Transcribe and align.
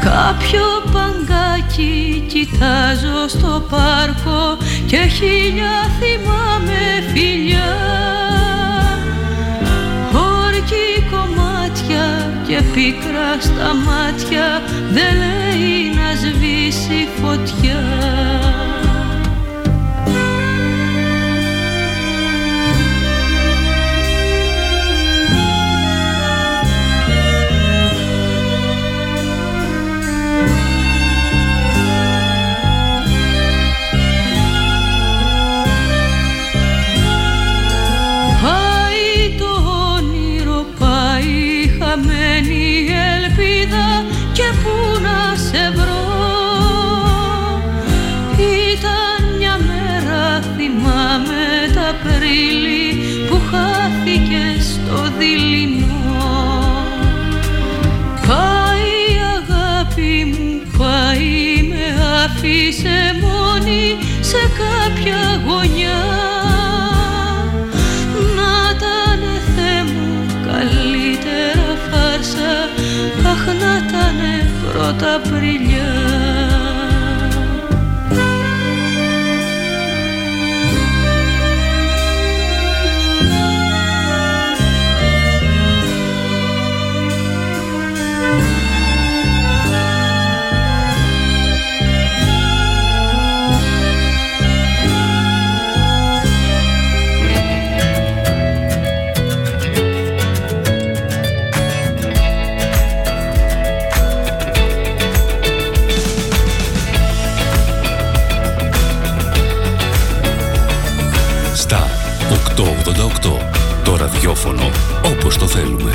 Κάποιο 0.00 0.66
παγκάκι 0.92 2.24
κοιτάζω 2.26 3.28
στο 3.28 3.66
πάρκο 3.70 4.56
και 4.86 4.96
χίλια 4.96 5.76
θυμάμαι 5.98 6.80
φιλιά. 7.12 7.76
Όρκη 10.12 11.06
κομμάτια 11.10 12.30
και 12.46 12.62
πίκρα 12.74 13.40
στα 13.40 13.74
μάτια 13.74 14.62
δεν 14.90 15.16
λέει 15.16 15.94
να 15.94 16.14
σβήσει 16.14 17.08
φωτιά 17.22 17.80
κάποια 65.60 65.72
γωνιά 65.72 66.00
Να 68.36 68.76
τανε 68.80 69.34
Θεέ 69.56 69.82
μου 69.82 70.26
καλύτερα 70.46 71.76
φάρσα. 71.90 72.52
Αχ 73.30 73.46
να 73.46 73.90
τανε 73.92 74.50
πρώτα 74.72 75.14
Απριλιά 75.14 75.69
ραδιόφωνο 114.20 114.70
όπως 115.04 115.36
το 115.36 115.46
θέλουμε. 115.46 115.92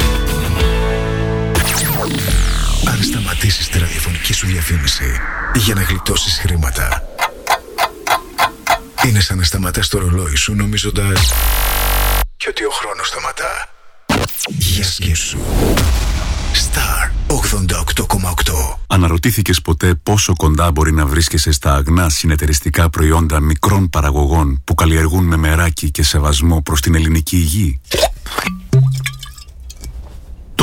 Αν 2.87 3.03
σταματήσεις 3.03 3.67
τη 3.67 3.79
ραδιοφωνική 3.79 4.33
σου 4.33 4.47
διαφήμιση 4.47 5.19
για 5.55 5.73
να 5.73 5.81
γλιτώσεις 5.81 6.37
χρήματα 6.37 7.03
είναι 9.05 9.19
σαν 9.19 9.37
να 9.37 9.43
σταματάς 9.43 9.87
το 9.87 9.99
ρολόι 9.99 10.35
σου 10.35 10.55
νομίζοντας 10.55 11.33
και 12.37 12.49
ότι 12.49 12.63
ο 12.63 12.69
χρόνος 12.69 13.07
σταματά. 13.07 13.69
Για 14.47 14.83
σκέψου. 14.83 15.37
Star 16.55 17.11
88,8 17.27 18.77
Αναρωτήθηκες 18.87 19.61
ποτέ 19.61 19.95
πόσο 20.03 20.35
κοντά 20.35 20.71
μπορεί 20.71 20.91
να 20.91 21.05
βρίσκεσαι 21.05 21.51
στα 21.51 21.73
αγνά 21.73 22.09
συνεταιριστικά 22.09 22.89
προϊόντα 22.89 23.39
μικρών 23.39 23.89
παραγωγών 23.89 24.61
που 24.63 24.73
καλλιεργούν 24.73 25.23
με 25.25 25.35
μεράκι 25.35 25.91
και 25.91 26.03
σεβασμό 26.03 26.61
προς 26.61 26.81
την 26.81 26.95
ελληνική 26.95 27.35
υγεία; 27.35 27.79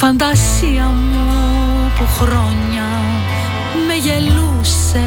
Φαντασία 0.00 0.86
μου 0.86 1.92
που 1.98 2.06
χρόνια 2.06 2.88
με 3.86 3.94
γελούσε. 3.94 5.06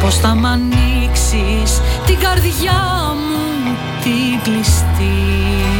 Πώς 0.00 0.16
θα 0.16 0.34
μ' 0.34 0.46
ανοίξεις 0.46 1.80
την 2.06 2.18
καρδιά 2.18 2.82
μου 3.14 3.76
την 4.02 4.40
κλειστή 4.42 5.77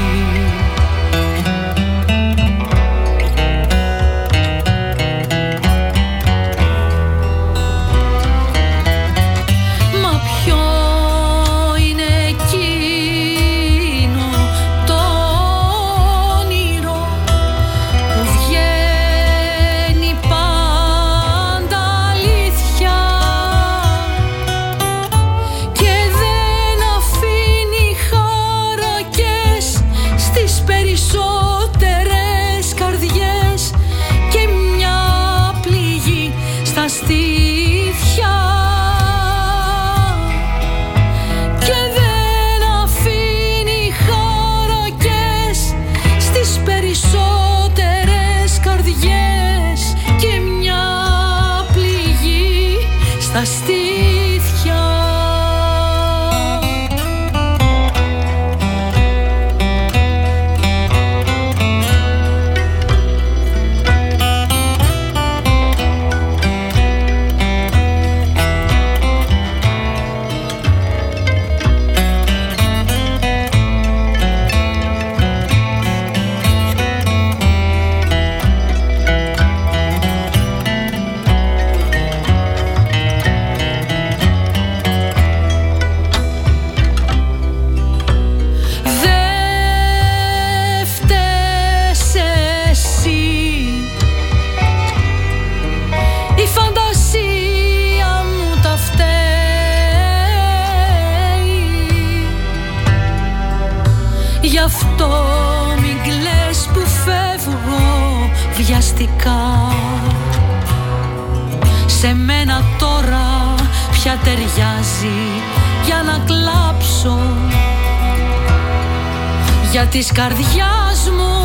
της 119.90 120.12
καρδιάς 120.12 121.10
μου 121.10 121.37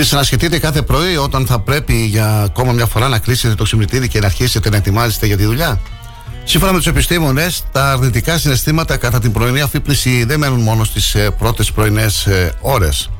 Δυσανασχετείτε 0.00 0.58
κάθε 0.58 0.82
πρωί 0.82 1.16
όταν 1.16 1.46
θα 1.46 1.58
πρέπει 1.60 2.04
για 2.04 2.42
ακόμα 2.42 2.72
μια 2.72 2.86
φορά 2.86 3.08
να 3.08 3.18
κλείσετε 3.18 3.54
το 3.54 3.64
ξυπνητήρι 3.64 4.08
και 4.08 4.18
να 4.20 4.26
αρχίσετε 4.26 4.70
να 4.70 4.76
ετοιμάζεστε 4.76 5.26
για 5.26 5.36
τη 5.36 5.44
δουλειά. 5.44 5.80
Σύμφωνα 6.44 6.72
με 6.72 6.78
τους 6.78 6.86
επιστήμονες, 6.86 7.64
τα 7.72 7.90
αρνητικά 7.90 8.38
συναισθήματα 8.38 8.96
κατά 8.96 9.18
την 9.18 9.32
πρωινή 9.32 9.60
αφύπνιση 9.60 10.24
δεν 10.24 10.38
μένουν 10.38 10.60
μόνο 10.60 10.84
στις 10.84 11.16
πρώτες 11.38 11.72
πρωινές 11.72 12.28
ώρες. 12.60 13.10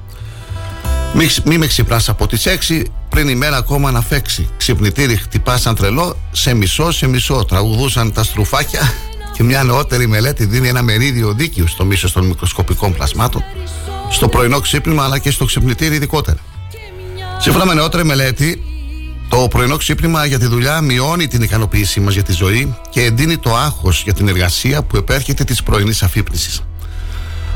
Μη, 1.15 1.29
μη 1.44 1.59
με 1.59 1.67
ξυπνάς 1.67 2.09
από 2.09 2.27
τις 2.27 2.47
6 2.47 2.85
πριν 3.09 3.29
η 3.29 3.35
μέρα 3.35 3.56
ακόμα 3.56 3.91
να 3.91 4.00
φέξει. 4.00 4.49
Ξυπνητήρι 4.56 5.17
χτυπά 5.17 5.56
σαν 5.59 5.75
τρελό, 5.75 6.17
σε 6.31 6.55
μισό 6.55 6.91
σε 6.91 7.06
μισό. 7.06 7.44
Τραγουδούσαν 7.44 8.12
τα 8.12 8.23
στρουφάκια 8.23 8.93
και 9.32 9.43
μια 9.43 9.62
νεότερη 9.62 10.06
μελέτη 10.06 10.44
δίνει 10.44 10.69
ένα 10.69 10.82
μερίδιο 10.82 11.32
δίκαιο 11.32 11.67
στο 11.67 11.85
μίσος 11.85 12.12
των 12.12 12.27
μικροσκοπικών 12.27 12.94
πλασμάτων, 12.94 13.44
στο 14.11 14.29
πρωινό 14.29 14.61
ξύπνημα 14.61 15.05
αλλά 15.05 15.19
και 15.19 15.31
στο 15.31 15.44
ξυπνητήρι 15.44 15.94
ειδικότερα. 15.94 16.38
Σύμφωνα 17.43 17.67
με 17.67 17.75
νεότερη 17.75 18.05
μελέτη, 18.05 18.63
το 19.29 19.49
πρωινό 19.51 19.77
ξύπνημα 19.77 20.25
για 20.25 20.39
τη 20.39 20.47
δουλειά 20.47 20.81
μειώνει 20.81 21.27
την 21.27 21.43
ικανοποίησή 21.43 22.01
μας 22.01 22.15
για 22.15 22.23
τη 22.23 22.33
ζωή 22.33 22.77
και 22.91 23.03
εντείνει 23.03 23.39
το 23.39 23.57
άγχος 23.57 24.03
για 24.03 24.15
την 24.15 24.29
εργασία 24.29 24.83
που 24.83 24.97
επέρχεται 24.97 25.45
της 25.45 25.63
πρωινής 25.63 26.03
αφύπνισης. 26.03 26.63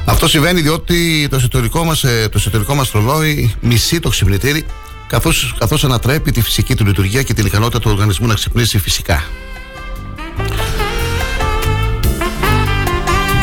Αυτό 0.04 0.28
συμβαίνει 0.28 0.60
διότι 0.60 1.28
το 1.30 1.36
εσωτερικό 1.36 1.84
μας, 1.84 2.04
ε, 2.04 2.28
το 2.30 2.38
εσωτερικό 2.38 2.74
μας 2.74 2.90
ρολόι 2.90 3.54
μισεί 3.60 4.00
το 4.00 4.08
ξυπνητήρι 4.08 4.64
καθώς, 5.08 5.54
καθώς 5.58 5.84
ανατρέπει 5.84 6.30
τη 6.30 6.40
φυσική 6.40 6.74
του 6.74 6.86
λειτουργία 6.86 7.22
και 7.22 7.34
την 7.34 7.46
ικανότητα 7.46 7.80
του 7.80 7.90
οργανισμού 7.90 8.26
να 8.26 8.34
ξυπνήσει 8.34 8.78
φυσικά. 8.78 9.24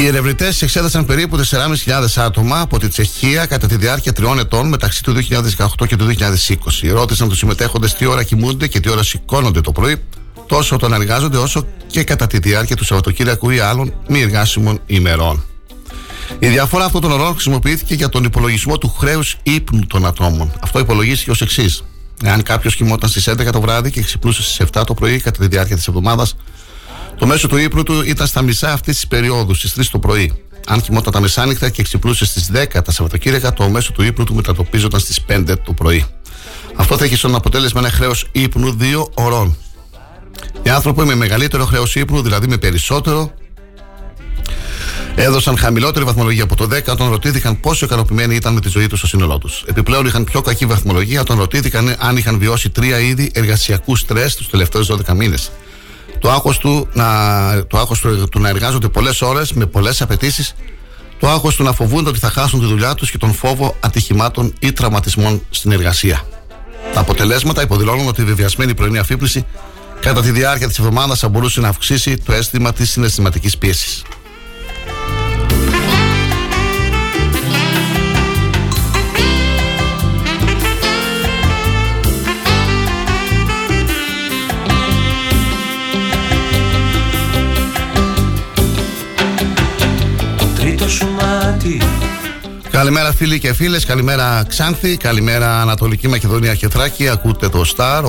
Οι 0.01 0.05
ερευνητές 0.05 0.61
εξέτασαν 0.61 1.05
περίπου 1.05 1.37
4.500 1.37 2.05
άτομα 2.15 2.59
από 2.59 2.79
τη 2.79 2.87
Τσεχία 2.87 3.45
κατά 3.45 3.67
τη 3.67 3.75
διάρκεια 3.75 4.13
τριών 4.13 4.39
ετών 4.39 4.67
μεταξύ 4.67 5.03
του 5.03 5.15
2018 5.57 5.87
και 5.87 5.95
του 5.95 6.07
2020. 6.07 6.89
Ρώτησαν 6.91 7.29
τους 7.29 7.37
συμμετέχοντες 7.37 7.93
τι 7.93 8.05
ώρα 8.05 8.23
κοιμούνται 8.23 8.67
και 8.67 8.79
τι 8.79 8.89
ώρα 8.89 9.03
σηκώνονται 9.03 9.61
το 9.61 9.71
πρωί, 9.71 10.01
τόσο 10.47 10.75
όταν 10.75 10.93
εργάζονται 10.93 11.37
όσο 11.37 11.65
και 11.87 12.03
κατά 12.03 12.27
τη 12.27 12.39
διάρκεια 12.39 12.75
του 12.75 12.85
Σαββατοκύριακου 12.85 13.49
ή 13.49 13.59
άλλων 13.59 13.93
μη 14.07 14.21
εργάσιμων 14.21 14.79
ημερών. 14.85 15.43
Η 16.39 16.47
διαφορά 16.47 16.85
αυτών 16.85 17.01
των 17.01 17.11
ωρών 17.11 17.31
χρησιμοποιήθηκε 17.31 17.93
για 17.93 18.09
τον 18.09 18.23
υπολογισμό 18.23 18.77
του 18.77 18.89
χρέους 18.89 19.37
ύπνου 19.43 19.87
των 19.87 20.05
ατόμων. 20.05 20.53
Αυτό 20.61 20.79
υπολογίστηκε 20.79 21.31
ως 21.31 21.41
εξής. 21.41 21.83
Εάν 22.23 22.43
κάποιος 22.43 22.75
κοιμόταν 22.75 23.09
στις 23.09 23.27
11 23.27 23.51
το 23.51 23.61
βράδυ 23.61 23.91
και 23.91 24.01
ξυπνούσε 24.01 24.41
στις 24.43 24.67
7 24.73 24.83
το 24.85 24.93
πρωί 24.93 25.19
κατά 25.19 25.39
τη 25.39 25.47
διάρκεια 25.47 25.75
της 25.75 25.87
εβδομάδας, 25.87 26.35
το 27.21 27.27
μέσο 27.27 27.47
του 27.47 27.57
ύπνου 27.57 27.83
του 27.83 28.01
ήταν 28.05 28.27
στα 28.27 28.41
μισά 28.41 28.71
αυτής 28.71 28.95
της 28.95 29.07
περίοδου, 29.07 29.53
στις 29.53 29.73
3 29.73 29.83
το 29.91 29.99
πρωί. 29.99 30.31
Αν 30.67 30.81
κοιμόταν 30.81 31.13
τα 31.13 31.19
μεσάνυχτα 31.19 31.69
και 31.69 31.83
ξυπνούσε 31.83 32.25
στις 32.25 32.49
10 32.53 32.81
τα 32.83 32.91
Σαββατοκύριακα, 32.91 33.53
το 33.53 33.69
μέσο 33.69 33.91
του 33.91 34.03
ύπνου 34.03 34.25
του 34.25 34.35
μετατοπίζονταν 34.35 34.99
στις 34.99 35.21
5 35.27 35.57
το 35.63 35.73
πρωί. 35.73 36.05
Αυτό 36.75 36.97
θα 36.97 37.03
έχει 37.03 37.15
σαν 37.15 37.35
αποτέλεσμα 37.35 37.79
ένα 37.79 37.89
χρέος 37.89 38.25
ύπνου 38.31 38.77
2 38.79 39.09
ωρών. 39.13 39.57
Οι 40.63 40.69
άνθρωποι 40.69 41.03
με 41.03 41.15
μεγαλύτερο 41.15 41.65
χρέος 41.65 41.95
ύπνου, 41.95 42.21
δηλαδή 42.21 42.47
με 42.47 42.57
περισσότερο, 42.57 43.31
έδωσαν 45.15 45.57
χαμηλότερη 45.57 46.05
βαθμολογία 46.05 46.43
από 46.43 46.55
το 46.55 46.67
10 46.71 46.91
όταν 46.91 47.09
ρωτήθηκαν 47.09 47.59
πόσο 47.59 47.85
ικανοποιημένοι 47.85 48.35
ήταν 48.35 48.53
με 48.53 48.59
τη 48.59 48.69
ζωή 48.69 48.87
τους 48.87 48.97
στο 48.97 49.07
σύνολό 49.07 49.37
τους. 49.37 49.63
Επιπλέον 49.65 50.05
είχαν 50.05 50.23
πιο 50.23 50.41
κακή 50.41 50.65
βαθμολογία 50.65 51.21
όταν 51.21 51.37
ρωτήθηκαν 51.37 51.95
αν 51.99 52.17
είχαν 52.17 52.39
βιώσει 52.39 52.69
τρία 52.69 52.99
είδη 52.99 53.31
εργασιακού 53.33 53.95
στρες 53.95 54.35
τους 54.35 54.49
τελευταίους 54.49 54.87
12 54.87 55.13
μήνες. 55.15 55.51
Το 56.21 56.31
άγχος 56.31 56.57
του, 56.57 56.87
να, 56.93 57.05
το 57.67 57.77
άγχος 57.77 57.99
του, 57.99 58.27
του 58.31 58.39
να 58.39 58.49
εργάζονται 58.49 58.87
πολλές 58.87 59.21
ώρες 59.21 59.53
με 59.53 59.65
πολλές 59.65 60.01
απαιτήσεις, 60.01 60.55
το 61.19 61.29
άγχος 61.29 61.55
του 61.55 61.63
να 61.63 61.73
φοβούνται 61.73 62.09
ότι 62.09 62.19
θα 62.19 62.29
χάσουν 62.29 62.59
τη 62.59 62.65
δουλειά 62.65 62.93
τους 62.93 63.11
και 63.11 63.17
τον 63.17 63.33
φόβο 63.33 63.75
ατυχημάτων 63.79 64.53
ή 64.59 64.71
τραυματισμών 64.71 65.41
στην 65.49 65.71
εργασία. 65.71 66.21
Τα 66.93 66.99
αποτελέσματα 66.99 67.61
υποδηλώνουν 67.61 68.07
ότι 68.07 68.21
η 68.21 68.23
βεβαιασμένη 68.23 68.73
πρωινή 68.73 68.97
αφύπνιση 68.97 69.45
κατά 69.99 70.21
τη 70.21 70.31
διάρκεια 70.31 70.67
της 70.67 70.79
εβδομάδας 70.79 71.19
θα 71.19 71.29
μπορούσε 71.29 71.61
να 71.61 71.67
αυξήσει 71.67 72.17
το 72.17 72.33
αίσθημα 72.33 72.73
της 72.73 72.91
συναισθηματικής 72.91 73.57
πίεσης. 73.57 74.03
Μάτι 91.31 91.81
Καλημέρα 92.71 93.13
φίλοι 93.13 93.39
και 93.39 93.53
φίλες, 93.53 93.85
καλημέρα 93.85 94.45
Ξάνθη, 94.47 94.97
καλημέρα 94.97 95.61
Ανατολική 95.61 96.07
Μακεδονία 96.07 96.55
και 96.55 96.69
Θράκη. 96.69 97.09
Ακούτε 97.09 97.49
το 97.49 97.63
Star 97.75 98.03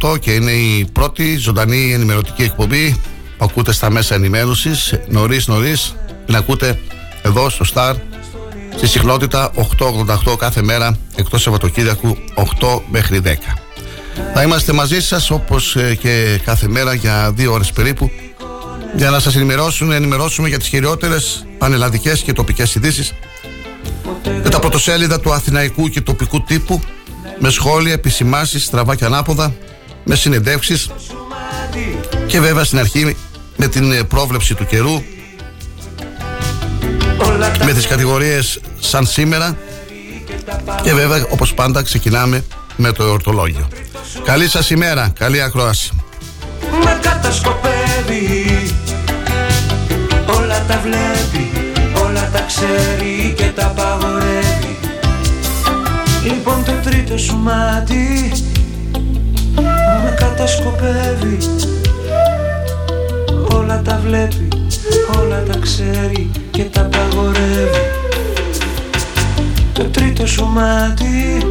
888 0.00 0.18
και 0.20 0.32
είναι 0.32 0.50
η 0.50 0.88
πρώτη 0.92 1.36
ζωντανή 1.36 1.92
ενημερωτική 1.92 2.42
εκπομπή 2.42 3.00
που 3.38 3.44
ακούτε 3.44 3.72
στα 3.72 3.90
μέσα 3.90 4.14
ενημέρωσης 4.14 4.94
νωρίς 5.08 5.46
νωρίς. 5.46 5.94
Την 6.26 6.36
ακούτε 6.36 6.78
εδώ 7.22 7.48
στο 7.48 7.64
Star 7.74 7.94
στη 8.76 8.86
συχνότητα 8.86 9.50
888 10.24 10.36
κάθε 10.38 10.62
μέρα 10.62 10.96
εκτός 11.16 11.42
Σαββατοκύριακου 11.42 12.16
8 12.34 12.80
μέχρι 12.90 13.20
10. 13.24 13.28
Θα 14.34 14.42
είμαστε 14.42 14.72
μαζί 14.72 15.00
σας 15.00 15.30
όπως 15.30 15.76
ε, 15.76 15.94
και 15.94 16.40
κάθε 16.44 16.68
μέρα 16.68 16.94
για 16.94 17.32
δύο 17.34 17.52
ώρες 17.52 17.72
περίπου 17.72 18.10
για 18.96 19.10
να 19.10 19.18
σας 19.18 19.36
ενημερώσουμε, 19.36 19.94
ενημερώσουμε 19.94 20.48
για 20.48 20.58
τις 20.58 20.68
χειριότερες 20.68 21.46
πανελλαδικές 21.58 22.20
και 22.20 22.32
τοπικές 22.32 22.74
ειδήσεις 22.74 23.12
με 24.42 24.48
τα 24.50 24.58
πρωτοσέλιδα 24.58 25.20
του 25.20 25.32
αθηναϊκού 25.32 25.88
και 25.88 26.00
τοπικού 26.00 26.42
τύπου 26.42 26.80
με 27.38 27.50
σχόλια, 27.50 27.92
επισημάσεις, 27.92 28.64
στραβά 28.64 28.96
και 28.96 29.04
ανάποδα 29.04 29.54
με 30.04 30.14
συνεντεύξεις 30.14 30.90
και 32.26 32.40
βέβαια 32.40 32.64
στην 32.64 32.78
αρχή 32.78 33.16
με 33.56 33.68
την 33.68 33.92
ε, 33.92 34.02
πρόβλεψη 34.02 34.54
του 34.54 34.66
καιρού 34.66 35.02
με 37.64 37.72
τις 37.72 37.86
κατηγορίες 37.86 38.60
σαν 38.80 39.06
σήμερα 39.06 39.56
και 40.82 40.94
βέβαια 40.94 41.26
όπως 41.30 41.54
πάντα 41.54 41.82
ξεκινάμε 41.82 42.44
με 42.76 42.92
το 42.92 43.02
εορτολόγιο. 43.02 43.68
Καλή 44.24 44.48
σας 44.48 44.70
ημέρα, 44.70 45.12
καλή 45.18 45.42
ακρόαση. 45.42 45.90
Με 46.84 46.98
κατασκοπεύει 47.02 48.74
Όλα 50.64 50.74
τα 50.76 50.80
βλέπει, 50.82 51.50
όλα 52.04 52.30
τα 52.32 52.40
ξέρει 52.46 53.34
και 53.36 53.52
τα 53.54 53.66
παγορεύει 53.66 54.78
Λοιπόν 56.24 56.64
το 56.64 56.72
τρίτο 56.84 57.18
σου 57.18 57.36
μάτι 57.36 58.32
Με 60.04 60.14
κατασκοπεύει. 60.16 61.38
Όλα 63.54 63.82
τα 63.82 64.00
βλέπει, 64.04 64.48
όλα 65.20 65.42
τα 65.42 65.58
ξέρει 65.58 66.30
και 66.50 66.62
τα 66.62 66.80
παγορεύει 66.80 67.90
Το 69.72 69.84
τρίτο 69.84 70.26
σου 70.26 70.46
μάτι 70.46 71.46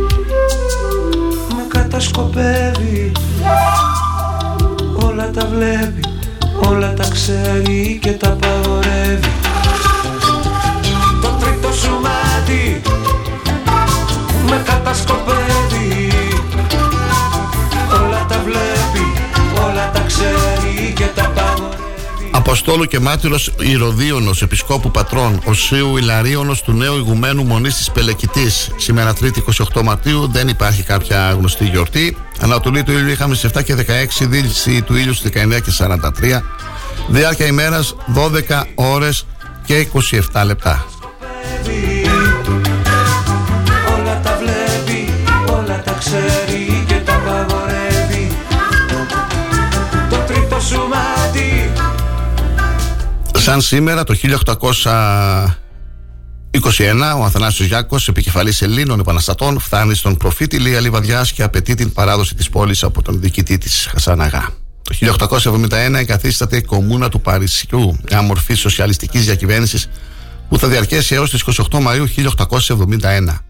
Με 1.55 1.63
κατασκοπεύει. 1.67 3.12
Όλα 5.05 5.32
τα 5.32 5.46
βλέπει, 5.46 6.12
όλα 6.55 6.93
τα 6.93 7.07
ξέρει 7.12 8.00
και 8.01 8.12
τα 8.12 8.29
παγορεύει 8.29 9.31
Το 11.22 11.27
τρίτο 11.39 11.74
σου 11.74 12.00
μάτι 12.01 12.81
με 14.50 14.62
κατασκοπεύει 14.65 15.83
Αποστόλου 22.65 22.88
και 22.88 23.00
μάτυρος 23.00 23.53
Ηρωδίωνος, 23.60 24.41
επισκόπου 24.41 24.91
πατρών, 24.91 25.41
Οσίου 25.46 25.98
Ιλαρίωνος 25.98 26.62
του 26.62 26.72
νέου 26.72 26.96
ηγουμένου 26.96 27.43
Μονής 27.43 27.75
της 27.75 27.91
Πελεκητής. 27.91 28.72
Σήμερα 28.77 29.13
3η 29.13 29.38
28 29.74 29.82
Μαρτίου 29.84 30.27
δεν 30.32 30.48
υπάρχει 30.48 30.84
κάποια 30.84 31.32
γνωστή 31.38 31.65
γιορτή. 31.65 32.17
Ανατολή 32.39 32.84
του 32.84 32.91
ήλιου 32.91 33.10
είχαμε 33.10 33.36
στις 33.36 33.51
7 33.53 33.63
και 33.63 33.75
16, 33.75 34.25
δίληση 34.25 34.82
του 34.82 34.96
ήλιου 34.96 35.13
στις 35.13 35.32
19 35.32 35.60
και 35.62 35.72
43. 35.72 36.43
Διάρκεια 37.08 37.46
ημέρας 37.46 37.96
12 38.15 38.63
ώρες 38.75 39.25
και 39.65 39.88
27 40.34 40.43
λεπτά. 40.46 40.86
Όλα 43.98 44.20
τα 44.24 44.39
βλέπει, 44.39 45.13
όλα 45.50 45.82
τα 45.84 45.91
ξέρει 46.00 46.84
και 46.88 46.96
τα 46.96 47.13
παγορεύει 47.13 48.38
Το 50.10 50.17
τρίτο 50.17 50.60
σου 50.60 50.77
μάτι 50.77 51.62
Σαν 53.43 53.62
σήμερα 53.62 54.03
το 54.03 54.15
1821 54.23 55.45
ο 57.17 57.23
Αθανάσιος 57.23 57.67
Γιάκος, 57.67 58.07
επικεφαλής 58.07 58.62
Ελλήνων 58.62 59.00
επαναστατών, 59.00 59.59
φτάνει 59.59 59.95
στον 59.95 60.17
προφήτη 60.17 60.59
Λία 60.59 60.79
Λιβαδιάς 60.79 61.31
και 61.31 61.43
απαιτεί 61.43 61.75
την 61.75 61.93
παράδοση 61.93 62.35
της 62.35 62.50
πόλης 62.50 62.83
από 62.83 63.01
τον 63.01 63.19
διοικητή 63.19 63.57
της 63.57 63.88
Χασαναγά. 63.91 64.50
Το 64.81 64.95
1871 64.95 66.00
εγκαθίσταται 66.00 66.57
η 66.57 66.62
Κομμούνα 66.62 67.09
του 67.09 67.21
Παρισιού, 67.21 68.00
μια 68.09 68.21
μορφή 68.21 68.53
σοσιαλιστικής 68.53 69.25
διακυβέρνησης 69.25 69.89
που 70.50 70.57
θα 70.57 70.67
διαρκέσει 70.67 71.15
έως 71.15 71.29
τις 71.29 71.43
28 71.71 71.79
Μαΐου 71.79 72.05
1871. 72.05 73.43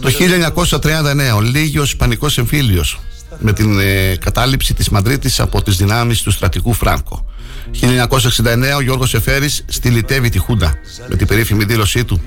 Το 0.00 0.10
1939 0.10 1.36
ο 1.36 1.40
Λίγιος 1.40 1.88
Ισπανικός 1.88 2.38
Εμφύλιος 2.38 3.00
με 3.38 3.52
την 3.52 3.80
ε, 3.80 4.16
κατάληψη 4.16 4.74
της 4.74 4.88
Μαδρίτης 4.88 5.40
από 5.40 5.62
τις 5.62 5.76
δυνάμεις 5.76 6.22
του 6.22 6.30
στρατικού 6.30 6.72
Φράγκο. 6.72 7.29
1969 7.74 8.76
ο 8.76 8.80
Γιώργος 8.80 9.14
Εφέρης 9.14 9.64
στυλιτεύει 9.66 10.28
τη 10.28 10.38
Χούντα 10.38 10.74
με 11.08 11.16
την 11.16 11.26
περίφημη 11.26 11.64
δήλωσή 11.64 12.04
του. 12.04 12.20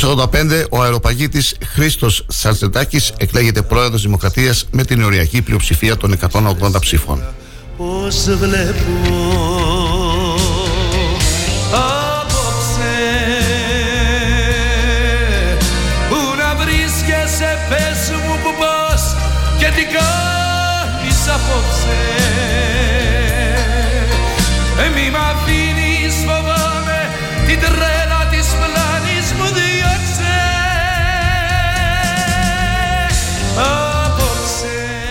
1985 0.00 0.64
ο 0.70 0.82
αεροπαγίτης 0.82 1.54
Χρήστος 1.64 2.24
Σαρτσετάκης 2.28 3.12
εκλέγεται 3.16 3.62
πρόεδρος 3.62 4.02
Δημοκρατίας 4.02 4.66
με 4.70 4.84
την 4.84 5.02
οριακή 5.02 5.42
πλειοψηφία 5.42 5.96
των 5.96 6.12
180 6.12 6.80
ψήφων. 6.80 7.22
Πώς 7.76 8.28
βλέπω 8.38 9.30
απόψε 21.34 21.99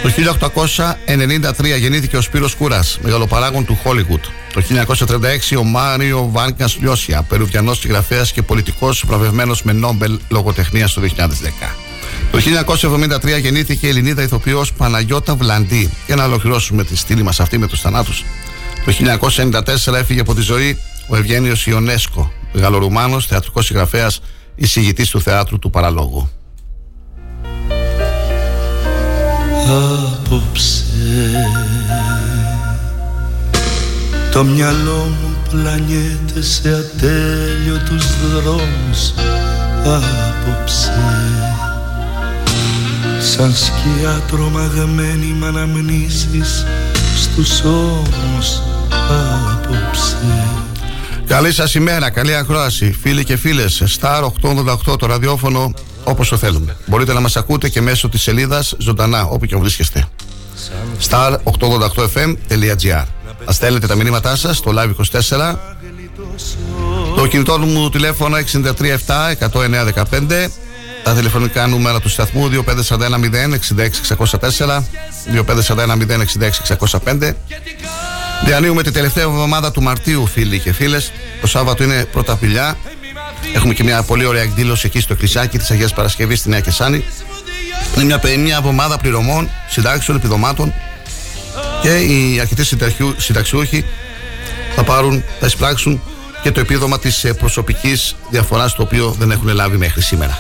Το 0.10 0.16
1893 0.16 1.78
γεννήθηκε 1.80 2.18
ο 2.18 2.22
Σπύρος 2.22 2.56
Κούρας, 2.56 3.00
μεγαλοπαράγων 3.02 3.66
του 3.66 3.76
Χόλιγουτ. 3.84 4.24
Το 4.54 4.62
1936 4.62 5.58
ο 5.58 5.64
Μάριο 5.64 6.30
Βάνκας 6.32 6.78
Λιώσια, 6.82 7.22
περουβιανός 7.22 7.78
συγγραφέας 7.78 8.32
και 8.32 8.42
πολιτικός 8.42 9.04
βραβευμένος 9.08 9.64
με 9.64 9.74
Νόμπελ 9.74 10.20
λογοτεχνίας 10.30 10.94
το 10.94 11.02
2010. 11.02 11.76
Το 12.32 12.40
1973 12.40 13.40
γεννήθηκε 13.40 13.86
η 13.86 13.90
Ελληνίδα 13.90 14.22
ηθοποιός 14.22 14.74
Παναγιώτα 14.74 15.36
Βλαντή. 15.36 15.90
Για 16.06 16.16
να 16.16 16.24
ολοκληρώσουμε 16.24 16.84
τη 16.84 16.98
στήλη 16.98 17.24
μας 17.24 17.40
αυτή 17.40 17.58
με 17.58 17.68
τους 17.68 17.82
θανάτους. 17.82 18.26
Το 18.86 18.92
1994 18.92 19.94
έφυγε 19.94 20.20
από 20.20 20.36
τη 20.36 20.42
ζωή 20.42 20.78
ο 21.08 21.16
Ευγένιος 21.16 21.68
Ιονέσκο, 21.68 22.32
Γαλλορουμάνος, 22.54 23.26
θεατρικός 23.26 23.66
συγγραφέας, 23.66 24.22
εισηγητής 24.56 25.10
του 25.10 25.22
θεάτρου 25.22 25.60
του 25.60 25.70
Παραλόγου. 25.70 26.30
Απόψε. 29.70 30.84
Το 34.32 34.44
μυαλό 34.44 35.12
μου 35.22 35.38
πλανιέται 35.50 36.42
σε 36.42 36.70
ατέλειωτους 36.70 38.06
δρόμους 38.34 39.14
Απόψε. 39.86 40.94
Σαν 43.20 43.54
σκιά 43.56 44.22
τρομαγμένη 44.28 45.36
με 45.40 45.48
αναμνήσεις 45.48 46.66
στους 47.16 47.62
ώμους 47.64 48.62
Απόψε. 49.10 50.18
Καλή 51.28 51.54
σας 51.54 51.76
ημέρα, 51.76 52.10
καλή 52.10 52.36
ακρόαση, 52.36 52.98
φίλοι 53.02 53.24
και 53.24 53.38
φίλες. 53.38 53.84
Star 54.00 54.24
888 54.24 54.98
το 54.98 55.06
ραδιόφωνο 55.06 55.74
όπως 56.04 56.30
το 56.30 56.38
θέλουμε. 56.38 56.76
Μπορείτε 56.86 57.14
να 57.14 57.20
μας 57.20 57.36
ακούτε 57.36 57.70
και 57.70 57.82
μέσω 57.82 58.10
της 58.10 58.22
σελίδας 58.22 58.76
ζωντανά, 58.78 59.24
όπου 59.24 59.46
και 59.46 59.56
βρίσκεστε. 59.56 60.08
star888fm.gr 61.10 63.04
Ας 63.46 63.56
στέλνετε 63.56 63.88
τα 63.88 63.96
μηνύματά 63.96 64.36
σας 64.36 64.58
στο 64.58 64.74
live 64.76 64.92
24 65.20 65.56
Το 67.16 67.28
κινητό 67.28 67.58
μου 67.58 67.90
τηλέφωνο 67.90 68.38
637 68.38 69.38
Τα 71.04 71.14
τηλεφωνικά 71.14 71.68
νούμερα 71.68 72.00
του 72.00 72.10
σταθμού 72.10 72.50
2541 72.50 72.80
066 73.78 73.90
604 74.30 74.84
2541 77.06 77.34
Διανύουμε 78.46 78.84
τη 78.84 78.92
τελευταία 78.92 79.24
εβδομάδα 79.24 79.72
του 79.72 79.82
Μαρτίου, 79.82 80.26
φίλοι 80.26 80.60
και 80.60 80.74
φίλες 80.74 81.12
Το 81.42 81.48
Σάββατο 81.48 81.84
είναι 81.84 82.06
πρώτα 82.12 82.36
πηλιά. 82.36 82.78
Έχουμε 83.54 83.74
και 83.74 83.84
μια 83.84 84.04
πολύ 84.04 84.26
ωραία 84.26 84.42
εκδήλωση 84.42 84.88
εκεί 84.88 85.00
στο 85.00 85.16
Κρυσάκι 85.16 85.58
της 85.58 85.72
Αγίας 85.72 85.94
Παρασκευής 85.94 86.40
στη 86.40 86.50
Νέα 86.50 86.60
Κεσάνη. 86.60 87.04
Είναι 87.96 88.04
μια, 88.04 88.38
μια 88.38 88.58
εβδομάδα 88.58 88.98
πληρωμών, 88.98 89.50
συντάξεων, 89.70 90.18
επιδομάτων 90.18 90.74
και 91.82 91.98
οι 91.98 92.40
αρκετοί 92.40 92.64
συνταξιούχοι 93.18 93.86
θα 94.76 94.84
πάρουν, 94.84 95.24
θα 95.40 95.46
εισπράξουν 95.46 96.02
και 96.42 96.52
το 96.52 96.60
επίδομα 96.60 97.00
της 97.00 97.26
προσωπικής 97.38 98.16
διαφοράς 98.30 98.74
το 98.74 98.82
οποίο 98.82 99.16
δεν 99.20 99.32
έχουν 99.32 99.48
λάβει 99.48 99.78
μέχρι 99.78 100.02
σήμερα. 100.02 100.38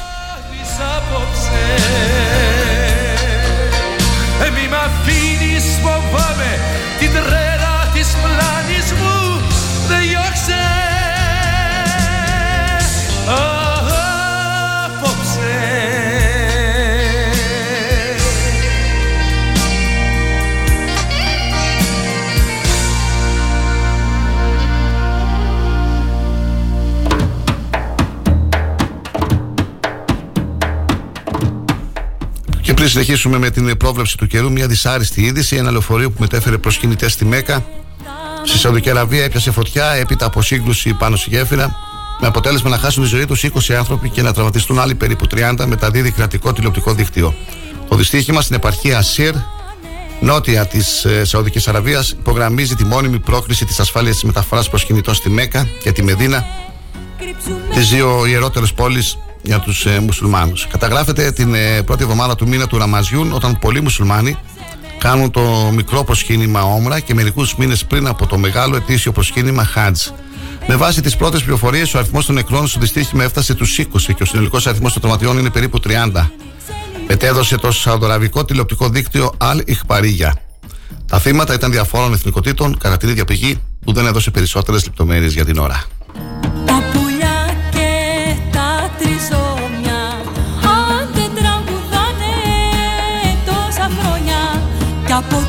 Πριν 32.79 32.91
συνεχίσουμε 32.91 33.37
με 33.37 33.49
την 33.49 33.77
πρόβλεψη 33.77 34.17
του 34.17 34.27
καιρού, 34.27 34.51
μια 34.51 34.67
δυσάρεστη 34.67 35.21
είδηση. 35.21 35.55
Ένα 35.55 35.71
λεωφορείο 35.71 36.11
που 36.11 36.17
μετέφερε 36.19 36.57
προσκυνητέ 36.57 37.09
στη 37.09 37.25
Μέκα 37.25 37.65
στη 38.43 38.57
Σαουδική 38.57 38.89
Αραβία 38.89 39.23
έπιασε 39.23 39.51
φωτιά 39.51 39.91
έπειτα 39.91 40.25
από 40.25 40.41
σύγκρουση 40.41 40.93
πάνω 40.93 41.15
στη 41.15 41.29
γέφυρα. 41.29 41.75
Με 42.19 42.27
αποτέλεσμα 42.27 42.69
να 42.69 42.77
χάσουν 42.77 43.03
τη 43.03 43.09
ζωή 43.09 43.25
τους 43.25 43.45
20 43.69 43.73
άνθρωποι 43.73 44.09
και 44.09 44.21
να 44.21 44.33
τραυματιστούν 44.33 44.79
άλλοι 44.79 44.95
περίπου 44.95 45.27
30, 45.35 45.65
μεταδίδει 45.65 46.11
κρατικό 46.11 46.53
τηλεοπτικό 46.53 46.93
δίκτυο. 46.93 47.35
Το 47.89 47.95
δυστύχημα 47.95 48.41
στην 48.41 48.55
επαρχία 48.55 49.01
Σιρ, 49.01 49.33
νότια 50.19 50.65
της 50.65 51.05
ε, 51.05 51.25
Σαουδικής 51.25 51.67
Αραβίας, 51.67 52.11
υπογραμμίζει 52.11 52.75
τη 52.75 52.85
μόνιμη 52.85 53.19
πρόκληση 53.19 53.65
της 53.65 53.79
ασφάλειας 53.79 54.13
της 54.13 54.23
μεταφοράς 54.23 54.69
προσκυνητών 54.69 55.13
στη 55.13 55.29
Μέκα 55.29 55.67
και 55.83 55.91
τη 55.91 56.03
Μεδίνα, 56.03 56.45
τις 57.73 57.89
δύο 57.89 58.25
ιερότερες 58.25 58.73
πόλεις 58.73 59.17
για 59.41 59.59
τους 59.59 59.85
ε, 59.85 59.99
μουσουλμάνους. 59.99 60.67
Καταγράφεται 60.67 61.31
την 61.31 61.53
ε, 61.53 61.81
πρώτη 61.81 62.03
εβδομάδα 62.03 62.35
του 62.35 62.47
μήνα 62.47 62.67
του 62.67 62.77
Ραμαζιούν, 62.77 63.33
όταν 63.33 63.59
πολλοί 63.59 63.81
μουσουλμάνοι 63.81 64.37
κάνουν 64.97 65.31
το 65.31 65.71
μικρό 65.73 66.03
προσκύνημα 66.03 66.61
Όμρα 66.61 66.99
και 66.99 67.13
μερικούς 67.13 67.55
μήνες 67.55 67.85
πριν 67.85 68.07
από 68.07 68.27
το 68.27 68.37
μεγάλο 68.37 68.75
ετήσιο 68.75 69.11
προσκύνημα 69.11 69.63
Χάτζ. 69.63 70.07
Με 70.67 70.75
βάση 70.75 71.01
τις 71.01 71.15
πρώτες 71.15 71.41
πληροφορίες, 71.41 71.93
ο 71.93 71.97
αριθμός 71.97 72.25
των 72.25 72.35
νεκρών 72.35 72.67
στο 72.67 72.79
δυστύχημα 72.79 73.23
έφτασε 73.23 73.53
τους 73.53 73.77
20 73.79 73.85
και 74.15 74.23
ο 74.23 74.25
συνολικός 74.25 74.67
αριθμός 74.67 74.93
των 74.93 75.01
τραυματιών 75.01 75.37
είναι 75.37 75.49
περίπου 75.49 75.79
30. 75.79 76.29
Μετέδωσε 77.07 77.57
το 77.57 77.71
Σαουδοραβικό 77.71 78.45
τηλεοπτικό 78.45 78.89
δίκτυο 78.89 79.31
Al 79.37 79.61
Ιχπαρίγια. 79.65 80.35
Τα 81.05 81.19
θύματα 81.19 81.53
ήταν 81.53 81.71
διαφόρων 81.71 82.13
εθνικοτήτων 82.13 82.77
κατά 82.77 82.97
την 82.97 83.09
ίδια 83.09 83.25
πηγή 83.25 83.61
που 83.85 83.93
δεν 83.93 84.05
έδωσε 84.05 84.31
περισσότερες 84.31 84.85
λεπτομέρειες 84.85 85.33
για 85.33 85.45
την 85.45 85.57
ώρα. 85.57 85.85
Βροχέ 95.21 95.48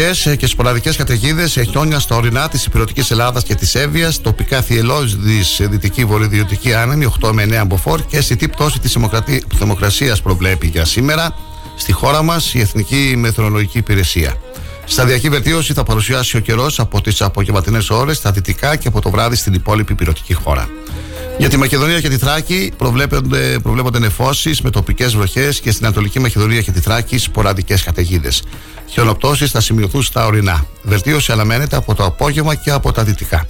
ε, 0.00 0.36
και 0.36 0.46
σποραδικές 0.46 0.96
καταιγίδες, 0.96 1.58
χιόνια 1.70 1.98
στα 1.98 2.16
ορεινά 2.16 2.48
της 2.48 2.64
υπηρετικής 2.64 3.10
Ελλάδας 3.10 3.42
και 3.42 3.54
της 3.54 3.74
Εύβοιας, 3.74 4.20
τοπικά 4.20 4.62
θυελώδης 4.62 5.60
δυτική 5.60 6.04
βορειοδυτική 6.04 6.74
άνεμη 6.74 7.04
8 7.04 7.32
με 7.32 7.42
9 7.42 7.64
μποφόρ 7.66 8.00
και 8.06 8.16
αισθητή 8.16 8.48
πτώση 8.48 8.78
της 8.78 8.96
θερμοκρασία 9.58 10.16
προβλέπει 10.22 10.66
για 10.66 10.84
σήμερα 10.84 11.36
στη 11.76 11.92
χώρα 11.92 12.22
μας 12.22 12.54
η 12.54 12.60
Εθνική 12.60 13.14
Μεθρολογική 13.16 13.78
Υπηρεσία. 13.78 14.34
Σταδιακή 14.84 15.28
βελτίωση 15.28 15.72
θα 15.72 15.82
παρουσιάσει 15.82 16.36
ο 16.36 16.40
καιρός 16.40 16.80
από 16.80 17.00
τις 17.00 17.22
απογευματινές 17.22 17.90
ώρες 17.90 18.16
στα 18.16 18.30
δυτικά 18.30 18.76
και 18.76 18.88
από 18.88 19.00
το 19.00 19.10
βράδυ 19.10 19.36
στην 19.36 19.54
υπόλοιπη 19.54 19.92
υπηρετική 19.92 20.34
χώρα. 20.34 20.68
Για 21.38 21.48
τη 21.48 21.56
Μακεδονία 21.56 22.00
και 22.00 22.08
τη 22.08 22.16
Θράκη 22.16 22.72
προβλέπονται, 22.76 23.58
προβλέπονται 23.62 23.98
νεφώσεις 23.98 24.60
με 24.60 24.70
τοπικές 24.70 25.14
βροχές 25.16 25.60
και 25.60 25.70
στην 25.70 25.86
Ανατολική 25.86 26.20
Μακεδονία 26.20 26.60
και 26.60 26.70
τη 26.70 26.80
Θράκη 26.80 27.18
σποραδικές 27.18 27.82
καταιγίδες. 27.82 28.42
Χιονοπτώσεις 28.86 29.50
θα 29.50 29.60
σημειωθούν 29.60 30.02
στα 30.02 30.26
ορεινά. 30.26 30.66
Βελτίωση 30.82 31.32
αναμένεται 31.32 31.76
από 31.76 31.94
το 31.94 32.04
απόγευμα 32.04 32.54
και 32.54 32.70
από 32.70 32.92
τα 32.92 33.04
δυτικά. 33.04 33.46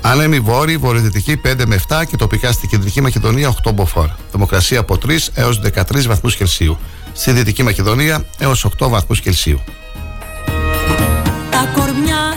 Άνεμη 0.00 0.40
βόρειη, 0.40 0.76
βορειοδυτική 0.76 1.40
5 1.44 1.66
με 1.66 1.80
7 1.88 2.02
και 2.08 2.16
τοπικά 2.16 2.52
στην 2.52 2.68
κεντρική 2.68 3.00
Μακεδονία 3.00 3.54
8 3.66 3.72
μποφόρ. 3.74 4.08
Θερμοκρασία 4.30 4.78
από 4.78 4.98
3 5.06 5.28
έως 5.34 5.60
13 5.60 6.06
βαθμούς 6.06 6.36
Κελσίου. 6.36 6.78
Στη 7.12 7.30
δυτική 7.32 7.62
Μακεδονία 7.62 8.24
έως 8.38 8.64
8 8.78 8.88
βαθμούς 8.88 9.20
Κελσίου. 9.20 9.60
Τα 11.50 11.70
κορμιά 11.74 12.36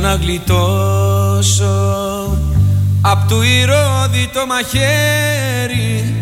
να 0.00 0.14
γλιτώσω 0.14 1.66
απ' 3.00 3.28
του 3.28 3.42
ηρώδη 3.42 4.30
το 4.32 4.46
μαχαίρι. 4.46 6.14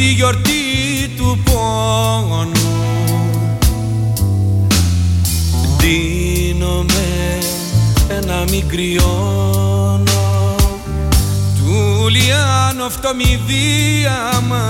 στη 0.00 0.12
γιορτή 0.12 1.10
του 1.16 1.38
πόνου. 1.44 2.52
Δίνομαι 5.78 7.38
ένα 8.08 8.44
μικριόνο. 8.50 10.02
Του 11.56 12.08
λιάνο 12.08 12.88
φτωμιδίαμα 12.88 14.64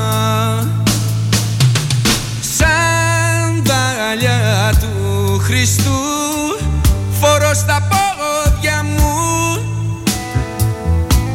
σαν 2.41 3.63
δαλιά 3.65 4.73
του 4.81 5.39
Χριστού 5.39 6.01
φορώ 7.21 7.55
στα 7.55 7.89
πόδια 7.89 8.85
μου. 8.85 9.13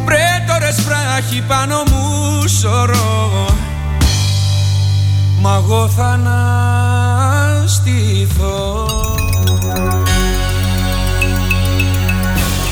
Πρέτορες 0.06 0.82
βράχοι 0.82 1.44
πάνω 1.48 1.84
μου 1.92 2.48
σωρώ 2.48 3.56
Μα 5.46 5.62
εγώ 5.64 5.90
θα 5.90 6.06
αναστηθώ 7.64 8.86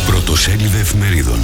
Πρωτοσέλιδα 0.06 0.78
εφημερίδων 0.78 1.40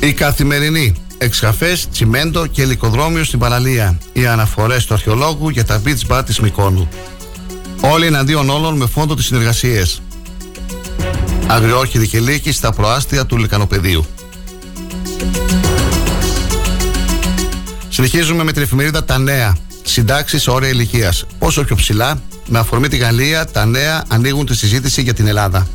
Η 0.00 0.12
καθημερινή 0.12 0.94
εξκαφές, 1.18 1.88
τσιμέντο 1.88 2.46
και 2.46 2.62
ελικοδρόμιο 2.62 3.24
στην 3.24 3.38
παραλία. 3.38 3.98
Οι 4.12 4.26
αναφορές 4.26 4.84
του 4.84 4.94
αρχαιολόγου 4.94 5.48
για 5.48 5.64
τα 5.64 5.82
beach 5.84 6.06
bar 6.08 6.22
της 6.26 6.40
Μικόνου. 6.40 6.88
Όλοι 7.80 8.06
εναντίον 8.06 8.50
όλων 8.50 8.76
με 8.76 8.86
φόντο 8.86 9.14
τις 9.14 9.24
συνεργασίες. 9.26 10.02
Αγριόχειρη 11.46 12.08
και 12.08 12.20
λύκη 12.20 12.52
στα 12.52 12.72
προάστια 12.72 13.26
του 13.26 13.36
Λικανοπεδίου. 13.36 14.06
Συνεχίζουμε 17.88 18.44
με 18.44 18.52
την 18.52 18.62
εφημερίδα 18.62 19.04
Τα 19.04 19.18
Νέα. 19.18 19.56
Συντάξεις 19.82 20.48
όρια 20.48 20.68
ηλικίας. 20.68 21.24
Πόσο 21.38 21.64
πιο 21.64 21.76
ψηλά, 21.76 22.22
με 22.46 22.58
αφορμή 22.58 22.88
τη 22.88 22.96
Γαλλία, 22.96 23.46
τα 23.46 23.66
νέα 23.66 24.04
ανοίγουν 24.08 24.46
τη 24.46 24.56
συζήτηση 24.56 25.02
για 25.02 25.14
την 25.14 25.26
Ελλάδα. 25.26 25.66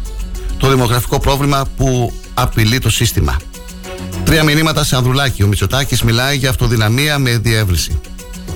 Το 0.58 0.70
δημογραφικό 0.70 1.20
πρόβλημα 1.20 1.66
που 1.78 2.14
απειλεί 2.34 2.80
το 2.80 2.90
σύστημα. 2.90 3.38
Τρία 4.24 4.44
μηνύματα 4.44 4.84
σε 4.84 4.96
Ανδρουλάκη. 4.96 5.44
Ο 5.44 5.48
Μητσοτάκης 5.48 6.02
μιλάει 6.02 6.38
για 6.38 6.50
αυτοδυναμία 6.50 7.20
με 7.20 7.38
διεύρυνση. 7.38 8.02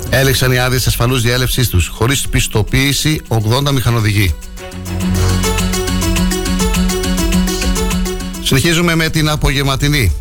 Έλεξαν 0.09 0.51
οι 0.51 0.59
άδειες 0.59 0.87
ασφαλούς 0.87 1.21
διέλευσής 1.21 1.69
τους, 1.69 1.87
χωρίς 1.87 2.27
πιστοποίηση 2.27 3.21
80 3.27 3.71
μηχανοδηγοί. 3.71 4.35
Συνεχίζουμε 8.55 8.95
με 8.95 9.09
την 9.09 9.29
απογευματινή. 9.29 10.11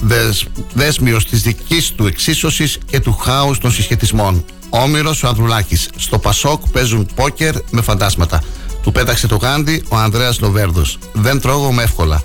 Δεσ, 0.00 0.46
δέσμιος 0.74 1.26
της 1.26 1.42
δικής 1.42 1.90
του 1.90 2.06
εξίσωσης 2.06 2.78
και 2.86 3.00
του 3.00 3.12
χάους 3.12 3.58
των 3.58 3.72
συσχετισμών. 3.72 4.44
Όμηρος 4.68 5.22
ο 5.22 5.28
Ανδρουλάκης. 5.28 5.88
Στο 5.96 6.18
Πασόκ 6.18 6.68
παίζουν 6.68 7.08
πόκερ 7.14 7.54
με 7.70 7.82
φαντάσματα. 7.82 8.42
Του 8.82 8.92
πέταξε 8.92 9.26
το 9.26 9.36
γάντι 9.36 9.82
ο 9.88 9.96
Ανδρέας 9.96 10.40
Λοβέρδος. 10.40 10.98
Δεν 11.12 11.40
τρώγομαι 11.40 11.82
εύκολα. 11.82 12.22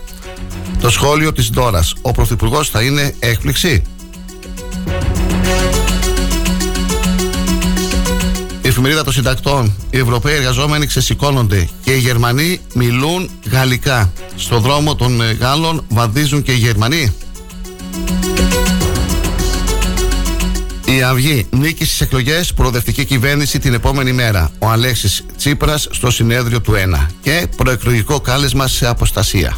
Το 0.81 0.89
σχόλιο 0.89 1.33
της 1.33 1.49
Ντόρας. 1.49 1.93
Ο 2.01 2.11
Πρωθυπουργός 2.11 2.69
θα 2.69 2.81
είναι 2.81 3.15
έκπληξη; 3.19 3.81
Εφημερίδα 8.79 9.03
των 9.03 9.13
συντακτών. 9.13 9.75
Οι 9.89 9.97
Ευρωπαίοι 9.97 10.35
εργαζόμενοι 10.35 10.85
ξεσηκώνονται 10.85 11.69
και 11.83 11.91
οι 11.91 11.97
Γερμανοί 11.97 12.59
μιλούν 12.73 13.29
γαλλικά. 13.51 14.11
Στο 14.35 14.59
δρόμο 14.59 14.95
των 14.95 15.21
Γάλλων 15.39 15.85
βαδίζουν 15.89 16.41
και 16.41 16.51
οι 16.51 16.55
Γερμανοί. 16.55 17.13
Η 20.85 21.01
Αυγή 21.01 21.47
νίκη 21.49 21.85
στις 21.85 22.01
εκλογές, 22.01 22.53
προοδευτική 22.53 23.05
κυβέρνηση 23.05 23.59
την 23.59 23.73
επόμενη 23.73 24.11
μέρα. 24.11 24.51
Ο 24.59 24.67
Αλέξης 24.67 25.25
Τσίπρας 25.37 25.87
στο 25.91 26.11
συνέδριο 26.11 26.61
του 26.61 26.73
1 26.73 27.07
και 27.21 27.47
προεκλογικό 27.55 28.19
κάλεσμα 28.19 28.67
σε 28.67 28.87
αποστασία. 28.87 29.57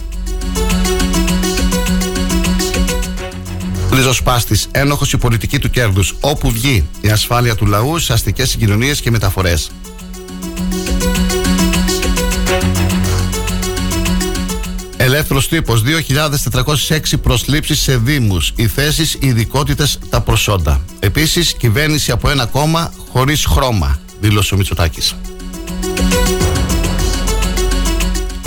Ριζοσπάστη, 3.93 4.59
ένοχος 4.71 5.13
η 5.13 5.17
πολιτική 5.17 5.59
του 5.59 5.69
κέρδους. 5.69 6.15
Όπου 6.19 6.51
βγει 6.51 6.87
η 7.01 7.09
ασφάλεια 7.09 7.55
του 7.55 7.65
λαού 7.65 7.99
σε 7.99 8.13
αστικές 8.13 8.49
συγκοινωνίες 8.49 9.01
και 9.01 9.11
μεταφορές. 9.11 9.71
Ελεύθερος 14.97 15.47
τύπος 15.47 15.81
2.406 15.81 17.17
προσλήψεις 17.21 17.79
σε 17.79 17.97
Δήμους. 17.97 18.51
Οι 18.55 18.67
θέσεις, 18.67 19.13
οι 19.13 19.27
ειδικότητες, 19.27 19.99
τα 20.09 20.21
προσόντα. 20.21 20.81
Επίσης, 20.99 21.53
κυβέρνηση 21.53 22.11
από 22.11 22.29
ένα 22.29 22.45
κόμμα 22.45 22.93
χωρίς 23.11 23.45
χρώμα, 23.45 23.99
δήλωσε 24.19 24.53
ο 24.53 24.57
Μητσοτάκης. 24.57 25.15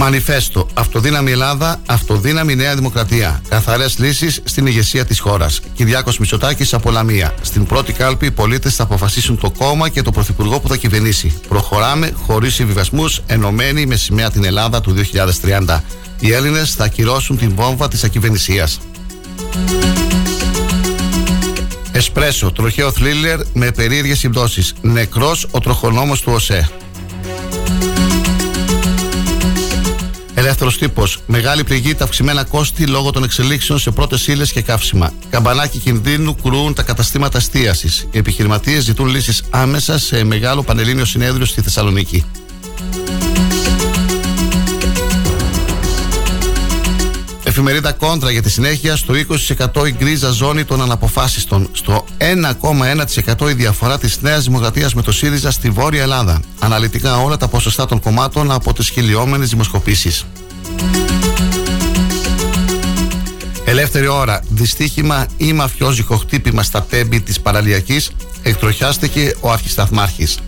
Μανιφέστο. 0.04 0.66
Αυτοδύναμη 0.74 1.30
Ελλάδα, 1.30 1.80
αυτοδύναμη 1.86 2.54
Νέα 2.54 2.74
Δημοκρατία. 2.74 3.42
Καθαρές 3.48 3.98
λύσεις 3.98 4.40
στην 4.44 4.66
ηγεσία 4.66 5.04
της 5.04 5.20
χώρας. 5.20 5.60
Κυριάκος 5.74 6.18
Μητσοτάκης 6.18 6.74
από 6.74 6.90
Λαμία. 6.90 7.34
Στην 7.42 7.66
πρώτη 7.66 7.92
κάλπη 7.92 8.26
οι 8.26 8.30
πολίτες 8.30 8.74
θα 8.74 8.82
αποφασίσουν 8.82 9.38
το 9.38 9.50
κόμμα 9.50 9.88
και 9.88 10.02
το 10.02 10.10
πρωθυπουργό 10.10 10.60
που 10.60 10.68
θα 10.68 10.76
κυβερνήσει. 10.76 11.34
Προχωράμε 11.48 12.12
χωρίς 12.26 12.54
συμβιβασμούς, 12.54 13.22
ενωμένοι 13.26 13.86
με 13.86 13.96
σημαία 13.96 14.30
την 14.30 14.44
Ελλάδα 14.44 14.80
του 14.80 14.92
2030. 14.92 15.82
Οι 16.20 16.32
Έλληνες 16.32 16.74
θα 16.74 16.84
ακυρώσουν 16.84 17.38
την 17.38 17.52
βόμβα 17.54 17.88
της 17.88 18.04
ακυβερνησίας. 18.04 18.80
Εσπρέσο, 21.92 22.52
τροχαίο 22.52 22.92
θρίλερ 22.92 23.40
με 23.52 23.70
περίεργες 23.70 24.18
συμπτώσεις. 24.18 24.74
Νεκρός 24.80 25.46
ο 25.50 25.58
τροχονόμος 25.58 26.20
του 26.20 26.32
ΟΣΕ. 26.32 26.70
Ελεύθερο 30.44 30.72
τύπος. 30.72 31.18
Μεγάλη 31.26 31.64
πληγή 31.64 31.94
τα 31.94 32.04
αυξημένα 32.04 32.44
κόστη 32.44 32.86
λόγω 32.86 33.10
των 33.10 33.24
εξελίξεων 33.24 33.78
σε 33.78 33.90
πρώτες 33.90 34.26
ύλες 34.26 34.52
και 34.52 34.62
καύσιμα. 34.62 35.12
Καμπανάκι 35.30 35.78
κινδύνου 35.78 36.36
κρούουν 36.42 36.74
τα 36.74 36.82
καταστήματα 36.82 37.38
εστίασης. 37.38 38.06
Οι 38.10 38.18
επιχειρηματίες 38.18 38.82
ζητούν 38.82 39.06
λύσεις 39.06 39.42
άμεσα 39.50 39.98
σε 39.98 40.24
μεγάλο 40.24 40.62
πανελλήνιο 40.62 41.04
συνέδριο 41.04 41.46
στη 41.46 41.60
Θεσσαλονίκη. 41.60 42.24
Εφημερίδα 47.56 47.92
Κόντρα 47.92 48.30
για 48.30 48.42
τη 48.42 48.50
συνέχεια 48.50 48.96
στο 48.96 49.14
20% 49.74 49.86
η 49.86 49.94
γκρίζα 49.98 50.30
ζώνη 50.30 50.64
των 50.64 50.82
αναποφάσιστων. 50.82 51.68
Στο 51.72 52.04
1,1% 53.38 53.50
η 53.50 53.52
διαφορά 53.52 53.98
της 53.98 54.20
Νέας 54.20 54.44
Δημοκρατίας 54.44 54.94
με 54.94 55.02
το 55.02 55.12
ΣΥΡΙΖΑ 55.12 55.50
στη 55.50 55.70
Βόρεια 55.70 56.02
Ελλάδα. 56.02 56.40
Αναλυτικά 56.58 57.16
όλα 57.16 57.36
τα 57.36 57.48
ποσοστά 57.48 57.86
των 57.86 58.00
κομμάτων 58.00 58.50
από 58.50 58.72
τις 58.72 58.88
χιλιόμενες 58.88 59.48
δημοσκοπήσεις. 59.48 60.24
Ελεύθερη 63.64 64.06
ώρα. 64.06 64.40
Δυστύχημα 64.48 65.26
ή 65.36 65.52
μαφιόζικο 65.52 66.16
χτύπημα 66.16 66.62
στα 66.62 66.82
τέμπη 66.82 67.20
της 67.20 67.40
παραλιακής 67.40 68.10
εκτροχιάστηκε 68.42 69.34
ο 69.40 69.50
αρχισταθμάρχης. 69.50 70.38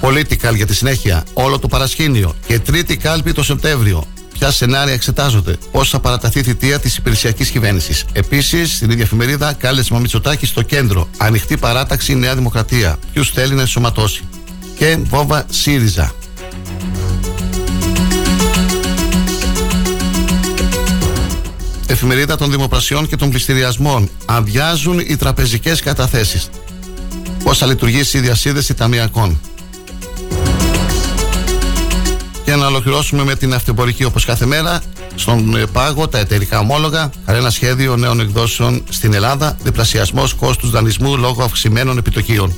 Political 0.00 0.54
για 0.54 0.66
τη 0.66 0.74
συνέχεια, 0.74 1.24
όλο 1.32 1.58
το 1.58 1.68
παρασκήνιο 1.68 2.34
και 2.46 2.58
τρίτη 2.58 2.96
κάλπη 2.96 3.32
το 3.32 3.42
Σεπτέμβριο. 3.42 4.04
Ποια 4.32 4.50
σενάρια 4.50 4.94
εξετάζονται, 4.94 5.56
πώς 5.72 5.88
θα 5.88 6.00
παραταθεί 6.00 6.38
η 6.38 6.42
θητεία 6.42 6.78
της 6.78 6.96
υπηρεσιακής 6.96 7.50
κυβέρνησης. 7.50 8.04
Επίσης, 8.12 8.76
στην 8.76 8.90
ίδια 8.90 9.02
εφημερίδα, 9.02 9.52
κάλεσμα 9.52 9.98
Μητσοτάκη 9.98 10.46
στο 10.46 10.62
κέντρο. 10.62 11.08
Ανοιχτή 11.16 11.56
παράταξη 11.56 12.14
Νέα 12.14 12.34
Δημοκρατία. 12.34 12.96
Ποιους 13.12 13.30
θέλει 13.30 13.54
να 13.54 13.60
ενσωματώσει. 13.60 14.22
Και 14.78 14.98
βόβα 15.04 15.44
ΣΥΡΙΖΑ. 15.50 16.12
Εφημερίδα 21.86 22.36
των 22.36 22.50
Δημοπρασιών 22.50 23.08
και 23.08 23.16
των 23.16 23.30
Πληστηριασμών. 23.30 24.10
Αδειάζουν 24.24 24.98
οι 24.98 25.16
τραπεζικές 25.16 25.80
καταθέσεις. 25.80 26.48
πώς 27.44 27.58
θα 27.58 27.66
λειτουργήσει 27.66 28.18
η 28.18 28.20
διασύνδεση 28.20 28.74
ταμιακών. 28.74 29.40
Και 32.48 32.56
να 32.56 32.66
ολοκληρώσουμε 32.66 33.24
με 33.24 33.34
την 33.34 33.54
αυτοπορική 33.54 34.04
όπως 34.04 34.24
κάθε 34.24 34.46
μέρα 34.46 34.80
στον 35.14 35.56
ε, 35.56 35.66
πάγο 35.72 36.08
τα 36.08 36.18
εταιρικά 36.18 36.58
ομόλογα, 36.58 37.10
κανένα 37.26 37.50
σχέδιο 37.50 37.96
νέων 37.96 38.20
εκδόσεων 38.20 38.84
στην 38.88 39.14
Ελλάδα, 39.14 39.56
διπλασιασμός 39.62 40.34
κόστους 40.34 40.70
δανεισμού 40.70 41.16
λόγω 41.16 41.42
αυξημένων 41.42 41.98
επιτοκίων. 41.98 42.54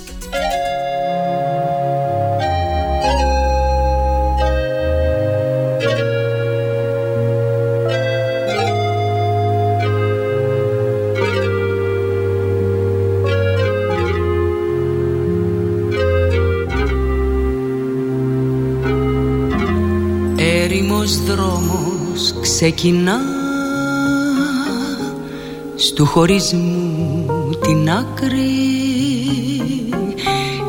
Ξεκινά 22.61 23.21
στου 25.77 26.07
χωρισμού 26.07 27.27
την 27.61 27.91
άκρη. 27.91 28.51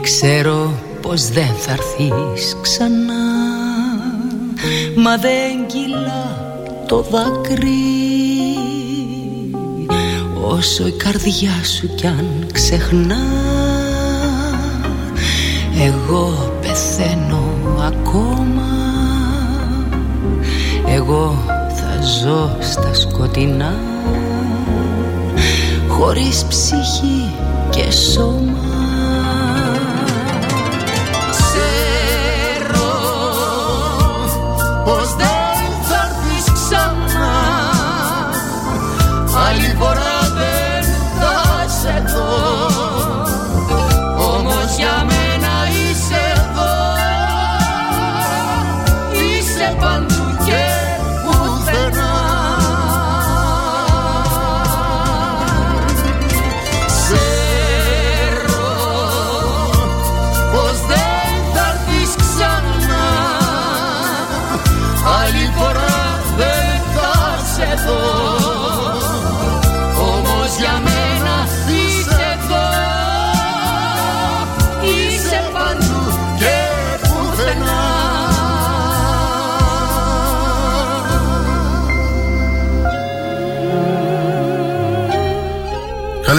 Ξέρω 0.02 0.74
πως 1.02 1.30
δεν 1.30 1.54
θα 1.58 1.72
έρθεις 1.72 2.58
ξανά 2.62 3.24
Μα 4.96 5.18
δεν 5.18 5.68
κυλά 5.68 6.54
το 6.88 7.06
δάκρυ. 7.12 7.70
Όσο 10.48 10.88
η 10.88 10.92
καρδιά 10.92 11.64
σου 11.64 11.96
κι 11.96 12.08
αν 12.08 12.48
ξεχνά 12.54 13.24
Εγώ 15.86 16.54
πεθαίνω 16.62 17.44
ακόμα. 17.80 18.70
Εγώ 20.88 21.51
ζω 22.02 22.58
στα 22.60 22.94
σκοτεινά 22.94 23.74
χωρίς 25.88 26.46
ψυχή 26.46 27.36
και 27.70 27.92
σώμα 27.92 28.71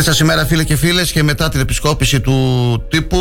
Καλή 0.02 0.14
σας 0.14 0.22
ημέρα 0.26 0.46
φίλε 0.46 0.64
και 0.64 0.76
φίλες 0.76 1.12
και 1.12 1.22
μετά 1.22 1.48
την 1.48 1.60
επισκόπηση 1.60 2.20
του 2.20 2.36
τύπου 2.88 3.18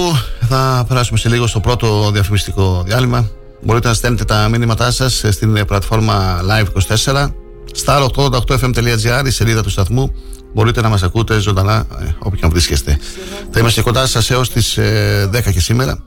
θα 0.49 0.85
περάσουμε 0.87 1.17
σε 1.17 1.29
λίγο 1.29 1.47
στο 1.47 1.59
πρώτο 1.59 2.11
διαφημιστικό 2.11 2.83
διάλειμμα. 2.85 3.29
Μπορείτε 3.61 3.87
να 3.87 3.93
στέλνετε 3.93 4.25
τα 4.25 4.47
μήνυματά 4.49 4.91
σας 4.91 5.23
στην 5.29 5.65
πλατφόρμα 5.65 6.41
Live24 6.49 7.29
star88fm.gr 7.85 9.25
η 9.25 9.29
σελίδα 9.29 9.63
του 9.63 9.69
σταθμού 9.69 10.11
μπορείτε 10.53 10.81
να 10.81 10.89
μας 10.89 11.03
ακούτε 11.03 11.39
ζωντανά 11.39 11.85
ε, 11.99 12.05
όπου 12.19 12.35
και 12.35 12.45
αν 12.45 12.51
βρίσκεστε. 12.51 12.99
Θα 13.51 13.59
είμαστε 13.59 13.81
κοντά 13.81 14.07
σας 14.07 14.29
έως 14.29 14.49
τις 14.49 14.77
10 14.77 14.81
ε, 14.81 15.51
και 15.51 15.59
σήμερα 15.59 16.03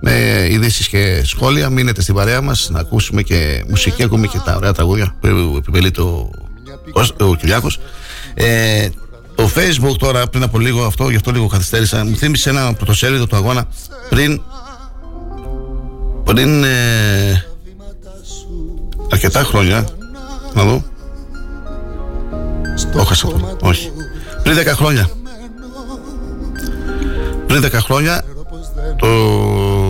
με 0.00 0.46
ειδήσεις 0.50 0.88
και 0.88 1.22
σχόλια. 1.24 1.70
Μείνετε 1.70 2.02
στην 2.02 2.14
παρέα 2.14 2.40
μας 2.40 2.68
να 2.70 2.80
ακούσουμε 2.80 3.22
και 3.22 3.64
μουσική, 3.68 4.02
ακούμε 4.02 4.26
και 4.26 4.38
τα 4.44 4.56
ωραία 4.56 4.72
τραγούδια 4.72 5.14
που 5.20 5.54
επιμελεί 5.56 5.90
το, 5.90 6.30
ο 7.18 7.34
Κυριάκος. 7.34 7.78
Ε, 8.34 8.88
το 9.42 9.50
facebook 9.56 9.96
τώρα 9.98 10.26
πριν 10.26 10.42
από 10.42 10.58
λίγο 10.58 10.84
αυτό, 10.84 11.10
γι' 11.10 11.16
αυτό 11.16 11.30
λίγο 11.30 11.46
καθυστέρησα, 11.46 12.04
μου 12.04 12.16
θύμισε 12.16 12.50
ένα 12.50 12.74
πρωτοσέλιδο 12.74 13.26
του 13.26 13.36
αγώνα 13.36 13.66
πριν 14.08 14.40
πριν 16.24 16.64
ε, 16.64 17.44
αρκετά 19.12 19.42
χρόνια 19.42 19.86
να 20.52 20.64
δω. 20.64 20.84
Το 22.92 22.98
έχασα 22.98 23.26
αυτό, 23.26 23.56
όχι. 23.60 23.90
Πριν 24.42 24.56
10 24.58 24.66
χρόνια. 24.66 25.10
Πριν 27.46 27.64
10 27.64 27.70
χρόνια 27.72 28.24
το 28.96 29.08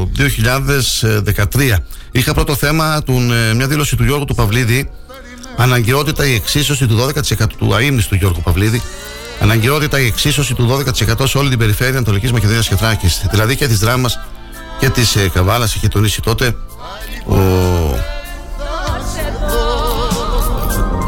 2013 0.03 1.77
είχα 2.11 2.35
πρώτο 2.35 2.55
θέμα 2.55 3.03
του, 3.03 3.13
ε, 3.13 3.55
μια 3.55 3.67
δήλωση 3.67 3.97
του 3.97 4.05
Γιώργου 4.05 4.25
του 4.25 4.35
Παυλίδη. 4.35 4.91
Αναγκαιότητα 5.57 6.27
η 6.27 6.35
εξίσωση 6.35 6.87
του 6.87 6.97
12% 6.97 7.47
του 7.59 7.75
του 8.09 8.15
Γιώργου 8.15 8.41
Παυλίδη 8.45 8.83
Αναγκαιότητα 9.43 10.01
η 10.01 10.07
εξίσωση 10.07 10.55
του 10.55 10.85
12% 11.19 11.29
σε 11.29 11.39
όλη 11.39 11.49
την 11.49 11.59
περιφέρεια 11.59 11.93
Ανατολικής 11.93 12.33
Μακεδονίας 12.33 12.69
και 12.69 12.77
Θράκης. 12.77 13.27
Δηλαδή 13.31 13.57
και 13.57 13.67
της 13.67 13.79
Δράμας 13.79 14.19
και 14.79 14.89
της 14.89 15.17
ε, 15.17 15.29
Καβάλας. 15.29 15.75
Είχε 15.75 15.89
τονίσει 15.89 16.21
τότε 16.21 16.57
ο, 17.27 17.37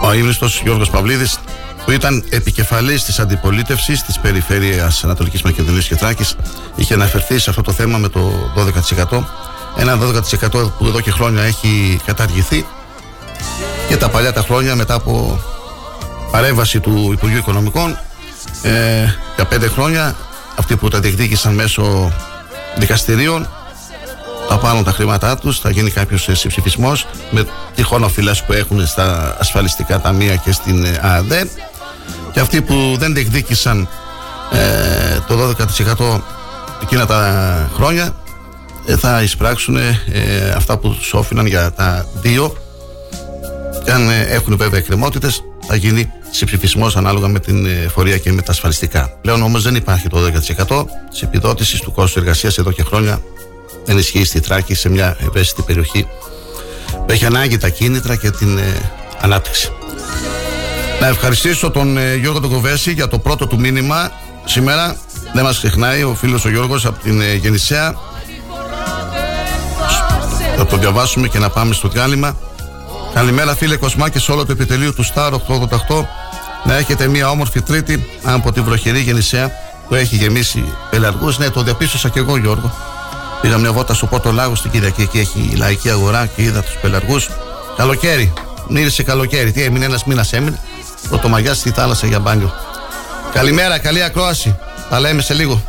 ο 0.02 0.08
αείμνηστο 0.08 0.46
Γιώργος 0.62 0.90
Παυλίδης, 0.90 1.38
που 1.84 1.90
ήταν 1.90 2.24
επικεφαλής 2.28 3.04
της 3.04 3.18
αντιπολίτευσης 3.18 4.02
της 4.02 4.18
περιφέρειας 4.18 5.04
Ανατολικής 5.04 5.42
Μακεδονίας 5.42 5.86
και 5.86 5.96
Θράκης. 5.96 6.36
Είχε 6.74 6.94
αναφερθεί 6.94 7.38
σε 7.38 7.50
αυτό 7.50 7.62
το 7.62 7.72
θέμα 7.72 7.98
με 7.98 8.08
το 8.08 8.32
12%. 9.10 9.24
Ένα 9.76 9.98
12% 9.98 10.72
που 10.78 10.86
εδώ 10.86 11.00
και 11.00 11.10
χρόνια 11.10 11.42
έχει 11.42 12.00
καταργηθεί 12.06 12.66
και 13.88 13.96
τα 13.96 14.08
παλιά 14.08 14.32
τα 14.32 14.40
χρόνια 14.40 14.74
μετά 14.74 14.94
από 14.94 15.40
παρέμβαση 16.30 16.80
του 16.80 17.10
Υπουργείου 17.12 17.38
Οικονομικών 17.38 17.98
ε, 18.64 19.14
για 19.34 19.44
πέντε 19.44 19.68
χρόνια 19.68 20.16
αυτοί 20.56 20.76
που 20.76 20.88
τα 20.88 21.00
διεκδίκησαν 21.00 21.54
μέσω 21.54 22.12
δικαστηρίων 22.76 23.48
θα 24.48 24.58
πάρουν 24.58 24.84
τα 24.84 24.92
χρήματά 24.92 25.36
τους 25.36 25.58
θα 25.58 25.70
γίνει 25.70 25.90
κάποιος 25.90 26.28
συμψηφισμός 26.32 27.06
με 27.30 27.46
τυχόν 27.74 28.04
οφειλές 28.04 28.42
που 28.42 28.52
έχουν 28.52 28.86
στα 28.86 29.36
ασφαλιστικά 29.40 30.00
ταμεία 30.00 30.36
και 30.36 30.52
στην 30.52 30.84
ε, 30.84 31.00
ΑΔ 31.02 31.32
και 32.32 32.40
αυτοί 32.40 32.62
που 32.62 32.96
δεν 32.98 33.14
διεκδίκησαν 33.14 33.88
ε, 34.52 35.18
το 35.26 35.54
12% 35.98 36.20
εκείνα 36.82 37.06
τα 37.06 37.70
χρόνια 37.74 38.14
ε, 38.86 38.96
θα 38.96 39.22
εισπράξουν 39.22 39.76
ε, 39.76 40.52
αυτά 40.56 40.78
που 40.78 40.88
τους 40.88 41.14
όφηναν 41.14 41.46
για 41.46 41.72
τα 41.72 42.06
δύο. 42.20 42.56
Και 43.84 43.92
αν 43.92 44.08
έχουν 44.10 44.56
βέβαια 44.56 44.78
εκκρεμότητες 44.78 45.42
θα 45.66 45.76
γίνει 45.76 46.12
συμψηφισμό 46.30 46.90
ανάλογα 46.94 47.28
με 47.28 47.40
την 47.40 47.66
εφορία 47.66 48.18
και 48.18 48.32
με 48.32 48.42
τα 48.42 48.52
ασφαλιστικά. 48.52 49.18
Πλέον 49.20 49.42
όμως 49.42 49.62
δεν 49.62 49.74
υπάρχει 49.74 50.08
το 50.08 50.18
10% 50.68 50.84
της 51.10 51.22
επιδότησης 51.22 51.80
του 51.80 51.92
κόστους 51.92 52.16
εργασίας 52.16 52.58
εδώ 52.58 52.72
και 52.72 52.82
χρόνια. 52.82 53.22
Δεν 53.84 53.98
ισχύει 53.98 54.24
στη 54.24 54.40
Θράκη 54.40 54.74
σε 54.74 54.88
μια 54.88 55.16
ευαίσθητη 55.20 55.62
περιοχή 55.62 56.06
που 56.86 57.06
έχει 57.12 57.26
ανάγκη 57.26 57.58
τα 57.58 57.68
κίνητρα 57.68 58.16
και 58.16 58.30
την 58.30 58.58
ε, 58.58 58.90
ανάπτυξη. 59.20 59.70
Να 61.00 61.06
ευχαριστήσω 61.06 61.70
τον 61.70 61.98
ε, 61.98 62.14
Γιώργο 62.14 62.40
Τοκοβέση 62.40 62.92
για 62.92 63.08
το 63.08 63.18
πρώτο 63.18 63.46
του 63.46 63.60
μήνυμα 63.60 64.10
σήμερα. 64.44 64.96
Δεν 65.34 65.44
μας 65.44 65.56
ξεχνάει 65.56 66.02
ο 66.02 66.14
φίλος 66.14 66.44
ο 66.44 66.48
Γιώργος 66.48 66.86
από 66.86 67.02
την 67.02 67.20
ε, 67.20 67.34
Γεννησέα. 67.34 67.94
Θα 70.56 70.66
το 70.66 70.76
διαβάσουμε 70.76 71.28
και 71.28 71.38
να 71.38 71.50
πάμε 71.50 71.74
στο 71.74 71.88
διάλειμμα. 71.88 72.36
Καλημέρα 73.14 73.54
φίλε 73.54 73.76
Κοσμά 73.76 74.08
και 74.08 74.18
σε 74.18 74.32
όλο 74.32 74.46
το 74.46 74.52
επιτελείο 74.52 74.92
του 74.92 75.04
Star 75.04 75.30
888 75.30 76.04
να 76.64 76.76
έχετε 76.76 77.06
μια 77.08 77.30
όμορφη 77.30 77.62
τρίτη 77.62 78.06
από 78.22 78.52
τη 78.52 78.60
βροχερή 78.60 79.00
γεννησέα 79.00 79.50
που 79.88 79.94
έχει 79.94 80.16
γεμίσει 80.16 80.64
πελαργούς. 80.90 81.38
Ναι, 81.38 81.50
το 81.50 81.62
διαπίστωσα 81.62 82.08
και 82.08 82.18
εγώ 82.18 82.36
Γιώργο. 82.36 82.74
Πήγα 83.40 83.58
μια 83.58 83.72
βότα 83.72 83.94
στο 83.94 84.06
Πότο 84.06 84.32
Λάγος 84.32 84.58
στην 84.58 84.70
Κυριακή. 84.70 85.02
Εκεί 85.02 85.18
έχει 85.18 85.50
η 85.52 85.56
λαϊκή 85.56 85.90
αγορά 85.90 86.26
και 86.26 86.42
είδα 86.42 86.62
τους 86.62 86.74
πελαργούς. 86.74 87.28
Καλοκαίρι. 87.76 88.32
Μύρισε 88.68 89.02
καλοκαίρι. 89.02 89.52
Τι 89.52 89.62
έμεινε, 89.62 89.84
ένας 89.84 90.04
μήνας 90.04 90.32
έμεινε. 90.32 90.58
Πρωτομαγιά 91.08 91.54
στη 91.54 91.70
θάλασσα 91.70 92.06
για 92.06 92.18
μπάνιο. 92.18 92.52
Καλημέρα, 93.32 93.78
καλή 93.78 94.02
ακρόαση. 94.02 94.56
Τα 94.90 95.00
λέμε 95.00 95.22
σε 95.22 95.34
λίγο. 95.34 95.62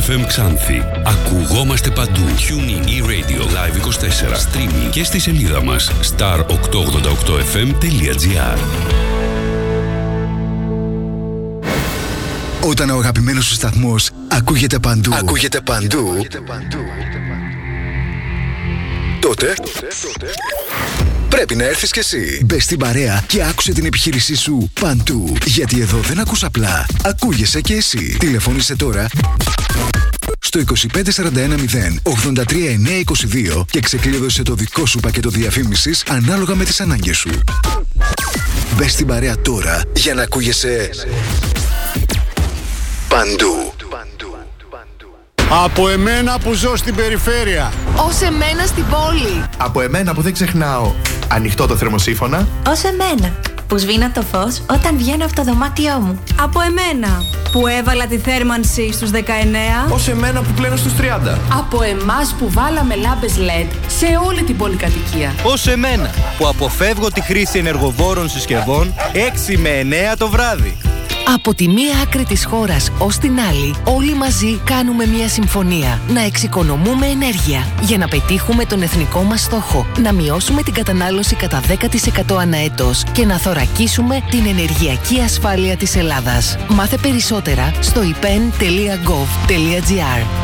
Σε 0.00 0.12
δω 0.12 0.18
Star 0.20 0.22
FM 0.22 0.26
Ξάνθη. 0.26 0.82
Ακουγόμαστε 1.04 1.90
παντού. 1.90 2.22
Tuning 2.48 2.86
e-radio 2.86 3.42
live 3.42 3.76
24. 3.76 4.36
Streaming 4.36 4.90
και 4.90 5.04
στη 5.04 5.18
σελίδα 5.18 5.62
μας 5.62 5.90
star888fm.gr 6.16 8.58
Όταν 12.68 12.90
ο 12.90 12.98
αγαπημένος 12.98 13.44
σου 13.44 13.54
σταθμός 13.54 14.10
ακούγεται 14.28 14.78
παντού, 14.78 15.14
ακούγεται 15.14 15.60
παντού, 15.60 16.26
τότε 19.20 19.54
πρέπει 21.34 21.54
να 21.54 21.64
έρθεις 21.64 21.90
κι 21.90 21.98
εσύ. 21.98 22.40
Μπες 22.44 22.64
στην 22.64 22.78
παρέα 22.78 23.24
και 23.26 23.42
άκουσε 23.44 23.72
την 23.72 23.84
επιχείρησή 23.84 24.36
σου 24.36 24.70
παντού. 24.80 25.36
Γιατί 25.44 25.80
εδώ 25.80 25.98
δεν 25.98 26.18
ακούς 26.18 26.44
απλά, 26.44 26.86
ακούγεσαι 27.02 27.60
κι 27.60 27.72
εσύ. 27.72 28.16
Τηλεφώνησε 28.18 28.76
τώρα 28.76 29.06
στο 30.38 30.60
25410 30.60 31.02
83922 32.02 33.64
και 33.70 33.80
ξεκλείδωσε 33.80 34.42
το 34.42 34.54
δικό 34.54 34.86
σου 34.86 35.00
πακέτο 35.00 35.28
διαφήμισης 35.28 36.02
ανάλογα 36.08 36.54
με 36.54 36.64
τις 36.64 36.80
ανάγκες 36.80 37.16
σου. 37.16 37.30
Μπες 38.76 38.92
στην 38.92 39.06
παρέα 39.06 39.38
τώρα 39.38 39.82
για 39.94 40.14
να 40.14 40.22
ακούγεσαι 40.22 40.90
παντού. 43.08 43.72
Από 45.64 45.88
εμένα 45.88 46.38
που 46.38 46.52
ζω 46.52 46.76
στην 46.76 46.94
περιφέρεια. 46.94 47.72
Ως 47.96 48.20
εμένα 48.20 48.66
στην 48.66 48.84
πόλη. 48.90 49.44
Από 49.56 49.80
εμένα 49.80 50.14
που 50.14 50.22
δεν 50.22 50.32
ξεχνάω 50.32 50.92
ανοιχτό 51.34 51.66
το 51.66 51.76
θερμοσύφωνα. 51.76 52.48
Ως 52.68 52.82
εμένα 52.84 53.32
που 53.66 53.78
σβήνω 53.78 54.10
το 54.10 54.22
φως 54.22 54.62
όταν 54.70 54.96
βγαίνω 54.96 55.24
από 55.24 55.34
το 55.34 55.42
δωμάτιό 55.42 55.98
μου. 55.98 56.18
Από 56.40 56.60
εμένα 56.60 57.24
που 57.52 57.66
έβαλα 57.66 58.06
τη 58.06 58.18
θέρμανση 58.18 58.92
στους 58.92 59.10
19. 59.10 59.92
Ως 59.92 60.08
εμένα 60.08 60.40
που 60.40 60.50
πλένω 60.56 60.76
στους 60.76 60.92
30. 60.92 61.38
Από 61.58 61.82
εμάς 61.82 62.34
που 62.38 62.50
βάλαμε 62.50 62.94
λάμπες 62.94 63.34
LED 63.38 63.68
σε 63.86 64.06
όλη 64.26 64.42
την 64.42 64.56
πολυκατοικία. 64.56 65.34
Ως 65.42 65.66
εμένα 65.66 66.10
που 66.38 66.48
αποφεύγω 66.48 67.10
τη 67.10 67.20
χρήση 67.20 67.58
ενεργοβόρων 67.58 68.28
συσκευών 68.28 68.94
6 69.48 69.56
με 69.56 69.70
9 70.12 70.16
το 70.18 70.28
βράδυ. 70.28 70.76
Από 71.26 71.54
τη 71.54 71.68
μία 71.68 71.98
άκρη 72.02 72.24
της 72.24 72.44
χώρας 72.44 72.90
ως 72.98 73.18
την 73.18 73.40
άλλη, 73.40 73.74
όλοι 73.84 74.14
μαζί 74.14 74.60
κάνουμε 74.64 75.06
μία 75.06 75.28
συμφωνία. 75.28 76.00
Να 76.08 76.20
εξοικονομούμε 76.20 77.06
ενέργεια 77.06 77.66
για 77.82 77.98
να 77.98 78.08
πετύχουμε 78.08 78.64
τον 78.64 78.82
εθνικό 78.82 79.22
μας 79.22 79.40
στόχο. 79.40 79.86
Να 80.02 80.12
μειώσουμε 80.12 80.62
την 80.62 80.72
κατανάλωση 80.72 81.34
κατά 81.34 81.60
10% 81.60 82.36
ανά 82.40 82.56
έτος 82.56 83.02
και 83.12 83.24
να 83.24 83.38
θωρακίσουμε 83.38 84.22
την 84.30 84.46
ενεργειακή 84.46 85.20
ασφάλεια 85.20 85.76
της 85.76 85.96
Ελλάδας. 85.96 86.56
Μάθε 86.68 86.96
περισσότερα 86.96 87.72
στο 87.80 88.00
ipen.gov.gr 88.00 88.66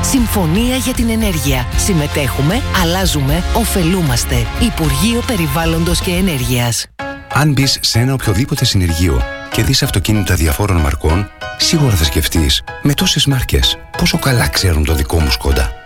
Συμφωνία 0.01 0.77
για 0.77 0.93
την 0.93 1.09
ενέργεια. 1.09 1.67
Συμμετέχουμε, 1.77 2.63
αλλάζουμε, 2.83 3.45
ωφελούμαστε. 3.55 4.47
Υπουργείο 4.61 5.23
Περιβάλλοντος 5.27 6.01
και 6.01 6.11
Ενέργειας. 6.11 6.87
Αν 7.33 7.53
μπεις 7.53 7.79
σε 7.81 7.99
ένα 7.99 8.13
οποιοδήποτε 8.13 8.65
συνεργείο 8.65 9.23
και 9.61 9.67
δεις 9.67 9.83
αυτοκίνητα 9.83 10.35
διαφόρων 10.35 10.77
μαρκών, 10.77 11.31
σίγουρα 11.59 11.97
θα 11.97 12.05
σκεφτείς 12.05 12.63
με 12.83 12.95
τόσες 12.95 13.27
μάρκες 13.27 13.79
πόσο 13.99 14.19
καλά 14.19 14.49
ξέρουν 14.49 14.85
το 14.85 14.95
δικό 14.95 15.21
μου 15.21 15.31
Σκόντα. 15.31 15.80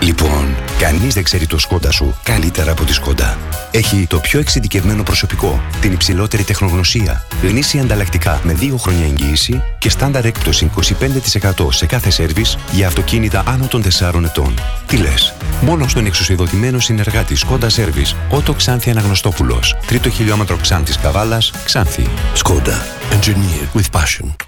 Λοιπόν, 0.00 0.56
κανείς 0.78 1.14
δεν 1.14 1.22
ξέρει 1.22 1.46
το 1.46 1.58
Σκόντα 1.58 1.90
σου 1.90 2.16
καλύτερα 2.22 2.70
από 2.72 2.84
τη 2.84 2.92
Σκόντα. 2.92 3.38
Έχει 3.70 4.06
το 4.08 4.18
πιο 4.18 4.40
εξειδικευμένο 4.40 5.02
προσωπικό, 5.02 5.62
την 5.80 5.92
υψηλότερη 5.92 6.42
τεχνογνωσία, 6.42 7.24
γνήσια 7.42 7.82
ανταλλακτικά 7.82 8.40
με 8.42 8.56
2 8.60 8.74
χρόνια 8.78 9.04
εγγύηση 9.04 9.62
και 9.78 9.90
στάνταρ 9.90 10.24
έκπτωση 10.24 10.70
25% 11.58 11.72
σε 11.72 11.86
κάθε 11.86 12.10
σέρβις 12.10 12.58
για 12.72 12.86
αυτοκίνητα 12.86 13.42
άνω 13.46 13.66
των 13.66 13.82
4 13.82 14.24
ετών. 14.24 14.54
Τι 14.86 14.96
λες, 14.96 15.34
μόνο 15.60 15.88
στον 15.88 16.06
εξουσιοδοτημένο 16.06 16.78
συνεργάτη 16.78 17.34
Σκόντα 17.34 17.68
Σέρβις, 17.68 18.16
Ότο 18.30 18.52
Ξάνθη 18.52 18.90
Αναγνωστόπουλος, 18.90 19.76
τρίτο 19.86 20.10
χιλιόμετρο 20.10 20.56
Ξάνθης 20.56 20.98
Καβάλας, 20.98 21.52
Ξάνθη. 21.64 22.08
Σκόντα. 22.34 22.86
Engineer 23.10 23.78
with 23.78 24.00
passion. 24.00 24.47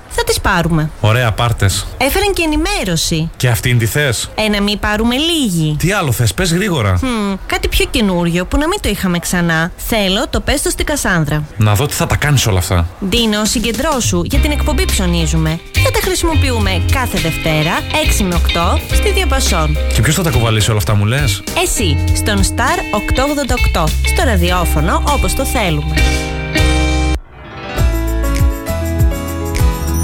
Θα 0.11 0.23
τις 0.23 0.39
πάρουμε. 0.39 0.89
Ωραία, 1.01 1.31
πάρτες. 1.31 1.87
Έφεραν 1.97 2.33
και 2.33 2.43
ενημέρωση. 2.45 3.29
Και 3.37 3.47
αυτήν 3.47 3.77
τη 3.77 3.85
θες; 3.85 4.29
Ε, 4.35 4.47
να 4.49 4.61
μην 4.61 4.79
πάρουμε 4.79 5.15
λίγη. 5.15 5.75
Τι 5.79 5.91
άλλο 5.91 6.11
θες, 6.11 6.33
πες 6.33 6.53
γρήγορα. 6.53 6.97
Χμ, 6.99 7.35
κάτι 7.45 7.67
πιο 7.67 7.85
καινούριο 7.91 8.45
που 8.45 8.57
να 8.57 8.67
μην 8.67 8.79
το 8.81 8.89
είχαμε 8.89 9.19
ξανά. 9.19 9.71
Θέλω 9.77 10.27
το 10.29 10.39
πες 10.39 10.61
το 10.61 10.69
στην 10.69 10.85
Κασάνδρα. 10.85 11.43
Να 11.57 11.73
δω 11.75 11.85
τι 11.85 11.93
θα 11.93 12.05
τα 12.07 12.15
κάνεις 12.15 12.47
όλα 12.47 12.59
αυτά. 12.59 12.87
Ντίνο, 13.05 13.45
συγκεντρώσου 13.45 14.21
για 14.23 14.39
την 14.39 14.51
εκπομπή 14.51 14.85
ψωνίζουμε. 14.85 15.59
Θα 15.83 15.91
τα 15.91 15.99
χρησιμοποιούμε 16.01 16.81
κάθε 16.91 17.17
Δευτέρα 17.19 17.71
6 18.19 18.23
με 18.23 18.35
8 18.35 18.79
στη 18.93 19.11
Διαπασόν. 19.11 19.77
Και 19.93 20.01
ποιος 20.01 20.15
θα 20.15 20.23
τα 20.23 20.29
κουβαλήσει 20.29 20.69
όλα 20.69 20.79
αυτά, 20.79 20.95
μου 20.95 21.05
λες; 21.05 21.43
Εσύ, 21.63 21.97
στον 22.15 22.43
Star 22.43 22.77
888, 23.75 23.83
στο 24.05 24.23
ραδιόφωνο 24.25 25.03
όπως 25.07 25.33
το 25.33 25.45
θέλουμε. 25.45 25.95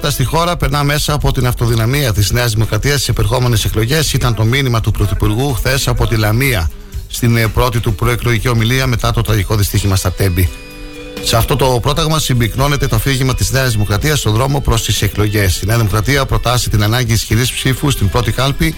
σταθερότητα 0.00 0.10
στη 0.10 0.24
χώρα 0.24 0.56
περνά 0.56 0.84
μέσα 0.84 1.12
από 1.12 1.32
την 1.32 1.46
αυτοδυναμία 1.46 2.12
της 2.12 2.30
Νέας 2.30 2.52
Δημοκρατίας 2.52 2.94
στις 2.94 3.08
επερχόμενες 3.08 3.64
εκλογές. 3.64 4.12
Ήταν 4.12 4.34
το 4.34 4.44
μήνυμα 4.44 4.80
του 4.80 4.90
Πρωθυπουργού 4.90 5.52
χθες 5.52 5.88
από 5.88 6.06
τη 6.06 6.16
Λαμία 6.16 6.70
στην 7.08 7.36
ε, 7.36 7.48
πρώτη 7.48 7.80
του 7.80 7.94
προεκλογική 7.94 8.48
ομιλία 8.48 8.86
μετά 8.86 9.12
το 9.12 9.22
τραγικό 9.22 9.56
δυστύχημα 9.56 9.96
στα 9.96 10.12
Τέμπη. 10.12 10.48
Σε 11.22 11.36
αυτό 11.36 11.56
το 11.56 11.78
πρόταγμα 11.82 12.18
συμπυκνώνεται 12.18 12.86
το 12.86 12.96
αφήγημα 12.96 13.34
της 13.34 13.50
Νέας 13.50 13.72
Δημοκρατίας 13.72 14.18
στον 14.18 14.32
δρόμο 14.32 14.60
προς 14.60 14.84
τις 14.84 15.02
εκλογές. 15.02 15.60
Η 15.62 15.66
Νέα 15.66 15.76
Δημοκρατία 15.76 16.26
προτάσει 16.26 16.70
την 16.70 16.82
ανάγκη 16.82 17.12
ισχυρής 17.12 17.52
ψήφου 17.52 17.90
στην 17.90 18.08
πρώτη 18.08 18.32
κάλπη, 18.32 18.74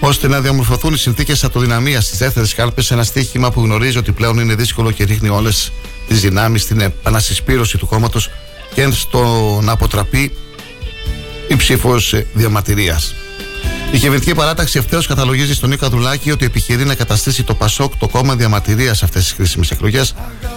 ώστε 0.00 0.28
να 0.28 0.40
διαμορφωθούν 0.40 0.94
οι 0.94 0.98
συνθήκες 0.98 1.44
αυτοδυναμίας 1.44 2.04
στις 2.04 2.18
δεύτερες 2.18 2.54
κάλπες. 2.54 2.90
Ένα 2.90 3.02
στίχημα 3.02 3.50
που 3.50 3.60
γνωρίζει 3.60 3.98
ότι 3.98 4.12
πλέον 4.12 4.38
είναι 4.38 4.54
δύσκολο 4.54 4.90
και 4.90 5.04
ρίχνει 5.04 5.28
όλες 5.28 5.72
τις 6.08 6.20
δυνάμεις 6.20 6.62
στην 6.62 6.80
επανασυσπήρωση 6.80 7.78
του 7.78 7.86
κόμματος 7.86 8.30
και 8.74 8.90
στο 8.90 9.58
να 9.62 9.72
αποτραπεί 9.72 10.32
η 11.48 11.56
ψήφος 11.56 12.14
διαμαρτυρίας. 12.32 13.14
Η 13.92 13.98
κυβερνητική 13.98 14.34
παράταξη 14.34 14.78
ευθέως 14.78 15.06
καταλογίζει 15.06 15.54
στον 15.54 15.68
Νίκο 15.68 15.86
Αδουλάκη 15.86 16.30
ότι 16.30 16.44
επιχειρεί 16.44 16.84
να 16.84 16.94
καταστήσει 16.94 17.42
το 17.42 17.54
Πασόκ 17.54 17.96
το 17.96 18.08
κόμμα 18.08 18.36
διαμαρτυρίας 18.36 18.98
σε 18.98 19.04
αυτές 19.04 19.22
τις 19.22 19.34
κρίσιμες 19.34 19.70
εκλογές, 19.70 20.14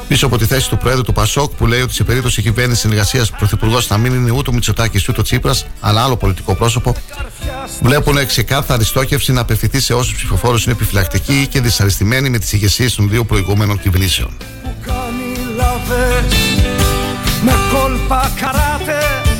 πίσω 0.07 0.25
από 0.25 0.37
τη 0.37 0.45
θέση 0.45 0.69
του 0.69 0.77
Προέδρου 0.77 1.03
του 1.03 1.13
Πασόκ 1.13 1.51
που 1.51 1.67
λέει 1.67 1.81
ότι 1.81 1.93
σε 1.93 2.03
περίπτωση 2.03 2.41
κυβέρνησης 2.41 2.81
συνεργασίας 2.81 3.31
Πρωθυπουργός 3.31 3.85
θα 3.85 3.97
μην 3.97 4.13
είναι 4.13 4.31
ούτε 4.31 4.49
ο 4.49 4.53
Μητσοτάκης 4.53 5.09
ούτε 5.09 5.19
ο 5.19 5.23
Τσίπρας, 5.23 5.65
αλλά 5.79 6.03
άλλο 6.03 6.15
πολιτικό 6.15 6.55
πρόσωπο, 6.55 6.95
βλέπουν 7.81 8.25
ξεκάθαρη 8.25 8.83
στόχευση 8.83 9.31
να 9.31 9.41
απευθυνθεί 9.41 9.79
σε 9.79 9.93
όσους 9.93 10.15
ψηφοφόρους 10.15 10.63
είναι 10.63 10.73
επιφυλακτικοί 10.73 11.47
και 11.47 11.61
δυσαρεστημένοι 11.61 12.29
με 12.29 12.37
τις 12.37 12.53
ηγεσίες 12.53 12.95
των 12.95 13.09
δύο 13.09 13.23
προηγούμενων 13.23 13.79
κυβερνήσεων. 13.79 14.37
με 17.43 17.53
κόλπα 17.71 18.31
καράτε 18.39 19.30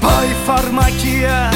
Σπάει 0.00 0.34
φαρμακεία 0.46 1.52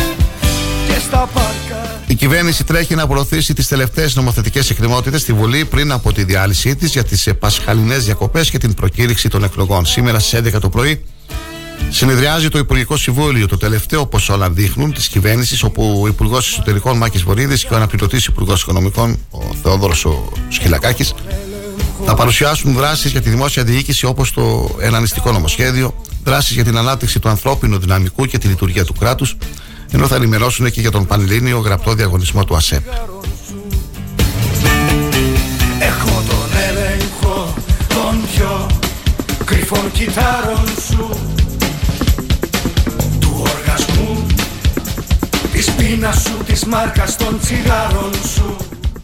και 0.86 1.01
στα 1.01 1.28
πάρκα 1.34 2.01
Η 2.07 2.14
κυβέρνηση 2.14 2.64
τρέχει 2.64 2.95
να 2.95 3.07
προωθήσει 3.07 3.55
τις 3.55 3.68
τελευταίες 3.68 4.16
νομοθετικές 4.16 4.70
εκκρεμότητες 4.70 5.20
στη 5.20 5.32
Βουλή 5.32 5.64
πριν 5.64 5.93
από 5.93 6.12
τη 6.12 6.24
διάλυσή 6.24 6.76
της 6.76 6.90
για 6.93 7.05
τις 7.05 7.28
πασχαλινέ 7.38 7.97
διακοπές 7.97 8.51
και 8.51 8.59
την 8.59 8.74
προκήρυξη 8.74 9.28
των 9.28 9.45
εκλογών. 9.45 9.86
Σήμερα 9.86 10.18
στις 10.18 10.40
11 10.55 10.61
το 10.61 10.68
πρωί 10.68 11.05
συνεδριάζει 11.90 12.49
το 12.49 12.59
Υπουργικό 12.59 12.97
Συμβούλιο, 12.97 13.49
το 13.49 13.57
τελευταίο 13.57 14.01
όπω 14.01 14.18
όλα 14.30 14.51
δείχνουν 14.51 14.93
της 14.93 15.09
κυβέρνησης, 15.09 15.62
όπου 15.62 16.01
ο 16.03 16.07
Υπουργός 16.07 16.49
Εσωτερικών 16.49 16.97
Μάκης 16.97 17.22
Βορύδης 17.22 17.64
και 17.64 17.74
ο 17.74 17.76
αναπληρωτής 17.76 18.26
Υπουργός 18.26 18.62
Οικονομικών, 18.62 19.18
ο 19.30 19.40
Θεόδωρος 19.62 20.05
ο 20.05 20.32
Σκυλακάκη, 22.03 22.07
θα 22.07 22.15
παρουσιάσουν 22.15 22.75
δράσεις 22.75 23.11
για 23.11 23.23
τη 23.23 23.31
δημόσια 23.31 23.65
διοίκηση 23.65 24.07
όπως 24.07 24.33
το 24.33 24.77
ενανιστικό 24.81 25.33
νομοσχέδιο, 25.33 25.95
δράσεις 26.25 26.55
για 26.55 26.65
την 26.65 26.77
ανάπτυξη 26.77 27.19
του 27.19 27.29
ανθρώπινου 27.29 27.79
δυναμικού 27.79 28.27
και 28.27 28.39
τη 28.39 28.49
λειτουργία 28.49 28.85
του 28.85 28.95
κράτους, 28.99 29.37
ενώ 29.91 30.07
θα 30.07 30.15
ενημερώσουν 30.15 30.71
και 30.71 30.81
για 30.81 30.91
τον 30.91 31.07
Πανελλήνιο 31.07 31.59
γραπτό 31.59 31.95
διαγωνισμό 31.95 32.45
του 32.45 32.57
ΑΣΕΠ. 32.57 32.87
Έχω 35.79 36.23
τον 36.29 36.59
έλεγχο 36.69 37.55
των 37.89 38.23
πιο 38.33 38.67
κρυφών 39.45 39.93
κυτάρων 39.93 40.67
σου 40.89 41.09
Του 43.21 43.43
οργασμού 43.43 44.27
Της 45.53 45.71
πείνας 45.71 46.23
σου, 46.23 46.45
της 46.47 46.65
μάρκας 46.65 47.17
των 47.17 47.39
τσιγάρων 47.41 48.13
σου 48.35 48.57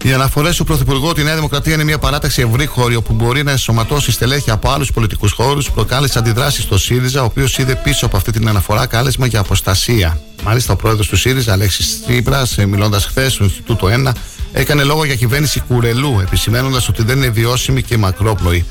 Οι 0.05 0.13
αναφορές 0.13 0.57
του 0.57 0.65
Πρωθυπουργού 0.65 1.07
ότι 1.07 1.21
η 1.21 1.25
Νέα 1.25 1.35
Δημοκρατία 1.35 1.75
είναι 1.75 1.85
μια 1.85 1.99
παράταξη 1.99 2.43
ευρύχωρη 2.43 2.95
όπου 2.95 3.13
μπορεί 3.13 3.43
να 3.43 3.51
ενσωματώσει 3.51 4.13
στελέχη 4.13 4.51
από 4.51 4.71
άλλους 4.71 4.93
πολιτικούς 4.93 5.33
χώρους 5.33 5.71
προκάλεσε 5.71 6.19
αντιδράσεις 6.19 6.63
στο 6.63 6.79
ΣΥΡΙΖΑ, 6.79 7.23
ο 7.23 7.25
οποίος 7.25 7.59
είδε 7.59 7.75
πίσω 7.75 8.07
από 8.07 8.17
αυτή 8.17 8.33
την 8.33 8.49
αναφορά 8.49 8.87
κάλεσμα 8.87 9.27
για 9.27 9.41
αποστασία. 9.41 10.21
Μάλιστα, 10.45 10.73
ο 10.73 10.77
πρόεδρος 10.77 11.09
του 11.09 11.17
ΣΥΡΙΖΑ, 11.17 11.53
Αλέξης 11.53 12.01
Τσίπρα, 12.07 12.43
μιλώντας 12.67 13.05
χθες 13.05 13.33
στο 13.33 13.45
Ινστιτούτο 13.45 13.87
1, 13.87 14.13
έκανε 14.53 14.83
λόγο 14.83 15.05
για 15.05 15.15
κυβέρνηση 15.15 15.61
κουρελού, 15.61 16.21
επισημένοντας 16.21 16.89
ότι 16.89 17.03
δεν 17.03 17.17
είναι 17.17 17.29
βιώσιμη 17.29 17.83
και 17.83 17.97
μακρόπνοη. 17.97 18.65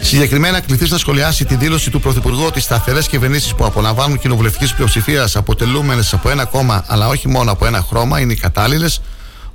Συγκεκριμένα, 0.00 0.60
κληθείς 0.60 0.90
να 0.90 0.98
σχολιάσει 0.98 1.44
τη 1.44 1.54
δήλωση 1.54 1.90
του 1.90 2.00
Πρωθυπουργού 2.00 2.44
ότι 2.46 2.60
σταθερές 2.60 3.08
κυβερνήσεις 3.08 3.54
που 3.54 3.64
απολαμβάνουν 3.64 4.18
κοινοβουλευτικής 4.18 4.74
πλειοψηφίας 4.74 5.36
αποτελούμενες 5.36 6.12
από 6.12 6.30
ένα 6.30 6.44
κόμμα 6.44 6.84
αλλά 6.86 7.08
όχι 7.08 7.28
μόνο 7.28 7.52
από 7.52 7.66
ένα 7.66 7.84
χρώμα 7.88 8.20
είναι 8.20 8.32
οι 8.32 8.36
κατάλληλες. 8.36 9.00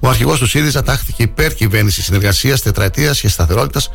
Ο 0.03 0.09
αρχηγός 0.09 0.39
του 0.39 0.47
ΣΥΡΙΖΑ 0.47 0.83
τάχθηκε 0.83 1.23
υπέρ 1.23 1.53
κυβέρνησης 1.53 2.05
συνεργασίας, 2.05 2.61
τετραετίας 2.61 3.19
και 3.19 3.29
σταθερότητας, 3.29 3.89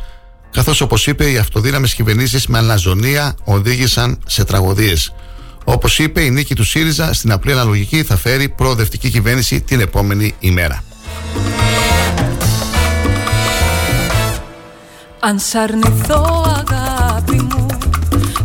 καθώς 0.51 0.81
όπως 0.81 1.07
είπε, 1.07 1.31
οι 1.31 1.37
αυτοδύναμες 1.37 1.93
κυβερνήσεις 1.93 2.47
με 2.47 2.57
αναζωνία 2.57 3.35
οδήγησαν 3.43 4.19
σε 4.25 4.43
τραγωδίες. 4.43 5.13
Όπως 5.63 5.99
είπε, 5.99 6.21
η 6.21 6.29
νίκη 6.29 6.55
του 6.55 6.63
ΣΥΡΙΖΑ 6.63 7.13
στην 7.13 7.31
απλή 7.31 7.51
αναλογική 7.51 8.03
θα 8.03 8.17
φέρει 8.17 8.49
προοδευτική 8.49 9.09
κυβέρνηση 9.09 9.61
την 9.61 9.79
επόμενη 9.79 10.35
ημέρα. 10.39 10.83
Αν 15.19 15.39
σ' 15.39 15.55
αρνηθώ 15.55 16.45
αγάπη 16.45 17.35
μου 17.35 17.65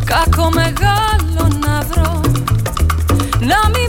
Κάκο 0.05 0.49
μεγάλο 0.53 1.57
να 1.65 1.81
βρω 1.89 2.21
Να 3.39 3.69
μη 3.69 3.82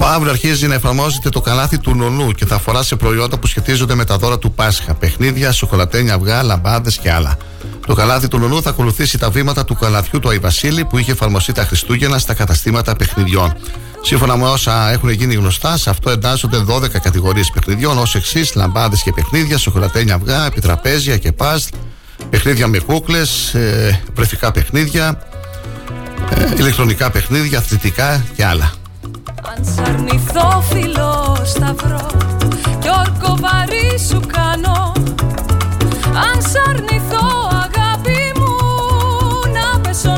Από 0.00 0.08
αύριο 0.08 0.30
αρχίζει 0.30 0.66
να 0.66 0.74
εφαρμόζεται 0.74 1.28
το 1.28 1.40
καλάθι 1.40 1.78
του 1.78 1.94
νονού 1.94 2.32
και 2.32 2.46
θα 2.46 2.54
αφορά 2.54 2.82
σε 2.82 2.96
προϊόντα 2.96 3.38
που 3.38 3.46
σχετίζονται 3.46 3.94
με 3.94 4.04
τα 4.04 4.16
δώρα 4.16 4.38
του 4.38 4.52
Πάσχα. 4.52 4.94
Παιχνίδια, 4.94 5.52
σοκολατένια 5.52 6.14
αυγά, 6.14 6.42
λαμπάδες 6.42 6.98
και 6.98 7.12
άλλα. 7.12 7.36
Το 7.86 7.94
καλάθι 7.94 8.28
του 8.28 8.38
νονού 8.38 8.62
θα 8.62 8.70
ακολουθήσει 8.70 9.18
τα 9.18 9.30
βήματα 9.30 9.64
του 9.64 9.74
καλαθιού 9.74 10.18
του 10.18 10.28
Αϊβασίλη 10.28 10.84
που 10.84 10.98
είχε 10.98 11.12
εφαρμοστεί 11.12 11.52
τα 11.52 11.64
Χριστούγεννα 11.64 12.18
στα 12.18 12.34
καταστήματα 12.34 12.96
παιχνιδιών. 12.96 13.52
Σύμφωνα 14.00 14.36
με 14.36 14.48
όσα 14.48 14.90
έχουν 14.90 15.10
γίνει 15.10 15.34
γνωστά, 15.34 15.76
σε 15.76 15.90
αυτό 15.90 16.10
εντάσσονται 16.10 16.64
12 16.68 16.88
κατηγορίες 16.88 17.50
παιχνιδιών 17.50 17.98
ως 17.98 18.14
εξής: 18.14 18.54
λαμπάδες 18.54 19.02
και 19.02 19.12
παιχνίδια, 19.12 19.58
σοκολατένια 19.58 20.14
αυγά, 20.14 20.46
επιτραπέζια 20.46 21.16
και 21.16 21.32
παζ, 21.32 21.64
παιχνίδια 22.30 22.66
με 22.66 22.78
κούκλες, 22.78 23.54
ε, 23.54 24.00
βρεφικά 24.14 24.52
παιχνίδια, 24.52 25.22
ε, 26.30 26.54
ηλεκτρονικά 26.56 27.10
παιχνίδια, 27.10 27.58
αθλητικά 27.58 28.24
και 28.36 28.44
άλλα. 28.44 28.79
Αν 29.42 29.64
σ' 29.64 29.78
αρνηθώ 29.88 30.62
φιλό 30.62 31.36
σταυρό 31.44 32.06
Κι 32.78 32.88
όρκο 32.88 33.36
βαρύ 33.40 33.98
σου 34.08 34.20
κάνω. 34.26 34.92
Αν 36.14 36.42
σ' 36.42 36.68
αρνηθώ 36.68 37.26
αγάπη 37.50 38.32
μου 38.36 38.54
Να 39.52 39.80
πέσω 39.80 40.16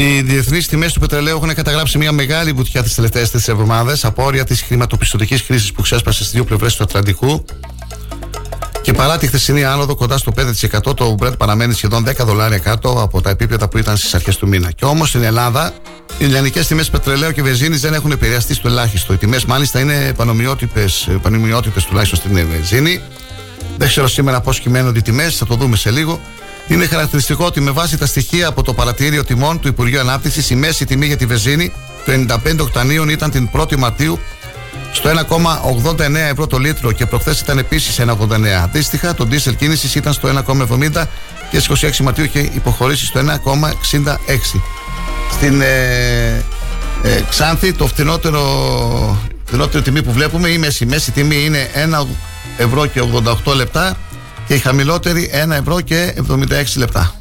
Οι 0.00 0.20
διεθνείς 0.20 0.66
τιμές 0.66 0.92
του 0.92 1.00
πετρελαίου 1.00 1.36
έχουν 1.36 1.54
καταγράψει 1.54 1.98
μια 1.98 2.12
μεγάλη 2.12 2.52
βουτιά 2.52 2.82
τις 2.82 2.94
τελευταίες 2.94 3.30
τρεις 3.30 3.48
εβδομάδες 3.48 4.04
από 4.04 4.24
όρια 4.24 4.44
της 4.44 4.62
χρηματοπιστωτικής 4.62 5.42
κρίσης 5.42 5.72
που 5.72 5.82
ξέσπασε 5.82 6.18
στις 6.18 6.32
δύο 6.32 6.44
πλευρές 6.44 6.76
του 6.76 6.82
Ατλαντικού. 6.82 7.44
Και 8.82 8.92
παρά 8.92 9.18
τη 9.18 9.26
χθεσινή 9.26 9.64
άνοδο 9.64 9.94
κοντά 9.94 10.18
στο 10.18 10.32
5%, 10.36 10.96
το 10.96 11.14
Brent 11.20 11.38
παραμένει 11.38 11.74
σχεδόν 11.74 12.06
10 12.08 12.24
δολάρια 12.24 12.58
κάτω 12.58 13.02
από 13.02 13.20
τα 13.20 13.30
επίπεδα 13.30 13.68
που 13.68 13.78
ήταν 13.78 13.96
στις 13.96 14.14
αρχές 14.14 14.36
του 14.36 14.48
μήνα. 14.48 14.70
Και 14.70 14.84
όμως 14.84 15.08
στην 15.08 15.22
Ελλάδα 15.22 15.72
οι 16.18 16.24
λιανικές 16.24 16.66
τιμές 16.66 16.90
πετρελαίου 16.90 17.32
και 17.32 17.42
βενζίνης 17.42 17.80
δεν 17.80 17.94
έχουν 17.94 18.10
επηρεαστεί 18.10 18.54
στο 18.54 18.68
ελάχιστο. 18.68 19.12
Οι 19.12 19.16
τιμές 19.16 19.44
μάλιστα 19.44 19.80
είναι 19.80 20.12
πανομοιότυπες 20.16 21.08
τουλάχιστον 21.88 22.18
στην 22.18 22.48
βενζίνη. 22.50 23.00
Δεν 23.76 23.88
ξέρω 23.88 24.08
σήμερα 24.08 24.40
πώς 24.40 24.60
κυμαίνονται 24.60 24.98
οι 24.98 25.02
τιμές, 25.02 25.36
θα 25.36 25.46
το 25.46 25.54
δούμε 25.54 25.76
σε 25.76 25.90
λίγο. 25.90 26.20
Είναι 26.70 26.86
χαρακτηριστικό 26.86 27.44
ότι 27.44 27.60
με 27.60 27.70
βάση 27.70 27.98
τα 27.98 28.06
στοιχεία 28.06 28.48
από 28.48 28.62
το 28.62 28.74
παρατηρείο 28.74 29.24
τιμών 29.24 29.60
του 29.60 29.68
Υπουργείου 29.68 30.00
Ανάπτυξης, 30.00 30.50
η 30.50 30.54
μέση 30.54 30.84
τιμή 30.84 31.06
για 31.06 31.16
τη 31.16 31.26
βενζίνη 31.26 31.72
του 32.04 32.26
95 32.44 32.58
οκτανίων 32.60 33.08
ήταν 33.08 33.30
την 33.30 33.50
1η 33.52 33.76
Μαρτίου 33.76 34.18
στο 34.92 35.10
1,89 35.10 36.14
ευρώ 36.14 36.46
το 36.46 36.58
λίτρο 36.58 36.92
και 36.92 37.06
προχθές 37.06 37.40
ήταν 37.40 37.58
επίσης 37.58 38.00
1,89. 38.00 38.46
Αντίστοιχα, 38.62 39.14
το 39.14 39.28
diesel 39.30 39.56
κίνησης 39.56 39.94
ήταν 39.94 40.12
στο 40.12 40.44
1,70 40.46 41.04
και 41.50 41.60
στις 41.60 41.98
26 41.98 42.02
Μαρτίου 42.02 42.24
είχε 42.24 42.38
υποχωρήσει 42.38 43.06
στο 43.06 43.20
1,66. 43.20 44.60
Στην 45.30 45.60
ε, 45.60 46.44
ε, 47.02 47.20
Ξάνθη 47.28 47.72
το 47.72 47.86
φθηνότερο 47.86 48.42
φθηνότερη 49.44 49.82
τιμή 49.82 50.02
που 50.02 50.12
βλέπουμε, 50.12 50.48
η 50.48 50.58
μέση, 50.58 50.84
η 50.84 50.86
μέση 50.86 51.10
τιμή 51.10 51.44
είναι 51.44 51.70
1 52.02 52.06
ευρώ 52.56 52.86
και 52.86 53.02
88 53.44 53.54
λεπτά 53.54 53.96
και 54.09 54.09
η 54.54 54.58
χαμηλότερη 54.58 55.30
1 55.46 55.50
ευρώ 55.50 55.80
και 55.80 56.14
76 56.28 56.44
λεπτά. 56.76 57.14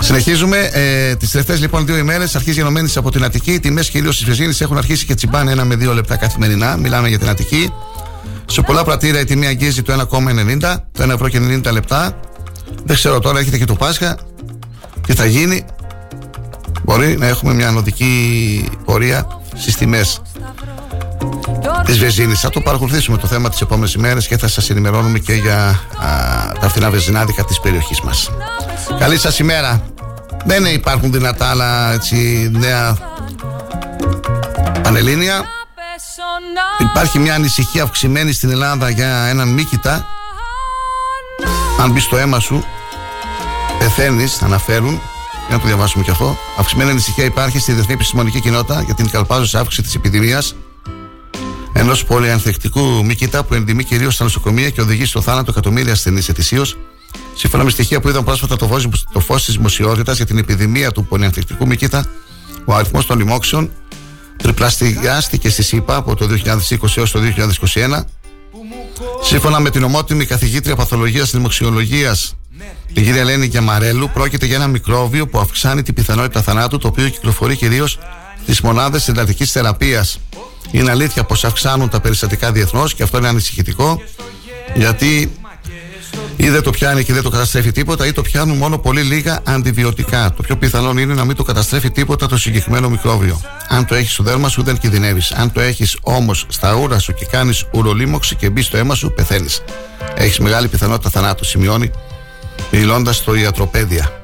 Συνεχίζουμε. 0.00 0.70
Ε, 0.72 1.14
Τις 1.14 1.30
τελευταίες 1.30 1.60
λοιπόν 1.60 1.86
δύο 1.86 1.96
ημέρες 1.96 2.36
αρχίζει 2.36 2.58
γενομένης 2.58 2.96
από 2.96 3.10
την 3.10 3.24
Αττική. 3.24 3.52
Οι 3.52 3.60
τιμές 3.60 3.90
κυρίω 3.90 4.10
της 4.10 4.24
βενζίνη 4.24 4.54
έχουν 4.58 4.76
αρχίσει 4.76 5.06
και 5.06 5.14
τσιμπάνε 5.14 5.50
ένα 5.50 5.64
με 5.64 5.74
δύο 5.74 5.94
λεπτά 5.94 6.16
καθημερινά. 6.16 6.76
Μιλάμε 6.76 7.08
για 7.08 7.18
την 7.18 7.28
Αττική. 7.28 7.72
Σε 8.46 8.62
πολλά 8.62 8.84
πρατήρια 8.84 9.20
η 9.20 9.24
τιμή 9.24 9.46
αγγίζει 9.46 9.82
το 9.82 9.92
1,90, 9.92 10.76
το 10.92 11.04
1 11.04 11.08
ευρώ 11.08 11.28
και 11.28 11.40
90 11.64 11.72
λεπτά. 11.72 12.20
Δεν 12.84 12.96
ξέρω 12.96 13.20
τώρα, 13.20 13.38
έρχεται 13.38 13.58
και 13.58 13.64
το 13.64 13.74
Πάσχα. 13.74 14.18
Τι 15.06 15.14
θα 15.14 15.24
γίνει; 15.26 15.64
Μπορεί 16.84 17.16
να 17.18 17.26
έχουμε 17.26 17.54
μια 17.54 17.68
ανωδική 17.68 18.64
πορεία 18.84 19.26
στις 19.56 19.76
τιμές 19.76 20.22
της 21.84 21.98
βενζίνη. 21.98 22.34
Θα 22.34 22.50
το 22.50 22.60
παρακολουθήσουμε 22.60 23.16
το 23.16 23.26
θέμα 23.26 23.48
τις 23.48 23.60
επόμενες 23.60 23.94
ημέρε 23.94 24.20
και 24.20 24.38
θα 24.38 24.48
σας 24.48 24.70
ενημερώνουμε 24.70 25.18
και 25.18 25.32
για 25.32 25.56
α, 25.66 26.52
τα 26.60 26.68
φθηνά 26.68 26.90
βενζινάδικα 26.90 27.44
της 27.44 27.60
περιοχής 27.60 28.00
μας. 28.00 28.30
Καλή 28.98 29.18
σας 29.18 29.38
ημέρα. 29.38 29.82
Δεν 30.44 30.64
υπάρχουν 30.64 31.12
δυνατά 31.12 31.50
άλλα 31.50 31.92
έτσι, 31.92 32.50
νέα 32.52 32.96
πανελλήνια. 34.82 35.44
Υπάρχει 36.78 37.18
μια 37.18 37.34
ανησυχία 37.34 37.82
αυξημένη 37.82 38.32
στην 38.32 38.50
Ελλάδα 38.50 38.88
για 38.88 39.24
έναν 39.24 39.48
μήκητα. 39.48 40.06
Αν 41.80 41.90
μπεις 41.90 42.02
στο 42.02 42.16
αίμα 42.16 42.40
σου, 42.40 42.64
πεθαίνεις, 43.78 44.42
αναφέρουν. 44.42 45.00
Για 45.46 45.58
να 45.58 45.62
το 45.62 45.66
διαβάσουμε 45.66 46.04
και 46.04 46.10
αυτό. 46.10 46.36
Αυξημένη 46.58 46.90
ανησυχία 46.90 47.24
υπάρχει 47.24 47.58
στη 47.58 47.72
διεθνή 47.72 47.94
επιστημονική 47.94 48.40
κοινότητα 48.40 48.82
για 48.82 48.94
την 48.94 49.10
καλπάζουσα 49.10 49.58
αύξηση 49.58 49.82
της 49.82 49.94
επιδημίας 49.94 50.54
ενός 51.80 52.04
πολυανθεκτικού 52.04 53.04
μήκητα 53.04 53.44
που 53.44 53.54
ενδημεί 53.54 53.84
κυρίως 53.84 54.14
στα 54.14 54.24
νοσοκομεία 54.24 54.70
και 54.70 54.80
οδηγεί 54.80 55.04
στο 55.04 55.20
θάνατο 55.20 55.50
εκατομμύρια 55.50 55.92
ασθενείς 55.92 56.28
ετησίως. 56.28 56.76
Σύμφωνα 57.34 57.64
με 57.64 57.70
στοιχεία 57.70 58.00
που 58.00 58.08
είδαν 58.08 58.24
πρόσφατα 58.24 58.56
το 58.56 58.66
φω 58.66 58.80
το 59.12 59.20
φως 59.20 59.44
της 59.44 59.54
δημοσιότητας 59.54 60.16
για 60.16 60.26
την 60.26 60.38
επιδημία 60.38 60.92
του 60.92 61.04
πολυανθεκτικού 61.04 61.66
μήκητα, 61.66 62.06
ο 62.64 62.74
αριθμός 62.74 63.06
των 63.06 63.18
λοιμόξεων 63.18 63.70
τριπλασιάστηκε 64.36 65.50
στη 65.50 65.62
ΣΥΠΑ 65.62 65.96
από 65.96 66.14
το 66.14 66.26
2020 66.26 66.96
έως 66.96 67.10
το 67.10 67.20
2021. 67.20 68.04
Σύμφωνα 69.22 69.60
με 69.60 69.70
την 69.70 69.82
ομότιμη 69.82 70.24
καθηγήτρια 70.24 70.76
παθολογίας 70.76 71.30
και 71.30 71.36
δημοξιολογίας, 71.36 72.36
την 72.92 73.04
κυρία 73.04 73.20
Ελένη 73.20 73.46
Γιαμαρέλου, 73.46 74.10
πρόκειται 74.12 74.46
για 74.46 74.56
ένα 74.56 74.66
μικρόβιο 74.66 75.28
που 75.28 75.38
αυξάνει 75.38 75.82
την 75.82 75.94
πιθανότητα 75.94 76.42
θανάτου, 76.42 76.78
το 76.78 76.88
οποίο 76.88 77.08
κυκλοφορεί 77.08 77.56
κυρίως 77.56 77.98
στις 78.42 78.60
μονάδες 78.60 79.02
συντατικής 79.02 79.52
θεραπείας. 79.52 80.18
Είναι 80.70 80.90
αλήθεια 80.90 81.24
πως 81.24 81.44
αυξάνουν 81.44 81.88
τα 81.88 82.00
περιστατικά 82.00 82.52
διεθνώς 82.52 82.94
και 82.94 83.02
αυτό 83.02 83.18
είναι 83.18 83.28
ανησυχητικό, 83.28 84.02
γιατί 84.74 85.32
ή 86.36 86.48
δεν 86.48 86.62
το 86.62 86.70
πιάνει 86.70 87.04
και 87.04 87.12
δεν 87.12 87.22
το 87.22 87.30
καταστρέφει 87.30 87.72
τίποτα, 87.72 88.06
ή 88.06 88.12
το 88.12 88.22
πιάνουν 88.22 88.56
μόνο 88.56 88.78
πολύ 88.78 89.02
λίγα 89.02 89.40
αντιβιωτικά. 89.44 90.32
Το 90.36 90.42
πιο 90.42 90.56
πιθανό 90.56 91.00
είναι 91.00 91.14
να 91.14 91.24
μην 91.24 91.36
το 91.36 91.42
καταστρέφει 91.42 91.90
τίποτα 91.90 92.26
το 92.26 92.38
συγκεκριμένο 92.38 92.88
μικρόβιο. 92.88 93.40
Αν 93.68 93.86
το 93.86 93.94
έχεις 93.94 94.12
στο 94.12 94.22
δέρμα 94.22 94.48
σου, 94.48 94.62
δεν 94.62 94.78
κινδυνεύεις. 94.78 95.32
Αν 95.32 95.52
το 95.52 95.60
έχεις 95.60 95.96
όμως 96.02 96.46
στα 96.48 96.74
ούρα 96.74 96.98
σου 96.98 97.14
και 97.14 97.26
κάνεις 97.26 97.64
ουρολίμωξη 97.72 98.34
και 98.34 98.50
μπεις 98.50 98.66
στο 98.66 98.76
αίμα 98.76 98.94
σου, 98.94 99.12
πεθαίνεις. 99.12 99.62
Έχεις 100.14 100.38
μεγάλη 100.38 100.68
πιθανότητα 100.68 101.10
θανάτου, 101.10 101.44
σημειώνει 101.44 101.90
μιλώντας 102.70 103.16
στο 103.16 103.34
ιατροπαίδια. 103.34 104.19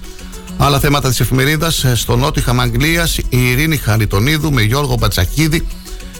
Άλλα 0.57 0.81
θέματα 0.81 1.09
της 1.09 1.21
εφημερίδας. 1.21 1.87
Στο 1.95 2.17
Νότιχαμ 2.17 2.61
Αγγλίας 2.61 3.19
η 3.19 3.51
Ειρήνη 3.51 3.77
Χαριτονίδου 3.77 4.53
με 4.53 4.63
Γιώργο 4.63 4.97
Μπατσακίδη 4.99 5.67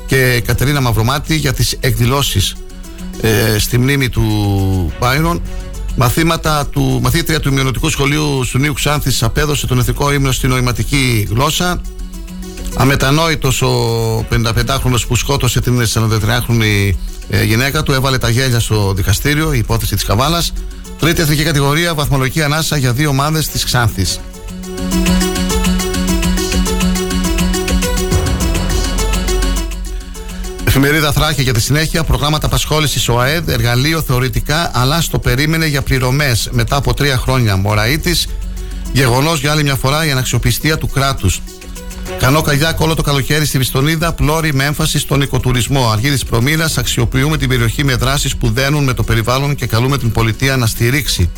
και 0.07 0.43
Κατερίνα 0.47 0.81
Μαυρομάτη 0.81 1.37
για 1.37 1.53
τις 1.53 1.77
εκδηλώσεις 1.81 2.55
ε, 3.21 3.59
στη 3.59 3.79
μνήμη 3.79 4.09
του 4.09 4.93
Πάιρον. 4.99 5.43
Μαθήματα 5.97 6.67
του, 6.67 6.99
μαθήτρια 7.03 7.41
του 7.41 7.49
ημιονοτικού 7.49 7.91
σχολείου 7.91 8.41
του 8.51 8.59
Νίου 8.59 8.73
Ξάνθης 8.73 9.23
απέδωσε 9.23 9.67
τον 9.67 9.79
εθνικό 9.79 10.13
ύμνο 10.13 10.33
στη 10.33 10.47
νοηματική 10.47 11.27
γλώσσα. 11.31 11.81
Αμετανόητος 12.81 13.63
ο 13.63 14.27
55χρονος 14.31 15.07
που 15.09 15.17
σκότωσε 15.17 15.61
την 15.61 15.83
43χρονη 15.95 16.93
ε, 17.29 17.45
γυναίκα 17.45 17.83
του 17.83 17.93
έβαλε 17.93 18.19
τα 18.19 18.29
γέλια 18.29 18.61
στο 18.61 18.93
δικαστήριο, 18.93 19.53
η 19.53 19.59
υπόθεση 19.59 19.95
της 19.95 20.05
Καβάλας. 20.05 20.53
Τρίτη 20.99 21.21
εθνική 21.21 21.43
κατηγορία, 21.43 21.95
βαθμολογική 21.95 22.43
ανάσα 22.43 22.77
για 22.77 22.93
δύο 22.93 23.09
ομάδες 23.09 23.49
της 23.49 23.65
Ξάνθης. 23.65 24.21
Εφημερίδα 30.65 31.13
Θράκη 31.13 31.43
για 31.43 31.53
τη 31.53 31.61
συνέχεια, 31.61 32.05
προγράμματα 32.05 32.47
απασχόλησης 32.47 33.09
ο 33.09 33.21
ΑΕΔ, 33.21 33.49
εργαλείο 33.49 34.03
θεωρητικά, 34.03 34.71
αλλά 34.75 35.01
στο 35.01 35.19
περίμενε 35.19 35.67
για 35.67 35.83
πληρωμές 35.83 36.49
μετά 36.53 36.77
από 36.77 36.95
τρία 36.95 37.17
χρόνια. 37.17 37.57
Μωραήτη, 37.57 38.17
γεγονός 38.93 39.41
για 39.41 39.51
άλλη 39.51 39.63
μια 39.63 39.77
φορά 39.77 40.07
η 40.07 40.11
αναξιοπιστία 40.11 40.79
του 40.79 40.89
κράτους. 40.89 41.40
Κανό 42.31 42.43
Καγιάκ 42.43 42.81
όλο 42.81 42.95
το 42.95 43.03
καλοκαίρι 43.03 43.47
στη 43.47 43.59
Βιστονίδα, 43.59 44.13
πλώρη 44.13 44.55
με 44.55 44.65
έμφαση 44.65 44.99
στον 44.99 45.21
οικοτουρισμό. 45.21 45.91
Αργύρι 45.91 46.19
Προμήρα, 46.31 46.71
αξιοποιούμε 46.77 47.37
την 47.37 47.49
περιοχή 47.49 47.85
με 47.85 47.95
δράσεις 47.95 48.37
που 48.37 48.51
δένουν 48.51 48.85
με 48.85 48.95
το 48.95 49.03
περιβάλλον 49.03 49.55
και 49.55 49.67
καλούμε 49.67 49.99
την 49.99 50.13
πολιτεία 50.13 50.57
να 50.57 50.67
στηρίξει. 50.67 51.31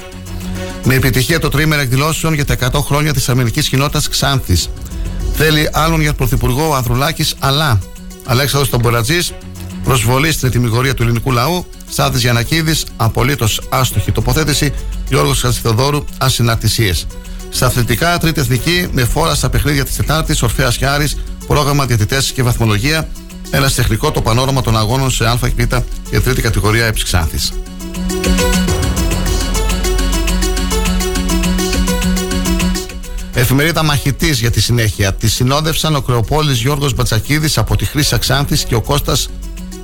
Με 0.85 0.95
επιτυχία 0.95 1.39
το 1.39 1.49
τρίμερο 1.49 1.83
εκδηλώσεων 1.83 2.35
για 2.35 2.45
τα 2.45 2.53
100 2.53 2.81
χρόνια 2.81 3.13
της 3.13 3.29
Αμερικής 3.29 3.69
κοινότητας 3.69 4.09
Ξάνθης. 4.09 4.71
Θέλει 5.35 5.69
άλλον 5.73 6.01
για 6.01 6.15
πρωθυπουργό 6.15 6.69
ο 6.69 6.75
Ανδρουλάκης, 6.75 7.35
αλλά 7.39 7.79
Αλέξανδρος 8.25 8.71
Τομπορατζή, 8.71 9.19
προσβολή 9.85 10.33
στην 10.33 10.49
ετοιμιγορία 10.49 10.95
του 10.95 11.03
ελληνικού 11.03 11.33
λαού. 11.33 11.67
Σάδης 11.91 12.21
Γιανακίδης, 12.21 12.85
απολύτως 12.97 13.61
άστοχη 13.69 14.13
τοποθέτηση. 14.13 14.73
Γιώργος 15.09 15.41
Χατζηθοδόρου, 15.41 16.05
ασυναρτησίες. 16.19 17.07
Στα 17.55 17.67
αθλητικά, 17.67 18.19
τρίτη 18.19 18.41
εθνική, 18.41 18.89
με 18.93 19.05
φόρα 19.05 19.35
στα 19.35 19.51
παιχνίδια 19.51 19.85
της 19.85 19.97
Τετάρτης, 19.97 20.43
Ορφαία 20.43 20.71
Χιάρη, 20.71 21.09
πρόγραμμα 21.47 21.87
διατητέ 21.87 22.19
και 22.35 22.43
βαθμολογία. 22.43 23.09
Ένα 23.51 23.71
τεχνικό 23.71 24.11
το 24.11 24.21
πανόραμα 24.21 24.63
των 24.63 24.77
αγώνων 24.77 25.11
σε 25.11 25.27
Α 25.27 25.39
και 25.41 25.67
Β 25.67 25.75
και 26.11 26.21
τρίτη 26.21 26.43
κατηγορία 26.43 26.87
Εψυξάνθης. 26.87 27.53
Εφημερίδα 33.35 33.83
Μαχητής 33.83 34.41
για 34.41 34.51
τη 34.51 34.61
συνέχεια. 34.61 35.15
Τη 35.15 35.29
συνόδευσαν 35.29 35.97
ο 35.97 36.01
Κρεοπόλης 36.01 36.61
Γιώργος 36.61 36.95
Μπατσακίδης 36.95 37.59
από 37.59 37.77
τη 37.77 37.85
Χρήσα 37.85 38.19
Ξάνθη 38.19 38.67
και 38.67 38.75
ο 38.75 38.81
Κώστα. 38.81 39.17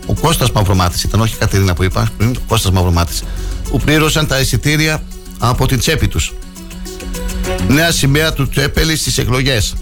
Ο 0.06 0.14
Κώστας 0.20 0.50
Μαυρομάτης, 0.50 1.02
ήταν 1.02 1.20
όχι 1.20 1.34
η 1.34 1.38
Κατερίνα 1.38 1.74
που 1.74 1.82
είπα, 1.82 2.08
πριν, 2.16 2.36
ο 2.36 2.40
Κώστας 2.46 2.72
Μαυρομάτης, 2.72 3.22
που 3.70 3.80
πλήρωσαν 3.80 4.26
τα 4.26 4.40
εισιτήρια 4.40 5.02
από 5.38 5.66
την 5.66 5.78
τσέπη 5.78 6.08
τους. 6.08 6.32
Νέα 7.68 7.92
σημαία 7.92 8.32
του 8.32 8.48
Τσέπελη 8.48 8.96
στις 8.96 9.18
εκλογές. 9.18 9.74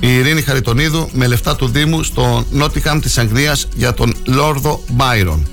Η 0.00 0.14
Ειρήνη 0.16 0.42
Χαριτονίδου 0.42 1.08
με 1.12 1.26
λεφτά 1.26 1.56
του 1.56 1.68
Δήμου 1.68 2.02
στο 2.02 2.44
Νότιχαμ 2.50 3.00
της 3.00 3.18
Αγγλίας 3.18 3.66
για 3.74 3.94
τον 3.94 4.14
Λόρδο 4.26 4.84
Μπάιρον. 4.88 5.48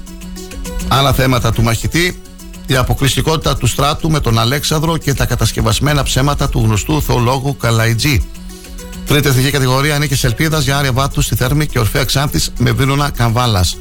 Άλλα 0.88 1.14
θέματα 1.14 1.52
του 1.52 1.64
μαχητή 1.64 2.22
η 2.68 2.76
αποκλειστικότητα 2.76 3.58
του 3.58 3.68
στράτου 3.68 4.10
με 4.10 4.20
τον 4.20 4.40
Αλέξανδρο 4.40 4.98
και 4.98 5.14
τα 5.14 5.26
κατασκευασμένα 5.26 6.04
ψέματα 6.04 6.50
του 6.50 6.60
γνωστού 6.60 7.02
θεολόγου 7.02 7.58
Καλαϊτζή. 7.58 8.26
Τρίτη 9.06 9.28
εθνική 9.28 9.50
κατηγορία 9.50 9.96
ανήκει 9.96 10.26
Ελπίδας 10.26 10.64
για 10.64 10.78
Άρια 10.78 10.92
Βάτου 10.92 11.22
στη 11.22 11.36
Θέρμη 11.36 11.68
και 11.68 11.80
Ορφαία 11.80 12.04
Ξάνθης 12.04 12.52
με 12.58 12.72
βίνονα 12.72 13.10
Καμβάλας. 13.10 13.78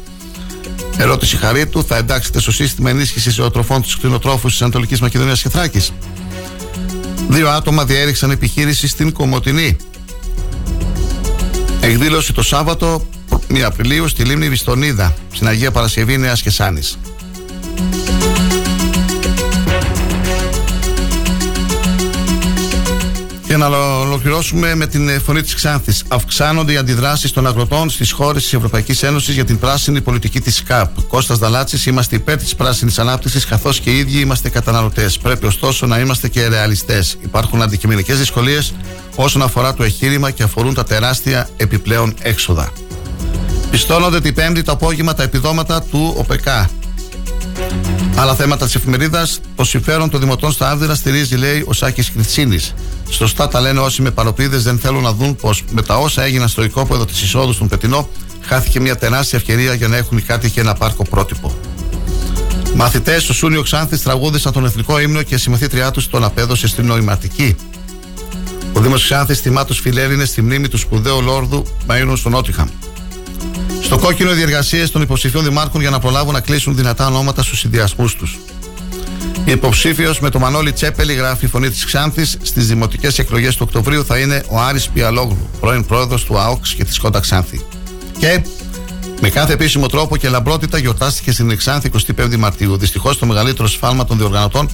Ερώτηση 0.96 1.36
χαρίτου, 1.36 1.84
θα 1.84 1.96
εντάξετε 1.96 2.40
στο 2.40 2.52
σύστημα 2.52 2.90
ενίσχυσης 2.90 3.34
ζωοτροφών 3.34 3.82
του 3.82 3.88
κτηνοτρόφους 3.98 4.52
της 4.52 4.62
Ανατολικής 4.62 5.00
Μακεδονίας 5.00 5.42
και 5.42 5.48
Θράκης; 5.48 5.92
Δύο 7.28 7.48
άτομα 7.48 7.84
διέριξαν 7.84 8.30
επιχείρηση 8.30 8.88
στην 8.88 9.12
Κομωτινή. 9.12 9.76
Εκδήλωση 11.80 12.32
το 12.32 12.42
Σάββατο 12.42 13.06
1 13.48 13.60
Απριλίου 13.60 14.08
στη 14.08 14.22
λίμνη 14.24 14.48
Βιστονίδα, 14.48 15.14
στην 15.32 15.46
Αγία 15.46 15.70
Παρασκευή 15.70 16.16
Νέας 16.16 16.42
Κεσάνης. 16.42 16.98
Και 23.48 23.56
να 23.56 23.66
ολοκληρώσουμε 24.00 24.74
με 24.74 24.86
την 24.86 25.08
ε, 25.08 25.18
φωνή 25.18 25.42
της 25.42 25.54
Ξάνθης. 25.54 26.04
Αυξάνονται 26.08 26.72
οι 26.72 26.76
αντιδράσεις 26.76 27.32
των 27.32 27.46
αγροτών 27.46 27.90
στις 27.90 28.12
χώρες 28.12 28.42
της 28.42 28.52
Ευρωπαϊκής 28.52 29.02
Ένωσης 29.02 29.34
για 29.34 29.44
την 29.44 29.58
πράσινη 29.58 30.00
πολιτική 30.00 30.40
της 30.40 30.62
ΚΑΠ. 30.62 31.02
Κώστας 31.02 31.38
Δαλάτσης, 31.38 31.86
είμαστε 31.86 32.16
υπέρ 32.16 32.36
της 32.36 32.54
πράσινης 32.54 32.98
ανάπτυξης, 32.98 33.44
καθώς 33.44 33.80
και 33.80 33.90
οι 33.90 33.98
ίδιοι 33.98 34.20
είμαστε 34.20 34.48
καταναλωτές. 34.48 35.18
Πρέπει 35.18 35.46
ωστόσο 35.46 35.86
να 35.86 35.98
είμαστε 35.98 36.28
και 36.28 36.48
ρεαλιστές. 36.48 37.18
Υπάρχουν 37.20 37.62
αντικειμενικές 37.62 38.18
δυσκολίες 38.18 38.74
όσον 39.16 39.42
αφορά 39.42 39.74
το 39.74 39.82
εγχείρημα 39.82 40.30
και 40.30 40.42
αφορούν 40.42 40.74
τα 40.74 40.84
τεράστια 40.84 41.48
επιπλέον 41.56 42.14
έξοδα. 42.22 42.72
Πιστώνονται 43.70 44.20
την 44.20 44.34
Πέμπτη 44.34 44.62
το 44.62 44.72
απόγευμα 44.72 45.14
τα 45.14 45.22
επιδόματα 45.22 45.82
του 45.82 46.14
ΟΠΕΚΑ. 46.16 46.70
Άλλα 48.16 48.34
θέματα 48.34 48.64
της 48.64 48.74
εφημερίδας. 48.74 49.40
Το 49.56 49.64
συμφέρον 49.64 50.10
των 50.10 50.20
δημοτών 50.20 50.52
στα 50.52 50.70
Άβδηρα 50.70 50.94
στηρίζει, 50.94 51.36
λέει 51.36 51.64
ο 51.66 51.72
Σάκης 51.72 52.10
Κριτσίνης. 52.10 52.74
Σωστά 53.10 53.48
τα 53.48 53.60
λένε 53.60 53.80
όσοι 53.80 54.02
με 54.02 54.10
παροπίδες 54.10 54.62
δεν 54.62 54.78
θέλουν 54.78 55.02
να 55.02 55.12
δουν 55.12 55.36
πως 55.36 55.64
με 55.70 55.82
τα 55.82 55.96
όσα 55.96 56.22
έγιναν 56.22 56.48
στο 56.48 56.64
οικόπεδο 56.64 57.04
της 57.04 57.22
εισόδου 57.22 57.52
στον 57.52 57.68
Πετινό 57.68 58.08
χάθηκε 58.40 58.80
μια 58.80 58.96
τεράστια 58.96 59.38
ευκαιρία 59.38 59.74
για 59.74 59.88
να 59.88 59.96
έχουν 59.96 60.18
οι 60.18 60.20
κάτοικοι 60.20 60.60
ένα 60.60 60.74
πάρκο 60.74 61.04
πρότυπο. 61.04 61.54
Μαθητές 62.74 63.22
στο 63.22 63.32
Σούνιο 63.32 63.62
Ξάνθης 63.62 64.02
τραγούδησαν 64.02 64.52
τον 64.52 64.64
εθνικό 64.64 65.00
ύμνο 65.00 65.22
και 65.22 65.34
η 65.34 65.38
συμμαθήτριά 65.38 65.90
τους 65.90 66.08
τον 66.08 66.24
απέδωσε 66.24 66.68
στην 66.68 66.86
νοηματική. 66.86 67.56
Ο 68.72 68.80
Δήμος 68.80 69.02
Ξάνθης 69.02 69.42
τιμά 69.42 69.64
τους 69.64 69.78
φιλέλληνες 69.78 70.28
στη 70.28 70.42
μνήμη 70.42 70.68
του 70.68 70.78
σπουδαίου 70.78 71.22
Λόρδου 71.22 71.66
Μαΐνου 71.86 72.12
στον 72.16 72.32
Νότιχαμ. 72.32 72.68
Στο 73.82 73.98
κόκκινο 73.98 74.32
διεργασίες 74.32 74.90
των 74.90 75.02
υποψηφίων 75.02 75.44
δημάρχων 75.44 75.80
για 75.80 75.90
να 75.90 75.98
προλάβουν 75.98 76.32
να 76.32 76.40
κλείσουν 76.40 76.76
δυνατά 76.76 77.06
ονόματα 77.06 77.42
στους 77.42 77.58
συνδυασμούς 77.58 78.14
τους. 78.14 78.38
Η 79.44 79.50
υποψήφιος 79.50 80.20
με 80.20 80.30
το 80.30 80.38
Μανώλη 80.38 80.72
Τσέπελη 80.72 81.14
γράφει 81.14 81.44
η 81.44 81.48
φωνή 81.48 81.70
της 81.70 81.84
Ξάνθης 81.84 82.36
στις 82.42 82.66
δημοτικές 82.66 83.18
εκλογές 83.18 83.56
του 83.56 83.64
Οκτωβρίου 83.66 84.04
θα 84.04 84.18
είναι 84.18 84.42
ο 84.48 84.60
Άρης 84.60 84.88
Πιαλόγλου, 84.88 85.48
πρώην 85.60 85.86
πρόεδρος 85.86 86.24
του 86.24 86.38
ΑΟΚΣ 86.38 86.74
και 86.74 86.84
της 86.84 86.98
Κόντα 86.98 87.20
Ξάνθη. 87.20 87.60
Και 88.18 88.42
με 89.20 89.28
κάθε 89.28 89.52
επίσημο 89.52 89.86
τρόπο 89.86 90.16
και 90.16 90.28
λαμπρότητα 90.28 90.78
γιορτάστηκε 90.78 91.32
στην 91.32 91.50
Εξάνθη 91.50 91.90
25 92.16 92.36
Μαρτίου. 92.36 92.76
Δυστυχώς 92.76 93.18
το 93.18 93.26
μεγαλύτερο 93.26 93.68
σφάλμα 93.68 94.04
των 94.04 94.18
διοργανωτών 94.18 94.70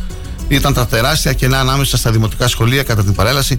ήταν 0.48 0.74
τα 0.74 0.86
τεράστια 0.86 1.32
κενά 1.32 1.60
ανάμεσα 1.60 1.96
στα 1.96 2.10
δημοτικά 2.10 2.48
σχολεία 2.48 2.82
κατά 2.82 3.04
την 3.04 3.14
παρέλαση, 3.14 3.58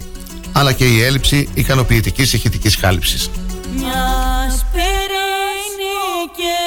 αλλά 0.52 0.72
και 0.72 0.84
η 0.84 1.02
έλλειψη 1.02 1.48
ικανοποιητικής 1.54 2.32
ηχητικής 2.32 2.76
χάλιψη. 2.76 3.30
Μιας 3.76 4.52
σπυρίνη 4.58 6.00
και 6.36 6.58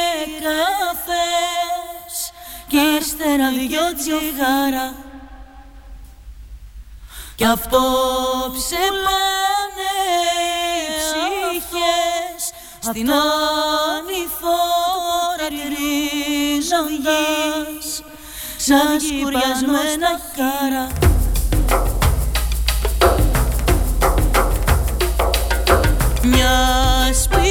καφές 0.43 2.16
και 2.68 2.82
ύστερα 2.99 3.49
δυο 3.49 3.88
τσιγάρα. 3.97 4.88
Κι 7.36 7.45
απόψε 7.45 8.84
πάνε 9.03 9.93
οι 10.76 10.88
ψυχές 10.97 12.41
στην 12.80 13.12
ανηφόρα 13.12 14.28
ριζογής 16.49 17.10
σαν 18.57 18.99
σκουριασμένα 18.99 20.12
χάρα 20.36 20.86
Μια 26.32 26.57
σπυρίνη 27.13 27.48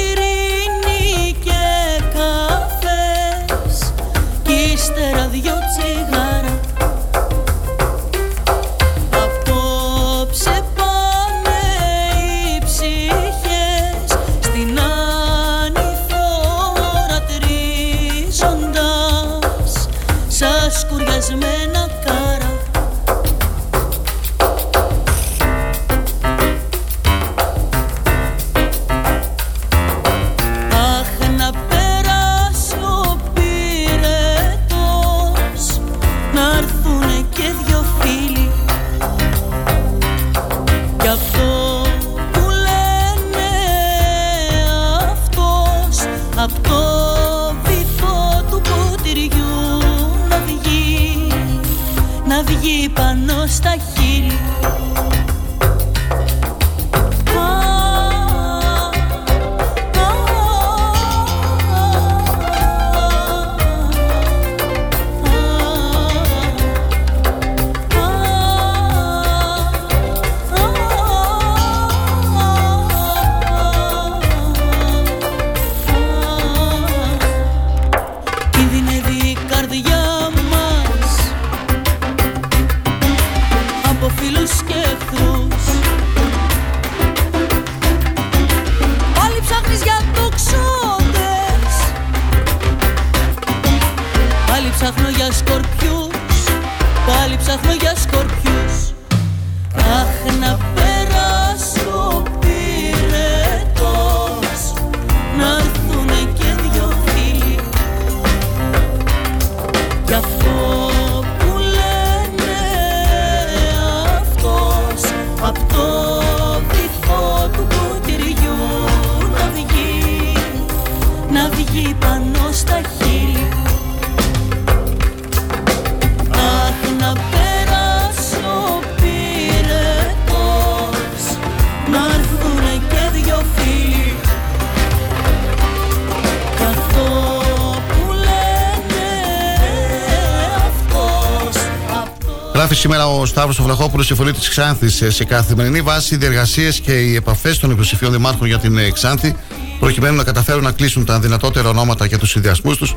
ο 143.19 143.25
Σταύρος 143.25 143.61
Βλαχόπουλο 143.61 144.03
στη 144.03 144.13
φωνή 144.13 144.31
της 144.31 144.49
Ξάνθης 144.49 145.01
ε, 145.01 145.11
σε 145.11 145.23
καθημερινή 145.23 145.81
βάση 145.81 146.13
οι 146.13 146.17
διεργασίες 146.17 146.79
και 146.79 146.91
οι 146.91 147.15
επαφές 147.15 147.59
των 147.59 147.71
υποψηφίων 147.71 148.11
δημάρχων 148.11 148.47
για 148.47 148.59
την 148.59 148.77
ε, 148.77 148.91
Ξάνθη 148.91 149.35
προκειμένου 149.79 150.15
να 150.15 150.23
καταφέρουν 150.23 150.63
να 150.63 150.71
κλείσουν 150.71 151.05
τα 151.05 151.19
δυνατότερα 151.19 151.69
ονόματα 151.69 152.07
και 152.07 152.17
τους 152.17 152.29
συνδυασμούς 152.29 152.77
τους 152.77 152.95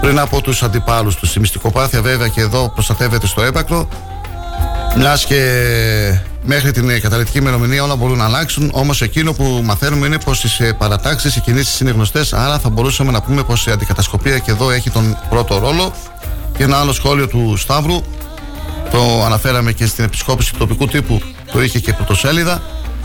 πριν 0.00 0.18
από 0.18 0.40
τους 0.40 0.62
αντιπάλους 0.62 1.16
τους. 1.16 1.34
Η 1.34 1.40
μυστικοπάθεια 1.40 2.02
βέβαια 2.02 2.28
και 2.28 2.40
εδώ 2.40 2.70
προστατεύεται 2.74 3.26
στο 3.26 3.42
έπακρο. 3.42 3.88
Μιας 4.96 5.24
και 5.24 5.40
μέχρι 6.44 6.70
την 6.70 6.90
ε, 6.90 6.98
καταληκτική 6.98 7.38
ημερομηνία 7.38 7.82
όλα 7.82 7.96
μπορούν 7.96 8.18
να 8.18 8.24
αλλάξουν. 8.24 8.70
Όμως 8.74 9.02
εκείνο 9.02 9.32
που 9.32 9.60
μαθαίνουμε 9.64 10.06
είναι 10.06 10.18
πως 10.18 10.40
τι 10.40 10.74
παρατάξεις, 10.78 11.36
οι 11.36 11.40
κινήσεις 11.40 11.80
είναι 11.80 11.90
γνωστές. 11.90 12.32
Άρα 12.32 12.58
θα 12.58 12.68
μπορούσαμε 12.68 13.10
να 13.10 13.22
πούμε 13.22 13.42
πως 13.42 13.66
η 13.66 13.70
αντικατασκοπία 13.70 14.38
και 14.38 14.50
εδώ 14.50 14.70
έχει 14.70 14.90
τον 14.90 15.18
πρώτο 15.28 15.58
ρόλο. 15.58 15.92
Και 16.56 16.62
ένα 16.62 16.78
άλλο 16.78 16.92
σχόλιο 16.92 17.28
του 17.28 17.56
Σταύρου 17.56 18.02
το 18.90 19.24
αναφέραμε 19.24 19.72
και 19.72 19.86
στην 19.86 20.04
επισκόπηση 20.04 20.52
του 20.52 20.58
τοπικού 20.58 20.86
τύπου, 20.86 21.22
το 21.52 21.62
είχε 21.62 21.78
και 21.78 21.92
πρωτοσέλιδα. 21.92 22.62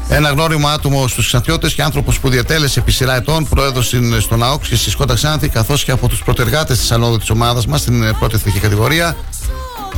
Ένα 0.10 0.30
γνώριμο 0.30 0.68
άτομο 0.68 1.08
στους 1.08 1.26
Ξαντιώτε 1.26 1.70
και 1.70 1.82
άνθρωπος 1.84 2.20
που 2.20 2.30
διατέλεσε 2.30 2.80
επί 2.80 2.92
σειρά 2.92 3.16
ετών 3.16 3.48
πρόεδρος 3.50 3.94
στον 4.20 4.44
ΑΟΚ 4.44 4.68
και 4.68 4.76
στη 4.76 4.90
Σκότα 4.90 5.14
Ξάνθη, 5.14 5.50
καθώς 5.50 5.84
και 5.84 5.92
από 5.92 6.08
τους 6.08 6.24
πρωτεργάτες 6.24 6.78
της 6.78 6.92
ανόδου 6.92 7.18
της 7.18 7.30
ομάδας 7.30 7.68
μας 7.68 7.82
στην 7.82 8.04
ε, 8.04 8.14
πρώτη 8.20 8.36
εθνική 8.36 8.60
κατηγορία 8.60 9.16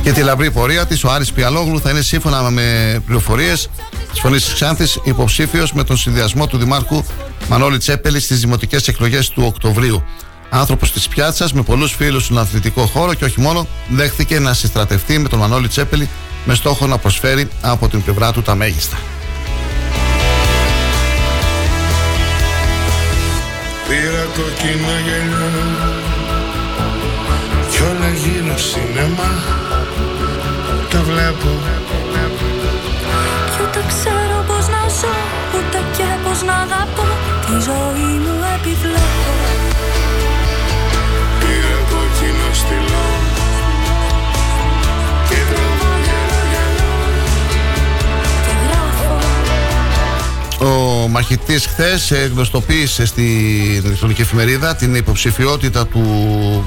και 0.02 0.12
τη 0.12 0.22
λαμπρή 0.22 0.50
πορεία 0.50 0.86
της, 0.86 1.04
ο 1.04 1.10
Άρης 1.10 1.32
Πιαλόγλου 1.32 1.80
θα 1.80 1.90
είναι 1.90 2.00
σύμφωνα 2.00 2.50
με 2.50 2.98
πληροφορίες 3.06 3.68
της 4.10 4.20
Φωνής 4.20 4.44
της 4.44 4.54
Ξάνθης 4.54 5.00
υποψήφιος 5.04 5.72
με 5.72 5.84
τον 5.84 5.96
συνδυασμό 5.96 6.46
του 6.46 6.58
Δημάρχου 6.58 7.04
Μανώλη 7.48 7.78
Τσέπελη 7.78 8.20
στις 8.20 8.40
δημοτικές 8.40 8.88
εκλογές 8.88 9.28
του 9.28 9.42
Οκτωβρίου. 9.46 10.02
Άνθρωπος 10.50 10.92
της 10.92 11.08
πιάτσας 11.08 11.52
με 11.52 11.62
πολλούς 11.62 11.92
φίλους 11.92 12.24
στον 12.24 12.38
αθλητικό 12.38 12.86
χώρο 12.86 13.14
και 13.14 13.24
όχι 13.24 13.40
μόνο, 13.40 13.66
δέχθηκε 13.88 14.38
να 14.38 14.54
συστρατευτεί 14.54 15.18
με 15.18 15.28
τον 15.28 15.38
Μανώλη 15.38 15.68
Τσέπελη 15.68 16.08
με 16.44 16.54
στόχο 16.54 16.86
να 16.86 16.98
προσφέρει 16.98 17.48
από 17.60 17.88
την 17.88 18.02
πλευρά 18.02 18.32
του 18.32 18.42
τα 18.42 18.54
μέγιστα. 18.54 18.96
Πήρα 23.88 24.24
κόκκινα 24.36 24.98
γυαλιά 25.04 25.48
Κι 27.70 27.82
όλα 27.82 28.10
γύρω 28.22 28.58
σινεμά. 28.58 29.32
Τα 30.90 31.02
βλέπω. 31.02 31.48
Κι 33.52 33.62
ούτε 33.62 33.84
ξέρω 33.88 34.44
πως 34.46 34.68
να 34.68 34.82
ζω 34.98 35.14
Ούτε 35.56 35.78
και 35.96 36.08
πως 36.24 36.42
να 36.42 36.52
αγαπώ. 36.52 37.06
Τη 37.46 37.52
ζωή 37.52 38.18
μου 38.24 38.34
επιβλέπω 38.56 38.97
μαχητής 51.08 51.66
χθες 51.66 52.12
γνωστοποίησε 52.32 53.06
στην 53.06 53.24
ηλεκτρονική 53.84 54.20
εφημερίδα 54.20 54.76
την 54.76 54.94
υποψηφιότητα 54.94 55.86
του 55.86 56.02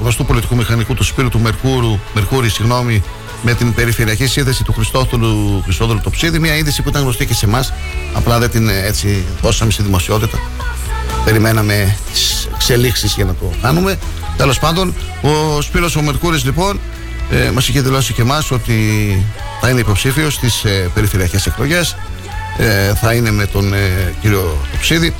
γνωστού 0.00 0.24
πολιτικού 0.24 0.56
μηχανικού 0.56 0.94
του 0.94 1.04
Σπύρου 1.04 1.28
του 1.28 1.40
Μερκούρου, 1.40 1.98
Μερκούρη, 2.14 2.48
συγγνώμη, 2.48 3.02
με 3.42 3.54
την 3.54 3.74
περιφερειακή 3.74 4.26
σύνδεση 4.26 4.64
του 4.64 4.72
Χριστόδουλου, 4.72 5.60
Χριστόδουλου 5.64 6.00
Τοψίδη. 6.02 6.38
Μια 6.38 6.56
είδηση 6.56 6.82
που 6.82 6.88
ήταν 6.88 7.02
γνωστή 7.02 7.26
και 7.26 7.34
σε 7.34 7.46
εμάς. 7.46 7.72
Απλά 8.12 8.38
δεν 8.38 8.50
την 8.50 8.68
ε, 8.68 8.86
έτσι 8.86 9.24
δώσαμε 9.42 9.70
στη 9.70 9.82
δημοσιότητα. 9.82 10.38
Περιμέναμε 11.24 11.96
τις 12.12 12.48
εξελίξεις 12.54 13.14
για 13.14 13.24
να 13.24 13.34
το 13.34 13.50
κάνουμε. 13.62 13.98
Τέλος 14.36 14.58
πάντων, 14.58 14.94
ο 15.22 15.60
Σπύρος 15.60 15.96
ο 15.96 16.02
Μερκούρης 16.02 16.44
λοιπόν 16.44 16.80
ε, 17.30 17.50
μας 17.50 17.68
είχε 17.68 17.80
δηλώσει 17.80 18.12
και 18.12 18.22
εμάς 18.22 18.50
ότι 18.50 18.74
θα 19.60 19.68
είναι 19.68 19.80
υποψήφιος 19.80 20.34
στις 20.34 20.64
ε, 20.64 20.90
περιφερειακές 20.94 21.46
εκλογές. 21.46 21.96
Ε, 22.56 22.94
θα 22.94 23.12
είναι 23.12 23.30
με 23.30 23.46
τον 23.46 23.72
ε, 23.74 24.14
κύριο 24.20 24.58
Τοψίδη. 24.72 25.14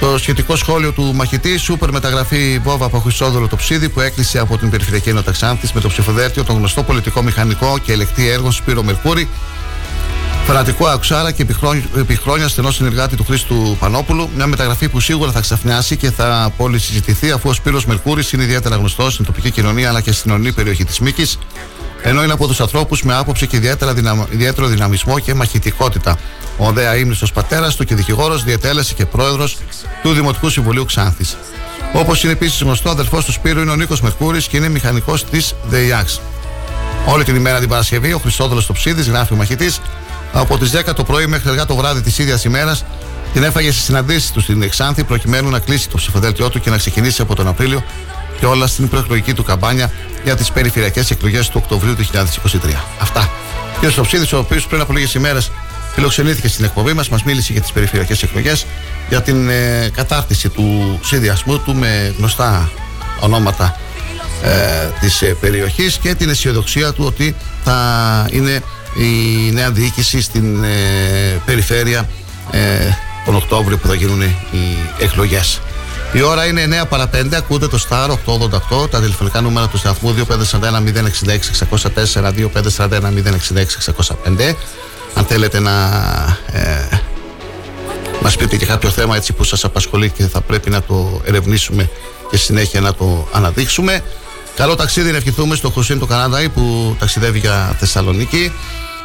Το 0.00 0.18
σχετικό 0.18 0.56
σχόλιο 0.56 0.92
του 0.92 1.12
μαχητή, 1.14 1.56
σούπερ 1.58 1.90
μεταγραφή 1.90 2.60
Μπόβα 2.64 2.86
από 2.86 2.98
Χρυσόδωρο 2.98 3.46
Τοψίδη, 3.46 3.88
που 3.88 4.00
έκλεισε 4.00 4.38
από 4.38 4.58
την 4.58 4.70
Περιφερειακή 4.70 5.08
Ενότητα 5.08 5.32
Ξάνθη 5.32 5.68
με 5.74 5.80
το 5.80 5.88
ψηφοδέλτιο 5.88 6.44
τον 6.44 6.56
γνωστό 6.56 6.82
πολιτικό 6.82 7.22
μηχανικό 7.22 7.78
και 7.84 7.92
ελεκτή 7.92 8.28
έργο 8.28 8.50
Σπύρο 8.50 8.82
Μερκούρη, 8.82 9.28
Φανατικό 10.46 10.86
Αξάρα 10.86 11.30
και 11.32 11.42
επί 11.42 11.52
χρόνια- 11.52 11.84
επί 11.96 12.16
χρόνια 12.16 12.48
στενό 12.48 12.70
συνεργάτη 12.70 13.16
του 13.16 13.24
Χρήστου 13.24 13.76
Πανόπουλου. 13.78 14.28
Μια 14.36 14.46
μεταγραφή 14.46 14.88
που 14.88 15.00
σίγουρα 15.00 15.32
θα 15.32 15.40
ξαφνιάσει 15.40 15.96
και 15.96 16.10
θα 16.10 16.52
πολύ 16.56 16.78
συζητηθεί 16.78 17.30
αφού 17.30 17.48
ο 17.48 17.52
Σπύρος 17.52 17.86
Μερκούρης 17.86 18.32
είναι 18.32 18.42
ιδιαίτερα 18.42 18.76
γνωστός 18.76 19.12
στην 19.12 19.24
τοπική 19.24 19.50
κοινωνία 19.50 19.88
αλλά 19.88 20.00
και 20.00 20.12
στην 20.12 20.30
ορεινή 20.30 20.52
περιοχή 20.52 20.84
της 20.84 20.98
Μήκης. 20.98 21.38
Ενώ 22.02 22.22
είναι 22.22 22.32
από 22.32 22.46
τους 22.46 22.60
ανθρώπους 22.60 23.02
με 23.02 23.14
άποψη 23.14 23.46
και 23.46 23.56
ιδιαίτερα 23.56 23.94
δυναμ, 23.94 24.22
ιδιαίτερο 24.30 24.66
δυναμισμό 24.66 25.18
και 25.18 25.34
μαχητικότητα. 25.34 26.16
Ο 26.56 26.72
Δέα 26.72 26.96
ύμνηστο 26.96 27.26
πατέρας 27.34 27.76
του 27.76 27.84
και 27.84 27.94
δικηγόρος 27.94 28.44
διετέλεσε 28.44 28.94
και 28.94 29.06
πρόεδρος 29.06 29.56
του 30.02 30.12
Δημοτικού 30.12 30.48
Συμβουλίου 30.48 30.84
Ξάνθης. 30.84 31.36
Όπως 31.92 32.22
είναι 32.22 32.32
επίσης 32.32 32.60
γνωστό, 32.60 32.90
αδερφός 32.90 33.24
του 33.24 33.32
Σπύρου 33.32 33.60
είναι 33.60 33.70
ο 33.70 33.76
Νίκος 33.76 34.00
Μερκούρης 34.00 34.46
και 34.46 34.56
είναι 34.56 34.68
μηχανικός 34.68 35.24
της 35.24 35.54
ΔΕΙΑΞ. 35.68 36.20
Όλη 37.06 37.24
την 37.24 37.36
ημέρα 37.36 37.58
την 37.58 37.68
Παρασκευή, 37.68 38.12
ο 38.12 38.18
Χριστόδουλο 38.18 38.62
Τοψίδη, 38.62 39.10
γράφει 39.10 39.32
ο 39.32 39.36
μαχητής, 39.36 39.80
από 40.32 40.58
τις 40.58 40.70
10 40.70 40.94
το 40.94 41.04
πρωί 41.04 41.26
μέχρι 41.26 41.48
αργά 41.48 41.66
το 41.66 41.76
βράδυ 41.76 42.00
της 42.00 42.18
ίδιας 42.18 42.44
ημέρας, 42.44 42.84
την 43.32 43.42
έφαγε 43.42 43.70
στις 43.70 43.84
συναντήσεις 43.84 44.30
του 44.30 44.40
στην 44.40 44.62
Εξάνθη 44.62 45.04
προκειμένου 45.04 45.50
να 45.50 45.58
κλείσει 45.58 45.88
το 45.88 45.96
ψηφοδέλτιό 45.96 46.48
του 46.50 46.60
και 46.60 46.70
να 46.70 46.76
ξεκινήσει 46.76 47.22
από 47.22 47.34
τον 47.34 47.48
Απρίλιο 47.48 47.84
και 48.40 48.46
όλα 48.46 48.66
στην 48.66 48.88
προεκλογική 48.88 49.34
του 49.34 49.42
καμπάνια 49.42 49.90
για 50.24 50.36
τις 50.36 50.52
περιφερειακές 50.52 51.10
εκλογές 51.10 51.48
του 51.48 51.60
Οκτωβρίου 51.62 51.96
του 51.96 52.04
2023. 52.04 52.84
Αυτά. 53.00 53.30
Ο 53.76 53.86
κ. 53.86 53.92
Τοψίδη, 53.92 54.34
ο 54.34 54.38
οποίος 54.38 54.66
πριν 54.66 54.80
από 54.80 54.92
λίγες 54.92 55.14
ημέρες 55.14 55.50
φιλοξενήθηκε 55.94 56.48
στην 56.48 56.64
εκπομπή 56.64 56.92
μας, 56.92 57.08
μας 57.08 57.22
μίλησε 57.22 57.52
για 57.52 57.60
τις 57.60 57.72
περιφερειακές 57.72 58.22
εκλογές, 58.22 58.66
για 59.08 59.22
την 59.22 59.48
ε, 59.48 59.90
κατάρτιση 59.94 60.48
του 60.48 60.98
συνδυασμού 61.04 61.58
του 61.58 61.74
με 61.74 62.14
γνωστά 62.18 62.70
ονόματα 63.20 63.76
ε, 64.42 64.88
της 65.00 65.22
ε, 65.22 65.36
περιοχής 65.40 65.98
και 65.98 66.14
την 66.14 66.28
αισιοδοξία 66.28 66.92
του 66.92 67.04
ότι 67.06 67.34
θα 67.64 68.26
είναι 68.30 68.62
η 68.96 69.52
νέα 69.52 69.70
διοίκηση 69.70 70.20
στην 70.20 70.64
ε, 70.64 70.68
περιφέρεια 71.44 72.08
ε, 72.50 72.58
τον 73.24 73.34
Οκτώβριο 73.34 73.78
που 73.78 73.86
θα 73.86 73.94
γίνουν 73.94 74.22
οι 74.22 74.76
εκλογές. 74.98 75.60
Η 76.12 76.22
ώρα 76.22 76.46
είναι 76.46 76.82
9 76.82 76.88
παρα 76.88 77.10
5, 77.14 77.34
ακούτε 77.34 77.68
το 77.68 77.78
Star 77.88 78.10
888, 78.84 78.90
τα 78.90 79.00
τηλεφωνικά 79.00 79.40
νούμερα 79.40 79.68
του 79.68 79.76
σταθμού 79.76 80.14
2541 80.14 80.62
066 80.62 81.38
604, 82.14 82.32
2541 82.76 82.90
066 82.90 83.64
605. 84.48 84.54
Αν 85.14 85.24
θέλετε 85.24 85.60
να 85.60 85.72
ε, 86.52 86.88
μας 88.22 88.36
πείτε 88.36 88.56
και 88.56 88.66
κάποιο 88.66 88.90
θέμα 88.90 89.16
έτσι 89.16 89.32
που 89.32 89.44
σας 89.44 89.64
απασχολεί 89.64 90.10
και 90.10 90.26
θα 90.26 90.40
πρέπει 90.40 90.70
να 90.70 90.82
το 90.82 91.20
ερευνήσουμε 91.24 91.90
και 92.30 92.36
συνέχεια 92.36 92.80
να 92.80 92.94
το 92.94 93.28
αναδείξουμε. 93.32 94.02
Καλό 94.56 94.74
ταξίδι 94.74 95.10
να 95.10 95.16
ευχηθούμε 95.16 95.56
στο 95.56 95.70
Χωσίν 95.70 95.98
το 95.98 96.06
Κανάδαη 96.06 96.48
που 96.48 96.96
ταξιδεύει 96.98 97.38
για 97.38 97.76
Θεσσαλονίκη. 97.78 98.52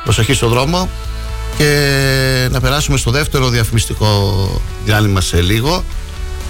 Προσοχή 0.03 0.33
στον 0.33 0.49
δρόμο 0.49 0.89
και 1.57 2.47
να 2.51 2.59
περάσουμε 2.59 2.97
στο 2.97 3.11
δεύτερο 3.11 3.49
διαφημιστικό 3.49 4.61
διάλειμμα 4.85 5.21
σε 5.21 5.41
λίγο. 5.41 5.83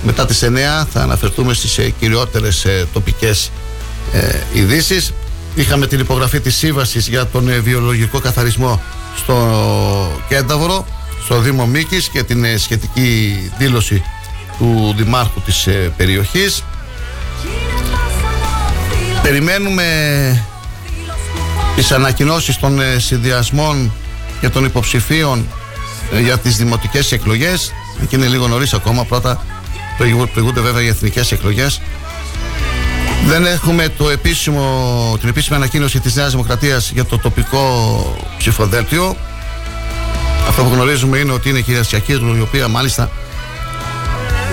Μετά 0.03 0.25
τις 0.25 0.43
9 0.43 0.85
θα 0.91 1.01
αναφερθούμε 1.01 1.53
στις 1.53 1.77
ε, 1.77 1.89
κυριότερες 1.99 2.65
ε, 2.65 2.87
τοπικές 2.93 3.51
ε, 4.13 4.39
ειδήσεις. 4.53 5.13
Είχαμε 5.55 5.87
την 5.87 5.99
υπογραφή 5.99 6.39
της 6.39 6.55
σύμβασης 6.55 7.07
για 7.07 7.27
τον 7.27 7.49
ε, 7.49 7.59
βιολογικό 7.59 8.19
καθαρισμό 8.19 8.81
στο 9.15 10.21
Κένταβρο, 10.27 10.85
στο 11.23 11.39
Δήμο 11.39 11.65
Μίκης 11.65 12.07
και 12.09 12.23
την 12.23 12.43
ε, 12.43 12.57
σχετική 12.57 13.35
δήλωση 13.57 14.03
του 14.57 14.93
Δημάρχου 14.97 15.41
της 15.41 15.67
ε, 15.67 15.91
περιοχής. 15.97 16.63
Περιμένουμε 19.21 19.85
τις 21.75 21.91
ανακοινώσεις 21.91 22.57
των 22.57 22.81
ε, 22.81 22.99
συνδυασμών 22.99 23.91
και 24.39 24.49
των 24.49 24.65
υποψηφίων 24.65 25.47
ε, 26.13 26.19
για 26.19 26.37
τις 26.37 26.57
δημοτικές 26.57 27.11
εκλογές 27.11 27.71
και 28.09 28.15
είναι 28.15 28.27
λίγο 28.27 28.47
νωρίς 28.47 28.73
ακόμα 28.73 29.05
πρώτα 29.05 29.45
προηγούνται 30.33 30.61
βέβαια 30.61 30.81
οι 30.81 30.87
εθνικές 30.87 31.31
εκλογές 31.31 31.81
δεν 33.25 33.45
έχουμε 33.45 33.89
το 33.97 34.09
επίσημο, 34.09 35.17
την 35.19 35.29
επίσημη 35.29 35.55
ανακοίνωση 35.55 35.99
της 35.99 36.15
Νέας 36.15 36.31
Δημοκρατίας 36.31 36.91
για 36.93 37.05
το 37.05 37.17
τοπικό 37.17 38.15
ψηφοδέλτιο 38.37 39.15
αυτό 40.47 40.63
που 40.63 40.69
γνωρίζουμε 40.73 41.17
είναι 41.17 41.31
ότι 41.31 41.49
είναι 41.49 41.57
η 41.57 41.61
κυρία 41.61 41.83
Σιακύρλου 41.83 42.35
η 42.35 42.41
οποία 42.41 42.67
μάλιστα 42.67 43.11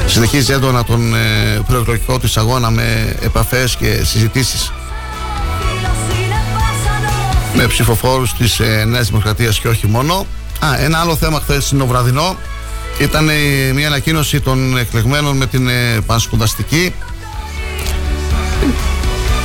συνεχίζει 0.06 0.52
έντονα 0.52 0.84
τον 0.84 1.14
ε, 1.14 1.60
προεκλογικό 1.66 2.18
της 2.18 2.36
αγώνα 2.36 2.70
με 2.70 3.16
επαφές 3.22 3.76
και 3.76 4.04
συζητήσεις 4.04 4.72
με 7.54 7.66
ψηφοφόρους 7.66 8.32
της 8.32 8.60
ε, 8.60 8.84
Νέας 8.84 9.06
Δημοκρατίας 9.06 9.58
και 9.58 9.68
όχι 9.68 9.86
μόνο. 9.86 10.26
Α, 10.58 10.78
ένα 10.78 10.98
άλλο 10.98 11.16
θέμα 11.16 11.40
χθες 11.40 11.70
είναι 11.70 11.82
ο 11.82 11.86
βραδινό. 11.86 12.36
Ήταν 12.98 13.28
ε, 13.28 13.72
μια 13.72 13.86
ανακοίνωση 13.86 14.40
των 14.40 14.78
εκλεγμένων 14.78 15.36
με 15.36 15.46
την 15.46 15.68
ε, 15.68 16.00
πανσπουδαστική. 16.06 16.94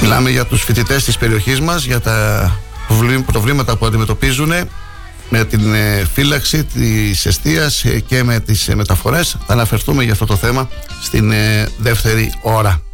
Μιλάμε 0.02 0.30
για 0.30 0.46
τους 0.46 0.64
φοιτητές 0.64 1.04
της 1.04 1.18
περιοχής 1.18 1.60
μας, 1.60 1.84
για 1.84 2.00
τα 2.00 2.52
προβλήματα 3.26 3.78
που 3.78 3.86
αντιμετωπίζουν 3.86 4.52
με 5.30 5.46
την 5.46 5.74
ε, 5.74 6.06
φύλαξη 6.14 6.64
της 6.64 7.26
εστίας 7.26 7.84
ε, 7.84 8.00
και 8.00 8.24
με 8.24 8.40
τις 8.40 8.68
ε, 8.68 8.76
μεταφορές. 8.76 9.38
Θα 9.46 9.54
αναφερθούμε 9.54 10.04
για 10.04 10.12
αυτό 10.14 10.26
το 10.26 10.36
θέμα 10.36 10.70
στην 11.02 11.34
δεύτερη 11.78 12.34
ώρα. 12.42 12.85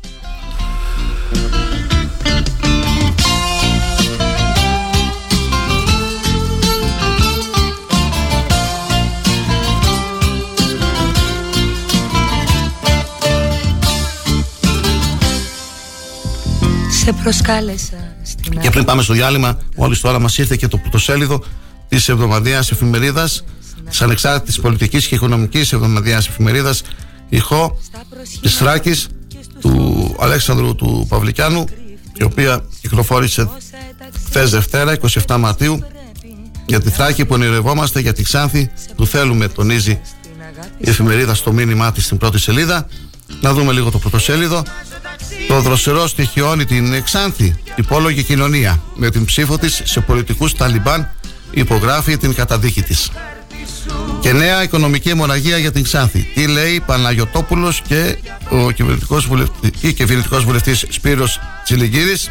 Σε 17.03 17.13
προσκάλεσα 17.13 18.15
στην 18.23 18.59
Και 18.59 18.69
πριν 18.69 18.85
πάμε 18.85 19.01
στο 19.01 19.13
διάλειμμα, 19.13 19.59
μόλις 19.75 19.99
τώρα 19.99 20.19
μας 20.19 20.37
ήρθε 20.37 20.55
και 20.55 20.67
το 20.67 20.77
πρωτοσέλιδο 20.77 21.43
της 21.87 22.09
εβδομαδιαίας 22.09 22.71
εφημερίδας, 22.71 23.43
της 23.89 24.01
ανεξάρτητης 24.01 24.59
πολιτικής 24.59 25.07
και 25.07 25.15
οικονομικής 25.15 25.73
εβδομαδιαίας 25.73 26.27
εφημερίδας, 26.27 26.81
ηχό 27.29 27.79
της 28.41 28.55
Θράκης, 28.57 29.07
του 29.59 30.15
Αλέξανδρου 30.19 30.75
του 30.75 31.05
Παυλικιάνου, 31.09 31.65
η 32.17 32.23
οποία 32.23 32.65
κυκλοφόρησε 32.81 33.49
χθες 34.25 34.51
Δευτέρα, 34.51 34.91
27 34.91 35.37
Μαρτίου, 35.37 35.83
για 36.65 36.81
τη 36.81 36.89
Θράκη 36.89 37.25
που 37.25 37.33
ονειρευόμαστε, 37.33 37.99
για 37.99 38.13
τη 38.13 38.23
Ξάνθη 38.23 38.71
που 38.95 39.05
θέλουμε, 39.05 39.47
τονίζει 39.47 39.99
η 40.77 40.89
εφημερίδα 40.89 41.33
στο 41.33 41.51
μήνυμά 41.51 41.91
της 41.91 42.05
στην 42.05 42.17
πρώτη 42.17 42.39
σελίδα. 42.39 42.87
Να 43.41 43.53
δούμε 43.53 43.73
λίγο 43.73 43.91
το 43.91 43.99
πρωτοσέλιδο. 43.99 44.63
Το 45.51 45.61
δροσερό 45.61 46.07
στοιχειώνει 46.07 46.65
την 46.65 46.93
Εξάνθη 46.93 47.55
υπόλογη 47.75 48.23
κοινωνία 48.23 48.81
με 48.95 49.09
την 49.09 49.25
ψήφο 49.25 49.57
της 49.57 49.81
σε 49.83 49.99
πολιτικούς 49.99 50.53
Ταλιμπάν 50.53 51.09
υπογράφει 51.51 52.17
την 52.17 52.33
καταδίκη 52.33 52.81
της. 52.81 53.11
Και 54.19 54.33
νέα 54.33 54.63
οικονομική 54.63 55.09
αιμορραγία 55.09 55.57
για 55.57 55.71
την 55.71 55.83
Ξάνθη. 55.83 56.27
Τι 56.33 56.47
λέει 56.47 56.79
Παναγιωτόπουλος 56.85 57.81
και 57.87 58.17
ο 58.49 58.71
κυβερνητικός 58.71 59.25
βουλευτής, 59.25 59.71
ή 59.81 59.93
κυβερνητικός 59.93 60.43
βουλευτής 60.43 60.85
Σπύρος 60.89 61.39
Τσιλιγκύρης. 61.63 62.29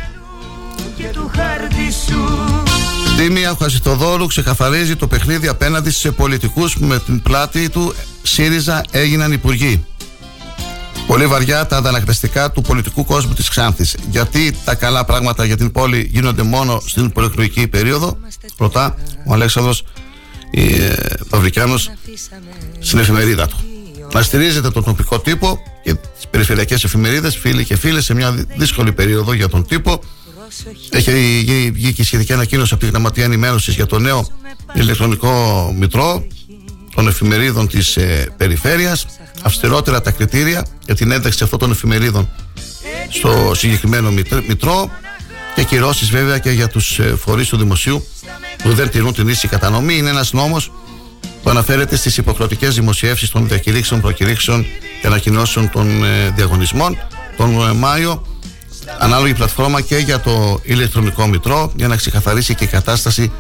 Τίμια 3.16 3.56
Χασιτοδόρου 3.58 4.26
ξεκαθαρίζει 4.26 4.96
το 4.96 5.06
παιχνίδι 5.06 5.48
απέναντι 5.48 5.90
σε 5.90 6.10
πολιτικούς 6.10 6.78
που 6.78 6.84
με 6.84 6.98
την 6.98 7.22
πλάτη 7.22 7.68
του 7.68 7.94
ΣΥΡΙΖΑ 8.22 8.82
έγιναν 8.90 9.32
υπουργοί. 9.32 9.84
Πολύ 11.11 11.26
βαριά 11.26 11.66
τα 11.66 11.76
αντανακλαστικά 11.76 12.50
του 12.50 12.62
πολιτικού 12.62 13.04
κόσμου 13.04 13.32
της 13.32 13.48
Ξάνθης. 13.48 13.96
Γιατί 14.11 14.56
τα 14.64 14.74
καλά 14.74 15.04
πράγματα 15.04 15.44
για 15.44 15.56
την 15.56 15.72
πόλη 15.72 16.08
γίνονται 16.12 16.42
μόνο 16.42 16.82
στην 16.86 17.12
προεκλογική 17.12 17.68
περίοδο; 17.68 18.18
Ρωτά 18.56 18.96
ο 19.26 19.32
Αλέξανδρος 19.32 19.84
ε, 20.50 20.94
Παυρικιάνος 21.28 21.90
στην 22.78 22.98
εφημερίδα 22.98 23.46
του. 23.46 23.56
Να 24.12 24.22
στηρίζετε 24.22 24.70
τον 24.70 24.84
τοπικό 24.84 25.20
τύπο 25.20 25.58
και 25.82 25.94
τις 25.94 26.26
περιφερειακές 26.30 26.84
εφημερίδες, 26.84 27.36
φίλοι 27.36 27.64
και 27.64 27.76
φίλες, 27.76 28.04
σε 28.04 28.14
μια 28.14 28.46
δύσκολη 28.56 28.92
περίοδο 28.92 29.32
για 29.32 29.48
τον 29.48 29.66
τύπο. 29.66 30.00
Έχει 30.90 31.70
βγει 31.72 31.92
και 31.92 32.04
σχετική 32.04 32.32
ανακοίνωση 32.32 32.74
από 32.74 32.84
τη 32.84 32.90
Γραμματεία 32.90 33.24
Ενημέρωσης 33.24 33.74
για 33.74 33.86
το 33.86 33.98
νέο 33.98 34.28
ηλεκτρονικό 34.74 35.74
μητρό 35.78 36.26
των 36.95 37.09
εφημερίδων 37.09 37.68
της 37.68 37.97
ε, 37.97 38.32
περιφέρειας. 38.36 39.07
Αυστηρότερα 39.43 40.01
τα 40.01 40.11
κριτήρια 40.11 40.66
για 40.84 40.95
την 40.95 41.11
ένταξη 41.11 41.45
αυτών 41.45 41.59
των 41.59 41.70
εφημερίδων 41.70 42.28
στο 43.09 43.53
συγκεκριμένο 43.55 44.11
μητρό 44.49 44.91
και 45.55 45.64
κυρώσεις 45.64 46.11
βέβαια 46.11 46.38
και 46.38 46.51
για 46.51 46.68
τους 46.68 46.99
ε, 46.99 47.16
φορείς 47.16 47.49
του 47.49 47.57
δημοσίου 47.57 48.07
που 48.62 48.72
δεν 48.72 48.91
τηρούν 48.91 49.12
την 49.12 49.28
ίση 49.28 49.49
κατανομή. 49.49 49.97
Είναι 49.97 50.11
ένας 50.11 50.32
νόμος 50.32 50.72
που 51.43 51.51
αναφέρεται 51.51 51.97
στις 51.97 52.16
υποχρεωτικές 52.16 52.74
δημοσιεύσεις 52.74 53.30
των 53.30 53.49
διακηρύξεων, 53.49 54.01
προκηρύξεων 54.01 54.66
και 55.01 55.07
ανακοινώσεων 55.07 55.70
των 55.70 56.05
ε, 56.05 56.30
διαγωνισμών 56.36 56.99
τον 57.36 57.68
ε, 57.68 57.72
Μάιο. 57.72 58.22
Ανάλογη 58.99 59.34
πλατφόρμα 59.34 59.80
και 59.80 59.97
για 59.97 60.20
το 60.20 60.61
ηλεκτρονικό 60.62 61.26
μητρό 61.26 61.72
για 61.76 61.88
να 61.88 61.97
ξεκαθαρίσει 61.97 62.55
και 62.55 62.64
η 62.64 62.66
κατάσταση 62.66 63.32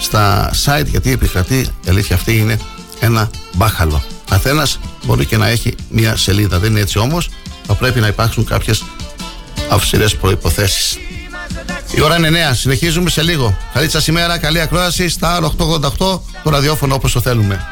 στα 0.00 0.50
site 0.64 0.86
γιατί 0.86 1.12
επικρατεί 1.12 1.56
η 1.56 1.88
αλήθεια 1.88 2.16
αυτή 2.16 2.36
είναι 2.36 2.58
ένα 3.00 3.30
μπάχαλο. 3.52 4.02
Καθένα 4.30 4.66
μπορεί 5.04 5.24
και 5.24 5.36
να 5.36 5.48
έχει 5.48 5.74
μία 5.88 6.16
σελίδα. 6.16 6.58
Δεν 6.58 6.70
είναι 6.70 6.80
έτσι 6.80 6.98
όμως. 6.98 7.30
Θα 7.66 7.74
πρέπει 7.74 8.00
να 8.00 8.06
υπάρξουν 8.06 8.44
κάποιες 8.44 8.84
αυστηρές 9.68 10.16
προποθέσει. 10.16 10.98
Η 11.90 12.00
ώρα 12.00 12.16
είναι 12.16 12.30
νέα. 12.30 12.54
Συνεχίζουμε 12.54 13.10
σε 13.10 13.22
λίγο. 13.22 13.56
Καλή 13.72 13.90
σας 13.90 14.06
ημέρα, 14.06 14.38
καλή 14.38 14.60
ακρόαση. 14.60 15.08
Στα 15.08 15.36
888 15.36 16.20
το 16.42 16.50
ραδιόφωνο 16.50 16.94
όπως 16.94 17.12
το 17.12 17.20
θέλουμε. 17.20 17.66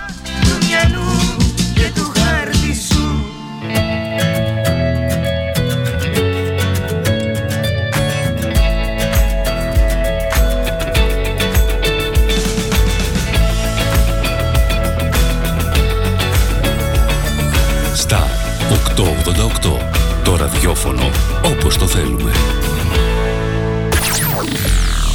Ραδιόφωνο 20.66 21.10
όπως 21.44 21.76
το 21.76 21.86
θέλουμε. 21.86 22.32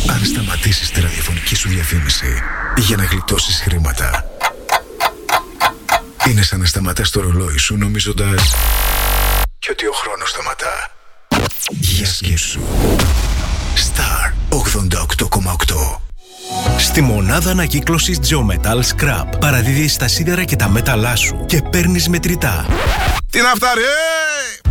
Αν 0.10 0.26
σταματήσεις 0.26 0.92
τη 0.92 1.02
ραδιοφωνική 1.02 1.56
σου 1.56 1.70
διαφήμιση 1.70 2.42
για 2.78 2.98
να 2.98 3.04
γλιτώσεις 3.04 3.62
χρήματα 3.62 4.26
είναι 6.30 6.42
σαν 6.42 6.60
να 6.60 6.66
σταματάς 6.66 7.10
το 7.10 7.22
ρολόι 7.22 7.58
σου 7.58 7.78
νομίζοντας 7.78 8.56
και 9.60 9.70
ότι 9.72 9.86
ο 9.88 9.92
χρόνος 9.92 10.30
σταματά. 10.30 10.92
Για 11.70 12.06
σκέψου. 12.06 12.60
Star 13.76 14.34
88,8 14.50 16.00
Στη 16.78 17.02
μονάδα 17.02 17.52
ανακύκλωσης 17.52 18.20
Geometal 18.22 18.80
Scrap 18.80 19.40
παραδίδεις 19.40 19.98
τα 19.98 20.08
σίδερα 20.08 20.44
και 20.44 20.56
τα 20.56 20.70
μέταλλά 20.70 21.16
σου 21.16 21.46
και 21.46 21.62
παίρνεις 21.72 22.08
μετρητά. 22.08 22.66
Τι 23.30 23.42
να 23.42 23.50
φτάρει, 23.56 23.82
ε! 23.82 24.71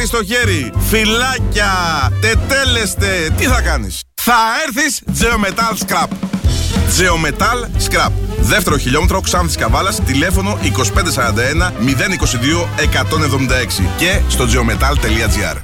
στο 0.05 0.23
χέρι. 0.23 0.71
Φυλάκια, 0.89 1.73
τετέλεστε, 2.21 3.29
τι 3.37 3.45
θα 3.45 3.61
κάνεις; 3.61 3.99
Θα 4.15 4.33
έρθεις 4.67 5.01
Geometal 5.19 5.77
Scrap. 5.85 6.07
Geometal 6.99 7.89
Scrap. 7.89 8.11
Δεύτερο 8.39 8.77
χιλιόμετρο 8.77 9.21
Ξάνθης 9.21 9.55
Καβάλας, 9.55 9.99
τηλέφωνο 10.05 10.57
2541 10.61 11.73
022 11.79 12.67
176 12.75 13.83
και 13.97 14.19
στο 14.27 14.45
geometal.gr. 14.45 15.57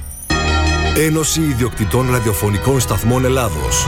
Ένωση 0.96 1.40
Ιδιοκτητών 1.40 2.10
Ραδιοφωνικών 2.10 2.80
Σταθμών 2.80 3.24
Ελλάδος. 3.24 3.86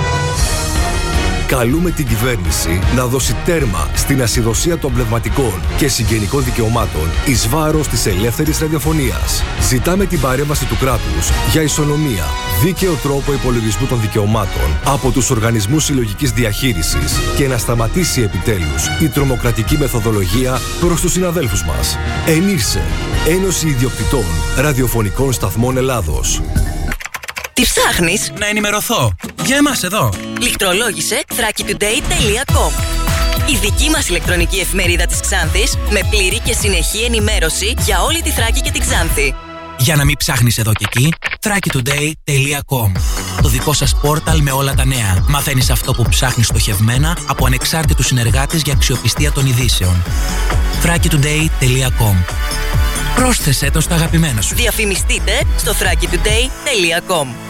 Καλούμε 1.50 1.90
την 1.90 2.06
κυβέρνηση 2.06 2.80
να 2.96 3.06
δώσει 3.06 3.36
τέρμα 3.44 3.88
στην 3.94 4.22
ασυδοσία 4.22 4.78
των 4.78 4.92
πνευματικών 4.92 5.62
και 5.76 5.88
συγγενικών 5.88 6.44
δικαιωμάτων 6.44 7.10
εις 7.26 7.48
βάρος 7.48 7.88
της 7.88 8.06
ελεύθερης 8.06 8.58
ραδιοφωνίας. 8.58 9.42
Ζητάμε 9.68 10.06
την 10.06 10.20
παρέμβαση 10.20 10.66
του 10.66 10.76
κράτους 10.76 11.30
για 11.52 11.62
ισονομία, 11.62 12.24
δίκαιο 12.62 12.94
τρόπο 13.02 13.32
υπολογισμού 13.32 13.86
των 13.86 14.00
δικαιωμάτων 14.00 14.78
από 14.84 15.10
τους 15.10 15.30
οργανισμούς 15.30 15.84
συλλογικής 15.84 16.30
διαχείρισης 16.30 17.18
και 17.36 17.46
να 17.46 17.58
σταματήσει 17.58 18.22
επιτέλους 18.22 18.86
η 19.00 19.08
τρομοκρατική 19.08 19.78
μεθοδολογία 19.78 20.60
προς 20.80 21.00
τους 21.00 21.12
συναδέλφους 21.12 21.64
μας. 21.64 21.98
Ενήρσε 22.26 22.82
Ένωση 23.28 23.68
Ιδιοκτητών 23.68 24.24
Ραδιοφωνικών 24.56 25.32
Σταθμών 25.32 25.76
Ελλάδος. 25.76 26.40
Τι 27.52 27.62
ψάχνεις; 27.62 28.32
Να 28.38 28.46
ενημερωθώ. 28.46 29.12
Για 29.50 29.58
εμάς 29.58 29.82
εδώ. 29.82 30.12
Λιχτρολόγησε 30.40 31.22
thrakitoday.com 31.28 32.72
Η 33.50 33.56
δική 33.60 33.90
μας 33.90 34.08
ηλεκτρονική 34.08 34.58
εφημερίδα 34.58 35.06
της 35.06 35.20
Ξάνθης 35.20 35.76
με 35.90 36.00
πλήρη 36.10 36.40
και 36.40 36.52
συνεχή 36.52 37.04
ενημέρωση 37.04 37.74
για 37.78 38.02
όλη 38.02 38.22
τη 38.22 38.30
Θράκη 38.30 38.60
και 38.60 38.70
την 38.70 38.80
Ξάνθη. 38.80 39.34
Για 39.78 39.96
να 39.96 40.04
μην 40.04 40.16
ψάχνεις 40.16 40.58
εδώ 40.58 40.72
και 40.72 40.84
εκεί, 40.88 41.12
thrakitoday.com 41.40 43.00
Το 43.42 43.48
δικό 43.48 43.72
σας 43.72 43.96
πόρταλ 44.00 44.40
με 44.40 44.50
όλα 44.50 44.74
τα 44.74 44.84
νέα. 44.84 45.24
Μαθαίνεις 45.28 45.70
αυτό 45.70 45.92
που 45.92 46.04
ψάχνεις 46.08 46.46
στοχευμένα 46.46 47.16
από 47.26 47.46
ανεξάρτητους 47.46 48.06
συνεργάτες 48.06 48.62
για 48.62 48.72
αξιοπιστία 48.72 49.32
των 49.32 49.46
ειδήσεων. 49.46 50.02
thrakitoday.com 50.84 52.14
Πρόσθεσέ 53.14 53.70
το 53.70 53.80
στα 53.80 53.94
αγαπημένα 53.94 54.40
σου. 54.40 54.54
Διαφημιστείτε 54.54 55.42
στο 55.56 55.72
thrakitoday.com 55.72 57.49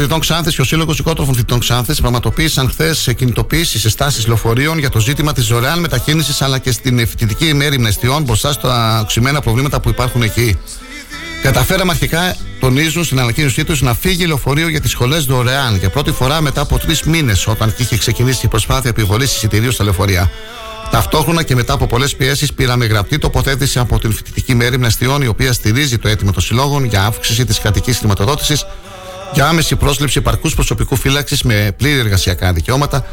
Φοιτητών 0.00 0.20
Ξάνθης 0.20 0.54
και 0.54 0.60
ο 0.60 0.64
Σύλλογος 0.64 0.98
Οικότροφων 0.98 1.34
Φοιτητών 1.34 1.58
Ξάνθης 1.58 2.00
πραγματοποίησαν 2.00 2.68
χθες 2.68 3.12
κινητοποίησης 3.16 3.80
σε 3.80 3.90
στάσεις 3.90 4.26
λεωφορείων 4.26 4.78
για 4.78 4.90
το 4.90 5.00
ζήτημα 5.00 5.32
της 5.32 5.46
δωρεάν 5.46 5.78
μετακίνησης 5.78 6.42
αλλά 6.42 6.58
και 6.58 6.72
στην 6.72 7.06
φοιτητική 7.06 7.46
ημέρη 7.46 7.78
μνηστιών 7.78 8.22
μπροστά 8.22 8.52
στα 8.52 9.00
οξυμένα 9.00 9.40
προβλήματα 9.40 9.80
που 9.80 9.88
υπάρχουν 9.88 10.22
εκεί. 10.22 10.58
Καταφέραμε 11.42 11.90
αρχικά, 11.90 12.36
τονίζουν 12.60 13.04
στην 13.04 13.20
ανακοίνωσή 13.20 13.64
τους, 13.64 13.82
να 13.82 13.94
φύγει 13.94 14.26
λεωφορείο 14.26 14.68
για 14.68 14.80
τις 14.80 14.90
σχολές 14.90 15.24
δωρεάν 15.24 15.76
για 15.76 15.90
πρώτη 15.90 16.12
φορά 16.12 16.40
μετά 16.40 16.60
από 16.60 16.78
τρεις 16.78 17.02
μήνες, 17.02 17.46
όταν 17.46 17.74
και 17.74 17.82
είχε 17.82 17.96
ξεκινήσει 17.96 18.46
η 18.46 18.48
προσπάθεια 18.48 18.90
επιβολή 18.90 19.24
εισιτηρίου 19.24 19.72
στα 19.72 19.84
λεωφορεία. 19.84 20.30
Ταυτόχρονα 20.90 21.42
και 21.42 21.54
μετά 21.54 21.72
από 21.72 21.86
πολλές 21.86 22.16
πιέσεις, 22.16 22.52
πήραμε 22.52 22.86
γραπτή 22.86 23.18
τοποθέτηση 23.18 23.78
από 23.78 23.98
την 23.98 24.12
φοιτητική 24.12 24.54
μέρη 24.54 24.78
Μνηστιών, 24.78 25.22
η 25.22 25.26
οποία 25.26 25.52
στηρίζει 25.52 25.98
το 25.98 26.08
αίτημα 26.08 26.32
των 26.32 26.42
συλλόγων 26.42 26.84
για 26.84 27.04
αύξηση 27.04 27.44
της 27.44 27.58
κρατικής 27.58 27.98
χρηματοδότησης, 27.98 28.66
για 29.32 29.48
άμεση 29.48 29.76
πρόσληψη 29.76 30.18
επαρκούς 30.18 30.54
προσωπικού 30.54 30.96
φύλαξης 30.96 31.42
με 31.42 31.74
πλήρη 31.76 31.98
εργασιακά 31.98 32.52
δικαιώματα, 32.52 33.04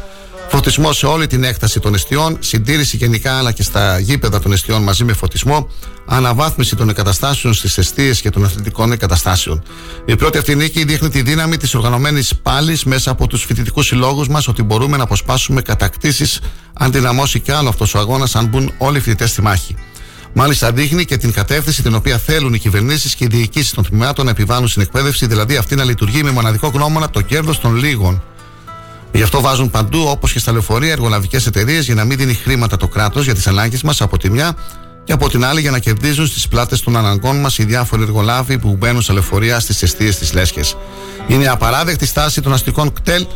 φωτισμό 0.48 0.92
σε 0.92 1.06
όλη 1.06 1.26
την 1.26 1.44
έκταση 1.44 1.80
των 1.80 1.94
εστιών, 1.94 2.36
συντήρηση 2.40 2.96
γενικά 2.96 3.38
αλλά 3.38 3.52
και 3.52 3.62
στα 3.62 3.98
γήπεδα 3.98 4.40
των 4.40 4.52
εστιών 4.52 4.82
μαζί 4.82 5.04
με 5.04 5.12
φωτισμό, 5.12 5.68
αναβάθμιση 6.06 6.76
των 6.76 6.88
εγκαταστάσεων 6.88 7.54
στις 7.54 7.78
αιστείες 7.78 8.20
και 8.20 8.30
των 8.30 8.44
αθλητικών 8.44 8.92
εγκαταστάσεων. 8.92 9.62
Η 10.04 10.16
πρώτη 10.16 10.38
αυτή 10.38 10.54
νίκη 10.54 10.84
δείχνει 10.84 11.08
τη 11.08 11.22
δύναμη 11.22 11.56
της 11.56 11.74
οργανωμένης 11.74 12.34
πάλης 12.42 12.84
μέσα 12.84 13.10
από 13.10 13.26
τους 13.26 13.44
φοιτητικούς 13.44 13.86
συλλόγους 13.86 14.28
μας 14.28 14.48
ότι 14.48 14.62
μπορούμε 14.62 14.96
να 14.96 15.02
αποσπάσουμε 15.02 15.62
κατακτήσεις 15.62 16.40
αν 16.72 16.92
δυναμώσει 16.92 17.40
κι 17.40 17.50
άλλο 17.50 17.68
αυτός 17.68 17.94
ο 17.94 17.98
αγώνας, 17.98 18.36
αν 18.36 18.46
μπουν 18.46 18.72
όλοι 18.78 18.98
οι 18.98 19.00
φοιτητές 19.00 19.30
στη 19.30 19.42
μάχη. 19.42 19.76
Μάλιστα 20.40 20.72
δείχνει 20.72 21.04
και 21.04 21.16
την 21.16 21.32
κατεύθυνση 21.32 21.82
την 21.82 21.94
οποία 21.94 22.18
θέλουν 22.18 22.54
οι 22.54 22.58
κυβερνήσεις 22.58 23.14
και 23.14 23.24
οι 23.24 23.26
διοικήσεις 23.30 23.70
των 23.70 23.84
τμήματων 23.84 24.24
να 24.24 24.30
επιβάλλουν 24.30 24.68
στην 24.68 24.82
εκπαίδευση, 24.82 25.26
δηλαδή 25.26 25.56
αυτή 25.56 25.74
να 25.74 25.84
λειτουργεί 25.84 26.22
με 26.22 26.30
μοναδικό 26.30 26.68
γνώμονα 26.68 27.10
το 27.10 27.20
κέρδος 27.20 27.60
των 27.60 27.76
λίγων. 27.76 28.22
Γι' 29.12 29.22
αυτό 29.22 29.40
βάζουν 29.40 29.70
παντού, 29.70 30.04
όπως 30.08 30.32
και 30.32 30.38
στα 30.38 30.52
λεωφορεία, 30.52 30.92
εργολαβικές 30.92 31.46
εταιρείες 31.46 31.84
για 31.84 31.94
να 31.94 32.04
μην 32.04 32.16
δίνει 32.16 32.34
χρήματα 32.34 32.76
το 32.76 32.88
κράτος 32.88 33.24
για 33.24 33.34
τις 33.34 33.46
ανάγκες 33.46 33.82
μας 33.82 34.00
από 34.00 34.18
τη 34.18 34.30
μια 34.30 34.56
και 35.04 35.12
από 35.12 35.28
την 35.28 35.44
άλλη 35.44 35.60
για 35.60 35.70
να 35.70 35.78
κερδίζουν 35.78 36.26
στις 36.26 36.48
πλάτες 36.48 36.80
των 36.80 36.96
αναγκών 36.96 37.40
μας 37.40 37.58
οι 37.58 37.64
διάφοροι 37.64 38.02
εργολάβοι 38.02 38.58
που 38.58 38.76
μπαίνουν 38.78 39.02
στα 39.02 39.12
λεωφορεία 39.12 39.60
στις 39.60 39.82
αιστείες 39.82 40.18
της 40.18 40.32
Λέσχες. 40.32 40.76
Είναι 41.28 41.48
απαράδεκτη 41.48 42.06
στάση 42.06 42.40
των 42.40 42.52
αστικών 42.52 42.92
κτέλ 42.92 43.26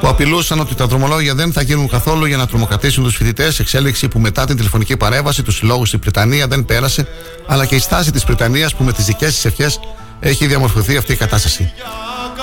που 0.00 0.08
απειλούσαν 0.08 0.60
ότι 0.60 0.74
τα 0.74 0.86
δρομολόγια 0.86 1.34
δεν 1.34 1.52
θα 1.52 1.62
γίνουν 1.62 1.88
καθόλου 1.88 2.24
για 2.24 2.36
να 2.36 2.46
τρομοκρατήσουν 2.46 3.04
τους 3.04 3.16
φοιτητές. 3.16 3.58
Εξέλιξη 3.58 4.08
που 4.08 4.18
μετά 4.18 4.44
την 4.44 4.56
τηλεφωνική 4.56 4.96
παρέμβαση 4.96 5.42
τους 5.42 5.56
συλλόγους 5.56 5.88
στην 5.88 6.00
Πριτανία 6.00 6.46
δεν 6.46 6.64
πέρασε, 6.64 7.08
αλλά 7.46 7.66
και 7.66 7.74
η 7.74 7.78
στάση 7.78 8.12
της 8.12 8.24
Πριτανία 8.24 8.70
που 8.76 8.84
με 8.84 8.92
τις 8.92 9.04
δικές 9.04 9.34
της 9.34 9.44
ευχές 9.44 9.80
έχει 10.20 10.46
διαμορφωθεί 10.46 10.96
αυτή 10.96 11.12
η 11.12 11.16
κατάσταση. 11.16 11.72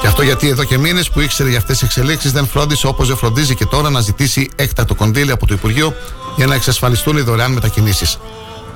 Και 0.02 0.08
αυτό 0.08 0.22
γιατί 0.22 0.47
εδώ 0.47 0.64
και 0.64 0.78
μήνες 0.78 1.10
που 1.10 1.20
ήξερε 1.20 1.49
για 1.49 1.58
αυτές 1.58 1.78
τις 1.78 1.88
εξελίξεις 1.88 2.32
δεν 2.32 2.47
φρόντισε 2.47 2.88
όπως 2.88 3.08
δεν 3.08 3.18
φροντίζει 3.18 3.56
και 3.56 3.66
τώρα 3.66 3.89
να 3.89 3.99
ζητήσει 3.99 4.49
έκτακτο 4.56 4.95
κονδύλι 4.95 5.32
από 5.32 5.47
το 5.47 5.54
Υπουργείο 5.54 5.93
για 6.36 6.47
να 6.47 6.56
εξασφαλιστούν 6.56 7.18
οι 7.18 7.22
δωρεάν 7.22 7.52
μετακινήσεις. 7.52 8.18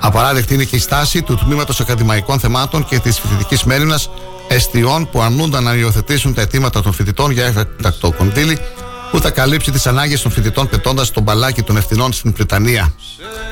Απαράδεκτη 0.00 0.54
είναι 0.54 0.64
και 0.64 0.76
η 0.76 0.78
στάση 0.78 1.22
του 1.22 1.34
Τμήματος 1.34 1.80
Ακαδημαϊκών 1.80 2.40
Θεμάτων 2.40 2.84
και 2.84 2.98
της 2.98 3.18
Φοιτητικής 3.18 3.64
Μέρημνας 3.64 4.10
Εστιών 4.48 5.10
που 5.10 5.22
αρνούνταν 5.22 5.62
να 5.62 5.74
υιοθετήσουν 5.74 6.34
τα 6.34 6.40
αιτήματα 6.40 6.82
των 6.82 6.92
φοιτητών 6.92 7.30
για 7.30 7.44
έκτακτο 7.44 8.12
κονδύλι 8.12 8.58
που 9.10 9.20
θα 9.20 9.30
καλύψει 9.30 9.70
τις 9.70 9.86
ανάγκες 9.86 10.22
των 10.22 10.30
φοιτητών 10.30 10.68
πετώντας 10.68 11.10
τον 11.10 11.22
μπαλάκι 11.22 11.62
των 11.62 11.76
ευθυνών 11.76 12.12
στην 12.12 12.32
Βρυτανία. 12.32 12.94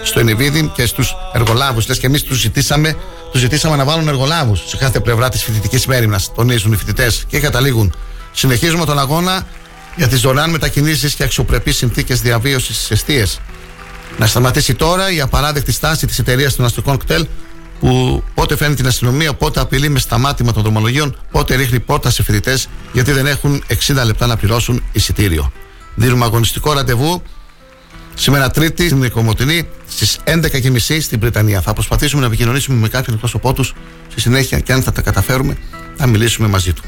Στο 0.02 0.20
Ενιβίδη 0.20 0.70
και 0.74 0.86
στους 0.86 1.14
εργολάβους. 1.32 1.88
Λες 1.88 1.98
και 1.98 2.06
εμείς 2.06 2.22
τους 2.22 2.38
ζητήσαμε, 2.38 2.96
τους 3.32 3.40
ζητήσαμε 3.40 3.76
να 3.76 3.84
βάλουν 3.84 4.08
εργολάβους 4.08 4.62
σε 4.66 4.76
κάθε 4.76 5.00
πλευρά 5.00 5.28
της 5.28 5.42
φοιτητικής 5.42 5.86
μέρημνας. 5.86 6.34
Τονίζουν 6.34 6.72
οι 6.72 6.76
φοιτητές 6.76 7.24
και 7.28 7.40
καταλήγουν. 7.40 7.94
Συνεχίζουμε 8.32 8.84
τον 8.84 8.98
αγώνα 8.98 9.46
για 9.96 10.08
τις 10.08 10.20
δωρεάν 10.20 10.50
μετακινήσεις 10.50 11.14
και 11.14 11.22
αξιοπρεπείς 11.22 11.76
συνθήκες 11.76 12.20
διαβίωσης 12.20 12.76
στις 12.76 12.90
αιστείες. 12.90 13.40
Να 14.18 14.26
σταματήσει 14.26 14.74
τώρα 14.74 15.12
η 15.12 15.20
απαράδεκτη 15.20 15.72
στάση 15.72 16.06
της 16.06 16.18
εταιρείας 16.18 16.54
των 16.56 16.64
αστικών 16.64 16.98
κτέλ 16.98 17.26
που 17.84 18.22
πότε 18.34 18.56
φέρνει 18.56 18.74
την 18.74 18.86
αστυνομία, 18.86 19.34
πότε 19.34 19.60
απειλεί 19.60 19.88
με 19.88 19.98
σταμάτημα 19.98 20.52
των 20.52 20.62
δρομολογίων, 20.62 21.16
πότε 21.30 21.54
ρίχνει 21.54 21.80
πόρτα 21.80 22.10
σε 22.10 22.22
φοιτητές 22.22 22.68
γιατί 22.92 23.12
δεν 23.12 23.26
έχουν 23.26 23.62
60 23.86 24.04
λεπτά 24.04 24.26
να 24.26 24.36
πληρώσουν 24.36 24.82
εισιτήριο. 24.92 25.52
Δίνουμε 25.94 26.24
αγωνιστικό 26.24 26.72
ραντεβού 26.72 27.22
σήμερα 28.14 28.50
Τρίτη 28.50 28.88
στην 28.88 29.10
Κομωτινή 29.10 29.68
στις 29.88 30.18
11.30 30.24 31.00
στην 31.00 31.20
Βρετανία. 31.20 31.60
Θα 31.60 31.72
προσπαθήσουμε 31.72 32.20
να 32.20 32.26
επικοινωνήσουμε 32.26 32.78
με 32.78 32.88
κάποιον 32.88 33.18
πρόσωπό 33.18 33.52
τους 33.52 33.74
στη 34.10 34.20
συνέχεια 34.20 34.60
και 34.60 34.72
αν 34.72 34.82
θα 34.82 34.92
τα 34.92 35.02
καταφέρουμε 35.02 35.56
θα 35.96 36.06
μιλήσουμε 36.06 36.48
μαζί 36.48 36.72
του. 36.72 36.82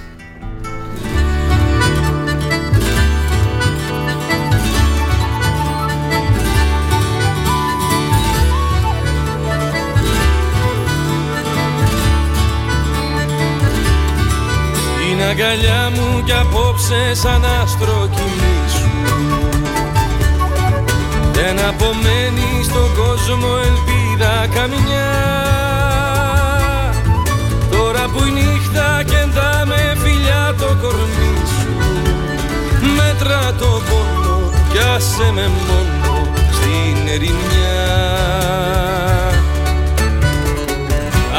Αγκαλιά 15.30 15.90
μου 15.94 16.22
κι 16.24 16.32
απόψε 16.32 17.14
σαν 17.14 17.44
άστρο 17.62 18.08
κοιμήσου 18.14 18.96
Δεν 21.32 21.58
απομένει 21.68 22.64
στον 22.64 22.88
κόσμο 22.94 23.48
ελπίδα 23.68 24.46
καμιά. 24.54 25.12
Τώρα 27.70 28.04
που 28.12 28.24
η 28.24 28.30
νύχτα 28.30 29.02
κεντά 29.04 29.64
με 29.66 29.96
φιλιά 30.02 30.54
το 30.58 30.76
κορμί 30.82 31.34
σου. 31.58 31.72
Μέτρα 32.96 33.52
το 33.58 33.82
πόνο 33.88 34.50
κι 34.72 34.78
άσε 34.94 35.32
με 35.34 35.50
μόνο 35.66 36.30
στην 36.52 37.08
ερημιά. 37.08 37.86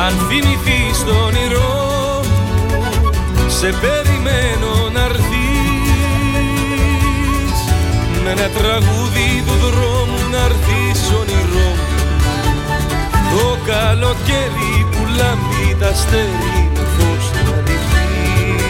Αν 0.06 0.14
θυμηθείς 0.28 1.04
το 1.06 1.14
όνειρό 1.26 1.97
σε 3.60 3.70
περιμένω 3.82 4.90
να 4.94 5.04
έρθεις. 5.04 5.88
Με 8.24 8.30
ένα 8.32 8.50
τραγούδι 8.58 9.44
του 9.48 9.56
δρόμου 9.66 10.30
να 10.32 10.38
έρθεις 10.38 11.02
όνειρό 11.20 11.72
Το 13.32 13.58
καλοκαίρι 13.72 14.74
που 14.92 15.02
λάμπει 15.18 15.76
τα 15.80 15.88
αστέρι 15.88 16.72
με 16.74 16.86
φως 16.96 17.26
να 17.34 17.62
δειχθείς 17.66 18.64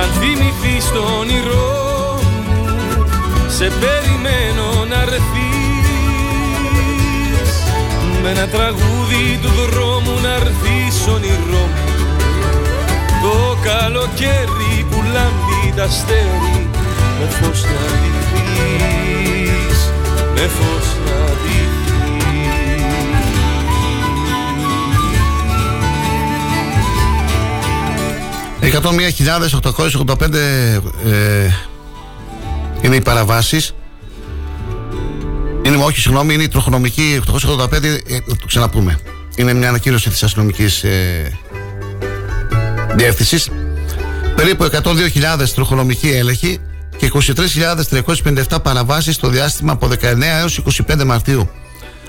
Αν 0.00 0.08
θυμηθείς 0.20 0.84
το 0.92 1.02
όνειρό 1.20 2.20
μου 2.46 2.74
Σε 3.48 3.64
περιμένω 3.80 4.84
να 4.88 5.00
έρθεις 5.00 5.51
Με 8.22 8.30
ένα 8.30 8.46
τραγούδι 8.48 9.38
του 9.42 9.48
δρόμου 9.48 10.20
να 10.22 10.34
έρθεις 10.34 11.06
όνειρό 11.06 11.66
μου. 11.74 11.92
Το 13.22 13.56
καλοκαίρι 13.62 14.86
που 14.90 15.02
λάμπει 15.12 15.72
τα 15.76 15.84
αστέρι 15.84 16.68
Με 17.20 17.26
φως 17.28 17.62
να 17.62 17.70
δειχθείς 18.02 18.72
Με 20.34 20.40
φως 20.40 20.96
να 21.04 21.16
δειχθείς 21.24 21.72
101.885 30.20 30.34
ε, 30.34 31.50
είναι 32.82 32.96
οι 32.96 33.00
παραβάσεις 33.00 33.74
είναι, 35.62 35.76
όχι, 35.76 36.00
συγγνώμη, 36.00 36.34
είναι 36.34 36.42
η 36.42 36.48
τροχονομική 36.48 37.20
885, 37.26 37.84
ε, 37.84 38.18
να 38.26 38.36
το 38.36 38.46
ξαναπούμε. 38.46 38.98
Είναι 39.36 39.52
μια 39.52 39.68
ανακοίνωση 39.68 40.10
της 40.10 40.22
αστυνομικής 40.22 40.84
ε, 40.84 41.38
διεύθυνσης. 42.94 43.48
Περίπου 44.36 44.64
102.000 44.64 45.48
τροχονομικοί 45.54 46.08
έλεγχοι 46.08 46.58
και 46.96 47.10
23.357 48.48 48.62
παραβάσεις 48.62 49.14
στο 49.14 49.28
διάστημα 49.28 49.72
από 49.72 49.88
19 49.88 50.20
έως 50.20 50.60
25 50.88 51.04
Μαρτίου. 51.04 51.50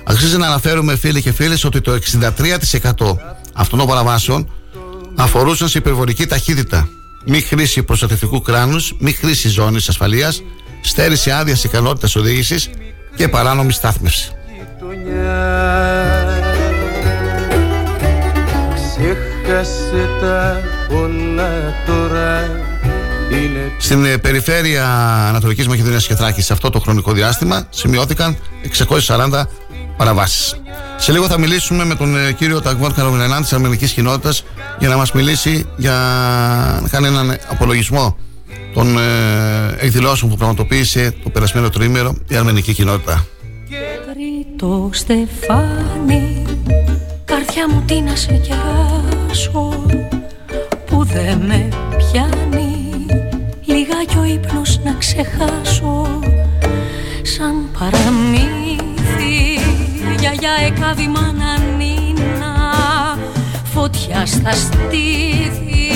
Αξίζει 0.03 0.37
να 0.37 0.45
αναφέρουμε 0.45 0.95
φίλοι 0.95 1.21
και 1.21 1.31
φίλες 1.31 1.63
ότι 1.63 1.81
το 1.81 1.91
63% 1.91 3.17
αυτών 3.53 3.79
των 3.79 3.87
παραβάσεων 3.87 4.51
αφορούσαν 5.15 5.67
σε 5.67 5.77
υπερβολική 5.77 6.25
ταχύτητα, 6.25 6.87
μη 7.25 7.41
χρήση 7.41 7.83
προστατευτικού 7.83 8.41
κράνους, 8.41 8.95
μη 8.99 9.11
χρήση 9.11 9.49
ζώνης 9.49 9.89
ασφαλείας, 9.89 10.43
στέρηση 10.81 11.31
άδειας 11.31 11.63
ικανότητας 11.63 12.15
οδήγησης 12.15 12.69
και 13.15 13.27
παράνομη 13.27 13.71
στάθμευση. 13.71 14.31
Ξέχασε 18.73 20.09
τα 20.21 20.61
πολλά 20.89 21.73
τώρα 21.85 22.63
είναι 23.31 23.71
Στην 23.77 24.05
ε, 24.05 24.17
περιφέρεια 24.17 24.87
Ανατολικής 25.27 25.67
Μακεδονίας 25.67 26.07
και 26.07 26.15
Θράκης 26.15 26.45
σε 26.45 26.53
αυτό 26.53 26.69
το 26.69 26.79
χρονικό 26.79 27.11
διάστημα 27.11 27.67
σημειώθηκαν 27.69 28.37
640 29.07 29.43
παραβάσεις. 29.97 30.55
Σε 30.97 31.11
λίγο 31.11 31.27
θα 31.27 31.39
μιλήσουμε 31.39 31.85
με 31.85 31.95
τον 31.95 32.17
ε, 32.17 32.31
κύριο 32.31 32.61
Ταγβόν 32.61 32.93
Καρομινελάν 32.93 33.41
της 33.41 33.53
Αρμενικής 33.53 33.91
Κοινότητας 33.91 34.43
για 34.79 34.89
να 34.89 34.97
μας 34.97 35.11
μιλήσει 35.11 35.65
για 35.77 35.93
να 36.81 36.87
κάνει 36.87 37.07
έναν 37.07 37.37
απολογισμό 37.49 38.17
των 38.73 38.97
ε, 38.97 39.01
εκδηλώσεων 39.79 40.31
που 40.31 40.37
πραγματοποίησε 40.37 41.15
το 41.23 41.29
περασμένο 41.29 41.69
τριήμερο 41.69 42.15
η 42.27 42.35
αρμενική 42.35 42.73
κοινότητα. 42.73 43.25
Τρίτο 44.13 44.89
στεφάνι 44.93 46.45
Καρδιά 47.25 47.69
μου 47.69 47.83
τι 47.85 48.01
να 48.01 48.15
σε 48.15 48.33
κεράσω 48.33 49.85
Που 50.85 51.03
δεν 51.03 51.37
με 51.37 51.69
πιάνει 51.97 53.05
Λιγάκι 53.65 54.17
ο 54.17 54.23
ύπνος 54.23 54.79
να 54.83 54.93
ξεχάσω 54.93 56.19
Σαν 57.21 57.69
παραμύθι 57.79 59.59
Γιαγιά 60.19 60.51
εκάβη 60.65 61.07
μάνα 61.07 61.57
νίνα 61.77 62.55
Φωτιά 63.73 64.25
στα 64.25 64.51
στήθη 64.51 65.91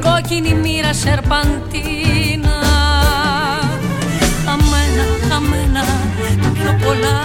Κόκκινη 0.00 0.54
μοίρα 0.54 0.92
σερπαντίνα 0.92 2.05
Χαμένα, 5.36 5.84
χαμένα 5.84 6.42
Τα 6.42 6.48
πιο 6.56 6.72
πολλά 6.82 7.16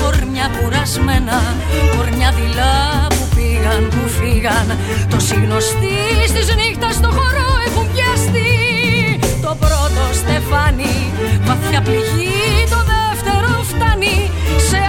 κορμιά 0.00 0.46
κουρασμένα. 0.56 1.38
Κορμιά 1.96 2.30
δειλά 2.36 2.76
που 3.16 3.24
πήγαν, 3.34 3.82
που 3.92 4.02
φύγαν. 4.18 4.68
Το 5.12 5.18
συγνωστή 5.28 5.98
της 6.34 6.48
νύχτας 6.60 6.94
στο 6.94 7.08
χώρο 7.16 7.46
έχουν 7.66 7.86
πιαστεί. 7.92 8.52
Το 9.44 9.52
πρώτο 9.62 10.02
στεφάνι 10.20 10.96
βαθιά 11.46 11.80
πληγή 11.86 12.38
Το 12.74 12.80
δεύτερο 12.92 13.50
φτάνει. 13.70 14.18
Σε 14.68 14.80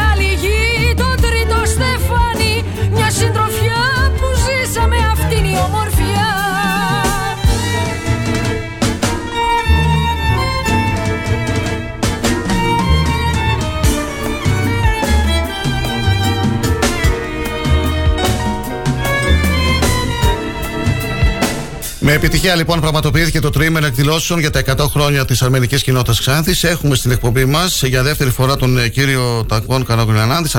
Με 22.10 22.16
επιτυχία 22.16 22.56
λοιπόν 22.56 22.80
πραγματοποιήθηκε 22.80 23.40
το 23.40 23.50
τρίμηνο 23.50 23.86
εκδηλώσεων 23.86 24.40
για 24.40 24.50
τα 24.50 24.62
100 24.66 24.78
χρόνια 24.90 25.26
της 25.26 25.42
αρμενικής 25.42 25.84
κοινότητας 25.84 26.20
Ξάνθης. 26.20 26.64
Έχουμε 26.64 26.96
στην 26.96 27.12
εκπομπή 27.12 27.46
μας 27.46 27.84
για 27.84 28.04
δεύτερη 28.04 28.30
φορά 28.30 28.56
τον 28.56 28.78
ε, 28.78 28.88
κύριο 28.88 29.46
Τακβόν 29.48 29.86
Καραγκουλιανάν 29.86 30.44
τη 30.44 30.52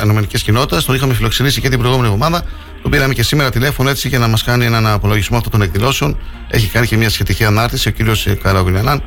αρμενικής 0.00 0.42
κοινότητας. 0.42 0.84
Τον 0.84 0.94
είχαμε 0.94 1.14
φιλοξενήσει 1.14 1.60
και 1.60 1.68
την 1.68 1.78
προηγούμενη 1.78 2.12
εβδομάδα. 2.12 2.44
Τον 2.82 2.90
πήραμε 2.90 3.14
και 3.14 3.22
σήμερα 3.22 3.50
τηλέφωνο 3.50 3.90
έτσι 3.90 4.08
για 4.08 4.18
να 4.18 4.28
μας 4.28 4.42
κάνει 4.42 4.64
έναν 4.64 4.86
απολογισμό 4.86 5.36
αυτών 5.36 5.52
των 5.52 5.62
εκδηλώσεων. 5.62 6.18
Έχει 6.48 6.66
κάνει 6.66 6.86
και 6.86 6.96
μια 6.96 7.10
σχετική 7.10 7.44
ανάρτηση 7.44 7.88
ο 7.88 7.90
κύριος 7.90 8.26
Καραγκουλιανάν 8.42 9.02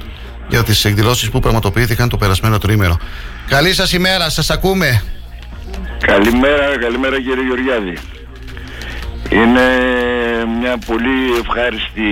για 0.50 0.64
τις 0.64 0.86
εκδηλώσεις 0.86 1.30
που 1.30 1.40
πραγματοποιήθηκαν 1.40 2.10
το 2.10 2.18
περασμένο 2.18 2.58
τρίμερο. 2.58 3.00
Καλή 3.48 3.74
σας 3.74 3.94
ημέρα, 3.94 4.30
σας 4.30 4.50
ακούμε. 4.50 5.04
Καλημέρα, 6.00 6.78
καλημέρα 6.80 7.16
κύριε 7.22 7.44
Γεωργιάδη. 7.44 8.21
Είναι 9.32 9.62
μια 10.60 10.78
πολύ 10.86 11.32
ευχάριστη 11.40 12.12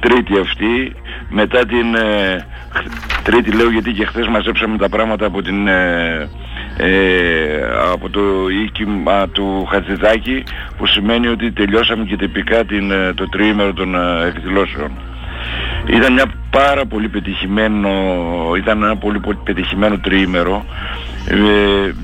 τρίτη 0.00 0.38
αυτή 0.38 0.92
μετά 1.28 1.66
την 1.66 1.94
ε, 1.94 2.46
τρίτη 3.22 3.52
λέω 3.52 3.70
γιατί 3.70 3.92
και 3.92 4.04
χθες 4.04 4.28
μαζέψαμε 4.28 4.76
τα 4.76 4.88
πράγματα 4.88 5.26
από 5.26 5.42
την 5.42 5.68
ε, 5.68 6.28
ε, 6.76 6.90
από 7.92 8.10
το 8.10 8.20
οίκημα 8.62 9.28
του 9.28 9.66
Χατζηδάκη 9.70 10.42
που 10.76 10.86
σημαίνει 10.86 11.26
ότι 11.26 11.52
τελειώσαμε 11.52 12.04
και 12.04 12.16
τυπικά 12.16 12.64
την, 12.64 12.92
το 13.14 13.28
τριήμερο 13.28 13.72
των 13.72 13.94
εκδηλώσεων. 14.26 14.90
Ήταν 15.86 16.12
μια 16.12 16.24
πάρα 16.50 16.86
πολύ 16.86 17.08
πετυχημένο, 17.08 17.90
ήταν 18.56 18.82
ένα 18.82 18.96
πολύ, 18.96 19.20
πολύ 19.20 19.38
πετυχημένο 19.44 19.98
τριήμερο 19.98 20.64
ε, 20.66 21.09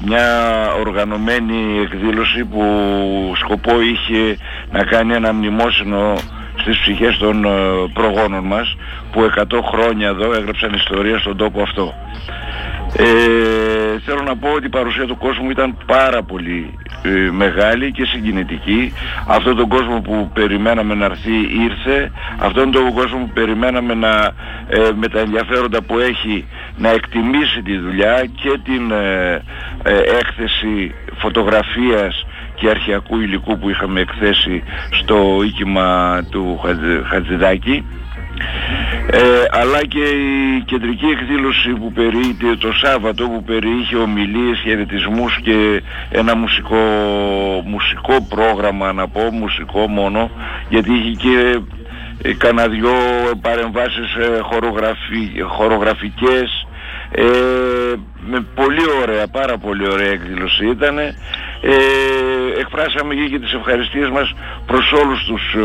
μια 0.04 0.66
οργανωμένη 0.80 1.80
εκδήλωση 1.82 2.44
που 2.44 2.62
σκοπό 3.36 3.80
είχε 3.80 4.36
να 4.72 4.84
κάνει 4.84 5.14
ένα 5.14 5.32
μνημόσυνο 5.32 6.14
στις 6.60 6.78
ψυχές 6.78 7.18
των 7.18 7.44
ε, 7.44 7.48
προγόνων 7.92 8.44
μας 8.44 8.76
που 9.12 9.30
100 9.36 9.60
χρόνια 9.72 10.08
εδώ 10.08 10.32
έγραψαν 10.32 10.72
ιστορία 10.72 11.18
στον 11.18 11.36
τόπο 11.36 11.62
αυτό. 11.62 11.94
Ε, 12.98 13.98
θέλω 14.04 14.22
να 14.22 14.36
πω 14.36 14.48
ότι 14.48 14.66
η 14.66 14.68
παρουσία 14.68 15.06
του 15.06 15.16
κόσμου 15.16 15.50
ήταν 15.50 15.76
πάρα 15.86 16.22
πολύ 16.22 16.78
ε, 17.02 17.30
μεγάλη 17.30 17.92
και 17.92 18.04
συγκινητική. 18.04 18.92
Αυτόν 19.26 19.56
τον 19.56 19.68
κόσμο 19.68 20.00
που 20.00 20.30
περιμέναμε 20.34 20.94
να 20.94 21.04
έρθει 21.04 21.36
ήρθε. 21.64 22.10
Αυτόν 22.38 22.70
τον 22.70 22.92
κόσμο 22.92 23.18
που 23.18 23.30
περιμέναμε 23.34 23.94
να, 23.94 24.32
ε, 24.68 24.90
με 24.94 25.08
τα 25.08 25.20
ενδιαφέροντα 25.20 25.82
που 25.82 25.98
έχει 25.98 26.44
να 26.76 26.90
εκτιμήσει 26.90 27.62
τη 27.62 27.78
δουλειά 27.78 28.24
και 28.24 28.58
την 28.64 28.90
ε, 28.90 29.42
έκθεση 30.18 30.94
φωτογραφίας 31.16 32.26
και 32.54 32.68
αρχιακού 32.68 33.20
υλικού 33.20 33.58
που 33.58 33.70
είχαμε 33.70 34.00
εκθέσει 34.00 34.62
στο 34.90 35.42
οίκημα 35.44 36.20
του 36.30 36.60
Χατζηδάκη. 37.08 37.84
Ε, 39.10 39.44
αλλά 39.50 39.86
και 39.86 40.02
η 40.02 40.62
κεντρική 40.64 41.06
εκδήλωση 41.06 41.68
που 41.68 41.92
περιείχε 41.92 42.56
το 42.58 42.72
Σάββατο 42.72 43.28
που 43.28 43.42
περιείχε 43.42 43.96
ομιλίες, 43.96 44.58
χαιρετισμούς 44.58 45.40
και 45.42 45.82
ένα 46.10 46.36
μουσικό, 46.36 46.76
μουσικό 47.64 48.26
πρόγραμμα 48.28 48.92
να 48.92 49.08
πω, 49.08 49.30
μουσικό 49.32 49.88
μόνο 49.88 50.30
γιατί 50.68 50.92
είχε 50.92 51.10
και 51.10 51.60
ε, 52.22 52.34
κανένα 52.34 52.68
δυο 52.68 52.92
παρεμβάσεις 53.40 54.14
ε, 54.14 54.38
χορογραφικές 55.46 56.65
ε, 57.10 57.24
με 58.26 58.46
πολύ 58.54 58.84
ωραία, 59.02 59.26
πάρα 59.26 59.58
πολύ 59.58 59.88
ωραία 59.88 60.10
εκδήλωση 60.10 60.66
ήταν 60.66 60.98
ε, 60.98 61.12
εκφράσαμε 62.60 63.14
και 63.14 63.38
τις 63.38 63.52
ευχαριστίες 63.52 64.10
μας 64.10 64.34
προς 64.66 64.92
όλους 64.92 65.24
τους 65.24 65.56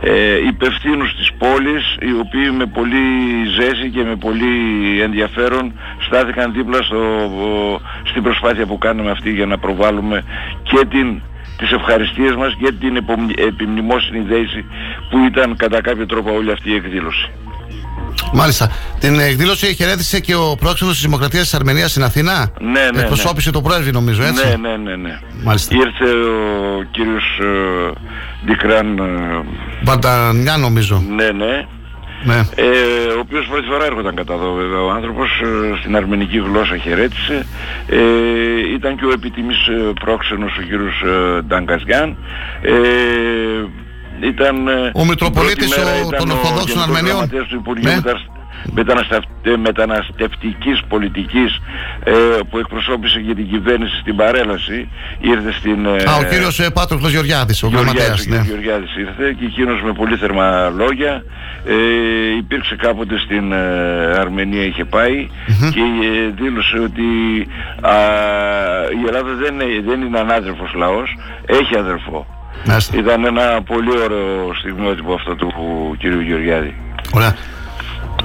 ε, 0.00 0.46
υπευθύνους 0.46 1.16
της 1.16 1.32
πόλης 1.38 1.96
οι 2.00 2.12
οποίοι 2.20 2.50
με 2.56 2.66
πολύ 2.66 3.04
ζέση 3.58 3.90
και 3.90 4.02
με 4.02 4.16
πολύ 4.16 4.54
ενδιαφέρον 5.02 5.72
στάθηκαν 6.06 6.52
δίπλα 6.52 6.82
στο, 6.82 7.00
στην 8.04 8.22
προσπάθεια 8.22 8.66
που 8.66 8.78
κάνουμε 8.78 9.10
αυτή 9.10 9.30
για 9.30 9.46
να 9.46 9.58
προβάλλουμε 9.58 10.22
και 10.62 10.86
την 10.90 11.20
τις 11.58 11.72
ευχαριστίες 11.72 12.34
μας 12.34 12.56
και 12.58 12.72
την 12.72 12.96
επιμνημόσυνη 13.36 14.20
δέηση 14.20 14.64
που 15.10 15.18
ήταν 15.18 15.56
κατά 15.56 15.80
κάποιο 15.80 16.06
τρόπο 16.06 16.34
όλη 16.34 16.50
αυτή 16.50 16.70
η 16.70 16.74
εκδήλωση. 16.74 17.30
Μάλιστα. 18.32 18.70
Την 19.00 19.20
εκδήλωση 19.20 19.74
χαιρέτησε 19.74 20.20
και 20.20 20.34
ο 20.34 20.56
πρόξενος 20.60 20.92
της 20.94 21.02
Δημοκρατίας 21.02 21.42
της 21.42 21.54
Αρμενίας 21.54 21.90
στην 21.90 22.02
Αθήνα. 22.02 22.50
Ναι, 22.60 22.70
ναι. 22.70 22.90
ναι. 22.94 23.00
Εκπροσώπησε 23.00 23.50
το 23.50 23.60
πρέσβη, 23.60 23.90
νομίζω, 23.90 24.22
έτσι. 24.22 24.46
Ναι, 24.46 24.68
ναι, 24.68 24.76
ναι. 24.76 24.96
ναι. 24.96 25.18
Μάλιστα. 25.42 25.76
Ήρθε 25.76 26.10
ο 26.14 26.82
κύριος 26.90 27.24
ε, 27.40 28.46
Ντικράν. 28.46 28.98
Ε, 28.98 29.02
Μπαντανιά, 29.82 30.56
νομίζω. 30.56 31.02
Ναι, 31.08 31.30
ναι. 31.30 31.66
Ναι. 32.24 32.40
Ε, 32.54 33.12
ο 33.16 33.20
οποίος 33.20 33.46
πρώτη 33.46 33.66
φορά 33.66 33.84
έρχονταν 33.84 34.14
κατά 34.14 34.34
εδώ 34.34 34.52
βέβαια 34.52 34.80
ο 34.80 34.90
άνθρωπος 34.90 35.28
ε, 35.42 35.76
στην 35.80 35.96
αρμενική 35.96 36.38
γλώσσα 36.38 36.76
χαιρέτησε 36.76 37.46
ε, 37.86 37.98
ήταν 38.74 38.96
και 38.96 39.04
ο 39.04 39.10
επιτιμής 39.10 39.66
ε, 39.66 39.92
πρόξενος 40.04 40.56
ο 40.58 40.62
κύριος 40.62 41.02
ε, 41.02 41.42
Νταγκαζιάν 41.42 42.16
ε, 42.62 42.72
ήταν, 44.20 44.68
ο 44.94 45.04
Μητροπολίτης 45.04 45.74
των 46.18 46.30
Ορθοδόξων 46.30 46.82
Αρμενίων 46.82 47.28
του 47.28 47.54
Υπουργείου 47.54 47.90
ναι. 47.90 49.56
μεταναστευτικής 49.56 50.82
πολιτικής 50.88 51.60
ε, 52.04 52.12
που 52.50 52.58
εκπροσώπησε 52.58 53.20
και 53.20 53.34
την 53.34 53.48
κυβέρνηση 53.48 53.96
στην 54.00 54.16
παρέλαση 54.16 54.88
ήρθε 55.20 55.52
στην... 55.52 55.86
Ε, 55.86 56.10
Α, 56.10 56.16
ο 56.16 56.24
κύριος 56.30 56.60
ε, 56.60 56.70
Πάτροκλος 56.70 57.10
Γεωργιάδης, 57.10 57.62
ο 57.62 57.68
γραμματέας. 57.68 58.26
Ναι. 58.26 58.38
Ο 58.38 58.42
Γεωργιάδης 58.42 58.96
ήρθε 58.96 59.36
και 59.38 59.44
εκείνος 59.44 59.82
με 59.82 59.92
πολύ 59.92 60.16
θερμά 60.16 60.72
λόγια 60.76 61.24
ε, 61.64 62.36
υπήρξε 62.38 62.76
κάποτε 62.76 63.18
στην 63.18 63.52
ε, 63.52 63.56
Αρμενία 64.18 64.64
είχε 64.64 64.84
και 65.72 65.80
ε, 65.80 66.30
δήλωσε 66.40 66.78
ότι 66.78 67.02
α, 67.80 67.94
η 69.02 69.06
Ελλάδα 69.06 69.34
δεν, 69.34 69.54
δεν 69.86 70.00
είναι 70.00 70.18
ανάδερφος 70.18 70.72
λαός, 70.74 71.16
έχει 71.46 71.76
αδερφό. 71.78 72.35
Ήταν 72.92 73.24
ένα 73.24 73.62
πολύ 73.62 73.90
ωραίο 74.04 74.54
στιγμιότυπο 74.58 75.14
αυτό 75.14 75.36
του 75.36 75.50
κυρίου 75.98 76.20
Γεωργιάδη. 76.20 76.76
Ωραία. 77.12 77.36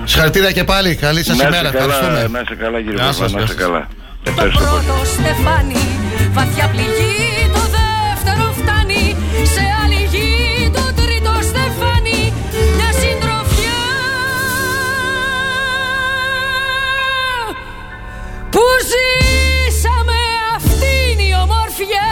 Συγχαρητήρια 0.03 0.51
και 0.51 0.63
πάλι. 0.63 0.95
Καλή 0.95 1.23
σας 1.23 1.39
ημέρα. 1.39 1.67
Ευχαριστούμε. 1.67 2.27
Να 2.31 2.39
είστε 2.39 2.55
καλά, 2.55 2.81
κύριε 2.81 2.97
Παπά. 2.97 3.29
Να 3.29 3.41
είστε 3.41 3.55
καλά. 3.55 3.87
Ευχαριστώ 4.23 4.59
πολύ. 4.59 5.05
Στεφάνι, 5.05 5.85
βαθιά 6.31 6.67
πληγή, 6.67 7.49
το 7.53 7.63
δεύτερο 7.77 8.53
φτάνει. 8.59 9.15
Σε 9.53 9.63
άλλη 9.83 10.01
γη, 10.13 10.69
το 10.73 10.83
τρίτο 10.99 11.33
στεφάνι. 11.49 12.33
Μια 12.77 12.91
συντροφιά 13.01 13.81
που 18.49 18.63
ζήσαμε 18.91 20.19
αυτήν 20.55 21.19
η 21.27 21.31
ομορφιά. 21.43 22.10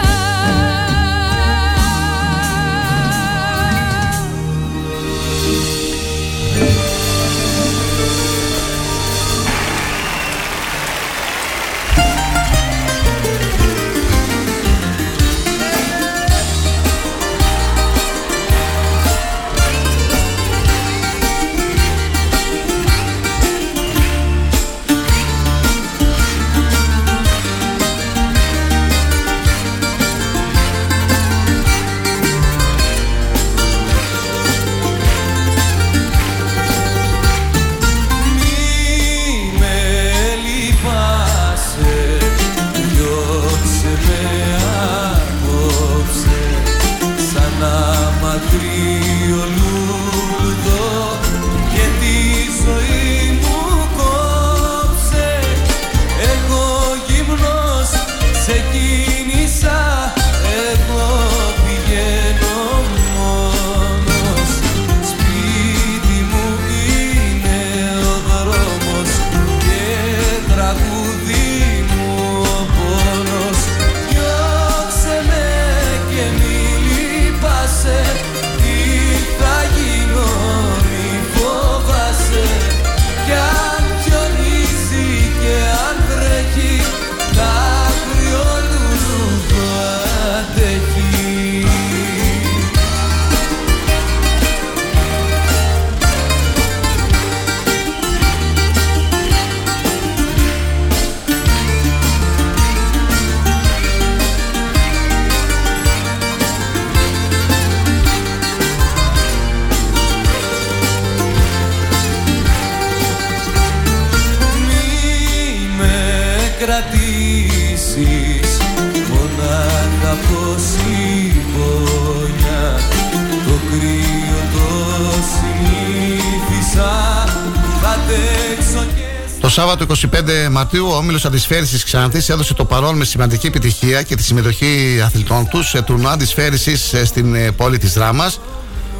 Το 129.50 129.56
Σάββατο 129.56 129.86
25 130.12 130.50
Μαρτίου, 130.52 130.88
ο 130.88 130.96
Όμιλος 130.96 131.26
Αντισφαίρηση 131.26 131.84
Ξάνθης 131.84 132.30
έδωσε 132.30 132.54
το 132.54 132.66
παρόν 132.66 132.98
με 132.98 133.06
σημαντική 133.06 133.48
επιτυχία 133.48 134.02
και 134.02 134.16
τη 134.16 134.24
συμμετοχή 134.24 135.02
αθλητών 135.04 135.48
του 135.48 135.64
σε 135.64 135.82
τουρνουά 135.82 136.12
αντισφαίρηση 136.12 136.76
στην 137.06 137.36
ε, 137.36 137.52
πόλη 137.52 137.78
της 137.78 137.94
Δράμας. 137.94 138.40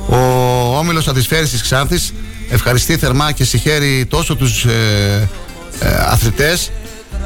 Ο 0.08 0.18
Όμιλος 0.78 1.08
Αντισφαίρηση 1.08 1.62
Ξάνθης 1.62 2.14
ευχαριστεί 2.50 2.98
θερμά 2.98 3.32
και 3.32 3.44
συγχαίρει 3.44 4.06
τόσο 4.06 4.36
τους 4.36 4.66
ε, 4.66 5.30
ε, 5.80 5.88
αθλητές 6.08 6.72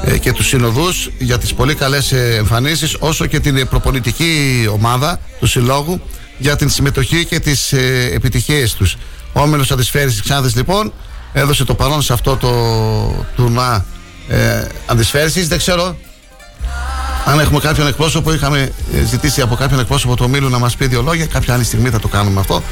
ε, 0.03 0.17
και 0.17 0.31
τους 0.31 0.47
συνοδούς 0.47 1.09
για 1.17 1.37
τις 1.37 1.53
πολύ 1.53 1.75
καλές 1.75 2.11
ε, 2.11 2.35
εμφανίσεις 2.35 2.95
όσο 2.99 3.25
και 3.25 3.39
την 3.39 3.67
προπονητική 3.67 4.67
ομάδα 4.71 5.19
του 5.39 5.47
συλλόγου 5.47 6.01
για 6.37 6.55
την 6.55 6.69
συμμετοχή 6.69 7.25
και 7.25 7.39
τις 7.39 7.73
ε, 7.73 8.09
επιτυχίες 8.13 8.73
τους. 8.73 8.97
Ο 9.33 9.41
Όμιλος 9.41 9.71
Αντισφαίρησης 9.71 10.21
Ξάνθης 10.21 10.55
λοιπόν 10.55 10.93
έδωσε 11.33 11.63
το 11.63 11.73
παρόν 11.73 12.01
σε 12.01 12.13
αυτό 12.13 12.37
το 12.37 12.51
τουρνά 13.35 13.85
ε, 14.27 14.67
αντισφαίρησης. 14.85 15.47
Δεν 15.47 15.57
ξέρω 15.57 15.95
αν 17.25 17.39
έχουμε 17.39 17.59
κάποιον 17.59 17.87
εκπρόσωπο, 17.87 18.33
είχαμε 18.33 18.71
ε, 18.93 19.03
ζητήσει 19.03 19.41
από 19.41 19.55
κάποιον 19.55 19.79
εκπρόσωπο 19.79 20.15
του 20.15 20.23
ομίλου 20.27 20.49
να 20.49 20.57
μας 20.59 20.75
πει 20.75 20.87
δύο 20.87 21.01
λόγια. 21.01 21.25
Κάποια 21.25 21.53
άλλη 21.53 21.63
στιγμή 21.63 21.89
θα 21.89 21.99
το 21.99 22.07
κάνουμε 22.07 22.39
αυτό. 22.39 22.63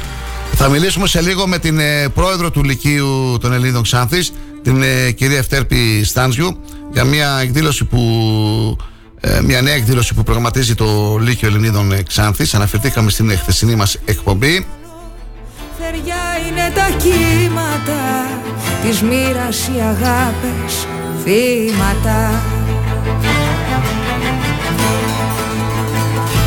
Θα 0.54 0.68
μιλήσουμε 0.68 1.06
σε 1.06 1.20
λίγο 1.20 1.46
με 1.46 1.58
την 1.58 1.78
ε, 1.78 2.08
πρόεδρο 2.08 2.50
του 2.50 2.64
Λυκείου 2.64 3.38
των 3.40 3.52
Ελλήνων 3.52 3.82
Ξάνθης, 3.82 4.32
την 4.62 4.82
ε, 4.82 5.10
κυρία 5.10 5.38
Ευτέρπη 5.38 6.04
Στάνζιου, 6.04 6.58
για 6.92 7.04
μια 7.04 7.38
εκδήλωση 7.42 7.84
που 7.84 8.00
ε, 9.24 9.40
μια 9.40 9.62
νέα 9.62 9.74
εκδήλωση 9.74 10.14
που 10.14 10.22
προγραμματίζει 10.22 10.74
το 10.74 11.16
Λύκειο 11.20 11.48
Ελληνίδων 11.48 11.92
ε, 11.92 12.02
Ξάνθης. 12.02 12.54
Αναφερθήκαμε 12.54 13.10
στην 13.10 13.38
χθεσινή 13.38 13.74
μας 13.74 13.96
εκπομπή. 14.04 14.66
Θεριά 15.94 16.26
είναι 16.48 16.72
τα 16.74 16.88
κύματα 17.02 18.04
Της 18.82 19.02
μοίρας 19.02 19.68
οι 19.68 19.80
αγάπες 19.80 20.86
θύματα. 21.24 22.42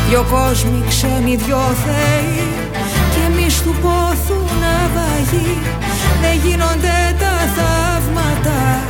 Δυο 0.08 0.26
κόσμοι 0.30 0.84
ξένοι 0.88 1.36
δυο 1.36 1.58
θεοί 1.84 2.48
Κι 3.12 3.20
εμείς 3.26 3.62
του 3.62 3.74
πόθου 3.82 4.40
ναυαγοί 4.60 5.58
Δεν 6.20 6.40
γίνονται 6.44 7.16
τα 7.18 7.34
θαύματα 7.56 8.80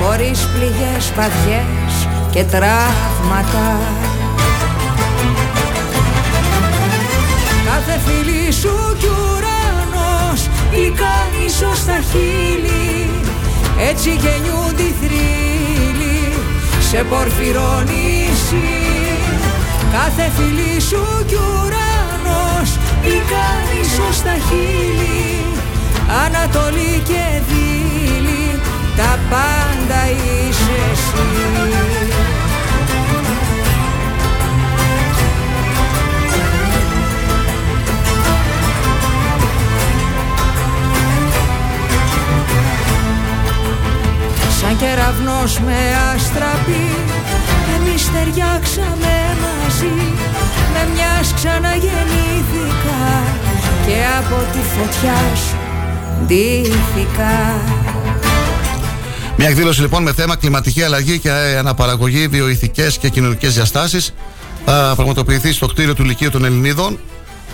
Χωρίς 0.00 0.48
πληγές 0.54 1.12
παθιές 1.16 2.08
και 2.30 2.44
τραύματα. 2.44 3.78
Κάθε 7.64 8.00
φίλη 8.06 8.52
σου 8.52 8.96
κι 8.98 9.06
ουρανός 10.34 10.48
γλυκάνει 10.72 11.48
στα 11.74 11.98
χείλη 12.10 13.10
Έτσι 13.88 14.10
γεννιούνται 14.10 14.82
οι 14.82 14.94
θρύλοι. 15.00 16.32
Σε 16.90 17.04
πορφυρό 17.10 17.82
νησί 17.86 18.68
Κάθε 19.92 20.30
φίλη 20.36 20.80
σου 20.80 21.24
κι 21.26 21.34
ουρανός. 21.34 22.70
Γλυκάνει 23.02 23.82
στα 24.12 24.34
χείλη 24.48 25.44
Ανατολή 26.24 27.02
και 27.04 27.24
δίλη 27.48 28.60
τα 28.96 29.18
πάντα 29.30 30.00
είσαι 30.10 30.80
εσύ 30.92 32.03
Σαν 44.66 44.76
κεραυνός 44.76 45.58
με 45.60 45.76
αστραπή 46.14 46.86
Εμείς 47.76 48.10
ταιριάξαμε 48.12 49.36
μαζί 49.42 49.96
Με 50.72 50.88
μιας 50.94 51.34
ξαναγεννήθηκα 51.34 53.22
Και 53.86 53.96
από 54.18 54.52
τη 54.52 54.58
φωτιά 54.58 55.36
σου 55.36 55.56
ντύθηκα 56.26 57.60
Μια 59.36 59.48
εκδήλωση 59.48 59.80
λοιπόν 59.80 60.02
με 60.02 60.12
θέμα 60.12 60.36
κλιματική 60.36 60.82
αλλαγή 60.82 61.18
και 61.18 61.30
αναπαραγωγή, 61.58 62.26
βιοειθικές 62.26 62.98
και 62.98 63.08
κοινωνικές 63.08 63.54
διαστάσεις 63.54 64.14
θα 64.64 64.92
πραγματοποιηθεί 64.94 65.52
στο 65.52 65.66
κτίριο 65.66 65.94
του 65.94 66.04
Λυκείου 66.04 66.30
των 66.30 66.44
Ελληνίδων 66.44 66.98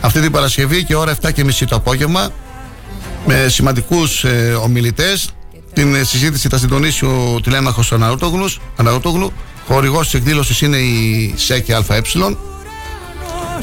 αυτή 0.01 0.20
την 0.20 0.31
Παρασκευή 0.31 0.85
και 0.85 0.95
ώρα 0.95 1.16
7.30 1.23 1.53
το 1.69 1.77
απόγευμα 1.77 2.31
με 3.27 3.49
σημαντικούς 3.49 4.24
ε, 4.24 4.59
ομιλητές. 4.62 5.31
Την 5.72 5.94
ε, 5.94 6.05
συζήτηση 6.05 6.48
θα 6.48 6.59
συντονίσει 6.59 7.05
ο 7.05 7.40
τηλέμαχος 7.42 7.92
Αναρωτόγλους. 7.92 8.60
Χορηγός 9.66 10.05
της 10.05 10.14
εκδήλωσης 10.14 10.60
είναι 10.60 10.76
η 10.76 11.34
ΣΕΚΕ 11.36 11.74
ΑΕ. 11.74 12.02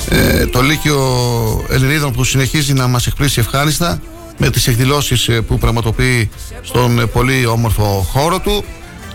Ε, 0.09 0.45
το 0.45 0.61
Λύκειο 0.61 1.65
Ελληνίδων 1.69 2.11
που 2.11 2.23
συνεχίζει 2.23 2.73
να 2.73 2.87
μας 2.87 3.07
εκπλήσει 3.07 3.39
ευχάριστα 3.39 4.01
με 4.37 4.49
τις 4.49 4.67
εκδηλώσεις 4.67 5.27
ε, 5.27 5.41
που 5.41 5.57
πραγματοποιεί 5.57 6.29
στον 6.61 6.99
ε, 6.99 7.05
πολύ 7.05 7.45
όμορφο 7.45 8.07
χώρο 8.11 8.39
του 8.39 8.63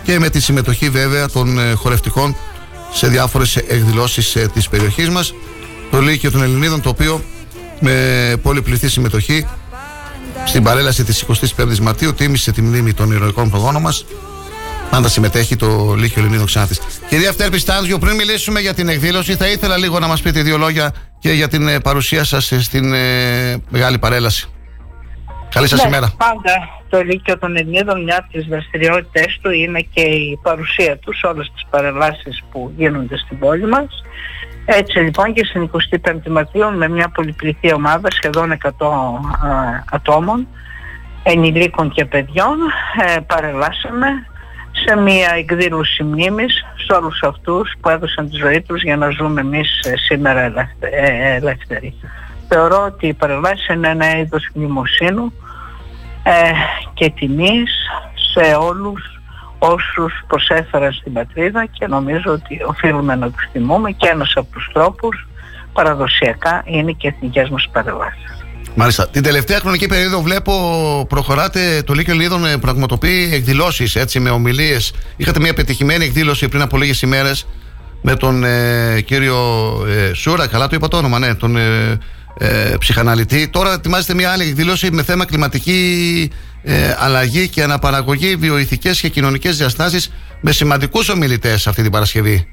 και 0.03 0.19
με 0.19 0.31
τη 0.31 0.41
συμμετοχή 0.41 0.91
βέβαια 0.91 1.29
των 1.29 1.59
ε, 1.59 1.73
χορευτικών 1.73 2.37
σε 2.93 3.09
διάφορες 3.09 3.57
εκδηλώσεις 3.57 4.37
ε, 4.37 4.49
της 4.55 4.69
περιοχής 4.69 5.09
μας 5.09 5.35
το 5.91 6.01
Λύκειο 6.01 6.31
των 6.31 6.43
Ελληνίδων 6.43 6.81
το 6.81 6.89
οποίο 6.89 7.25
με 7.81 8.37
πολυπληθή 8.43 8.89
συμμετοχή 8.89 9.47
στην 10.47 10.63
παρέλαση 10.63 11.05
της 11.05 11.25
25ης 11.57 11.79
Μαρτίου 11.79 12.15
τίμησε 12.15 12.53
τη 12.53 12.63
μνήμη 12.63 12.95
των 12.95 13.13
ηρωικών 13.13 13.51
προγόνων 13.51 13.83
μας 13.83 14.05
Πάντα 14.93 15.09
συμμετέχει 15.09 15.57
το 15.57 15.95
Λύκειο 15.95 16.23
Ελληνίδων 16.23 16.47
Ξάνθης. 16.47 16.81
Κυρία 17.09 17.33
Φτέρπη 17.33 17.59
Στάνζιο, 17.59 17.99
πριν 17.99 18.15
μιλήσουμε 18.15 18.61
για 18.61 18.75
την 18.75 18.89
εκδήλωση, 18.89 19.37
θα 19.37 19.49
ήθελα 19.49 19.77
λίγο 19.77 19.99
να 19.99 20.07
μας 20.07 20.23
πείτε 20.23 20.43
δύο 20.43 20.57
λόγια 20.57 20.95
και 21.19 21.33
για 21.33 21.49
την 21.49 21.69
ε, 21.69 21.81
παρουσία 21.81 22.25
σας 22.25 22.53
ε, 22.53 22.63
στην 22.63 22.93
ε, 22.93 23.63
μεγάλη 23.69 23.99
παρέλαση. 23.99 24.49
Καλή 25.51 25.69
σας 25.69 25.83
Ναι, 25.83 25.89
ημέρα. 25.89 26.13
Πάντα 26.17 26.83
το 26.89 27.03
Λύκειο 27.03 27.39
των 27.39 27.57
Ελληνίδων, 27.57 28.03
μια 28.03 28.17
από 28.19 28.33
τις 28.33 28.47
δραστηριότητες 28.47 29.39
του 29.43 29.51
είναι 29.51 29.81
και 29.95 30.01
η 30.01 30.39
παρουσία 30.43 30.99
τους 30.99 31.19
σε 31.19 31.27
όλες 31.27 31.51
τις 31.55 31.67
παρεμβάσεις 31.71 32.43
που 32.51 32.73
γίνονται 32.77 33.17
στην 33.17 33.39
πόλη 33.39 33.67
μας. 33.67 34.03
Έτσι 34.65 34.99
λοιπόν 34.99 35.33
και 35.33 35.45
στην 35.45 35.71
25η 36.05 36.29
Μαρτίου 36.31 36.73
με 36.73 36.89
μια 36.89 37.09
πολυπληθή 37.09 37.73
ομάδα 37.73 38.11
σχεδόν 38.11 38.59
100 38.63 38.69
α, 38.69 38.71
ατόμων, 39.91 40.47
ενηλίκων 41.23 41.91
και 41.91 42.05
παιδιών, 42.05 42.57
ε, 43.07 43.21
παρεμβάσαμε 43.27 44.07
σε 44.73 44.97
μια 44.97 45.31
εκδήλωση 45.37 46.03
μνήμης 46.03 46.65
σε 46.87 46.93
όλους 46.93 47.23
αυτούς 47.23 47.73
που 47.81 47.89
έδωσαν 47.89 48.31
τη 48.31 48.37
ζωή 48.37 48.61
τους 48.63 48.83
για 48.83 48.97
να 48.97 49.11
ζούμε 49.11 49.41
εμείς 49.41 49.81
ε, 49.85 49.97
σήμερα 49.97 50.41
ελεύθε- 50.41 50.93
ε, 50.93 51.35
ελεύθεροι. 51.35 51.95
Θεωρώ 52.49 52.85
ότι 52.85 53.07
η 53.07 53.15
παρεμβάση 53.15 53.73
είναι 53.73 53.89
ένα 53.89 54.19
είδος 54.19 54.49
μνημοσύνου 54.55 55.33
ε, 56.23 56.53
και 56.95 57.11
τιμής 57.11 57.71
σε 58.33 58.55
όλους 58.55 59.22
όσους 59.65 60.13
προσέφεραν 60.27 60.93
στην 60.93 61.13
πατρίδα 61.13 61.67
και 61.67 61.87
νομίζω 61.87 62.33
ότι 62.33 62.63
οφείλουμε 62.67 63.15
να 63.15 63.31
τους 63.31 63.49
τιμούμε 63.53 63.91
και 63.91 64.07
ένας 64.07 64.33
από 64.37 64.47
τους 64.53 64.71
τρόπους 64.73 65.29
παραδοσιακά 65.73 66.63
είναι 66.67 66.93
και 66.93 67.09
εθνικές 67.09 67.49
μας 67.49 67.69
παρεμβάσεις. 67.73 68.45
Μάλιστα. 68.75 69.09
Την 69.09 69.23
τελευταία 69.23 69.59
χρονική 69.59 69.87
περίοδο 69.87 70.23
βλέπω 70.23 70.53
προχωράτε 71.09 71.83
το 71.87 71.93
Λύκειο 71.93 72.13
Ελληνίδων 72.13 72.47
ε, 72.47 72.57
πραγματοποιεί 72.57 73.31
εκδηλώσεις 73.33 73.97
έτσι 73.97 74.21
με 74.21 74.31
ομιλίες. 74.31 74.93
Είχατε 75.17 75.41
μια 75.41 75.55
πετυχημένη 75.55 76.05
εκδήλωση 76.05 76.49
πριν 76.49 76.63
από 76.63 76.77
λίγες 76.77 77.03
ημέρες 77.03 77.47
με 78.03 78.17
τον 78.17 78.45
ε, 78.45 79.01
κύριο 79.01 79.39
ε, 79.89 80.15
Σούρα, 80.15 80.47
καλά 80.47 80.67
το 80.67 80.77
είπα 80.77 80.89
το 80.89 80.97
όνομα, 80.97 81.19
ναι, 81.19 81.35
τον 81.35 81.57
ε, 81.57 81.99
ε, 82.39 82.75
ψυχαναλυτή. 82.79 83.49
Τώρα 83.49 83.73
ετοιμάζετε 83.73 84.15
μια 84.15 84.31
άλλη 84.31 84.43
εκδήλωση 84.45 84.91
με 84.93 85.03
θέμα 85.03 85.25
κλιματική 85.25 86.31
ε, 86.63 86.95
αλλαγή 86.99 87.49
και 87.49 87.63
αναπαραγωγή, 87.63 88.37
βιοειθικές 88.37 89.01
και 89.01 89.09
κοινωνικές 89.09 89.57
διαστάσεις 89.57 90.13
με 90.41 90.53
σημαντικούς 90.53 91.09
ομιλητές 91.09 91.67
αυτή 91.67 91.83
την 91.83 91.91
Παρασκευή. 91.91 92.49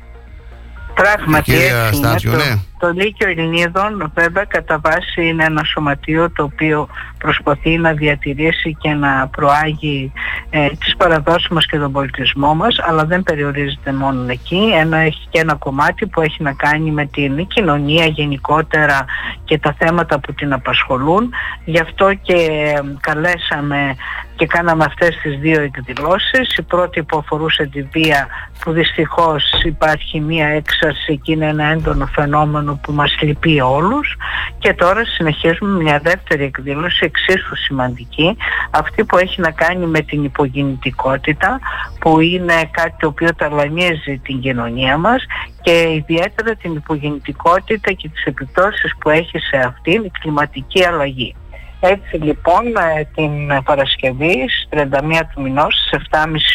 Πράγματι 0.93 1.51
Κυρία 1.51 1.85
έτσι 1.85 1.97
είναι. 1.97 2.07
Στάτιο, 2.07 2.31
το, 2.31 2.37
ναι. 2.37 2.55
Το 2.79 2.91
Λύκειο 2.93 3.29
Ελληνίδων 3.29 4.11
βέβαια 4.15 4.43
κατά 4.43 4.79
βάση 4.83 5.27
είναι 5.27 5.43
ένα 5.43 5.63
σωματείο 5.63 6.31
το 6.31 6.43
οποίο 6.43 6.87
προσπαθεί 7.17 7.77
να 7.77 7.93
διατηρήσει 7.93 8.75
και 8.79 8.89
να 8.89 9.27
προάγει 9.27 10.11
ε, 10.49 10.67
τις 10.69 10.95
παραδόσεις 10.95 11.47
μας 11.49 11.65
και 11.65 11.77
τον 11.77 11.91
πολιτισμό 11.91 12.55
μας 12.55 12.79
αλλά 12.87 13.05
δεν 13.05 13.23
περιορίζεται 13.23 13.93
μόνο 13.93 14.25
εκεί. 14.31 14.71
Ένα, 14.79 14.97
έχει 14.97 15.27
και 15.29 15.39
ένα 15.39 15.55
κομμάτι 15.55 16.07
που 16.07 16.21
έχει 16.21 16.43
να 16.43 16.53
κάνει 16.53 16.91
με 16.91 17.05
την 17.05 17.47
κοινωνία 17.47 18.05
γενικότερα 18.05 19.05
και 19.43 19.57
τα 19.57 19.75
θέματα 19.79 20.19
που 20.19 20.33
την 20.33 20.53
απασχολούν. 20.53 21.29
Γι' 21.65 21.79
αυτό 21.79 22.13
και 22.13 22.33
ε, 22.33 22.81
καλέσαμε 22.99 23.95
και 24.35 24.45
κάναμε 24.45 24.83
αυτές 24.87 25.17
τις 25.21 25.37
δύο 25.39 25.61
εκδηλώσεις. 25.61 26.57
Η 26.57 26.61
πρώτη 26.61 27.03
που 27.03 27.17
αφορούσε 27.17 27.69
τη 27.71 27.81
βία 27.81 28.27
που 28.63 28.71
δυστυχώς 28.71 29.43
υπάρχει 29.63 30.19
μία 30.19 30.47
έξαρση 30.47 31.17
και 31.17 31.31
είναι 31.31 31.45
ένα 31.45 31.63
έντονο 31.63 32.05
φαινόμενο 32.05 32.68
που 32.75 32.91
μας 32.91 33.17
λυπεί 33.21 33.61
όλους 33.61 34.17
και 34.59 34.73
τώρα 34.73 35.05
συνεχίζουμε 35.05 35.81
μια 35.83 35.99
δεύτερη 35.99 36.43
εκδήλωση 36.43 37.05
εξίσου 37.05 37.55
σημαντική 37.55 38.37
αυτή 38.71 39.03
που 39.03 39.17
έχει 39.17 39.41
να 39.41 39.51
κάνει 39.51 39.85
με 39.85 40.01
την 40.01 40.23
υπογεννητικότητα 40.23 41.59
που 41.99 42.19
είναι 42.19 42.69
κάτι 42.71 42.95
το 42.99 43.07
οποίο 43.07 43.35
ταλανίζει 43.35 44.17
την 44.23 44.39
κοινωνία 44.39 44.97
μας 44.97 45.25
και 45.61 45.93
ιδιαίτερα 45.93 46.55
την 46.55 46.75
υπογεννητικότητα 46.75 47.91
και 47.91 48.09
τις 48.09 48.23
επιπτώσεις 48.23 48.95
που 48.99 49.09
έχει 49.09 49.39
σε 49.39 49.57
αυτήν 49.57 50.03
η 50.03 50.11
κλιματική 50.19 50.85
αλλαγή. 50.85 51.35
Έτσι 51.79 52.17
λοιπόν 52.17 52.65
ε, 52.65 53.07
την 53.15 53.63
Παρασκευή 53.63 54.45
στις 54.49 54.67
31 54.71 55.21
του 55.33 55.41
μηνός 55.41 55.75
στις 55.87 56.07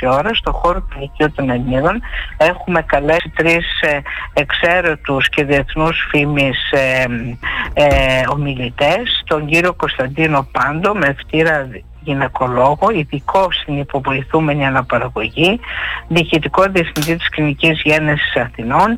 7.30 0.05 0.17
ώρα 0.19 0.35
στο 0.35 0.53
χώρο 0.53 0.81
του 0.81 0.99
Λυκείου 1.01 1.33
των 1.35 1.51
Ελλήνων 1.51 2.03
έχουμε 2.37 2.83
καλέσει 2.83 3.33
τρεις 3.37 3.81
ε, 3.81 4.01
εξαίρετους 4.33 5.29
και 5.29 5.45
διεθνούς 5.45 6.07
φήμης 6.11 6.71
ε, 6.71 7.05
ε, 7.75 7.87
ομιλητές 8.33 9.23
τον 9.27 9.47
κύριο 9.47 9.75
Κωνσταντίνο 9.75 10.49
Πάντο 10.53 10.95
με 10.95 11.07
ευτήρα 11.07 11.69
γυναικολόγο, 12.05 12.90
ειδικό 12.94 13.48
στην 13.52 13.78
υποβοηθούμενη 13.78 14.66
αναπαραγωγή, 14.66 15.60
διοικητικό 16.09 16.62
διευθυντή 16.62 17.16
της 17.16 17.28
Κλινικής 17.28 17.81
Γέννησης 17.85 18.36
Αθηνών, 18.36 18.97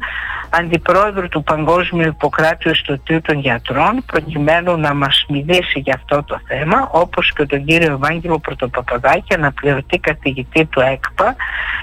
αντιπρόεδρο 0.51 1.29
του 1.29 1.43
Παγκόσμιου 1.43 2.07
Ιπποκράτειου 2.07 2.71
Ιστοτίου 2.71 3.21
των 3.21 3.39
Γιατρών, 3.39 4.05
προκειμένου 4.07 4.77
να 4.77 4.95
μας 4.95 5.25
μιλήσει 5.29 5.79
για 5.79 5.95
αυτό 5.95 6.23
το 6.23 6.41
θέμα, 6.47 6.89
όπως 6.93 7.33
και 7.33 7.47
τον 7.47 7.65
κύριο 7.65 7.93
Ευάγγελο 7.93 8.39
Πρωτοπαπαδάκη, 8.39 9.35
αναπληρωτή 9.35 9.99
καθηγητή 9.99 10.65
του 10.65 10.81
ΕΚΠΑ 10.81 11.37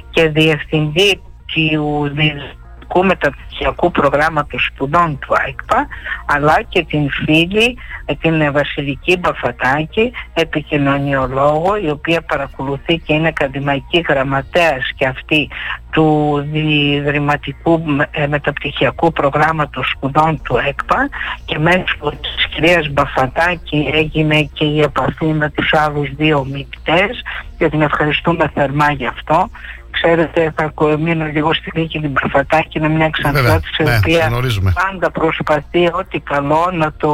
και 0.09 0.29
διευθυντή 0.29 1.21
του 1.45 2.11
Ευρωπαϊκού 2.93 3.05
Μεταπτυχιακού 3.05 3.91
Προγράμματος 3.91 4.65
Σπουδών 4.65 5.19
του 5.19 5.33
ΑΕΚΠΑ 5.37 5.87
αλλά 6.25 6.61
και 6.69 6.83
την 6.83 7.09
φίλη 7.09 7.77
την 8.21 8.51
Βασιλική 8.51 9.17
Μπαφατάκη 9.17 10.11
επικοινωνιολόγο 10.33 11.77
η 11.83 11.89
οποία 11.89 12.21
παρακολουθεί 12.21 12.97
και 12.97 13.13
είναι 13.13 13.27
ακαδημαϊκή 13.27 14.05
γραμματέας 14.07 14.91
και 14.95 15.07
αυτή 15.07 15.49
του 15.91 16.39
Διδρυματικού 16.51 17.81
ε, 18.11 18.27
Μεταπτυχιακού 18.27 19.11
Προγράμματος 19.11 19.93
Σπουδών 19.95 20.41
του 20.43 20.57
ΕΚΠΑ 20.67 21.09
και 21.45 21.59
μέσω 21.59 22.13
της 22.21 22.47
κυρίας 22.55 22.89
Μπαφατάκη 22.91 23.89
έγινε 23.93 24.49
και 24.53 24.65
η 24.65 24.81
επαφή 24.81 25.25
με 25.25 25.49
τους 25.49 25.73
άλλους 25.73 26.09
δύο 26.15 26.45
μεικτές 26.51 27.21
και 27.57 27.69
την 27.69 27.81
ευχαριστούμε 27.81 28.51
θερμά 28.53 28.91
γι' 28.91 29.07
αυτό 29.07 29.49
Ξέρετε, 29.93 30.53
θα 30.55 30.73
μείνω 30.99 31.25
λίγο 31.25 31.53
στη 31.53 31.71
δίκη 31.73 31.99
την 31.99 32.13
Προφατάκη, 32.13 32.77
είναι 32.77 32.89
μια 32.89 33.05
εξαντλώτηση 33.05 33.81
η 33.81 33.83
ναι, 33.83 33.97
οποία 33.97 34.29
πάντα 34.73 35.11
προσπαθεί 35.11 35.89
ό,τι 35.93 36.19
καλό 36.19 36.69
να 36.73 36.93
το 36.93 37.11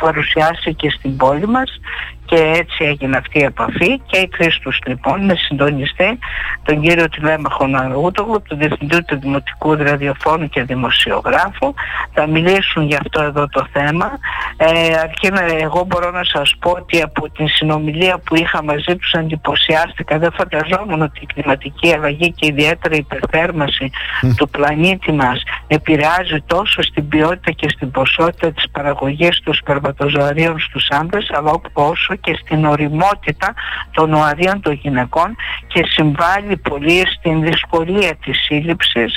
παρουσιάσει 0.00 0.74
και 0.74 0.90
στην 0.90 1.16
πόλη 1.16 1.46
μας 1.46 1.80
και 2.28 2.52
έτσι 2.56 2.84
έγινε 2.84 3.16
αυτή 3.16 3.38
η 3.38 3.42
επαφή 3.42 3.98
και 3.98 4.18
οι 4.18 4.28
τρεις 4.28 4.58
τους 4.58 4.78
λοιπόν 4.86 5.24
με 5.24 5.34
συντονιστή 5.34 6.18
τον 6.62 6.80
κύριο 6.80 7.08
Τηλέμαχο 7.08 7.66
Ναρούτογλου, 7.66 8.42
τον 8.48 8.58
Διευθυντή 8.58 9.04
του 9.04 9.18
Δημοτικού 9.18 9.74
Ραδιοφώνου 9.74 10.48
και 10.48 10.62
Δημοσιογράφου. 10.62 11.74
Θα 12.12 12.26
μιλήσουν 12.26 12.82
για 12.86 12.98
αυτό 13.00 13.22
εδώ 13.22 13.48
το 13.48 13.66
θέμα. 13.72 14.10
Ε, 14.56 14.98
αρκεί 14.98 15.28
να, 15.28 15.40
εγώ 15.40 15.84
μπορώ 15.86 16.10
να 16.10 16.24
σας 16.24 16.54
πω 16.58 16.70
ότι 16.70 17.02
από 17.02 17.30
την 17.30 17.48
συνομιλία 17.48 18.18
που 18.18 18.36
είχα 18.36 18.62
μαζί 18.62 18.96
τους 18.96 19.12
εντυπωσιάστηκα. 19.12 20.18
Δεν 20.18 20.32
φανταζόμουν 20.32 21.02
ότι 21.02 21.20
η 21.22 21.26
κλιματική 21.26 21.92
αλλαγή 21.92 22.32
και 22.32 22.46
ιδιαίτερα 22.46 22.94
η 22.94 22.98
υπερθέρμανση 22.98 23.90
του 24.36 24.48
πλανήτη 24.48 25.12
μας 25.12 25.42
επηρεάζει 25.66 26.42
τόσο 26.46 26.82
στην 26.82 27.08
ποιότητα 27.08 27.50
και 27.50 27.68
στην 27.68 27.90
ποσότητα 27.90 28.52
της 28.52 28.64
παραγωγής 28.70 29.40
του 29.40 29.54
σπερματοζωαρίων 29.54 30.58
στους 30.58 30.88
άντρες 30.90 31.30
αλλά 31.34 31.60
όσο 31.72 32.14
και 32.20 32.38
στην 32.44 32.64
οριμότητα 32.64 33.54
των 33.90 34.14
οαρίων 34.14 34.60
των 34.60 34.72
γυναικών 34.72 35.36
και 35.66 35.84
συμβάλλει 35.88 36.56
πολύ 36.56 37.04
στην 37.18 37.42
δυσκολία 37.42 38.16
της 38.24 38.38
σύλληψης 38.44 39.16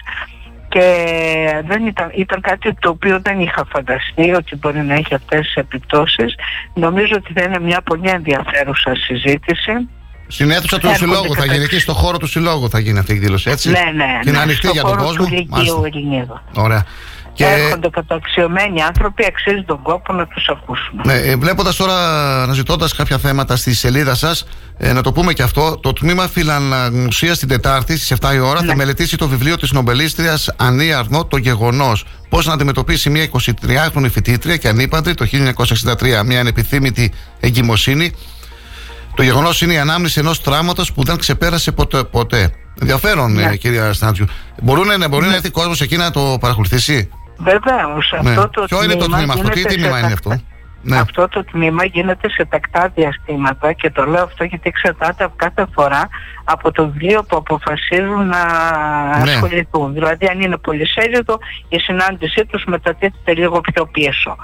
και 0.74 0.86
δεν 1.68 1.86
ήταν, 1.86 2.12
ήταν 2.16 2.42
κάτι 2.42 2.74
το 2.74 2.90
οποίο 2.90 3.20
δεν 3.22 3.40
είχα 3.40 3.66
φανταστεί 3.70 4.32
ότι 4.32 4.56
μπορεί 4.56 4.80
να 4.80 4.94
έχει 4.94 5.14
αυτές 5.14 5.40
τις 5.40 5.56
επιπτώσεις. 5.56 6.36
Νομίζω 6.74 7.14
ότι 7.16 7.34
θα 7.34 7.44
είναι 7.44 7.60
μια 7.60 7.82
πολύ 7.82 8.10
ενδιαφέρουσα 8.10 8.96
συζήτηση. 8.96 9.72
Στην 10.28 10.52
αίθουσα 10.52 10.80
του 10.80 10.96
Συλλόγου 10.96 11.36
θα 11.36 11.46
γίνει, 11.46 11.64
εκεί 11.64 11.80
στο 11.80 11.94
χώρο 11.94 12.18
του 12.18 12.28
Συλλόγου 12.28 12.70
θα 12.70 12.80
γίνει 12.80 13.00
αυτή 13.00 13.12
η 13.12 13.16
εκδήλωση, 13.16 13.50
έτσι; 13.50 13.70
Ναι, 13.70 13.92
ναι. 13.96 14.20
Και 14.22 14.30
είναι 14.30 14.38
ναι, 14.38 14.44
ανοιχτή 14.44 14.68
για 14.68 14.84
τον 14.84 14.98
κόσμο. 14.98 15.26
Του 15.26 16.42
Ωραία. 16.56 16.86
Και... 17.34 17.46
Έρχονται 17.46 17.90
καταξιωμένοι 17.90 18.82
άνθρωποι, 18.82 19.26
αξίζει 19.26 19.64
τον 19.64 19.82
κόπο 19.82 20.14
να 20.14 20.28
τους 20.28 20.48
ακούσουμε. 20.50 21.02
Ναι, 21.06 21.14
ε, 21.14 21.36
βλέποντας 21.36 21.76
τώρα, 21.76 21.94
αναζητώντας 22.44 22.94
κάποια 22.96 23.18
θέματα 23.18 23.56
στη 23.56 23.74
σελίδα 23.74 24.16
σας, 24.16 24.46
ε, 24.78 24.94
να 24.94 25.02
το 25.02 25.12
πούμε 25.12 25.34
και 25.34 25.44
αυτό, 25.44 25.78
το 25.82 25.94
τμήμα 25.94 26.28
φιλαναγνωσίας 26.28 27.40
την 27.40 27.48
Τετάρτη 27.48 27.96
στις 27.98 28.12
7 28.12 28.34
η 28.34 28.40
ώρα 28.40 28.60
θα 28.60 28.66
Ναι. 28.66 28.76
μελετήσει 28.76 29.18
το 29.18 29.28
βιβλίο 29.28 29.58
της 29.58 29.72
νομπελίστριας 29.72 30.54
Ανή 30.58 30.94
Αρνό, 30.94 31.26
Το 31.26 31.38
Γεγονός. 31.38 32.06
Πώς 32.30 32.46
να 32.46 32.54
αντιμετωπίσει 32.54 33.10
μια 33.10 33.24
23χρονη 33.24 34.10
φοιτήτρια 34.12 34.58
και 34.58 34.68
ανήπαντρη 34.68 35.14
το 35.14 35.26
1963 35.26 36.24
μια 36.26 36.40
ανεπιθύμητη 36.40 37.12
εγκυμοσύνη. 37.40 38.12
Το 39.16 39.24
γεγονός 39.24 39.62
είναι 39.62 39.74
η 39.74 39.78
ανάμνηση 39.78 40.20
ενός 40.20 40.42
τράματος 40.42 40.94
που 40.94 41.04
δεν 41.04 41.18
ξεπέρασε 41.18 41.72
ποτέ. 41.72 42.04
ποτέ. 42.04 42.52
Ενδιαφέρον, 42.82 43.34
Ναι. 43.34 43.44
ε, 43.44 43.56
κυρία 43.56 43.94
Στάντζιου. 43.94 44.26
Μπορούν, 44.62 44.88
να- 45.00 45.08
μπορεί 45.08 45.26
να 45.28 45.34
έρθει 45.36 45.50
κόσμος 45.50 45.82
εκεί 45.82 45.98
να 45.98 46.12
το 46.12 46.38
παρακολουθήσει; 46.40 47.10
Βεβαίω, 47.44 47.98
Ναι. 48.22 48.30
αυτό 48.30 48.50
το 48.50 48.64
Ποιο 48.66 48.84
είναι 48.84 48.96
το 48.96 49.06
τμήμα 49.06 49.34
αυτό, 49.34 49.50
τι 49.50 49.60
γίνεται 49.60 49.76
τμήμα 49.76 49.94
σε 49.94 50.00
είναι 50.00 50.10
τακτά- 50.10 50.32
αυτό; 50.32 50.44
Ναι. 50.84 50.98
Αυτό 51.00 51.28
το 51.28 51.44
τμήμα 51.44 51.86
γίνεται 51.86 52.30
σε 52.30 52.46
τακτά 52.46 52.92
διαστήματα 52.96 53.74
και 53.74 53.90
το 53.90 54.06
λέω 54.06 54.24
αυτό 54.24 54.44
γιατί 54.44 54.70
εξαρτάται 54.70 55.24
από 55.24 55.34
κάθε 55.36 55.66
φορά 55.74 56.10
από 56.44 56.72
το 56.72 56.86
βιβλίο 56.90 57.24
που 57.24 57.36
αποφασίζουν 57.38 58.28
να 58.28 58.44
Ναι. 59.24 59.32
ασχοληθούν. 59.32 59.94
Δηλαδή 59.94 60.26
αν 60.28 60.42
είναι 60.42 60.58
πολυσέλιδο 60.58 61.40
η 61.70 61.78
συνάντησή 61.80 62.46
τους 62.46 62.64
μετατίθεται 62.66 63.34
λίγο 63.34 63.62
πιο 63.62 63.86
πίσω. 63.86 64.36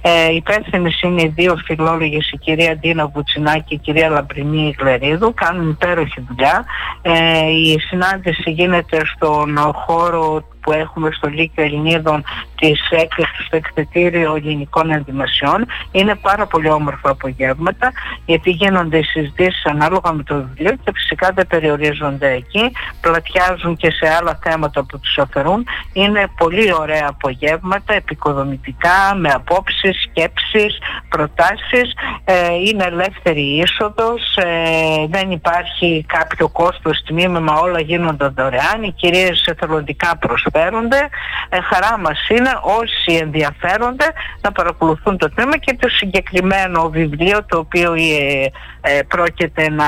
Ε, 0.00 0.32
υπεύθυνε 0.34 0.90
είναι 1.02 1.22
οι 1.22 1.32
δύο 1.34 1.56
φιλόλογες, 1.64 2.30
η 2.32 2.36
κυρία 2.38 2.76
Ντίνα 2.76 3.06
Βουτσινάκη 3.06 3.62
και 3.68 3.74
η 3.74 3.78
κυρία 3.78 4.08
Λαμπρινή 4.08 4.74
Γλερίδου, 4.78 5.34
κάνουν 5.34 5.68
υπέροχη 5.70 6.24
δουλειά. 6.28 6.64
Ε, 7.02 7.12
η 7.50 7.78
συνάντηση 7.80 8.50
γίνεται 8.50 9.00
στον 9.14 9.58
χώρο 9.74 10.42
που 10.66 10.72
έχουμε 10.72 11.10
στο 11.12 11.28
Λύκειο 11.28 11.64
Ελληνίδων 11.64 12.24
της 12.60 12.80
έκθεσης 12.90 13.46
στο 13.46 13.56
εκθετήριο 13.56 14.34
ελληνικών 14.34 14.90
ενδυμασιών. 14.90 15.66
Είναι 15.92 16.14
πάρα 16.14 16.46
πολύ 16.46 16.70
όμορφα 16.70 17.10
απογεύματα 17.10 17.92
γιατί 18.26 18.50
γίνονται 18.50 18.98
οι 18.98 19.02
συζητήσεις 19.02 19.64
ανάλογα 19.64 20.12
με 20.12 20.22
το 20.22 20.34
βιβλίο 20.34 20.76
και 20.84 20.90
φυσικά 20.94 21.30
δεν 21.34 21.46
περιορίζονται 21.46 22.32
εκεί, 22.32 22.72
πλατιάζουν 23.00 23.76
και 23.76 23.90
σε 23.90 24.14
άλλα 24.18 24.38
θέματα 24.42 24.84
που 24.84 24.98
τους 24.98 25.18
αφαιρούν. 25.18 25.66
Είναι 25.92 26.26
πολύ 26.36 26.74
ωραία 26.74 27.06
απογεύματα, 27.08 27.94
επικοδομητικά, 27.94 29.14
με 29.16 29.28
απόψεις, 29.28 30.02
σκέψεις, 30.02 30.78
προτάσεις. 31.08 31.92
Ε, 32.24 32.54
είναι 32.66 32.84
ελεύθερη 32.84 33.40
η 33.40 33.56
είσοδος, 33.56 34.36
ε, 34.36 35.06
δεν 35.08 35.30
υπάρχει 35.30 36.04
κάποιο 36.08 36.48
κόστος 36.48 37.02
τμήμα, 37.06 37.60
όλα 37.60 37.80
γίνονται 37.80 38.26
δωρεάν, 38.26 38.82
οι 38.82 38.92
κυρίες 38.92 39.44
εθελοντικά 39.46 40.16
προσφέρονται. 40.56 41.08
Ε, 41.48 41.58
χαρά 41.60 41.98
μας 41.98 42.28
είναι 42.28 42.50
όσοι 42.62 43.18
ενδιαφέρονται 43.22 44.04
να 44.40 44.52
παρακολουθούν 44.52 45.18
το 45.18 45.30
θέμα 45.34 45.56
και 45.56 45.76
το 45.80 45.88
συγκεκριμένο 45.88 46.90
βιβλίο 46.90 47.44
το 47.44 47.58
οποίο 47.58 47.92
ε, 47.92 48.50
ε, 48.80 49.02
πρόκειται 49.02 49.70
να 49.70 49.86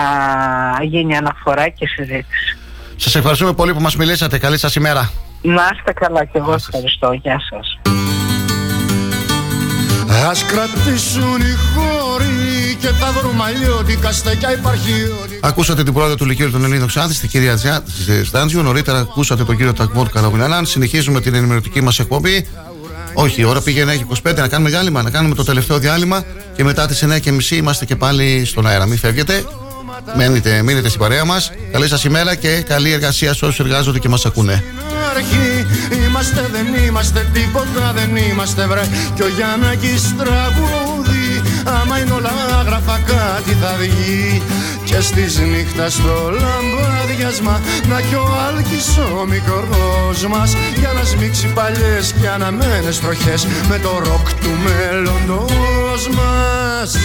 γίνει 0.82 1.16
αναφορά 1.16 1.68
και 1.68 1.86
συζήτηση. 1.86 2.58
Σας 2.96 3.14
ευχαριστούμε 3.14 3.52
πολύ 3.52 3.74
που 3.74 3.80
μας 3.80 3.96
μιλήσατε. 3.96 4.38
Καλή 4.38 4.58
σας 4.58 4.74
ημέρα. 4.74 5.10
Να 5.42 5.70
είστε 5.74 5.92
καλά 5.92 6.24
και 6.24 6.38
εγώ 6.38 6.52
ευχαριστώ. 6.52 7.12
Γεια 7.12 7.40
σας. 7.50 7.78
Ας 10.26 10.44
κρατήσουν 10.44 11.40
οι 11.40 11.54
χώροι 11.74 12.76
και 12.80 12.88
τα 13.00 13.12
δρομαλιώτικα 13.12 14.12
στεκιά 14.12 14.52
υπαρχιώτικα 14.52 15.48
Ακούσατε 15.48 15.82
την 15.82 15.92
πρόεδρο 15.92 16.14
του 16.14 16.24
Λυκείου 16.24 16.50
των 16.50 16.64
Ελλήνων 16.64 16.88
Ξάνθη, 16.88 17.18
την 17.18 17.28
κυρία 17.28 17.54
Τζιά 17.54 17.82
της 17.82 18.28
Στάντζιου. 18.28 18.62
Νωρίτερα 18.62 18.98
ακούσατε 18.98 19.44
τον 19.44 19.56
κύριο 19.56 19.72
Τακμόρ 19.72 20.08
Καραγουνιανάν. 20.08 20.66
Συνεχίζουμε 20.66 21.20
την 21.20 21.34
ενημερωτική 21.34 21.80
μας 21.80 21.98
εκπομπή. 21.98 22.46
Όχι, 23.14 23.40
η 23.40 23.44
ώρα 23.44 23.60
πήγαινε 23.60 23.92
έχει 23.92 24.06
25 24.24 24.34
να 24.36 24.48
κάνουμε 24.48 24.70
διάλειμμα. 24.70 25.02
Να 25.02 25.10
κάνουμε 25.10 25.34
το 25.34 25.44
τελευταίο 25.44 25.78
διάλειμμα 25.78 26.24
και 26.56 26.64
μετά 26.64 26.86
τις 26.86 27.04
9.30 27.04 27.50
είμαστε 27.50 27.84
και 27.84 27.96
πάλι 27.96 28.44
στον 28.44 28.66
αέρα. 28.66 28.86
Μην 28.86 28.98
φεύγετε. 28.98 29.44
Μένετε, 30.14 30.62
μείνετε 30.62 30.88
στην 30.88 31.00
παρέα 31.00 31.24
μας. 31.24 31.52
Καλή 31.72 31.88
σας 31.88 32.04
ημέρα 32.04 32.34
και 32.34 32.62
καλή 32.62 32.92
εργασία 32.92 33.34
σε 33.34 33.44
όσους 33.44 33.60
εργάζονται 33.60 33.98
και 33.98 34.08
μας 34.08 34.26
ακούνε. 34.26 34.64
αρχή 35.16 35.66
Είμαστε 36.06 36.48
δεν 36.52 36.84
είμαστε 36.86 37.28
τίποτα 37.32 37.92
δεν 37.94 38.16
είμαστε 38.16 38.66
βρε 38.66 38.82
Κι 39.14 39.22
ο 39.22 39.28
Γιάννακης 39.28 40.14
τραγούδι 40.16 41.42
Άμα 41.64 41.98
είναι 41.98 42.12
όλα 42.12 42.32
άγραφα 42.60 42.98
κάτι 43.06 43.52
θα 43.60 43.76
βγει 43.78 44.42
Και 44.84 45.00
στις 45.00 45.38
νύχτας 45.38 45.92
στο 45.92 46.30
λαμπάδιασμα 46.30 47.60
Να 47.88 48.00
κι 48.00 48.14
ο 48.14 48.26
Άλκης 48.48 48.98
ο 49.20 49.26
μικρός 49.26 50.26
μας 50.28 50.56
Για 50.78 50.92
να 50.92 51.04
σμίξει 51.04 51.46
παλιές 51.46 52.14
και 52.20 52.28
αναμένες 52.28 53.00
τροχές 53.00 53.46
Με 53.68 53.78
το 53.78 53.90
ροκ 54.04 54.28
του 54.32 54.50
μέλλοντος 54.64 56.08
μας 56.08 56.96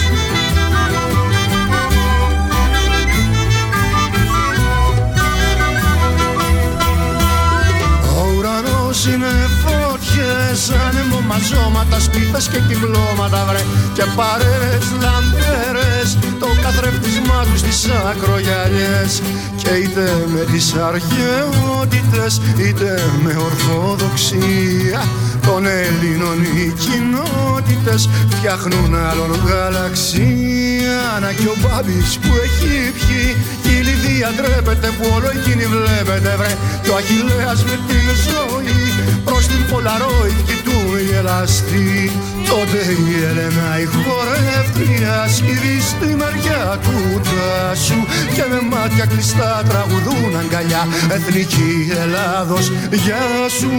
είναι 9.12 9.32
φωτιές 9.62 10.60
Άνεμο 10.86 11.20
μαζώματα, 11.28 12.00
σπίθες 12.00 12.48
και 12.48 12.60
κυκλώματα 12.68 13.44
βρε. 13.48 13.62
Και 13.96 14.04
παρέες 14.16 14.86
λαμπέρες 15.04 16.08
Το 16.40 16.48
καθρέφτισμά 16.62 17.44
τους 17.44 17.60
στις 17.60 17.88
ακρογιαλιές. 18.10 19.22
Και 19.62 19.70
είτε 19.82 20.26
με 20.34 20.42
τις 20.52 20.74
αρχαιότητες 20.74 22.40
Είτε 22.58 23.02
με 23.22 23.36
ορθοδοξία 23.48 25.02
Των 25.46 25.66
Ελλήνων 25.66 26.42
οι 26.42 26.74
κοινότητες 26.84 28.08
Φτιάχνουν 28.30 28.94
άλλον 28.94 29.30
γαλαξία. 29.46 31.00
Να 31.20 31.32
κι 31.32 31.46
ο 31.46 31.56
Μπάμπης 31.60 32.18
που 32.22 32.32
έχει 32.46 32.92
πιει 32.98 33.36
Κι 33.62 33.70
η 33.78 33.82
Λιδία 33.86 34.30
ντρέπεται 34.36 34.88
που 34.96 35.04
όλο 35.14 35.28
εκείνη 35.36 35.66
βλέπετε 35.74 36.34
βρε. 36.38 36.52
Κι 36.82 36.90
ο 36.90 36.96
Αχιλέας 36.96 37.64
με 37.64 37.76
την 37.88 38.06
ζωή 38.28 38.83
Προς 39.24 39.46
την 39.46 39.66
Πολαρόιτ 39.70 40.38
κι 40.46 40.56
του 40.64 40.78
γελαστή 41.10 42.10
Τότε 42.48 42.78
η 42.92 43.24
Έλενα 43.24 43.80
η 43.80 43.84
χορεύτρια 43.84 45.26
Σκύβει 45.36 45.80
στη 45.80 46.06
μεριά 46.06 46.78
του 46.82 47.20
τάσου 47.20 48.00
Και 48.34 48.44
με 48.50 48.60
μάτια 48.70 49.06
κλειστά 49.06 49.62
τραγουδούν 49.68 50.36
αγκαλιά. 50.38 50.88
Εθνική 51.10 51.92
Ελλάδος 52.02 52.72
γεια 52.90 53.48
σου. 53.58 53.70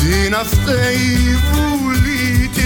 Τι 0.00 0.28
να 0.28 0.38
φταίει 0.38 1.30
η 1.30 1.38
Βουλή, 1.52 1.59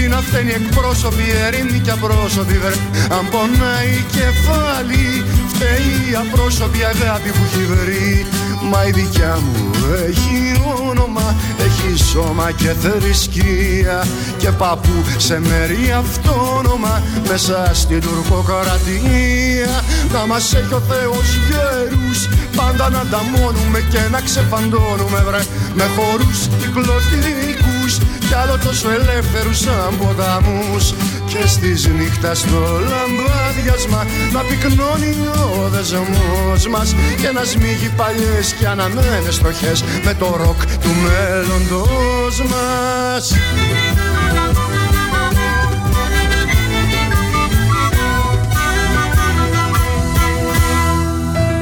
τι 0.05 0.11
να 0.11 0.21
φταίνει 0.21 0.51
εκπρόσωποι, 0.51 1.25
ερήμοι 1.45 1.79
και 1.79 1.91
απρόσωποι 1.91 2.57
βρε. 2.63 2.75
Αν 3.17 3.23
πονάει 3.33 3.91
η 4.01 4.05
κεφάλι, 4.17 5.07
φταίει 5.51 5.93
η 6.11 6.13
απρόσωπη 6.23 6.79
αγάπη 6.93 7.29
που 7.35 7.43
έχει 7.47 7.63
βρει 7.71 8.25
Μα 8.71 8.85
η 8.87 8.91
δικιά 8.91 9.39
μου 9.43 9.69
έχει 10.07 10.61
όνομα, 10.89 11.35
έχει 11.59 12.03
σώμα 12.03 12.51
και 12.51 12.73
θρησκεία. 12.81 14.05
Και 14.37 14.51
παππού 14.51 15.03
σε 15.17 15.39
μέρη 15.39 15.91
αυτόνομα, 15.97 17.03
μέσα 17.27 17.71
στην 17.73 18.01
τουρκοκρατία. 18.01 19.83
Να 20.13 20.25
μας 20.25 20.53
έχει 20.53 20.73
ο 20.73 20.81
Θεός 20.89 21.27
γέρους, 21.47 22.27
πάντα 22.55 22.89
να 22.89 22.99
ανταμώνουμε 22.99 23.79
και 23.91 23.99
να 24.11 24.21
ξεφαντώνουμε 24.21 25.23
βρε. 25.27 25.41
Με 25.75 25.85
χορούς 25.95 26.39
κυκλωτικούς 26.59 27.93
κι 28.27 28.33
άλλο 28.33 28.57
τόσο 28.65 28.89
ελεύθερους 28.89 29.57
σαν 29.59 29.93
ποταμούς. 29.99 30.93
Και 31.25 31.47
στις 31.47 31.87
νύχτας 31.87 32.39
στο 32.39 32.61
λαμπάδιασμα 32.91 34.05
να 34.33 34.39
πυκνώνει 34.47 35.11
ο 35.59 35.69
δεσμός 35.73 36.67
μας. 36.73 36.95
Και 37.21 37.29
να 37.31 37.43
σμίγει 37.43 37.89
παλιές 37.97 38.54
και 38.59 38.67
αναμένες 38.67 39.35
στοχές 39.35 39.83
με 40.03 40.13
το 40.13 40.25
ροκ 40.25 40.65
του 40.65 40.89
μέλλοντος 41.03 42.41
μας 42.41 43.33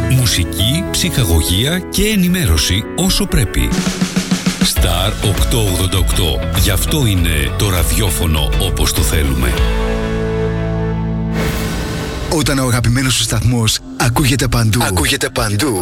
Μουσική, 0.09 0.83
ψυχαγωγία 0.91 1.79
και 1.79 2.03
ενημέρωση 2.07 2.83
όσο 2.95 3.25
πρέπει. 3.25 3.69
Star 4.73 5.11
888. 5.21 6.59
Γι' 6.59 6.69
αυτό 6.69 7.05
είναι 7.05 7.51
το 7.57 7.69
ραδιόφωνο 7.69 8.49
όπως 8.59 8.93
το 8.93 9.01
θέλουμε. 9.01 9.53
Όταν 12.29 12.59
ο 12.59 12.63
αγαπημένος 12.63 13.13
σου 13.13 13.23
σταθμός 13.23 13.79
ακούγεται 13.97 14.47
παντού, 14.47 14.83
ακούγεται 14.83 15.29
παντού, 15.29 15.81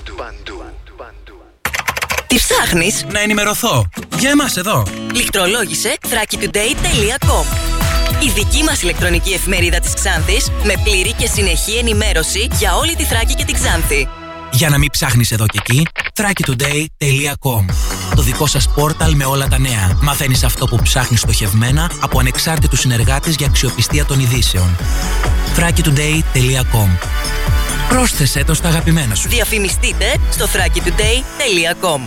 Τι 2.31 2.37
ψάχνεις; 2.37 3.05
Να 3.11 3.19
ενημερωθώ. 3.19 3.89
Για 4.19 4.29
εμάς 4.29 4.57
εδώ. 4.57 4.83
Λιχτρολόγησε 5.13 5.97
thrakitoday.com 6.01 7.45
Η 8.23 8.29
δική 8.29 8.63
μας 8.63 8.81
ηλεκτρονική 8.81 9.33
εφημερίδα 9.33 9.79
της 9.79 9.93
Ξάνθης 9.93 10.49
με 10.63 10.73
πλήρη 10.83 11.13
και 11.13 11.27
συνεχή 11.27 11.77
ενημέρωση 11.77 12.47
για 12.57 12.75
όλη 12.75 12.95
τη 12.95 13.03
Θράκη 13.03 13.33
και 13.33 13.45
την 13.45 13.55
Ξάνθη. 13.55 14.07
Για 14.51 14.69
να 14.69 14.77
μην 14.77 14.89
ψάχνεις 14.89 15.31
εδώ 15.31 15.45
και 15.45 15.59
εκεί, 15.61 15.87
thrakitoday.com 16.15 17.65
Το 18.15 18.21
δικό 18.21 18.47
σας 18.47 18.69
πόρταλ 18.69 19.15
με 19.15 19.25
όλα 19.25 19.47
τα 19.47 19.59
νέα. 19.59 19.97
Μαθαίνεις 20.01 20.43
αυτό 20.43 20.65
που 20.65 20.79
ψάχνεις 20.83 21.19
στοχευμένα 21.19 21.91
από 21.99 22.19
ανεξάρτητους 22.19 22.79
συνεργάτες 22.79 23.35
για 23.35 23.47
αξιοπιστία 23.47 24.05
των 24.05 24.19
ειδήσεων. 24.19 24.77
thrakitoday.com 25.55 26.89
Πρόσθεσέ 27.91 28.43
το 28.43 28.53
στα 28.53 28.67
αγαπημένα 28.67 29.15
σου. 29.15 29.29
Διαφημιστείτε 29.29 30.05
στο 30.31 30.45
thrakitoday.com 30.45 31.99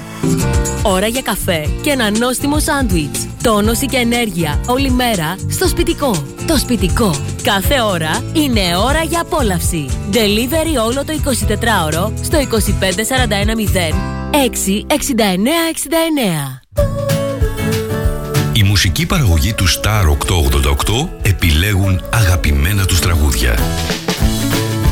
Ώρα 0.83 1.07
για 1.07 1.23
καφέ 1.23 1.69
και 1.83 1.91
ένα 1.91 2.11
νόστιμο 2.11 2.59
σάντουιτς. 2.59 3.27
Τόνωση 3.43 3.87
και 3.87 3.97
ενέργεια 3.97 4.61
όλη 4.67 4.91
μέρα 4.91 5.37
στο 5.51 5.69
σπιτικό. 5.69 6.25
Το 6.47 6.57
σπιτικό. 6.57 7.15
Κάθε 7.43 7.81
ώρα 7.81 8.23
είναι 8.33 8.77
ώρα 8.77 9.03
για 9.03 9.21
απόλαυση. 9.21 9.87
Delivery 10.13 10.85
όλο 10.87 11.05
το 11.05 11.13
24ωρο 11.25 12.13
στο 12.23 12.39
25410 12.39 12.45
66969. 14.31 14.39
Η 18.53 18.63
μουσική 18.63 19.07
παραγωγή 19.07 19.53
του 19.53 19.67
Star 19.69 20.05
888 20.05 21.09
επιλέγουν 21.23 22.05
αγαπημένα 22.13 22.85
τους 22.85 23.01
τραγούδια. 23.01 23.59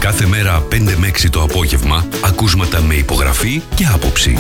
Κάθε 0.03 0.27
μέρα 0.27 0.67
5 0.71 0.97
με 0.97 1.11
6 1.23 1.29
το 1.31 1.43
απόγευμα, 1.43 2.07
ακούσματα 2.25 2.83
με 2.83 2.95
υπογραφή 2.95 3.63
και 3.75 3.87
άποψη. 3.95 4.37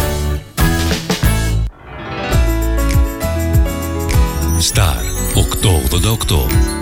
Star 4.72 5.02
888 5.34 6.81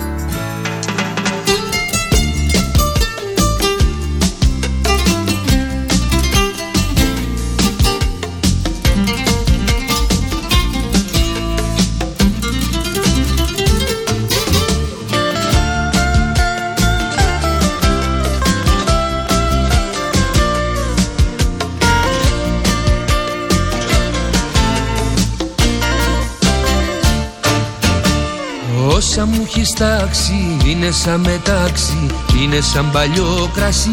Όσα 29.11 29.25
μου 29.25 29.41
έχεις 29.45 29.73
τάξει 29.73 30.57
είναι 30.65 30.91
σαν 30.91 31.19
μετάξι, 31.19 32.07
είναι 32.41 32.61
σαν 32.61 32.91
παλιό 32.91 33.49
κρασί. 33.53 33.89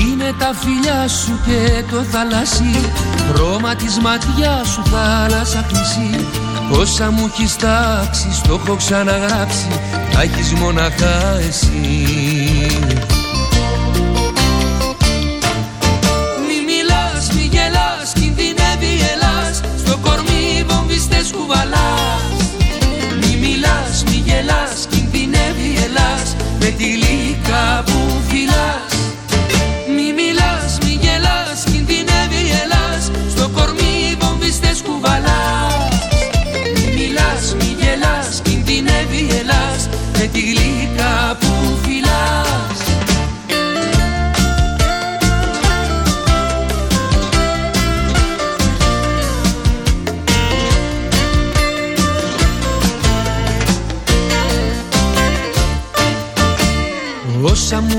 Είναι 0.00 0.34
τα 0.38 0.54
φιλιά 0.54 1.08
σου 1.08 1.40
και 1.46 1.84
το 1.90 2.02
θαλασσί, 2.02 2.90
χρώμα 3.32 3.74
της 3.74 3.98
ματιάς 3.98 4.68
σου 4.68 4.82
θάλασσα 4.82 5.66
χρυσή 5.68 6.26
Όσα 6.70 7.10
μου 7.10 7.30
έχεις 7.32 7.56
τάξει, 7.56 8.32
στο 8.32 8.60
έχω 8.64 8.76
ξαναγράψει, 8.76 9.68
τα 10.12 10.22
έχεις 10.22 10.52
μοναχά 10.52 11.38
εσύ 11.48 13.19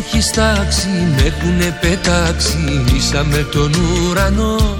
έχεις 0.05 0.31
τάξει 0.31 0.87
με 1.15 1.21
έχουνε 1.21 1.77
πετάξει 1.81 2.83
ίσα 2.95 3.23
με 3.23 3.47
τον 3.51 3.71
ουρανό. 3.73 4.77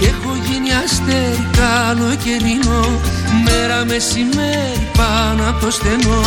Και 0.00 0.06
έχω 0.06 0.32
γίνει 0.46 0.70
αστέρι 0.84 1.48
καλοκαιρινό 1.58 3.00
Μέρα 3.44 3.84
μεσημέρι 3.84 4.88
πάνω 4.96 5.48
από 5.48 5.64
το 5.64 5.70
στενό. 5.70 6.22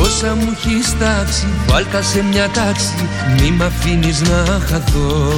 Όσα 0.00 0.34
μου 0.34 0.56
έχεις 0.56 0.98
τάξει 0.98 1.46
βάλτα 1.68 2.02
σε 2.02 2.22
μια 2.22 2.48
τάξη 2.48 3.08
Μη 3.40 3.50
μ' 3.50 3.62
αφήνεις 3.62 4.20
να 4.20 4.60
χαθώ 4.68 5.32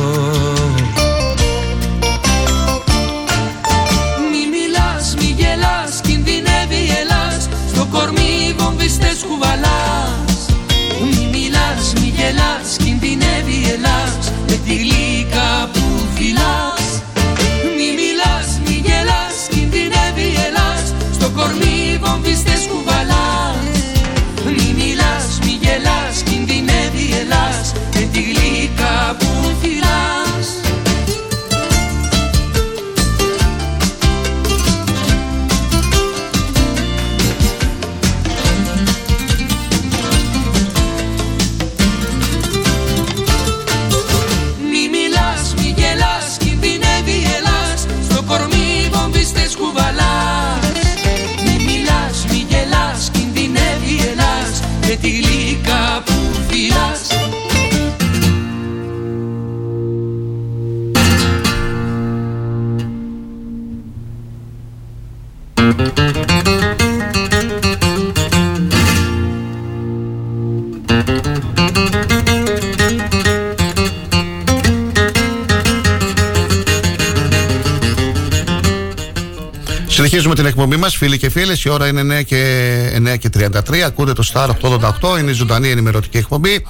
φίλοι 80.99 81.19
και 81.19 81.31
φίλες. 81.31 81.65
Η 81.65 81.69
ώρα 81.69 81.87
είναι 81.87 82.19
9 82.21 82.23
και, 82.25 82.93
9 82.95 83.17
και 83.19 83.29
33. 83.29 83.81
Ακούτε 83.87 84.13
το 84.13 84.25
Star 84.33 84.49
888. 84.49 85.19
Είναι 85.19 85.31
η 85.31 85.35
ζωντανή 85.35 85.71
ενημερωτική 85.71 86.17
εκπομπή. 86.17 86.67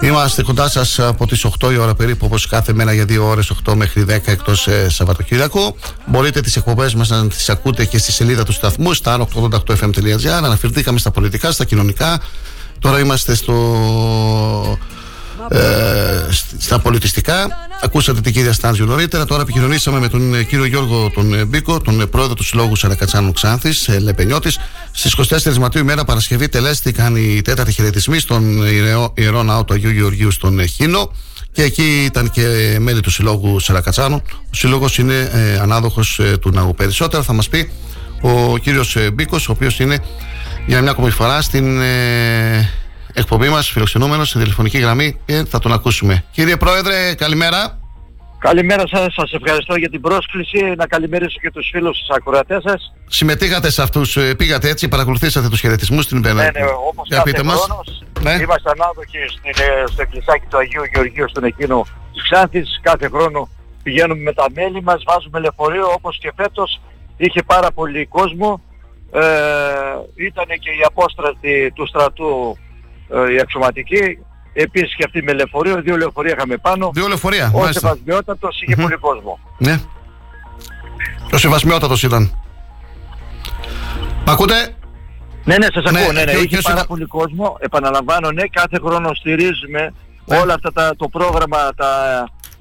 Είμαστε 0.00 0.42
κοντά 0.42 0.68
σας 0.68 0.98
από 0.98 1.26
τις 1.26 1.44
8 1.44 1.72
η 1.72 1.76
ώρα 1.76 1.94
περίπου, 1.94 2.26
όπως 2.26 2.46
κάθε 2.46 2.72
μέρα 2.72 2.92
για 2.92 3.04
2 3.04 3.18
ώρες, 3.26 3.50
8 3.50 3.74
μέχρι 3.74 4.04
10 4.08 4.32
εκτός 4.32 4.66
ε, 4.66 4.88
Σαββατοκύριακου. 4.90 5.76
Μπορείτε 6.06 6.40
τις 6.40 6.56
εκπομπές 6.56 6.94
μας 6.94 7.08
να 7.08 7.28
τις 7.28 7.48
ακούτε 7.48 7.84
και 7.84 7.98
στη 7.98 8.12
σελίδα 8.12 8.44
του 8.44 8.52
σταθμού, 8.52 8.90
star888fm.gr. 8.96 10.26
Αναφερθήκαμε 10.26 10.98
στα 10.98 11.10
πολιτικά, 11.10 11.50
στα 11.50 11.64
κοινωνικά. 11.64 12.20
Τώρα 12.78 12.98
είμαστε 12.98 13.34
στο 13.34 14.78
ε, 15.48 15.58
σ- 16.30 16.44
στα 16.62 16.78
πολιτιστικά. 16.78 17.65
Ακούσατε 17.82 18.20
την 18.20 18.32
κυρία 18.32 18.52
Στάντζιο 18.52 18.84
νωρίτερα. 18.84 19.24
Τώρα 19.24 19.42
επικοινωνήσαμε 19.42 19.98
με 19.98 20.08
τον 20.08 20.34
ε, 20.34 20.42
κύριο 20.42 20.64
Γιώργο 20.64 21.10
τον 21.10 21.34
ε, 21.34 21.44
Μπίκο, 21.44 21.80
τον 21.80 22.00
ε, 22.00 22.06
πρόεδρο 22.06 22.34
του 22.34 22.44
Συλλόγου 22.44 22.76
Σαρακατσάνου 22.76 23.32
Ξάνθης, 23.32 23.88
ε, 23.88 23.98
Λεπενιώτης. 23.98 24.58
Στις 24.92 25.16
24 25.46 25.56
Μαρτίου, 25.56 25.80
ημέρα 25.80 26.04
Παρασκευή, 26.04 26.48
τελέστηκαν 26.48 27.16
οι 27.16 27.42
τέταρτοι 27.42 27.72
χαιρετισμοί 27.72 28.18
στον 28.18 28.66
ιερό, 28.66 29.12
ιερό 29.14 29.42
ναό 29.42 29.64
του 29.64 29.74
Αγίου 29.74 29.90
Γεωργίου 29.90 30.30
στον 30.30 30.58
ε, 30.58 30.66
Χίνο. 30.66 31.12
Και 31.52 31.62
εκεί 31.62 32.04
ήταν 32.04 32.30
και 32.30 32.76
μέλη 32.80 33.00
του 33.00 33.10
Συλλόγου 33.10 33.60
Σαρακατσάνου. 33.60 34.22
Ο 34.32 34.50
Σύλλογος 34.50 34.98
είναι 34.98 35.30
ε, 35.32 35.58
ανάδοχος 35.58 36.20
του 36.40 36.50
ναού. 36.50 36.74
Περισσότερα 36.74 37.22
θα 37.22 37.32
μας 37.32 37.48
πει 37.48 37.70
ο 38.20 38.58
κύριος 38.58 38.96
Μπίκος, 39.12 39.48
ο 39.48 39.52
οποίος 39.52 39.78
είναι 39.78 40.02
για 40.66 40.82
μια 40.82 40.90
ακόμη 40.90 41.10
φορά 41.10 41.42
στην 41.42 41.80
ε, 41.80 42.68
εκπομπή 43.16 43.48
μας, 43.48 43.70
φιλοξενούμενος 43.70 44.28
στη 44.28 44.38
τηλεφωνική 44.38 44.78
γραμμή 44.78 45.18
και 45.26 45.44
θα 45.48 45.58
τον 45.58 45.72
ακούσουμε. 45.72 46.24
Κύριε 46.32 46.56
Πρόεδρε, 46.56 47.14
καλημέρα. 47.14 47.78
Καλημέρα 48.38 48.82
σας, 48.88 49.14
σας 49.14 49.32
ευχαριστώ 49.32 49.74
για 49.76 49.88
την 49.90 50.00
πρόσκληση. 50.00 50.74
Να 50.76 50.86
καλημερίσω 50.86 51.38
και 51.40 51.50
τους 51.50 51.68
φίλους 51.72 51.98
τους 51.98 52.08
ακροατές 52.16 52.62
σας. 52.62 52.92
Συμμετείχατε 53.08 53.70
σε 53.70 53.82
αυτούς, 53.82 54.18
πήγατε 54.36 54.68
έτσι, 54.68 54.88
παρακολουθήσατε 54.88 55.48
τους 55.48 55.60
χαιρετισμούς 55.60 56.04
στην 56.04 56.22
Πένα. 56.22 56.42
Ναι, 56.42 56.50
ναι, 56.60 56.66
όπως 56.88 57.06
Για 57.08 57.16
κάθε 57.16 57.30
πείτε 57.30 57.42
μας. 57.42 57.60
χρόνος, 57.60 58.02
Ναι. 58.22 58.32
είμαστε 58.42 58.70
ανάδοχοι 58.70 59.18
στην, 59.28 59.50
ε, 59.64 59.86
στο 59.92 60.02
εκκλησάκι 60.02 60.46
του 60.50 60.56
Αγίου 60.58 60.82
Γεωργίου 60.92 61.28
στον 61.28 61.44
εκείνο 61.44 61.86
της 62.12 62.22
Ξάνθης. 62.22 62.80
Κάθε 62.82 63.08
χρόνο 63.08 63.48
πηγαίνουμε 63.82 64.22
με 64.22 64.32
τα 64.32 64.46
μέλη 64.54 64.82
μας, 64.82 65.02
βάζουμε 65.06 65.38
λεωφορείο 65.38 65.86
όπως 65.92 66.18
και 66.18 66.32
φέτος. 66.36 66.80
Είχε 67.16 67.42
πάρα 67.42 67.70
πολύ 67.72 68.06
κόσμο. 68.06 68.60
Ε, 69.12 69.20
ήταν 70.28 70.46
και 70.46 70.70
η 70.70 70.82
απόστρατη 70.86 71.72
του 71.74 71.86
στρατού 71.86 72.56
ε, 73.08 73.32
η 73.32 73.40
αξιωματική. 73.40 74.18
Επίσης 74.52 74.96
και 74.96 75.04
αυτή 75.06 75.22
με 75.22 75.32
λεωφορείο, 75.32 75.82
δύο 75.82 75.96
λεωφορεία 75.96 76.34
είχαμε 76.36 76.56
πάνω. 76.56 76.90
Δύο 76.94 77.06
λεωφορεία, 77.08 77.50
Ο 77.54 77.58
μάλιστα. 77.58 77.80
Σεβασμιότατος 77.80 78.62
είχε 78.62 78.76
πολύ 78.76 78.96
κόσμο. 78.96 79.38
Ναι. 79.58 79.80
Ο 81.32 81.36
σεβασμιότατος 81.36 82.02
ήταν. 82.02 82.34
Μ' 84.26 84.30
ακούτε; 84.30 84.74
Ναι, 85.44 85.56
ναι, 85.58 85.66
σας 85.74 85.92
Ναι, 85.92 86.00
ακούω. 86.00 86.12
Ναι, 86.12 86.24
ναι, 86.24 86.30
και 86.30 86.36
ο- 86.36 86.40
είχε 86.40 86.46
και 86.46 86.56
ο 86.56 86.60
πάρα 86.62 86.74
Σεβα- 86.76 86.86
πολύ 86.88 87.04
κόσμο. 87.04 87.56
Επαναλαμβάνω, 87.60 88.30
ναι, 88.30 88.42
κάθε 88.42 88.78
χρόνο 88.84 89.14
στηρίζουμε 89.14 89.92
όλα 90.24 90.54
αυτά 90.54 90.72
τα, 90.72 90.92
το 90.96 91.08
πρόγραμμα, 91.08 91.58
τα, 91.76 91.88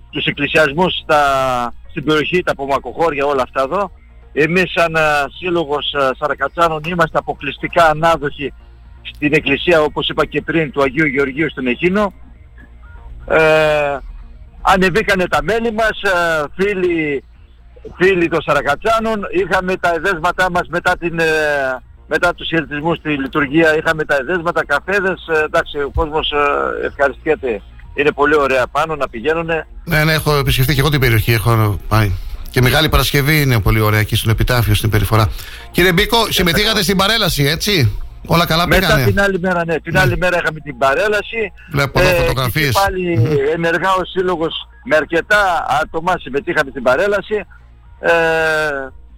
τους 0.10 0.26
εκκλησιασμούς 0.26 0.94
στα, 1.04 1.20
στην 1.90 2.04
περιοχή, 2.04 2.44
τα 2.44 2.52
απομακοχώρια, 2.52 3.26
όλα 3.26 3.42
αυτά 3.42 3.62
εδώ. 3.62 3.92
Εμείς 4.34 4.72
σαν 4.72 4.96
α, 4.96 5.02
σύλλογος 5.38 5.94
α, 5.94 6.12
Σαρακατσάνων 6.20 6.82
είμαστε 6.86 7.18
αποκλειστικά 7.18 7.86
ανάδοχοι 7.90 8.54
στην 9.14 9.34
εκκλησία, 9.34 9.82
όπως 9.82 10.10
είπα 10.10 10.26
και 10.26 10.42
πριν, 10.42 10.72
του 10.72 10.84
Αγίου 10.84 11.06
Γεωργίου 11.06 11.50
στον 11.50 11.68
Εχίνο. 11.68 12.14
Ε, 13.28 13.98
ανεβήκανε 14.62 15.28
τα 15.28 15.44
μέλη 15.44 15.72
μας, 15.74 16.02
ε, 16.02 16.44
φίλοι, 16.56 17.24
φίλοι 17.96 18.28
των 18.30 18.42
Σαρακατσάνων, 18.42 19.22
είχαμε 19.32 19.78
τα 19.78 19.94
εδέσματά 19.96 20.52
μας 20.52 20.68
μετά, 20.68 20.98
την, 20.98 21.20
ε, 21.20 21.26
μετά 22.08 22.34
τους 22.34 22.48
χαιρετισμούς 22.48 22.98
στη 22.98 23.10
λειτουργία, 23.10 23.78
είχαμε 23.78 24.06
τα 24.06 24.16
εδέσματα, 24.16 24.66
καφέδες, 24.66 25.28
ε, 25.28 25.44
εντάξει 25.44 25.78
ο 25.78 25.92
κόσμος 25.96 26.32
ε, 26.32 26.86
ευχαριστιέται, 26.86 27.62
είναι 27.94 28.12
πολύ 28.12 28.36
ωραία 28.36 28.68
πάνω 28.68 28.96
να 28.96 29.10
πηγαίνουνε. 29.10 29.68
Ναι, 29.84 30.04
ναι, 30.04 30.14
έχω 30.14 30.38
επισκεφτεί 30.38 30.74
και 30.74 30.80
εγώ 30.80 30.90
την 30.90 31.00
περιοχή. 31.00 31.32
Έχω 31.32 31.80
πάει. 31.88 32.12
Και 32.50 32.62
Μεγάλη 32.62 32.90
Παρασκευή 32.90 33.42
είναι 33.42 33.60
πολύ 33.60 33.80
ωραία 33.80 34.00
εκεί 34.00 34.16
στον 34.16 34.32
επιτάφιο 34.32 34.76
στην 34.76 34.90
περιφορά. 34.90 35.30
Κύριε 35.72 35.92
Μπίκο, 35.92 36.32
συμμετείχατε 36.32 36.84
στην 36.84 36.98
παρέλαση, 36.98 37.44
έτσι; 37.44 38.00
Όλα 38.28 38.46
καλά 38.46 38.68
Μετά 38.68 38.80
πήγανε. 38.80 39.06
την 39.06 39.20
άλλη 39.20 39.40
μέρα, 39.40 39.66
ναι, 39.66 39.80
την 39.80 39.98
άλλη 39.98 40.18
μέρα 40.18 40.38
είχαμε 40.38 40.60
την 40.60 40.78
παρέλαση. 40.78 41.52
Βλέπω 41.72 42.02
εδώ 42.02 42.10
φωτογραφίες. 42.22 42.74
Και 42.74 42.80
πάλι 42.84 43.28
ενεργά 43.54 43.94
ο 43.94 44.06
Σύλλογος 44.06 44.68
με 44.84 44.96
αρκετά 44.96 45.66
άτομα 45.82 46.14
συμμετείχαμε 46.20 46.70
στην 46.70 46.84
παρέλαση. 46.84 47.46
Ε, 48.00 48.12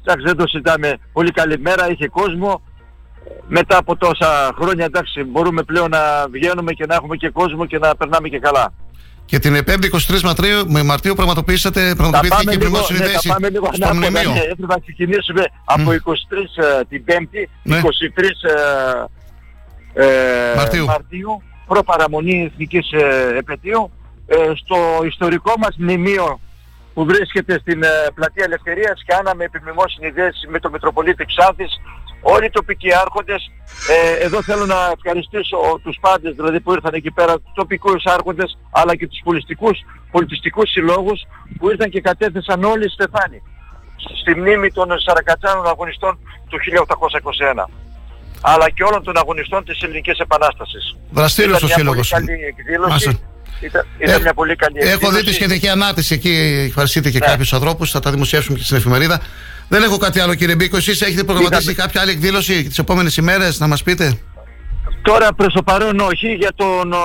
εντάξει, 0.01 0.25
δεν 0.25 0.35
το 0.35 0.47
συζητάμε. 0.47 0.97
Πολύ 1.13 1.31
καλή 1.31 1.59
μέρα, 1.59 1.89
είχε 1.89 2.07
κόσμο. 2.07 2.61
Μετά 3.47 3.77
από 3.77 3.95
τόσα 3.97 4.51
χρόνια, 4.59 4.85
εντάξει, 4.85 5.23
μπορούμε 5.23 5.63
πλέον 5.63 5.89
να 5.89 6.27
βγαίνουμε 6.29 6.71
και 6.73 6.85
να 6.85 6.95
έχουμε 6.95 7.15
και 7.15 7.29
κόσμο 7.29 7.65
και 7.65 7.77
να 7.77 7.95
περνάμε 7.95 8.27
και 8.27 8.39
καλά. 8.39 8.73
Και 9.27 9.39
την 9.39 9.53
5η 9.67 9.87
23 10.15 10.21
Μαρτίου, 10.23 10.71
με 10.71 10.83
Μαρτίου 10.83 11.13
πραγματοποιήσατε, 11.15 11.81
Θα 11.87 11.95
πραγματοποιήθηκε 11.95 12.43
πάμε 12.43 12.51
η 12.51 12.57
λίγο, 12.57 12.69
πριμός 12.69 12.89
ναι, 12.89 12.95
συνδέση 12.95 13.27
θα 13.27 13.33
πάμε 13.33 13.49
λίγο 13.49 13.65
στο 13.73 13.85
ανάποδα. 13.87 14.09
μνημείο. 14.09 14.31
Ναι, 14.31 14.39
έπρεπε 14.39 14.73
να 14.73 14.79
ξεκινήσουμε 14.79 15.43
από 15.65 15.91
23 15.91 15.93
ε, 16.63 16.83
την 16.89 17.03
5η, 17.07 17.41
Ναι. 17.63 17.81
23 17.83 17.87
ε, 19.93 20.05
ε, 20.05 20.55
Μαρτίου. 20.55 20.85
Μαρτίου, 20.85 21.41
προπαραμονή 21.67 22.49
εθνικής 22.51 22.91
ε, 22.91 23.37
επαιτίου, 23.37 23.91
ε, 24.27 24.35
στο 24.55 24.77
ιστορικό 25.05 25.53
μας 25.57 25.75
μνημείο 25.77 26.39
που 26.93 27.05
βρίσκεται 27.05 27.59
στην 27.59 27.83
ε, 27.83 27.87
πλατεία 28.13 28.45
Ελευθερίας 28.45 29.03
και 29.05 29.13
άναμε 29.19 29.43
επιμνημόσυνη 29.43 30.09
δέση 30.09 30.47
με 30.47 30.59
τον 30.59 30.71
Μητροπολίτη 30.71 31.25
Ξάνθης, 31.25 31.71
όλοι 32.21 32.45
οι 32.45 32.49
τοπικοί 32.49 32.93
άρχοντες. 33.03 33.51
Ε, 33.89 34.25
εδώ 34.25 34.43
θέλω 34.43 34.65
να 34.65 34.75
ευχαριστήσω 34.95 35.57
τους 35.83 35.97
πάντες 36.01 36.33
δηλαδή 36.35 36.59
που 36.59 36.71
ήρθαν 36.73 36.93
εκεί 36.93 37.11
πέρα, 37.11 37.33
τους 37.33 37.51
τοπικούς 37.55 38.03
άρχοντες 38.05 38.57
αλλά 38.71 38.95
και 38.95 39.07
τους 39.07 39.19
πολιτιστικούς, 39.23 39.77
πολιτιστικούς 40.11 40.69
συλλόγους 40.71 41.19
που 41.57 41.69
ήρθαν 41.69 41.89
και 41.89 42.01
κατέθεσαν 42.01 42.63
όλοι 42.63 42.89
στεφάνι 42.89 43.41
στη 44.21 44.35
μνήμη 44.39 44.71
των 44.71 44.87
Σαρακατσάνων 44.99 45.67
αγωνιστών 45.67 46.19
του 46.49 46.57
1821. 46.59 47.69
αλλά 48.41 48.69
και 48.69 48.83
όλων 48.83 49.03
των 49.03 49.17
αγωνιστών 49.17 49.63
της 49.65 49.81
Ελληνικής 49.81 50.17
Επανάστασης. 50.19 50.95
Δραστήριος 51.11 51.57
Ήταν 51.57 51.63
ο 51.63 51.67
μια 51.67 51.77
σύλλογος. 51.77 52.09
πολύ 52.09 52.25
καλή 52.25 52.43
εκδήλωση. 52.43 52.89
Μάλιστα. 52.89 53.11
Ήταν, 53.61 53.85
ήταν 53.99 54.19
Ε, 54.19 54.21
μια 54.21 54.33
πολύ 54.33 54.55
καλή 54.55 54.77
εκδήλωση. 54.77 54.99
Έχω 55.05 55.15
δει 55.15 55.23
τη 55.23 55.33
σχετική 55.33 55.69
ανάρτηση 55.69 56.13
εκεί, 56.13 56.65
ευχαριστείτε 56.67 57.09
και 57.11 57.19
Ναι. 57.19 57.25
κάποιους 57.25 57.53
ανθρώπους, 57.53 57.91
θα 57.91 57.99
τα 57.99 58.11
δημοσιεύσουμε 58.11 58.57
και 58.57 58.63
στην 58.63 58.77
εφημερίδα. 58.77 59.21
Δεν 59.69 59.83
έχω 59.83 59.97
κάτι 59.97 60.19
άλλο 60.19 60.35
κύριε 60.35 60.55
Μπίκο, 60.55 60.77
εσείς 60.77 61.01
έχετε 61.01 61.23
προγραμματίσει 61.23 61.73
κάποια 61.75 62.01
άλλη 62.01 62.11
εκδήλωση 62.11 62.63
τις 62.63 62.77
επόμενες 62.77 63.17
ημέρες, 63.17 63.59
να 63.59 63.67
μας 63.67 63.83
πείτε; 63.83 64.17
Τώρα 65.01 65.33
προς 65.33 65.53
το 65.53 65.63
παρόν 65.63 65.99
όχι, 65.99 66.33
για 66.33 66.51
τον, 66.55 66.91
ο, 66.93 66.97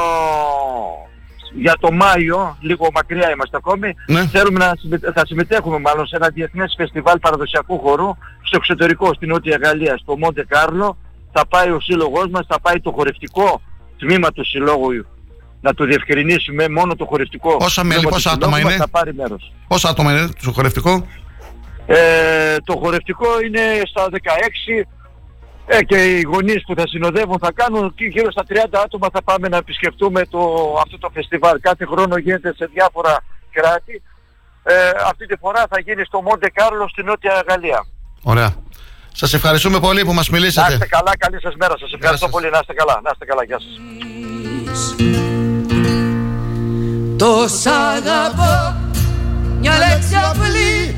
για 1.55 1.77
το 1.81 1.93
Μάιο, 1.93 2.57
λίγο 2.61 2.89
μακριά 2.95 3.31
είμαστε 3.31 3.57
ακόμη, 3.57 3.95
Ναι. 4.07 4.27
θέλουμε 4.27 4.59
να 4.59 4.73
συμμε- 4.81 5.13
θα 5.15 5.27
συμμετέχουμε 5.27 5.79
μάλλον 5.79 6.07
σε 6.07 6.17
ένα 6.17 6.29
διεθνές 6.29 6.75
φεστιβάλ 6.77 7.19
παραδοσιακού 7.19 7.79
χορού 7.81 8.11
στο 8.43 8.57
εξωτερικό, 8.57 9.15
στην 9.15 9.29
Νότια 9.29 9.59
Γαλλία, 9.63 9.97
στο 10.03 10.17
Μόντε 10.19 10.45
Κάρλο. 10.49 10.97
Θα 11.33 11.47
πάει 11.47 11.71
ο 11.71 11.81
σύλλογός 11.81 12.27
μας, 12.31 12.47
θα 12.49 12.61
πάει 12.61 12.81
το 12.81 12.91
χορευτικό 12.91 13.61
τμήμα 13.99 14.33
του 14.33 14.45
συλλόγου 14.45 15.07
να 15.61 15.75
το 15.75 15.85
διευκρινίσουμε 15.85 16.69
μόνο 16.69 16.95
το 16.97 17.05
χορευτικό 17.05 17.57
Πόσα 17.57 17.85
μέλη, 17.85 17.95
τμήμα 18.01 18.09
του 18.11 18.15
πόσα 18.15 18.31
συλλόγου 18.31 18.55
άτομα 18.55 18.63
μας 18.63 18.73
είναι; 18.75 18.85
θα 18.85 18.89
πάρει 18.89 19.15
μέρος. 19.15 19.53
Πόσα 19.69 19.89
άτομα 19.89 20.13
είναι 20.13 20.29
το 20.45 20.53
χορευτικό, 20.53 21.07
Ε, 21.95 22.57
το 22.65 22.77
χορευτικό 22.83 23.41
είναι 23.47 23.61
στα 23.85 24.09
16 24.13 24.87
ε, 25.67 25.83
και 25.83 25.97
οι 26.05 26.21
γονείς 26.21 26.63
που 26.67 26.75
θα 26.77 26.89
συνοδεύουν 26.89 27.39
θα 27.39 27.53
κάνουν 27.55 27.95
και 27.95 28.05
γύρω 28.05 28.31
στα 28.31 28.45
30 28.49 28.55
άτομα 28.85 29.09
θα 29.13 29.23
πάμε 29.23 29.49
να 29.49 29.57
επισκεφτούμε 29.57 30.27
το, 30.27 30.41
αυτό 30.83 30.99
το 30.99 31.11
φεστιβάλ. 31.15 31.61
Κάθε 31.61 31.85
χρόνο 31.87 32.17
γίνεται 32.17 32.55
σε 32.57 32.71
διάφορα 32.73 33.25
κράτη. 33.53 34.03
Ε, 34.63 34.75
αυτή 35.11 35.27
τη 35.27 35.37
φορά 35.37 35.65
θα 35.71 35.81
γίνει 35.81 36.05
στο 36.05 36.23
Μόντε 36.23 36.51
Κάρλο 36.51 36.89
στη 36.89 37.03
Νότια 37.03 37.45
Γαλλία. 37.49 37.87
Ωραία. 38.23 38.55
Σας 39.15 39.33
ευχαριστούμε 39.35 39.81
πολύ 39.81 40.05
που 40.05 40.13
μας 40.13 40.29
Να 40.29 40.39
μιλήσατε. 40.39 40.73
είστε 40.73 40.87
καλά, 40.87 41.17
καλή 41.19 41.41
σας 41.41 41.55
μέρα. 41.57 41.75
Σας 41.79 41.93
ευχαριστώ 41.93 42.29
πολύ. 42.29 42.51
Να 42.51 42.59
είστε 42.61 42.73
καλά. 42.73 43.01
Να 43.05 43.11
είστε 43.13 43.25
καλά. 43.25 43.45
Γεια 43.45 43.59
σας. 43.61 43.81
Τόσα 47.17 47.89
αγαπώ 47.89 48.77
Μια 49.61 49.73
λέξη 49.79 50.15
απλή 50.31 50.73
Είναι 50.75 50.91
κι 50.91 50.92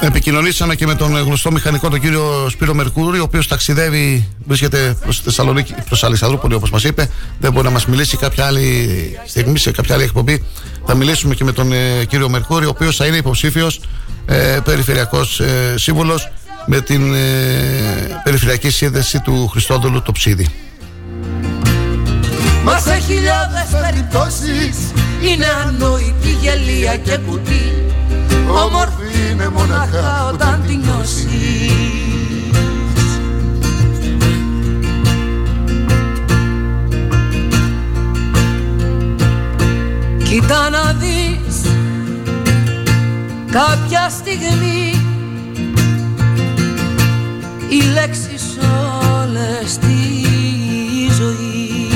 Επικοινωνήσαμε 0.00 0.74
και 0.74 0.86
με 0.86 0.94
τον 0.94 1.16
γνωστό 1.16 1.52
μηχανικό 1.52 1.88
τον 1.88 2.00
κύριο 2.00 2.48
Σπύρο 2.50 2.74
Μερκούρη, 2.74 3.18
ο 3.18 3.22
οποίος 3.22 3.48
ταξιδεύει, 3.48 4.28
βρίσκεται 4.46 4.96
προς 5.00 5.20
Θεσσαλονίκη, 5.20 5.74
προς 5.88 6.04
Αλεξανδρούπολη 6.04 6.54
όπως 6.54 6.70
μας 6.70 6.84
είπε. 6.84 7.10
Δεν 7.40 7.52
μπορεί 7.52 7.64
να 7.64 7.72
μας 7.72 7.86
μιλήσει 7.86 8.16
κάποια 8.16 8.46
άλλη 8.46 9.18
στιγμή, 9.26 9.58
σε 9.58 9.70
κάποια 9.70 9.94
άλλη 9.94 10.04
εκπομπή. 10.04 10.44
Θα 10.86 10.94
μιλήσουμε 10.94 11.34
και 11.34 11.44
με 11.44 11.52
τον 11.52 11.72
ε, 11.72 12.04
κύριο 12.04 12.28
Μερκούρη, 12.28 12.66
ο 12.66 12.68
οποίος 12.68 12.96
θα 12.96 13.06
είναι 13.06 13.16
υποψήφιος 13.16 13.80
ε, 14.26 14.58
περιφερειακός 14.64 15.40
ε, 15.40 15.74
σύμβουλος 15.76 16.32
με 16.66 16.80
την 16.80 17.14
ε, 17.14 18.20
περιφερειακή 18.24 18.70
σύνδεση 18.70 19.20
του 19.20 19.48
Χριστόδουλου 19.48 20.02
το 20.02 20.12
Ψίδι. 20.12 20.48
Μας 22.64 22.82
σε 22.82 22.98
χιλιάδες 23.06 23.66
περιπτώσεις 23.80 24.76
Είναι 25.22 25.46
ανόητη 25.64 26.28
γελία 26.40 26.96
και 26.96 27.16
κουτί 27.16 27.72
Όμορφη 28.48 29.30
είναι 29.30 29.48
μοναχά 29.48 30.30
όταν 30.32 30.62
τη 30.66 30.76
νιώσεις. 30.76 31.26
Κοίτα 40.24 40.70
να 40.70 40.92
δεις 40.92 41.60
Κάποια 43.50 44.08
στιγμή 44.08 45.00
Οι 47.68 47.82
λέξεις 47.82 48.58
όλες 49.22 49.70
στη 49.70 49.94
ζωή. 51.18 51.90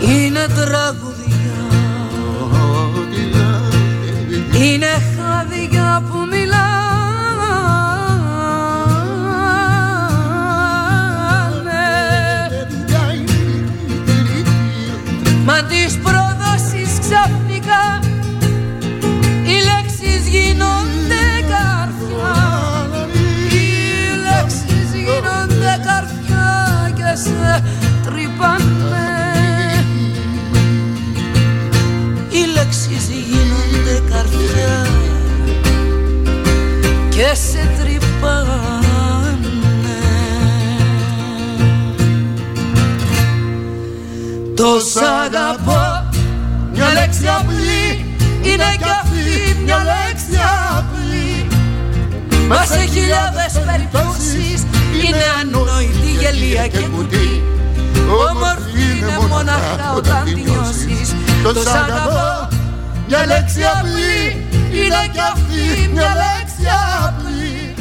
Είναι 0.00 0.46
τραγουδιά 0.54 1.15
Είναι 4.76 4.86
χάδια 4.86 6.02
που 6.10 6.18
μιλάνε 6.30 6.66
Μα 15.44 15.62
τις 15.62 15.98
προδόσεις 16.02 16.98
ξαφνικά 17.00 18.00
Οι 19.42 19.56
λέξεις 19.68 20.28
γίνονται 20.28 21.24
καρδιά 21.48 22.36
Οι 23.50 23.66
λέξεις 24.26 24.94
γίνονται 24.94 25.80
καρδιά 25.84 26.90
και 26.94 27.16
σε 27.16 27.62
τρυπάνε 28.04 28.75
γίνονται 34.26 34.46
καρδιά 34.46 34.86
και 37.08 37.34
σε 37.34 37.68
τρυπάνε. 37.78 38.60
Τόσα 44.56 45.08
αγαπώ 45.24 46.08
μια 46.72 46.92
λέξη 46.92 47.26
απλή 47.38 48.14
είναι 48.42 48.76
κι 48.78 48.90
αυτή 49.02 49.62
μια 49.64 49.76
λέξη 49.76 50.38
απλή. 50.76 51.46
Μας 52.48 52.68
σε 52.68 52.78
χιλιάδες 52.78 53.52
περιπτώσεις 53.66 54.66
είναι 55.04 55.24
ανόητη 55.40 56.10
γελία 56.20 56.66
και 56.68 56.78
κουτί 56.78 57.42
Όμορφη 58.08 58.98
είναι 58.98 59.26
μοναχά 59.28 59.92
όταν 59.96 60.24
τη 60.24 60.34
νιώσεις. 60.34 61.14
Τόσα 61.42 61.84
αγαπώ 61.84 62.55
μια 63.08 63.26
λέξη 63.26 63.60
απλή 63.62 64.46
είναι 64.72 65.10
κι 65.12 65.20
αυτή 65.32 65.88
μια 65.92 66.02
λέξη 66.02 66.66
απλή 67.06 67.74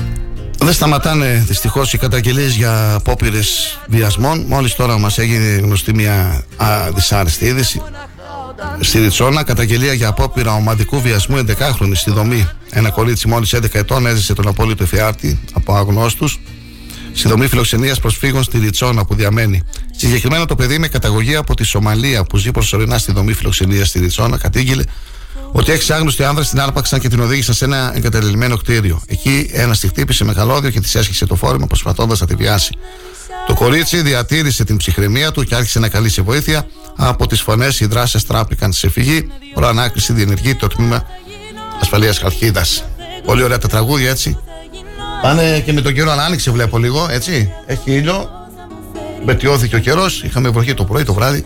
Δεν 0.57 0.73
σταματάνε 0.73 1.43
δυστυχώς 1.47 1.93
οι 1.93 1.97
καταγγελίες 1.97 2.55
για 2.55 2.93
απόπειρες 2.93 3.79
βιασμών. 3.87 4.45
Μόλις 4.47 4.75
τώρα 4.75 4.97
μας 4.97 5.17
έγινε 5.17 5.45
γνωστή 5.45 5.93
μια 5.93 6.43
α, 6.57 6.91
δυσάρεστη 6.91 7.45
είδηση. 7.45 7.81
Στη 8.79 8.99
Ριτσόνα, 8.99 9.43
καταγγελία 9.43 9.93
για 9.93 10.07
απόπειρα 10.07 10.53
ομαδικού 10.53 11.01
βιασμού 11.01 11.37
11χρονη 11.37 11.91
στη 11.93 12.11
δομή. 12.11 12.49
Ένα 12.69 12.89
κορίτσι 12.89 13.27
μόλις 13.27 13.55
11 13.55 13.73
ετών 13.73 14.05
έζησε 14.05 14.33
τον 14.33 14.47
απόλυτο 14.47 14.83
εφιάρτη 14.83 15.39
από 15.53 15.75
αγνώστους 15.75 16.39
στη 17.13 17.27
δομή 17.27 17.47
φιλοξενίας 17.47 17.99
προσφύγων 17.99 18.43
στη 18.43 18.59
Ριτσόνα 18.59 19.05
που 19.05 19.15
διαμένει. 19.15 19.63
Συγκεκριμένα 19.91 20.45
το 20.45 20.55
παιδί 20.55 20.79
με 20.79 20.87
καταγωγή 20.87 21.35
από 21.35 21.55
τη 21.55 21.63
Σομαλία 21.63 22.23
που 22.23 22.37
ζει 22.37 22.51
προσωρινά 22.51 22.97
στη 22.97 23.11
δομή 23.11 23.33
φιλοξενίας 23.33 23.87
στη 23.87 23.99
Ριτσόνα 23.99 24.37
κατήγγειλε 24.37 24.83
ότι 25.57 25.71
έξι 25.71 25.93
άγνωστοι 25.93 26.23
άνδρες 26.23 26.49
την 26.49 26.59
άρπαξαν 26.59 26.99
και 26.99 27.07
την 27.09 27.19
οδήγησαν 27.19 27.55
σε 27.55 27.65
ένα 27.65 27.91
εγκαταλελειμμένο 27.95 28.57
κτίριο. 28.57 29.01
Εκεί 29.07 29.49
ένας 29.53 29.79
τη 29.79 29.87
χτύπησε 29.87 30.23
με 30.23 30.33
καλώδιο 30.33 30.69
και 30.69 30.79
της 30.79 30.95
έσχισε 30.95 31.25
το 31.25 31.35
φόρημα 31.35 31.67
προσπαθώντας 31.67 32.19
να 32.19 32.27
τη 32.27 32.35
βιάσει. 32.35 32.77
Το 33.47 33.53
κορίτσι 33.53 34.01
διατήρησε 34.01 34.63
την 34.63 34.77
ψυχραιμία 34.77 35.31
του 35.31 35.43
και 35.43 35.55
άρχισε 35.55 35.79
να 35.79 35.89
καλεί 35.89 36.09
σε 36.09 36.21
βοήθεια. 36.21 36.67
Από 36.95 37.27
τις 37.27 37.41
φωνές 37.41 37.79
οι 37.79 37.85
δράσει 37.85 38.27
τράπηκαν 38.27 38.73
σε 38.73 38.89
φυγή. 38.89 39.27
Προ 39.53 39.67
ανάκριση 39.67 40.13
διενεργεί 40.13 40.55
το 40.55 40.67
τμήμα 40.67 41.03
ασφαλείας 41.81 42.17
Χαλκίδας. 42.17 42.83
Πολύ 43.25 43.43
ωραία 43.43 43.57
τα 43.57 43.67
τραγούδια 43.67 44.09
έτσι. 44.09 44.37
Πάνε 45.21 45.59
και 45.59 45.73
με 45.73 45.81
τον 45.81 45.93
καιρό, 45.93 46.11
αλλά 46.11 46.23
άνοιξε 46.23 46.51
βλέπω 46.51 46.77
λίγο 46.77 47.07
έτσι. 47.09 47.51
Έχει 47.65 47.91
ήλιο. 47.91 48.29
Βελτιώθηκε 49.25 49.75
ο 49.75 49.79
καιρός. 49.79 50.23
Είχαμε 50.23 50.49
βροχή 50.49 50.73
το 50.73 50.83
πρωί, 50.83 51.03
το 51.03 51.13
βράδυ. 51.13 51.45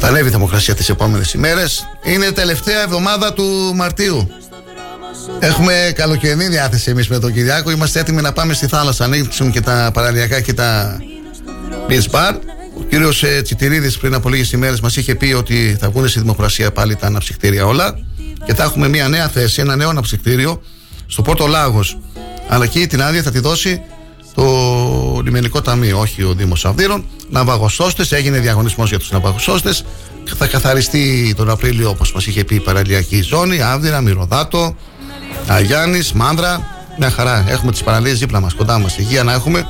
Θα 0.00 0.06
ανέβει 0.06 0.28
η 0.28 0.30
θερμοκρασία 0.30 0.74
τις 0.74 0.88
επόμενες 0.88 1.32
ημέρες. 1.32 1.88
Είναι 2.04 2.30
τελευταία 2.30 2.82
εβδομάδα 2.82 3.32
του 3.32 3.72
Μαρτίου. 3.74 4.30
Έχουμε 5.38 5.92
καλοκαιρινή 5.94 6.48
διάθεση 6.48 6.90
εμείς 6.90 7.08
με 7.08 7.18
τον 7.18 7.32
Κυριάκο. 7.32 7.70
Είμαστε 7.70 8.00
έτοιμοι 8.00 8.22
να 8.22 8.32
πάμε 8.32 8.52
στη 8.54 8.66
θάλασσα. 8.66 9.04
Ανοίξουν 9.04 9.50
και 9.50 9.60
τα 9.60 9.90
παραλιακά 9.94 10.40
και 10.40 10.52
τα 10.52 11.00
beach 11.88 12.10
bar. 12.10 12.32
Ο 12.78 12.82
κύριος 12.88 13.24
Τσιτηρίδης 13.42 13.98
πριν 13.98 14.14
από 14.14 14.28
λίγες 14.28 14.52
ημέρες 14.52 14.80
μας 14.80 14.96
είχε 14.96 15.14
πει 15.14 15.32
ότι 15.32 15.76
θα 15.80 15.90
βγουν 15.90 16.08
στη 16.08 16.20
δημοκρασία 16.20 16.72
πάλι 16.72 16.96
τα 16.96 17.06
αναψυκτήρια 17.06 17.66
όλα. 17.66 17.98
Και 18.44 18.54
θα 18.54 18.62
έχουμε 18.62 18.88
μια 18.88 19.08
νέα 19.08 19.28
θέση, 19.28 19.60
ένα 19.60 19.76
νέο 19.76 19.88
αναψυκτήριο 19.88 20.62
στο 21.06 21.22
Πόρτο 21.22 21.46
Λάγος. 21.46 21.98
Αλλά 22.48 22.64
εκεί 22.64 22.86
την 22.86 23.02
άδεια 23.02 23.22
θα 23.22 23.30
τη 23.30 23.38
δώσει 23.38 23.82
το 24.38 25.20
λιμενικό 25.24 25.60
ταμείο, 25.60 25.98
όχι 25.98 26.22
ο 26.22 26.32
Δήμος 26.32 26.64
Αυδείρων. 26.64 27.04
Ναυαγοσώστε, 27.30 28.04
έγινε 28.10 28.38
διαγωνισμός 28.38 28.88
για 28.88 28.98
τους 28.98 29.10
ναυαγοσώστε. 29.10 29.74
Θα 30.36 30.46
καθαριστεί 30.46 31.34
τον 31.36 31.50
Απρίλιο, 31.50 31.88
όπως 31.88 32.12
μας 32.12 32.26
είχε 32.26 32.44
πει, 32.44 32.54
η 32.54 32.60
παραλιακή 32.60 33.22
ζώνη. 33.22 33.62
Άβδηρα, 33.62 34.00
Μυρωδάτο, 34.00 34.76
Αγιάννης, 35.46 36.12
Μάνδρα. 36.12 36.76
Μια 36.98 37.10
χαρά. 37.10 37.44
Έχουμε 37.48 37.72
τις 37.72 37.82
παραλίες 37.82 38.18
δίπλα 38.18 38.40
μας, 38.40 38.54
κοντά 38.54 38.78
μας. 38.78 38.98
Υγεία 38.98 39.22
να 39.22 39.32
έχουμε 39.32 39.66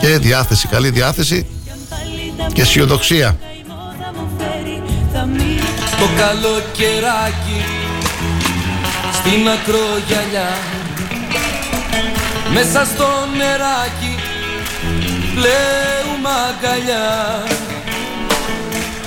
και 0.00 0.18
διάθεση, 0.18 0.68
καλή 0.68 0.90
διάθεση 0.90 1.46
και 2.52 2.60
αισιοδοξία. 2.60 3.38
Το 5.98 6.08
καλοκαιράκι 6.16 7.64
στην 9.12 9.48
ακρογιαλιά 9.48 10.81
Μέσα 12.54 12.84
στο 12.84 13.06
νεράκι 13.36 14.14
πλέουμε 15.34 16.30
αγκαλιά 16.48 17.42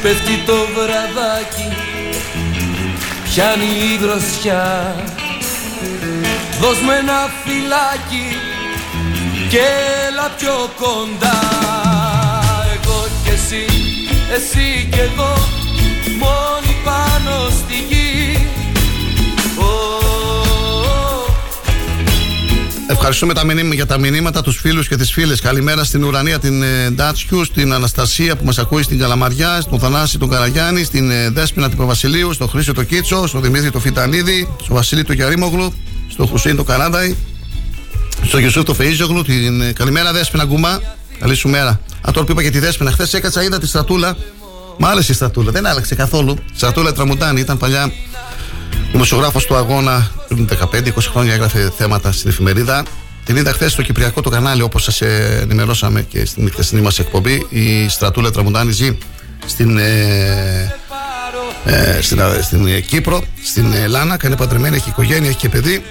Πέφτει 0.02 0.44
το 0.46 0.54
βραδάκι 0.76 1.76
Πιάνει 3.24 3.66
η 3.66 3.98
δροσιά. 3.98 4.96
Δώσ' 6.60 6.82
μου 6.82 6.92
ένα 6.92 7.30
φυλάκι 7.44 8.38
Και 9.50 9.62
έλα 10.08 10.32
πιο 10.38 10.70
κοντά. 10.78 11.40
Εγώ 12.74 13.08
και 13.24 13.32
εσύ, 13.32 13.66
εσύ 14.36 14.88
και 14.92 15.02
εγώ 15.02 15.34
Μόνοι 16.20 16.76
πάνω 16.84 17.50
στη 17.50 17.74
γη 17.88 17.95
Ευχαριστούμε 22.88 23.34
τα 23.34 23.44
μηνύμα, 23.44 23.74
για 23.74 23.86
τα 23.86 23.98
μηνύματα, 23.98 24.41
τους 24.41 24.57
φίλους 24.57 24.88
και 24.88 24.95
τις 24.95 25.12
φίλες. 25.12 25.41
Καλημέρα 25.41 25.84
στην 25.84 26.03
Ουρανία, 26.03 26.40
την 26.40 26.64
ε, 26.64 26.90
Ντάτσιου, 26.90 27.44
στην 27.45 27.74
Αναστασία 27.74 28.36
που 28.36 28.45
μας 28.45 28.57
ακούει 28.57 28.84
στην 28.84 28.99
Καλαμαριά, 28.99 29.62
στον 29.62 29.80
Θανάση 29.80 30.18
τον 30.18 30.30
Καραγιάννη, 30.30 30.84
στην 30.84 31.12
ε, 31.12 31.30
Δέσπινα 31.30 31.70
την 31.70 31.78
Παπασιλείου, 31.78 32.34
στον 32.34 32.49
Χρήσιο 32.49 32.74
το 32.74 32.84
Κίτσο, 32.84 33.28
στον 33.28 33.41
Δημήτρη 33.41 33.72
το 33.72 33.80
Φιτανίδη, 33.80 34.49
στον 34.64 34.76
Βασίλη 34.76 35.03
το 35.03 35.14
Γιαρίμογλου, 35.14 35.74
στον 36.07 36.28
Χουσίν 36.28 36.56
το 36.56 36.64
Καράνταϊ, 36.64 37.16
στον 38.24 38.40
Γιουσούφ 38.40 38.64
το 38.64 38.76
Φεΐζογλου, 38.80 39.24
την 39.26 39.62
ε, 39.62 39.72
καλημέρα 39.72 40.14
Δέσπινα 40.14 40.45
Γκουμά. 40.45 40.82
Καλή 41.20 41.36
σου 41.36 41.49
μέρα. 41.49 41.70
Α, 42.07 42.12
τώρα 42.12 42.26
που 42.26 42.32
είπα 42.32 42.44
και 42.44 42.49
τη 42.49 42.60
Δέσπινα, 42.60 42.91
χθες 42.91 43.14
έκατσα, 43.14 43.44
είδα 43.44 43.60
τη 43.60 43.68
στρατούλα. 43.68 44.18
Μ' 44.78 44.86
άρεσε 44.86 45.12
η 45.12 45.16
στρατούλα, 45.16 45.52
δεν 45.52 45.66
άλλαξε 45.66 45.95
καθόλου. 45.95 46.38
Στρατούλα 46.56 46.94
Τραμουντάνη 46.94 47.40
ήταν 47.40 47.57
παλιά 47.57 47.91
δημοσιογράφος 48.96 49.46
του 49.46 49.56
αγώνα 49.56 50.12
πριν 50.28 50.50
15-20 50.74 50.92
χρόνια 51.00 51.34
έγραφε 51.34 51.72
θέματα 51.78 52.12
στην 52.12 52.30
εφημερίδα. 52.30 52.84
Την 53.26 53.36
είδα 53.36 53.52
χθες 53.52 53.72
στο 53.72 53.82
Κυπριακό 53.82 54.22
το 54.22 54.30
κανάλι, 54.30 54.62
όπως 54.62 54.84
σας 54.84 55.02
ενημερώσαμε 55.42 56.02
και 56.02 56.26
στην 56.26 56.52
χθεσινή 56.52 56.82
μα 56.82 56.92
εκπομπή. 57.00 57.46
Η 57.50 57.90
στρατούλα 57.90 58.32
Τραμουντάνη 58.32 58.72
ζει 58.72 58.98
στην, 59.46 59.78
ε, 59.78 60.76
ε, 61.66 62.02
στην, 62.02 62.20
ε, 62.20 62.42
στην 62.42 62.68
ε, 62.68 62.80
Κύπρο, 62.80 63.24
στην 63.44 63.74
Λάνα, 63.88 64.18
κάνει 64.18 64.36
παντρεμένη, 64.36 64.76
έχει 64.76 64.90
οικογένεια, 64.90 65.30
έχει 65.30 65.38
και 65.38 65.50
παιδί. 65.50 65.84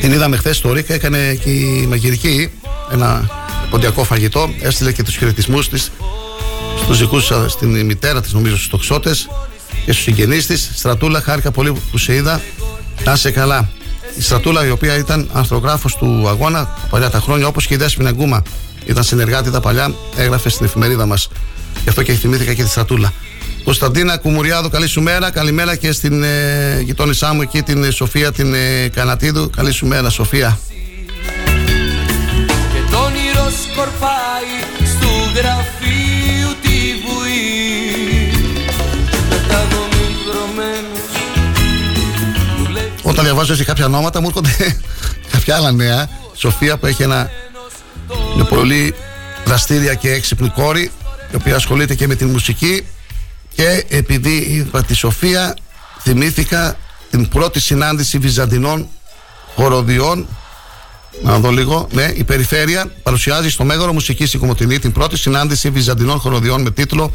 Την 0.00 0.12
είδαμε 0.12 0.36
χθες 0.36 0.56
στο 0.56 0.72
Ρίκα, 0.72 0.94
έκανε 0.94 1.34
και 1.34 1.50
η 1.50 1.86
μαγειρική 1.88 2.50
ένα 2.92 3.30
ποντιακό 3.70 4.04
φαγητό. 4.04 4.50
Έστειλε 4.60 4.92
και 4.92 5.02
τους 5.02 5.16
χαιρετισμούς 5.16 5.68
της 5.68 5.92
στους 6.82 6.98
δικούς 6.98 7.32
στην 7.46 7.84
μητέρα 7.84 8.20
της, 8.20 8.32
νομίζω, 8.32 8.56
στους 8.56 8.68
τοξότες 8.68 9.28
και 9.86 9.92
στους 9.92 10.04
συγγενείς 10.04 10.46
της. 10.46 10.70
Στρατούλα, 10.74 11.20
χάρηκα 11.20 11.50
πολύ 11.50 11.72
που 11.90 11.98
σε 11.98 12.14
είδα. 12.14 12.40
Να 13.04 13.12
είσαι 13.12 13.30
καλά. 13.30 13.68
Η 14.18 14.22
Στρατούλα, 14.22 14.66
η 14.66 14.70
οποία 14.70 14.96
ήταν 14.96 15.28
αρθρογράφο 15.32 15.88
του 15.98 16.28
αγώνα 16.28 16.78
παλιά 16.90 17.10
τα 17.10 17.20
χρόνια, 17.20 17.46
όπως 17.46 17.66
και 17.66 17.74
η 17.74 17.76
Δέσπινα 17.76 18.10
Γκούμα, 18.10 18.42
ήταν 18.86 19.04
συνεργάτη 19.04 19.50
τα 19.50 19.60
παλιά, 19.60 19.94
έγραφε 20.16 20.48
στην 20.48 20.66
εφημερίδα 20.66 21.06
μας. 21.06 21.28
Γι' 21.82 21.88
αυτό 21.88 22.02
και 22.02 22.12
θυμήθηκα 22.12 22.54
και 22.54 22.62
τη 22.62 22.68
Στρατούλα. 22.68 23.12
Κωνσταντίνα 23.64 24.16
Κουμουριάδου, 24.16 24.68
καλή 24.68 24.86
σου 24.86 25.02
μέρα. 25.02 25.30
Καλημέρα 25.30 25.76
και 25.76 25.92
στην 25.92 26.22
ε, 26.22 26.80
γειτόνισά 26.84 27.34
μου 27.34 27.42
εκεί, 27.42 27.62
την 27.62 27.92
Σοφία 27.92 28.32
την 28.32 28.54
ε, 28.54 28.88
Κανατίδου. 28.88 29.50
Καλή 29.50 29.72
σου 29.72 29.86
μέρα, 29.86 30.10
Σοφία. 30.10 30.58
Και 32.72 32.90
το 32.90 32.96
όνειρο 32.96 33.52
σκορπάει 33.62 34.52
στου 34.84 35.08
γραφείου 35.34 35.95
Όταν 43.16 43.28
διαβάζω 43.28 43.52
έτσι 43.52 43.64
κάποια 43.64 43.84
ονόματα 43.84 44.20
μου 44.20 44.26
έρχονται 44.26 44.76
κάποια 45.32 45.56
άλλα 45.56 45.72
νέα. 45.72 46.08
Σοφία 46.34 46.76
που 46.76 46.86
έχει 46.86 47.02
ένα 47.02 47.30
μια 48.34 48.44
πολύ 48.44 48.94
δραστήρια 49.44 49.94
και 49.94 50.10
έξυπνη 50.10 50.48
κόρη 50.48 50.90
η 51.32 51.36
οποία 51.36 51.54
ασχολείται 51.54 51.94
και 51.94 52.06
με 52.06 52.14
τη 52.14 52.24
μουσική 52.24 52.86
και 53.54 53.84
επειδή 53.88 54.36
είπα 54.36 54.82
τη 54.82 54.94
Σοφία 54.94 55.56
θυμήθηκα 56.00 56.76
την 57.10 57.28
πρώτη 57.28 57.60
συνάντηση 57.60 58.18
βυζαντινών 58.18 58.88
χοροδιών 59.54 60.26
να 61.22 61.38
δω 61.38 61.50
λίγο. 61.50 61.88
Ναι, 61.92 62.12
η 62.14 62.24
Περιφέρεια 62.24 62.92
παρουσιάζει 63.02 63.50
στο 63.50 63.64
Μέγαρο 63.64 63.92
Μουσική 63.92 64.26
στην 64.26 64.40
Κομωτινή 64.40 64.78
την 64.78 64.92
πρώτη 64.92 65.16
συνάντηση 65.16 65.70
βυζαντινών 65.70 66.18
χοροδιών 66.18 66.62
με 66.62 66.70
τίτλο 66.70 67.12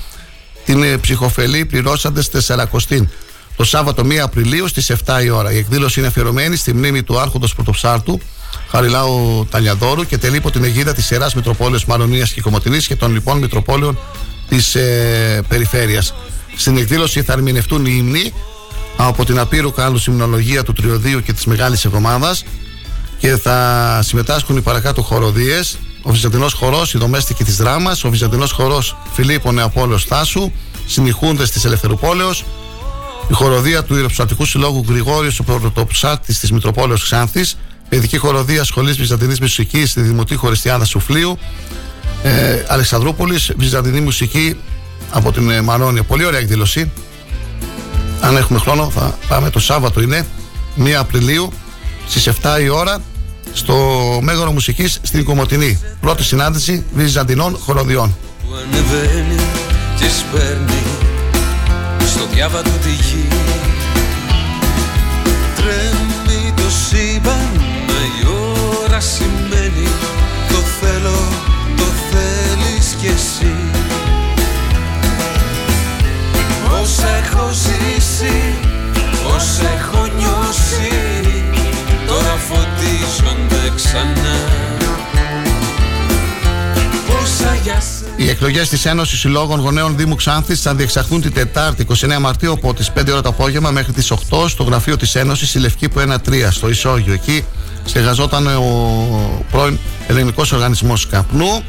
Την 0.66 0.84
ε, 0.84 0.98
ψυχοφελή 0.98 1.66
πληρώσαντες 1.66 2.30
Τεσσαρακοστήν. 2.30 3.10
Το 3.56 3.64
Σάββατο 3.64 4.04
1 4.06 4.16
Απριλίου 4.16 4.68
στις 4.68 4.92
7 5.06 5.24
η 5.24 5.30
ώρα. 5.30 5.52
Η 5.52 5.58
εκδήλωση 5.58 6.00
είναι 6.00 6.08
αφιερωμένη 6.08 6.56
στη 6.56 6.74
μνήμη 6.74 7.04
του 7.04 7.20
Άρχοντος 7.20 7.56
Πρωτοψάρτου 7.56 8.20
Χαριλάου 8.70 9.48
Ταλιαδόρου 9.50 10.06
και 10.06 10.18
τελεί 10.18 10.36
υπό 10.36 10.52
την 10.52 10.64
αιγίδα 10.64 10.94
της 10.94 11.12
Ιεράς 11.12 11.36
Μητροπόλεως 11.36 11.86
Μαρονίας 11.86 12.32
και 12.32 12.42
Κομωτινής 12.42 12.88
και 12.88 12.96
των 12.96 13.12
λοιπόν 13.12 13.38
Μητροπόλεων 13.38 13.98
της 14.50 14.76
ε, 14.76 15.42
Περιφέρειας. 15.48 16.14
Στην 16.56 16.78
εκδήλωση 16.78 17.22
θα 17.22 17.34
ερμηνευτούν 17.34 17.86
οι 17.86 17.94
ύμνοι 17.98 18.34
από 18.98 19.26
την 19.26 19.40
απείρου 19.40 19.72
κάλου 19.72 20.00
υμνολογία 20.08 20.64
του 20.64 20.74
Τριωδίου 20.74 21.22
και 21.22 21.34
της 21.34 21.46
Μεγάλης 21.46 21.86
Εβδομάδας 21.86 22.44
και 23.18 23.36
θα 23.38 24.00
συμμετάσχουν 24.04 24.58
οι 24.58 24.62
παρακάτω 24.62 25.02
χοροδίες. 25.02 25.78
Ο 26.02 26.12
Βυζαντινός 26.12 26.54
Χορός, 26.54 26.94
η 26.94 26.98
Δομέστικη 26.98 27.44
της 27.44 27.58
Δράμας, 27.58 28.04
ο 28.04 28.10
Βυζαντινός 28.10 28.52
Χορός 28.52 28.98
Φιλίππο 29.14 29.52
Νεαπόλεως 29.52 30.06
Θάσου, 30.06 30.52
συνηχούντες 30.86 31.52
της 31.52 31.66
Ελευθερουπόλεως, 31.66 32.46
η 33.32 33.34
χοροδία 33.34 33.84
του 33.84 33.96
Ιεροψατικού 33.96 34.46
Συλλόγου 34.46 34.86
Γρηγόριος, 34.88 35.40
ο 35.40 35.44
πρωτοψάτης 35.44 36.40
της 36.40 36.52
Μητροπόλεως 36.52 37.04
Ξάνθης, 37.04 37.58
παιδική 37.90 38.18
χοροδία 38.18 38.64
Σχολή 38.64 38.92
Βυζαντινής 38.92 39.40
Μουσικής 39.40 39.90
στη 39.90 40.02
Δημοτή 40.02 40.36
Χωριστιάδα 40.36 40.86
Σουφλίου, 40.86 41.38
ε, 42.24 42.64
Αλεξανδρούπολης, 42.68 43.52
Βυζαντινή 43.58 44.00
Μουσική 44.00 44.58
από 45.12 45.32
την 45.32 45.50
ε, 45.50 45.62
Μαρόνια. 45.62 46.04
Πολύ 46.04 46.26
ωραία 46.26 46.40
εκδήλωση. 46.40 46.92
Αν 48.22 48.38
έχουμε 48.38 48.60
χρόνο, 48.60 48.90
θα 48.90 49.18
πάμε 49.28 49.50
το 49.50 49.60
Σάββατο 49.60 50.02
είναι 50.02 50.26
1 50.78 50.90
Απριλίου 50.90 51.52
στις 52.08 52.30
7 52.42 52.62
η 52.62 52.70
ώρα 52.70 53.02
στο 53.54 53.76
Μέγαρο 54.22 54.52
Μουσικής 54.52 55.00
στην 55.02 55.24
Κομωτινή. 55.24 55.80
Πρώτη 56.02 56.24
συνάντηση 56.24 56.86
Βυζαντινών 56.94 57.58
χοροδιών. 57.58 58.16
που 58.48 58.56
ανεβαίνει 58.56 59.36
και 62.02 62.08
σπέρνει 62.08 62.08
στο 62.08 62.26
διάβατο 62.26 62.70
τη 62.70 62.90
γη. 62.90 63.28
Τρέμει 65.56 66.54
το 66.56 66.70
σύμπαν 66.70 67.52
μα 67.88 68.00
η 68.20 68.26
ώρα 68.84 69.00
σημαίνει. 69.00 69.88
Το 70.48 70.58
θέλω, 70.82 71.20
το 71.78 71.84
θέλεις 71.84 72.96
κι 73.00 73.08
εσύ. 73.08 73.56
Όσα 76.82 77.08
έχω 77.24 77.50
ζήσει, 77.52 78.54
όσα 79.36 79.70
έχω 79.78 80.06
νιώσει 80.18 81.44
τώρα 82.08 82.36
φωτίζονται 82.48 83.72
ξανά. 83.76 84.00
Όσα 84.02 84.22
για 84.22 84.40
σένα 84.42 84.71
Οι 88.18 88.30
εκλογές 88.30 88.70
της 88.70 88.86
Ένωσης 88.86 89.20
Συλλόγων 89.20 89.60
Γονέων 89.60 89.98
Δήμου 89.98 90.16
Ξάνθης 90.16 90.62
θα 90.62 90.76
διεξαχθούν 90.76 91.22
την 91.22 91.34
Τετάρτη 91.34 91.86
29 91.90 92.18
Μαρτίου 92.20 92.52
από 92.52 92.74
τις 92.74 92.92
5 93.00 93.12
ώρα 93.12 93.22
το 93.22 93.30
απόγευμα 93.30 93.72
μέχρι 93.72 93.94
τις 93.94 94.12
8 94.12 94.50
στο 94.50 94.64
γραφείο 94.64 94.98
της 94.98 95.16
Ένωσης 95.16 95.50
στη 95.50 95.60
Λευκή 95.60 95.90
που 95.90 96.00
1-3 96.00 96.48
στο 96.52 96.70
Ισόγειο. 96.70 97.14
Εκεί 97.14 97.46
στεγαζόταν 97.86 98.48
ο 98.48 99.46
πρώην 99.52 99.78
Ελληνικός 100.08 100.52
Οργανισμός 100.52 101.08
Καπνού. 101.08 101.64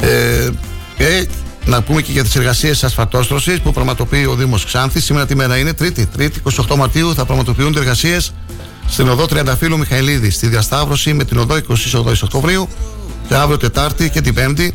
Ε, 0.00 0.48
και 0.96 1.28
να 1.64 1.82
πούμε 1.82 2.02
και 2.02 2.12
για 2.12 2.22
τις 2.22 2.36
εργασίες 2.36 2.84
ασφαλτόστρωσης 2.84 3.60
που 3.60 3.72
πραγματοποιεί 3.72 4.26
ο 4.28 4.34
Δήμος 4.34 4.64
Ξάνθης. 4.64 5.04
Σήμερα 5.04 5.26
τη 5.26 5.34
μέρα 5.34 5.56
είναι 5.56 5.72
Τρίτη. 5.72 6.06
Τρίτη, 6.06 6.42
28 6.68 6.76
Μαρτίου 6.76 7.14
θα 7.14 7.24
πραγματοποιούνται 7.24 7.78
εργασίες 7.78 8.32
στην 8.88 9.08
οδό 9.08 9.26
Τριανταφύλου 9.26 9.78
Μιχαηλίδη 9.78 10.30
στη 10.30 10.46
διασταύρωση 10.46 11.12
με 11.12 11.24
την 11.24 11.38
οδό 11.38 11.54
28 11.54 12.22
Οκτωβρίου 12.22 12.68
και 13.28 13.34
αύριο 13.34 13.56
Τετάρτη 13.56 14.10
και 14.10 14.20
την 14.20 14.34
Πέμπτη 14.34 14.74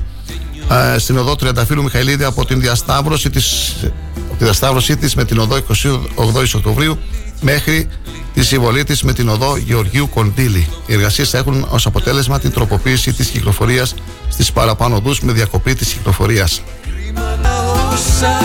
ε, 0.69 0.97
στην 0.97 1.17
οδό 1.17 1.35
Τριανταφύλου 1.35 1.83
Μιχαηλίδη 1.83 2.23
από 2.23 2.45
την 2.45 2.59
διασταύρωση 2.59 3.29
της, 3.29 3.75
από 4.27 4.37
τη 4.37 4.43
διασταύρωσή 4.43 4.97
της 4.97 5.15
με 5.15 5.25
την 5.25 5.39
οδό 5.39 5.55
28 5.55 6.55
Οκτωβρίου 6.55 6.97
μέχρι 7.41 7.87
τη 8.33 8.43
συμβολή 8.43 8.83
της 8.83 9.03
με 9.03 9.13
την 9.13 9.29
οδό 9.29 9.57
Γεωργίου 9.57 10.09
Κοντήλη. 10.09 10.67
Οι 10.85 10.93
εργασίες 10.93 11.29
θα 11.29 11.37
έχουν 11.37 11.67
ως 11.69 11.85
αποτέλεσμα 11.85 12.39
την 12.39 12.51
τροποποίηση 12.51 13.13
της 13.13 13.27
κυκλοφορίας 13.27 13.95
στις 14.29 14.51
παραπάνω 14.51 14.95
οδούς 14.95 15.21
με 15.21 15.31
διακοπή 15.31 15.75
της 15.75 15.93
κυκλοφορίας. 15.93 16.61
όσα 17.93 18.41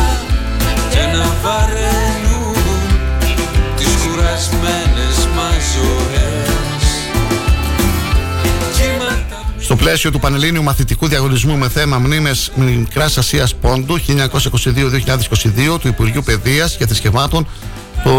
και 0.90 1.16
να 1.16 1.34
βαραίνουν 1.42 2.54
τις 3.76 3.86
κουρασμένες 3.86 4.83
πλαίσιο 9.84 10.10
του 10.10 10.18
Πανελλήνιου 10.18 10.62
Μαθητικού 10.62 11.08
Διαγωνισμού 11.08 11.56
με 11.56 11.68
θέμα 11.68 11.98
Μνήμες 11.98 12.50
Μικράς 12.54 13.18
Ασίας 13.18 13.54
Πόντου 13.54 13.98
1922-2022 13.98 15.80
του 15.80 15.88
Υπουργείου 15.88 16.22
Παιδείας 16.22 16.76
και 16.76 16.86
Θρησκευμάτων, 16.86 17.46
το 18.04 18.12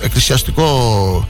εκκλησιαστικό 0.00 1.28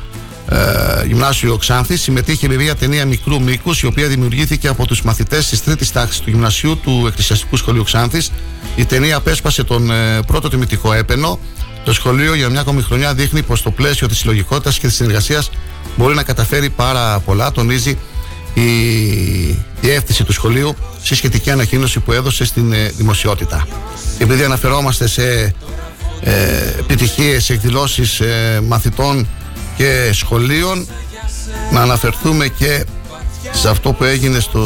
ε, 0.49 1.07
Γυμνάσιο 1.07 1.57
Ξάνθη. 1.57 1.97
Συμμετείχε 1.97 2.49
με 2.49 2.55
μια 2.55 2.75
ταινία 2.75 3.07
μικρού 3.07 3.43
μήκους, 3.43 3.83
η 3.83 3.87
οποία 3.87 4.09
δημιουργήθηκε 4.09 4.69
από 4.69 4.87
τους 4.87 5.03
μαθητές 5.03 5.49
της 5.49 5.65
τρίτης 5.65 5.93
τάξης 5.93 6.21
του 6.21 6.31
Γυμνασίου 6.31 6.79
του 6.79 7.05
Εκκλησιαστικού 7.07 7.57
Σχολείου 7.57 7.85
Ξάνθης. 7.85 8.31
Η 8.77 8.85
ταινία 8.85 9.17
απέσπασε 9.17 9.65
τον 9.65 9.91
ε, 9.91 10.23
πρώτο 10.27 10.49
τιμητικό 10.49 10.93
έπαινο. 10.93 11.39
Το 11.85 11.93
σχολείο 11.93 12.35
για 12.35 12.49
μια 12.49 12.61
ακόμη 12.61 12.83
χρονιά 12.83 13.15
δείχνει 13.15 13.43
πως 13.43 13.63
το 13.63 13.71
πλαίσιο 13.71 14.09
της 14.09 14.19
συλλογικότητας 14.19 14.79
και 14.79 14.87
της 14.87 14.97
συνεργασίας 14.97 15.51
μπορεί 15.97 16.15
να 16.15 16.23
καταφέρει 16.23 16.71
πάρα 16.71 17.19
πολλά. 17.21 17.53
Τονίζει 17.53 17.99
η 18.55 19.59
διεύθυνση 19.81 20.25
του 20.25 20.33
σχολείου 20.33 20.75
στη 21.03 21.15
σχετική 21.15 21.51
ανακοίνωση 21.51 22.01
που 22.01 22.13
έδωσε 22.13 22.45
στην 22.45 22.73
ε, 22.73 22.89
δημοσιότητα. 22.89 23.67
Επειδή 24.19 24.45
αναφερόμαστε 24.45 25.09
σε 25.09 25.55
ε, 26.21 26.33
επιτυχίες 26.79 27.51
εκδηλώσεις 27.51 28.21
ε, 28.21 28.61
μαθητών 28.67 29.29
και 29.77 30.11
σχολείων 30.13 30.87
να 31.73 31.81
αναφερθούμε 31.81 32.49
και 32.49 32.85
σε 33.53 33.69
αυτό 33.69 33.93
που 33.93 34.05
έγινε 34.05 34.41
στο 34.41 34.65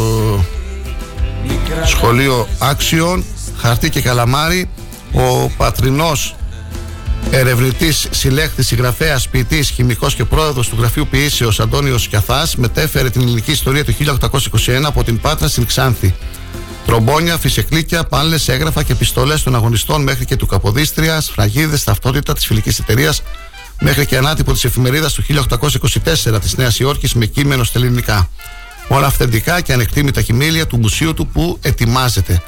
σχολείο 1.84 2.48
Άξιον 2.58 3.24
Χαρτί 3.56 3.90
και 3.90 4.00
Καλαμάρι 4.00 4.68
ο 5.12 5.48
πατρινός 5.56 6.36
ερευνητής, 7.30 8.06
συλλέκτης, 8.10 8.66
συγγραφέας, 8.66 9.28
ποιητής, 9.28 9.70
χημικός 9.70 10.14
και 10.14 10.24
πρόεδρος 10.24 10.68
του 10.68 10.76
γραφείου 10.78 11.06
ποιήσεως 11.10 11.60
Αντώνιος 11.60 12.08
Κιαθάς 12.08 12.56
μετέφερε 12.56 13.10
την 13.10 13.20
ελληνική 13.20 13.50
ιστορία 13.50 13.84
του 13.84 13.92
1821 13.92 14.84
από 14.84 15.04
την 15.04 15.20
Πάτρα 15.20 15.48
στην 15.48 15.66
Ξάνθη. 15.66 16.14
Τρομπόνια, 16.86 17.38
φυσεκλίκια, 17.38 18.04
πάλε, 18.04 18.36
έγγραφα 18.46 18.82
και 18.82 18.94
πιστολέ 18.94 19.34
των 19.34 19.54
αγωνιστών 19.54 20.02
μέχρι 20.02 20.24
και 20.24 20.36
του 20.36 20.46
Καποδίστριας, 20.46 21.24
σφραγίδε, 21.24 21.78
ταυτότητα 21.84 22.32
της 22.32 22.46
φιλικής 22.46 22.78
εταιρείας 22.78 23.22
μέχρι 23.80 24.06
και 24.06 24.16
ανάτυπο 24.16 24.52
της 24.52 24.64
εφημερίδας 24.64 25.12
του 25.12 25.22
1824 25.22 26.40
της 26.40 26.56
Νέας 26.56 26.78
Υόρκης 26.78 27.14
με 27.14 27.26
κείμενο 27.26 27.64
στα 27.64 27.78
ελληνικά. 27.78 28.28
Όλα 28.88 29.06
αυθεντικά 29.06 29.60
και 29.60 29.72
ανεκτήμητα 29.72 30.22
χημήλια 30.22 30.66
του 30.66 30.78
μουσείου 30.78 31.14
του 31.14 31.26
που 31.26 31.58
ετοιμάζεται. 31.62 32.42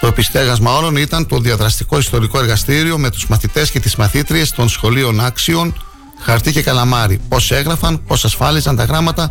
Το 0.00 0.06
επιστέγασμα 0.06 0.76
όλων 0.76 0.96
ήταν 0.96 1.26
το 1.26 1.38
διαδραστικό 1.38 1.98
ιστορικό 1.98 2.38
εργαστήριο 2.38 2.98
με 2.98 3.10
τους 3.10 3.26
μαθητές 3.26 3.70
και 3.70 3.80
τις 3.80 3.96
μαθήτριες 3.96 4.50
των 4.50 4.68
σχολείων 4.68 5.20
άξιων, 5.20 5.74
χαρτί 6.20 6.52
και 6.52 6.62
καλαμάρι. 6.62 7.20
Πώς 7.28 7.50
έγραφαν, 7.50 8.02
πώς 8.06 8.24
ασφάλιζαν 8.24 8.76
τα 8.76 8.84
γράμματα, 8.84 9.30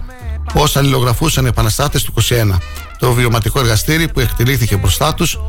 πώς 0.54 0.76
αλληλογραφούσαν 0.76 1.46
οι 1.46 1.48
επαναστάτες 1.48 2.04
του 2.04 2.12
21. 2.12 2.58
Το 3.00 3.14
βιωματικό 3.14 3.60
εργαστήρι 3.60 4.08
που 4.08 4.20
εκτελήθηκε 4.20 4.78
μπροστά 4.78 5.14
τους, 5.14 5.40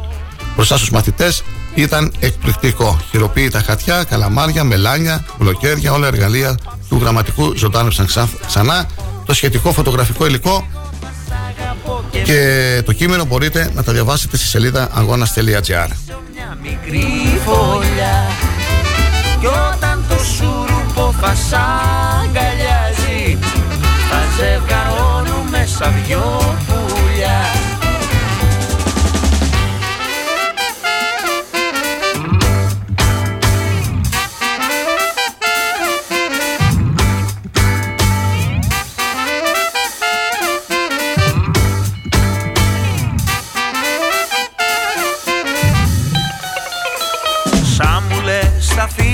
μπροστά 0.55 0.76
στους 0.76 0.90
μαθητές, 0.90 1.43
ήταν 1.74 2.12
εκπληκτικό. 2.18 3.01
Χειροποίητα 3.10 3.62
χαρτιά, 3.62 4.05
καλαμάρια, 4.05 4.64
μελάνια, 4.64 5.24
μπλοκέρια, 5.38 5.93
όλα 5.93 6.06
εργαλεία 6.06 6.59
του 6.88 6.98
γραμματικού 7.01 7.56
ζωντάνευσαν 7.56 8.06
ξανά. 8.47 8.86
Το 9.26 9.34
σχετικό 9.34 9.72
φωτογραφικό 9.72 10.26
υλικό 10.26 10.66
και 12.24 12.82
το 12.85 12.93
κείμενο 12.93 13.24
μπορείτε 13.24 13.70
να 13.74 13.82
τα 13.82 13.93
διαβάσετε 13.93 14.36
στη 14.36 14.47
σελίδα 14.47 14.89
αγώνας.gr 14.93 15.89
μικρή 16.62 17.40
φωλιά 17.44 18.18
Κι 19.40 19.47
όταν 19.47 20.05
το 20.09 20.18
σουρουπό 20.24 21.14
θα 21.20 21.35
σ' 21.35 21.52
αγκαλιάζει 22.23 23.39
Θα 24.10 24.20
ζευγαρώνουμε 24.36 25.66
σαν 25.78 25.94
δυο 26.06 26.56
πουλιά 26.66 27.15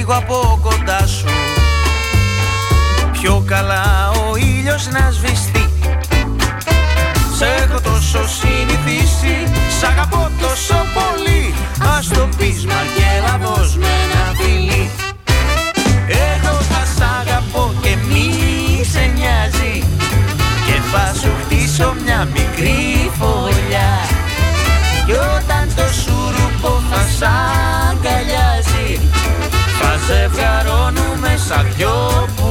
λες 0.02 0.08
θα 0.08 0.14
φύγω 0.14 0.14
από 0.14 0.58
κοντά 0.62 1.06
σου. 1.06 1.26
Πιο 3.12 3.42
καλά 3.46 4.10
ο 4.10 4.36
ήλιος 4.36 4.88
να 4.88 5.10
σβηστεί. 5.10 5.68
Σ' 7.36 7.62
έχω 7.62 7.80
τόσο 7.80 8.28
συνηθίσει 8.28 9.52
Σ' 9.80 9.82
αγαπώ 9.82 10.30
τόσο 10.40 10.86
πολύ. 10.94 11.54
Ας 11.98 12.08
το 12.08 12.28
πεις 12.36 12.66
μα 12.66 12.80
και 12.96 13.04
έλα 13.16 13.38
δώσ' 13.42 13.76
με 13.76 13.86
ένα 13.86 14.34
φιλί. 14.36 14.90
Εγώ 16.06 16.56
θα 16.56 16.82
σ' 16.96 17.20
αγαπώ 17.20 17.74
και 17.82 17.96
μη 18.08 18.84
σε 18.84 19.10
νοιάζει. 19.14 19.84
Και 20.66 20.80
θα 20.92 21.14
σου 21.20 21.30
χτίσω 21.44 21.94
μια 22.04 22.28
μικρή 22.34 22.91
ζευγαρώνουμε 31.52 32.41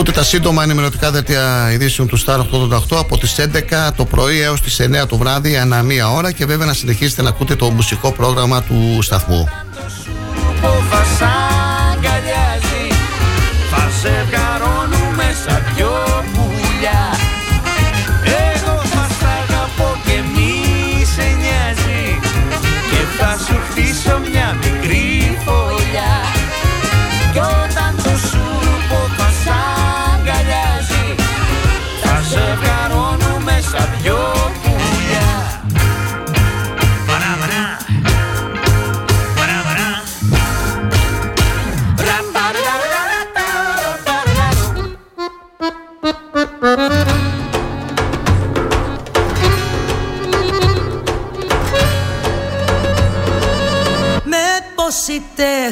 ακούτε 0.00 0.18
τα 0.18 0.24
σύντομα 0.24 0.62
ενημερωτικά 0.62 1.10
δελτία 1.10 1.72
ειδήσεων 1.72 2.08
του 2.08 2.18
Star 2.24 2.38
888 2.38 2.98
από 2.98 3.18
τις 3.18 3.36
11 3.38 3.90
το 3.96 4.04
πρωί 4.04 4.40
έως 4.40 4.60
τις 4.60 4.80
9 5.02 5.06
το 5.08 5.16
βράδυ 5.16 5.56
ανά 5.56 5.82
μία 5.82 6.10
ώρα 6.10 6.32
και 6.32 6.46
βέβαια 6.46 6.66
να 6.66 6.72
συνεχίσετε 6.72 7.22
να 7.22 7.28
ακούτε 7.28 7.56
το 7.56 7.70
μουσικό 7.70 8.12
πρόγραμμα 8.12 8.62
του 8.62 8.98
σταθμού. 9.02 9.48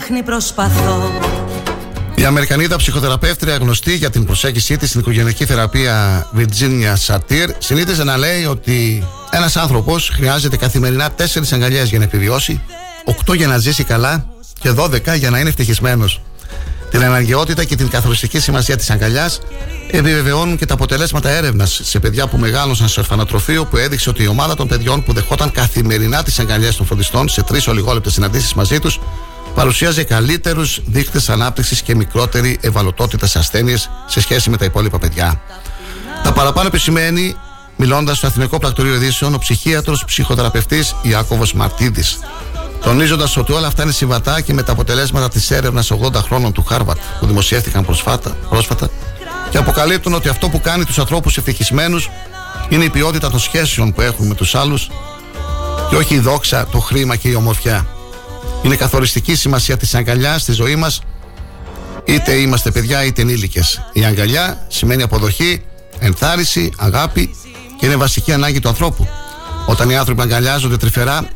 Τέχνη 0.09 0.23
προσπαθώ 0.23 1.11
Η 2.15 2.25
Αμερικανίδα 2.25 2.77
ψυχοθεραπεύτρια 2.77 3.57
γνωστή 3.57 3.97
για 3.97 4.11
την 4.11 4.25
προσέγγιση 4.25 4.77
της 4.77 4.89
στην 4.89 5.01
οικογενειακή 5.01 5.45
θεραπεία 5.45 6.27
Virginia 6.37 6.95
Satir 7.07 7.49
συνήθιζε 7.59 8.05
να 8.05 8.17
λέει 8.17 8.45
ότι 8.45 9.07
ένας 9.31 9.57
άνθρωπος 9.57 10.09
χρειάζεται 10.09 10.57
καθημερινά 10.57 11.11
4 11.17 11.23
αγκαλιές 11.53 11.89
για 11.89 11.99
να 11.99 12.05
επιβιώσει, 12.05 12.61
8 13.27 13.37
για 13.37 13.47
να 13.47 13.59
ζήσει 13.59 13.85
καλά 13.85 14.27
και 14.61 14.71
12 14.71 15.17
για 15.19 15.31
να 15.31 15.39
είναι 15.39 15.49
ευτυχισμένος. 15.49 16.21
Την 16.91 17.05
αναγκαιότητα 17.05 17.65
και 17.65 17.77
την 17.77 17.89
καθοριστική 17.89 18.41
σημασία 18.41 18.77
της 18.77 18.91
αγκαλιάς 18.91 19.41
επιβεβαιώνουν 19.91 20.57
και 20.57 20.67
τα 20.67 20.75
αποτελέσματα 20.75 21.29
έρευνας 21.29 21.81
σε 21.85 21.99
παιδιά 21.99 22.27
που 22.27 22.37
μεγάλωσαν 22.37 22.89
σε 22.89 23.01
ορφανοτροφείο 23.01 23.65
που 23.65 23.77
έδειξε 23.77 24.09
ότι 24.09 24.23
η 24.23 24.27
ομάδα 24.27 24.55
των 24.55 24.69
παιδιών 24.69 25.03
που 25.03 25.13
δεχόταν 25.13 25.51
καθημερινά 25.51 26.23
τις 26.23 26.39
αγκαλιές 26.39 26.77
των 26.77 26.87
φροντιστών 26.87 27.29
σε 27.29 27.43
τρεις 27.43 27.67
ολιγόλεπτες 27.67 28.13
συναντήσεις 28.13 28.55
μαζί 28.55 28.79
τους 28.79 29.01
παρουσίαζε 29.59 30.05
καλύτερους 30.05 30.81
δείκτες 30.87 31.29
ανάπτυξης 31.29 31.83
και 31.83 31.95
μικρότερη 31.95 32.59
ευαλωτότητα 32.61 33.27
σε 33.27 33.39
ασθένειες 33.39 33.91
σε 34.07 34.21
σχέση 34.21 34.51
με 34.51 34.57
τα 34.57 34.65
υπόλοιπα 34.65 34.99
παιδιά. 34.99 35.41
Τα 36.23 36.33
παραπάνω 36.33 36.67
επισημαίνει, 36.67 37.37
μιλώντας 37.77 38.17
στο 38.17 38.27
Εθνικό 38.27 38.59
Πρακτορείο 38.59 38.95
Ειδήσεων, 38.95 39.35
ο 39.35 39.39
ψυχίατρος 39.39 40.05
ψυχοθεραπευτής 40.05 40.95
Ιάκωβο 41.03 41.45
Μαρτίδης. 41.55 42.19
Τονίζοντας 42.83 43.37
ότι 43.37 43.53
όλα 43.53 43.67
αυτά 43.67 43.83
είναι 43.83 43.93
συμβατά 43.93 44.41
και 44.41 44.53
με 44.53 44.63
τα 44.63 44.73
αποτελέσματα 44.73 45.29
της 45.29 45.51
έρευνας 45.51 45.91
80 45.91 46.15
χρόνων 46.15 46.53
του 46.53 46.65
Χάρβαρτ 46.65 47.01
που 47.21 47.27
δημοσιεύτηκαν 47.27 47.85
προσφάτα, 47.85 48.37
πρόσφατα 48.49 48.89
και 49.51 49.59
αποκαλύπτουν 49.59 50.15
ότι 50.15 50.29
αυτό 50.29 50.49
που 50.49 50.61
κάνει 50.61 50.85
τους 50.85 50.99
ανθρώπους 50.99 51.37
ευτυχισμένους 51.37 52.11
είναι 52.69 52.85
η 52.85 52.91
ποιότητα 52.91 53.31
των 53.31 53.41
σχέσεων 53.41 53.93
που 53.93 54.01
έχουν 54.01 54.27
με 54.27 54.35
τους 54.35 54.55
άλλους 54.55 54.91
και 55.91 55.97
όχι 55.97 56.15
η 56.15 56.19
δόξα, 56.19 56.67
το 56.67 56.79
χρήμα 56.79 57.17
και 57.17 57.29
η 57.29 57.35
ομορφιά. 57.35 57.87
Είναι 58.63 58.77
καθοριστική 58.77 59.35
σημασία 59.35 59.77
της 59.77 59.95
αγκαλιά 59.95 60.39
στη 60.39 60.53
ζωή 60.53 60.77
μας, 60.77 61.01
είτε 62.05 62.33
είμαστε 62.33 62.71
παιδιά 62.71 63.05
είτε 63.05 63.23
ενήλικε. 63.23 63.61
Η 63.93 64.05
αγκαλιά 64.05 64.67
σημαίνει 64.69 65.03
αποδοχή, 65.03 65.63
ενθάρρυνση, 65.99 66.73
αγάπη 66.77 67.35
και 67.79 67.87
είναι 67.87 67.97
βασική 67.97 68.33
ανάγκη 68.33 68.61
του 68.61 68.69
ανθρώπου. 68.69 69.09
Όταν 69.67 69.91
οι 69.91 69.97
άνθρωποι 69.97 70.23
αγκαλιάζονται 70.23 70.77
τρυφερά, 70.77 71.29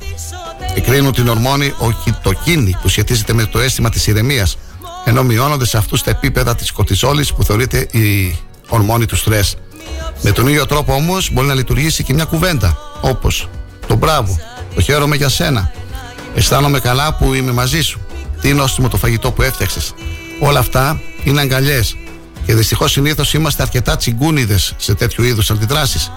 εκρίνουν 0.74 1.12
την 1.12 1.28
ορμόνη 1.28 1.74
οκυτοκίνη 1.78 2.76
που 2.82 2.88
σχετίζεται 2.88 3.32
με 3.32 3.44
το 3.44 3.58
αίσθημα 3.58 3.88
της 3.88 4.06
ηρεμίας, 4.06 4.56
ενώ 5.04 5.22
μειώνονται 5.22 5.66
σε 5.66 5.76
αυτούς 5.76 6.02
τα 6.02 6.10
επίπεδα 6.10 6.54
της 6.54 6.72
κορτιζόλη 6.72 7.26
που 7.36 7.44
θεωρείται 7.44 7.78
η 7.78 8.38
ορμόνη 8.68 9.06
του 9.06 9.16
στρες. 9.16 9.56
Με 10.22 10.32
τον 10.32 10.46
ίδιο 10.46 10.66
τρόπο 10.66 10.94
όμως 10.94 11.30
μπορεί 11.32 11.46
να 11.46 11.54
λειτουργήσει 11.54 12.04
και 12.04 12.14
μια 12.14 12.24
κουβέντα, 12.24 12.78
όπως 13.00 13.48
το 13.86 13.94
μπράβο, 13.94 14.38
το 14.74 14.80
χαίρομαι 14.80 15.16
για 15.16 15.28
σένα, 15.28 15.72
αισθάνομαι 16.34 16.80
καλά 16.80 17.14
που 17.14 17.34
είμαι 17.34 17.52
μαζί 17.52 17.80
σου, 17.80 18.00
τι 18.40 18.52
νόστιμο 18.52 18.88
το 18.88 18.96
φαγητό 18.96 19.30
που 19.30 19.42
έφτιαξες. 19.42 19.94
Όλα 20.40 20.58
αυτά 20.58 21.00
είναι 21.24 21.40
αγκαλιές. 21.40 21.96
Και 22.46 22.54
δυστυχώς 22.54 22.92
συνήθως 22.92 23.34
είμαστε 23.34 23.62
αρκετά 23.62 23.96
τσιγκούνιδες 23.96 24.74
σε 24.76 24.94
τέτοιου 24.94 25.24
είδους 25.24 25.50
αντιδράσεις. 25.50 26.10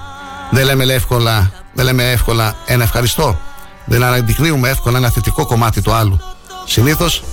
Δεν 0.51 0.65
λέμε 0.65 0.83
εύκολα, 0.83 1.51
δεν 1.73 1.85
λέμε 1.85 2.11
εύκολα 2.11 2.55
ένα 2.65 2.83
ευχαριστώ. 2.83 3.39
Δεν 3.85 4.03
αναδεικνύουμε 4.03 4.69
εύκολα 4.69 4.97
ένα 4.97 5.09
θετικό 5.09 5.45
κομμάτι 5.45 5.81
του 5.81 5.91
άλλου. 5.93 6.19
Συνήθως 6.65 7.23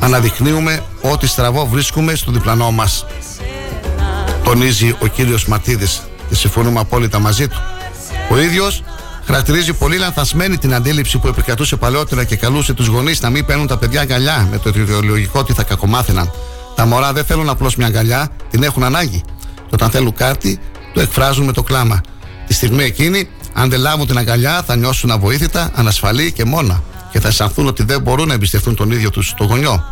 αναδεικνύουμε 0.00 0.82
ό,τι 1.00 1.26
στραβό 1.26 1.66
βρίσκουμε 1.66 2.14
στο 2.14 2.32
διπλανό 2.32 2.70
μας. 2.70 3.06
Τονίζει 4.44 4.94
ο 4.98 5.06
κύριος 5.06 5.46
Ματίδης 5.46 6.02
και 6.28 6.34
συμφωνούμε 6.34 6.80
απόλυτα 6.80 7.18
μαζί 7.18 7.48
του. 7.48 7.62
Ο 8.30 8.38
ίδιος 8.38 8.82
χαρακτηρίζει 9.26 9.72
πολύ 9.72 9.96
λανθασμένη 9.96 10.58
την 10.58 10.74
αντίληψη 10.74 11.18
που 11.18 11.28
επικρατούσε 11.28 11.76
παλαιότερα 11.76 12.24
και 12.24 12.36
καλούσε 12.36 12.74
τους 12.74 12.86
γονείς 12.86 13.20
να 13.20 13.30
μην 13.30 13.44
παίρνουν 13.44 13.66
τα 13.66 13.76
παιδιά 13.76 14.00
αγκαλιά 14.00 14.48
με 14.50 14.58
το 14.58 14.72
ιδεολογικό 14.74 15.38
ότι 15.38 15.52
θα 15.52 15.62
κακομάθαιναν. 15.62 16.30
Τα 16.74 16.86
μωρά 16.86 17.12
δεν 17.12 17.24
θέλουν 17.24 17.48
απλώς 17.48 17.76
μια 17.76 17.86
αγκαλιά, 17.86 18.28
την 18.50 18.62
έχουν 18.62 18.82
ανάγκη. 18.82 19.22
Και 19.54 19.72
όταν 19.72 19.90
θέλουν 19.90 20.14
κάτι, 20.14 20.58
το 20.94 21.00
εκφράζουν 21.00 21.44
με 21.44 21.52
το 21.52 21.62
κλάμα. 21.62 22.00
Τη 22.46 22.54
στιγμή 22.54 22.84
εκείνη, 22.84 23.28
αν 23.52 23.70
δεν 23.70 23.80
λάβουν 23.80 24.06
την 24.06 24.18
αγκαλιά, 24.18 24.62
θα 24.66 24.76
νιώσουν 24.76 25.10
αβοήθητα, 25.10 25.70
ανασφαλή 25.74 26.32
και 26.32 26.44
μόνα 26.44 26.82
και 27.12 27.20
θα 27.20 27.28
αισθανθούν 27.28 27.66
ότι 27.66 27.82
δεν 27.82 28.00
μπορούν 28.00 28.28
να 28.28 28.34
εμπιστευτούν 28.34 28.74
τον 28.74 28.90
ίδιο 28.90 29.10
τους 29.10 29.34
το 29.36 29.44
γονιό. 29.44 29.84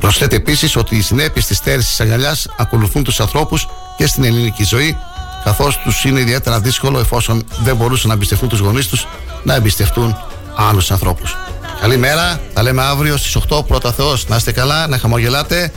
Προσθέτει 0.00 0.36
επίσης 0.36 0.76
ότι 0.76 0.96
οι 0.96 1.00
συνέπειες 1.00 1.46
της 1.46 1.56
στέρησης 1.56 1.88
της 1.88 2.00
αγκαλιάς 2.00 2.48
ακολουθούν 2.58 3.04
τους 3.04 3.20
ανθρώπους 3.20 3.68
και 3.96 4.06
στην 4.06 4.24
ελληνική 4.24 4.64
ζωή, 4.64 4.96
καθώς 5.44 5.78
τους 5.78 6.04
είναι 6.04 6.20
ιδιαίτερα 6.20 6.60
δύσκολο 6.60 6.98
εφόσον 6.98 7.42
δεν 7.62 7.76
μπορούσαν 7.76 8.08
να 8.08 8.14
εμπιστευτούν 8.14 8.48
τους 8.48 8.58
γονείς 8.58 8.88
τους 8.88 9.06
να 9.42 9.54
εμπιστευτούν 9.54 10.16
άλλους 10.56 10.90
ανθρώπους. 10.90 11.36
Καλημέρα, 11.80 12.40
τα 12.52 12.62
λέμε 12.62 12.82
αύριο 12.82 13.16
στις 13.16 13.36
8 13.36 13.64
πρώτα 13.66 13.92
Θεός. 13.92 14.28
Να 14.28 14.36
είστε 14.36 14.52
καλά, 14.52 14.86
να 14.86 14.98
χαμογελάτε, 14.98 15.72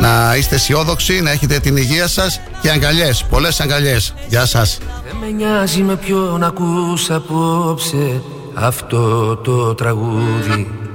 να 0.00 0.36
είστε 0.36 0.54
αισιόδοξοι, 0.54 1.20
να 1.20 1.30
έχετε 1.30 1.58
την 1.58 1.76
υγεία 1.76 2.08
σας 2.08 2.40
και 2.60 2.70
αγκαλιές, 2.70 3.24
πολλές 3.30 3.60
αγκαλιές. 3.60 4.14
Γεια 4.28 4.46
σας. 4.46 4.78
Δεν 5.06 5.16
με 5.16 5.26
νοιάζει 5.30 5.82
με 5.82 5.96
ποιον 5.96 6.42
ακούς 6.42 7.10
απόψε 7.10 8.22
αυτό 8.54 9.36
το 9.36 9.74
τραγούδι 9.74 10.85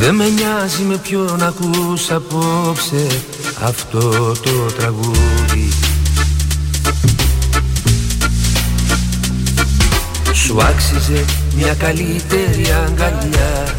Δεν 0.00 0.14
με 0.14 0.28
νοιάζει 0.28 0.82
με 0.82 0.96
ποιον 0.96 1.42
ακούς 1.42 2.10
απόψε 2.10 3.06
αυτό 3.62 4.32
το 4.42 4.50
τραγούδι. 4.78 5.68
Σου 10.32 10.62
άξιζε 10.62 11.24
μια 11.56 11.74
καλύτερη 11.74 12.66
αγκαλιά. 12.86 13.74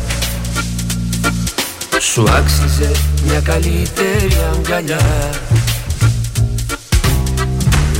Σου 1.99 2.23
άξιζε 2.29 2.91
μια 3.27 3.39
καλύτερη 3.39 4.37
αγκαλιά. 4.53 5.29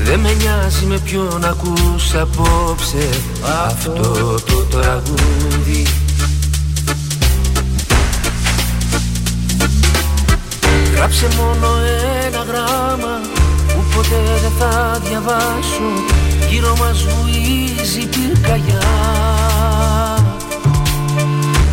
Δεν 0.04 0.20
με 0.20 0.34
νοιάζει 0.34 0.86
με 0.86 0.98
ποιον 0.98 1.46
ακούς 1.46 2.14
απόψε 2.16 3.10
αυτό 3.68 4.36
το 4.46 4.56
τραγούδι 4.70 6.05
Γράψε 10.96 11.28
μόνο 11.38 11.68
ένα 12.26 12.44
γράμμα 12.50 13.20
που 13.68 13.84
ποτέ 13.96 14.22
δεν 14.42 14.52
θα 14.60 15.02
διαβάσω. 15.04 15.90
Γύρω 16.50 16.76
μας 16.80 17.04
βουίζει 17.04 18.08
πυρκαγιά. 18.08 18.84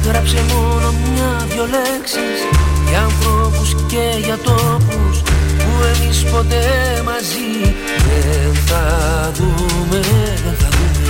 Γράψε 0.04 0.44
μόνο 0.52 0.94
μια-δυο 1.14 1.66
λέξεις 1.66 2.40
για 2.88 3.00
ανθρώπους 3.00 3.74
και 3.86 4.24
για 4.24 4.38
τόπους 4.38 5.22
που 5.58 5.70
εμείς 5.94 6.24
ποτέ 6.24 7.02
μαζί 7.04 7.74
δεν 8.06 8.54
θα 8.66 9.32
δούμε, 9.34 10.00
δεν 10.00 10.54
θα 10.58 10.68
δούμε. 10.68 11.02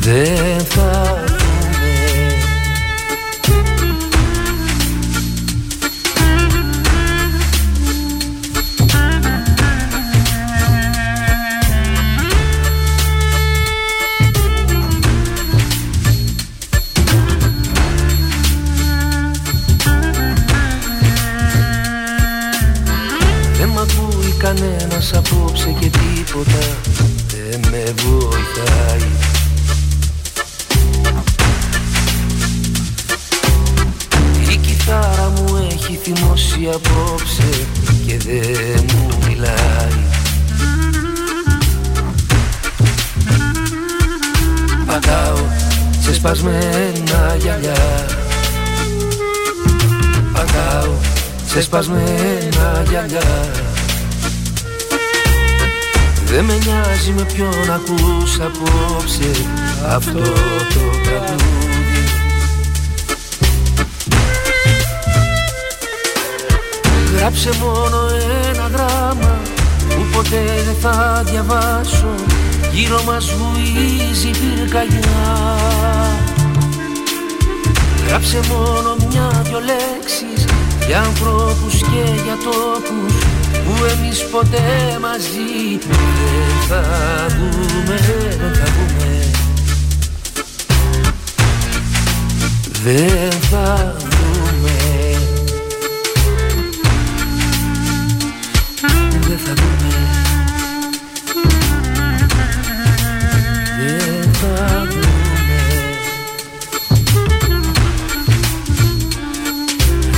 Δεν 0.00 0.64
θα 0.64 1.33
κανένας 25.10 25.12
απόψε 25.12 25.76
και 25.80 25.90
τίποτα 25.90 26.58
δεν 27.26 27.60
με 27.70 27.94
βοηθάει. 27.96 29.08
Η 34.52 34.56
κιθάρα 34.56 35.32
μου 35.36 35.68
έχει 35.70 35.98
θυμώσει 36.02 36.68
απόψε 36.74 37.66
και 38.06 38.18
δεν 38.18 38.84
μου 38.92 39.08
μιλάει. 39.28 40.02
Πατάω 44.86 45.44
σε 46.00 46.14
σπασμένα 46.14 47.36
γυαλιά. 47.38 48.06
Πατάω 50.32 50.92
σε 51.46 51.62
σπασμένα 51.62 52.82
γυαλιά 52.88 53.72
Δεν 56.34 56.44
με 56.44 56.58
νοιάζει 56.64 57.12
με 57.12 57.26
ποιον 57.34 57.70
ακούς 57.70 58.40
απόψε 58.40 59.30
αυτό 59.88 60.18
το 60.18 60.80
τραγούδι. 61.04 62.04
Γράψε 67.16 67.50
μόνο 67.60 67.96
ένα 68.52 68.70
γράμμα 68.72 69.38
που 69.88 70.02
ποτέ 70.12 70.44
δεν 70.64 70.76
θα 70.80 71.22
διαβάσω. 71.26 72.14
Γύρω 72.72 73.02
μας 73.02 73.32
βουίζει 73.32 74.30
πυρκαγιά. 74.30 75.58
Γράψε 78.06 78.40
μόνο 78.48 78.96
μια-δυο 79.08 79.60
λέξεις 79.60 80.44
για 80.86 81.00
ανθρώπους 81.00 81.80
και 81.80 82.22
για 82.24 82.36
τόπους 82.44 83.23
που 83.64 83.84
εμείς 83.84 84.24
ποτέ 84.24 84.98
μαζί 85.00 85.78
δεν 85.88 86.68
θα 86.68 87.26
δούμε, 87.28 87.96
δεν 88.40 88.52
θα 88.52 88.70
δούμε 88.70 89.24
Δεν 92.84 93.32
θα 93.32 93.96
δούμε 93.98 94.74
Δεν 99.20 99.38
θα 99.38 99.54
δούμε 99.54 99.94
Δεν 103.80 104.32
θα 104.32 104.86
δούμε 104.90 105.14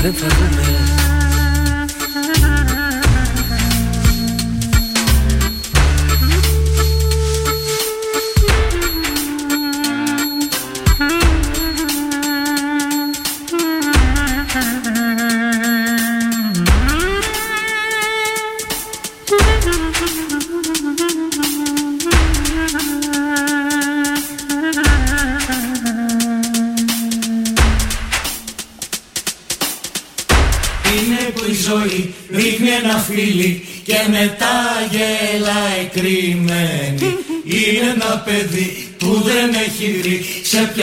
Δεν 0.02 0.14
θα 0.14 0.65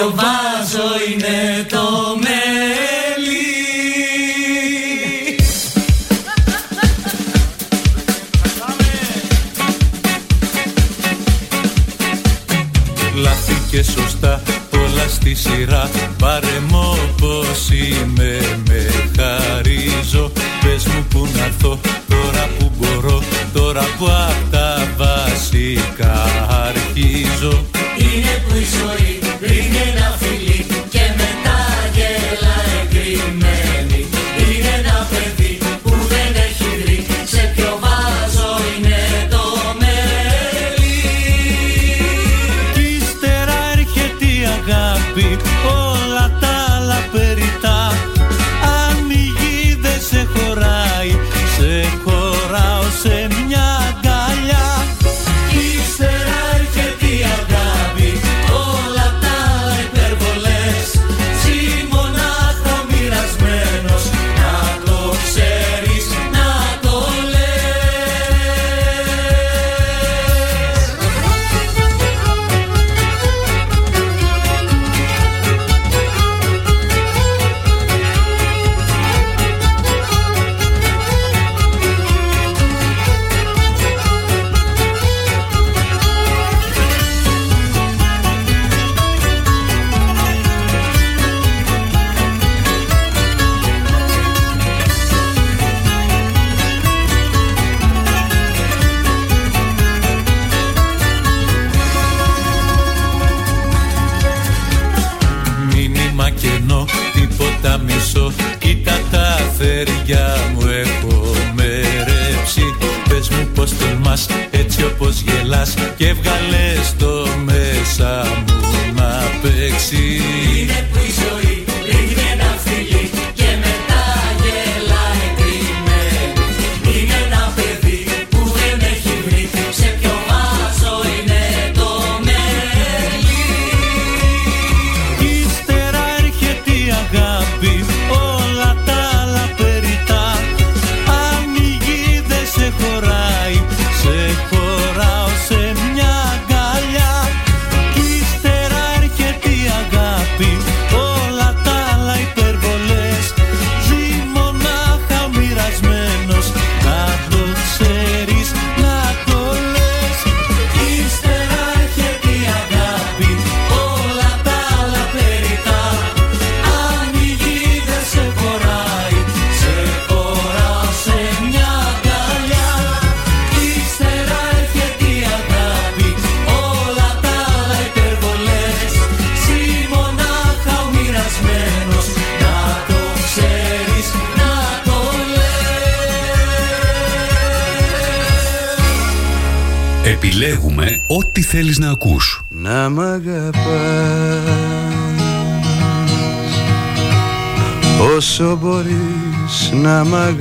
Giovanni. 0.03 0.52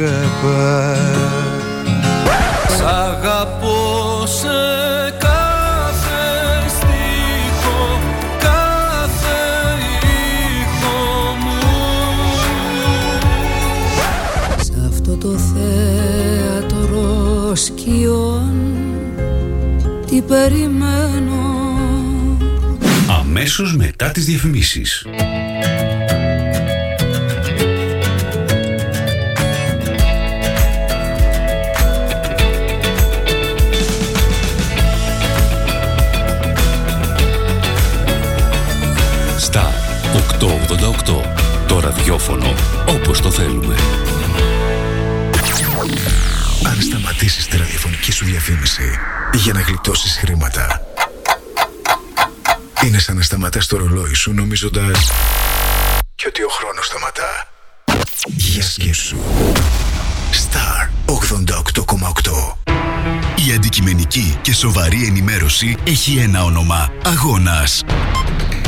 αγαπά. 0.04 0.96
Σ' 2.68 2.80
σε 14.60 14.72
αυτό 14.88 15.16
το 15.16 15.38
θέατρο 15.38 17.06
σκιών 17.54 18.52
τι 20.06 20.20
περιμένω. 20.20 21.40
Αμέσως 23.20 23.76
μετά 23.76 24.10
τις 24.10 24.24
διαφημίσεις. 24.24 25.06
ραδιόφωνο 41.96 42.54
όπως 42.88 43.20
το 43.20 43.30
θέλουμε. 43.30 43.74
Αν 46.66 46.80
σταματήσεις 46.80 47.46
τη 47.46 47.56
ραδιοφωνική 47.56 48.12
σου 48.12 48.24
διαφήμιση 48.24 48.98
για 49.32 49.52
να 49.52 49.60
γλιτώσεις 49.60 50.16
χρήματα, 50.16 50.80
είναι 52.84 52.98
σαν 52.98 53.16
να 53.16 53.22
σταματάς 53.22 53.66
το 53.66 53.76
ρολόι 53.76 54.14
σου 54.14 54.32
νομίζοντας 54.32 55.10
και 56.14 56.24
ότι 56.26 56.42
ο 56.42 56.48
χρόνος 56.48 56.86
σταματά. 56.86 57.48
Γεια 58.24 58.94
σου. 58.94 59.18
Star 60.32 60.88
88,8 61.06 62.56
Η 63.48 63.52
αντικειμενική 63.54 64.38
και 64.42 64.54
σοβαρή 64.54 65.04
ενημέρωση 65.06 65.76
έχει 65.84 66.16
ένα 66.16 66.44
όνομα. 66.44 66.92
Αγώνας. 67.04 67.82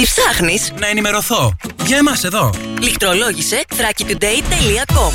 Τι 0.00 0.06
ψάχνεις; 0.06 0.72
Να 0.78 0.86
ενημερωθώ. 0.86 1.56
Για 1.86 1.96
εμάς 1.96 2.24
εδώ. 2.24 2.50
Λιχτρολόγησε 2.80 3.64
thrakitoday.com 3.68 5.12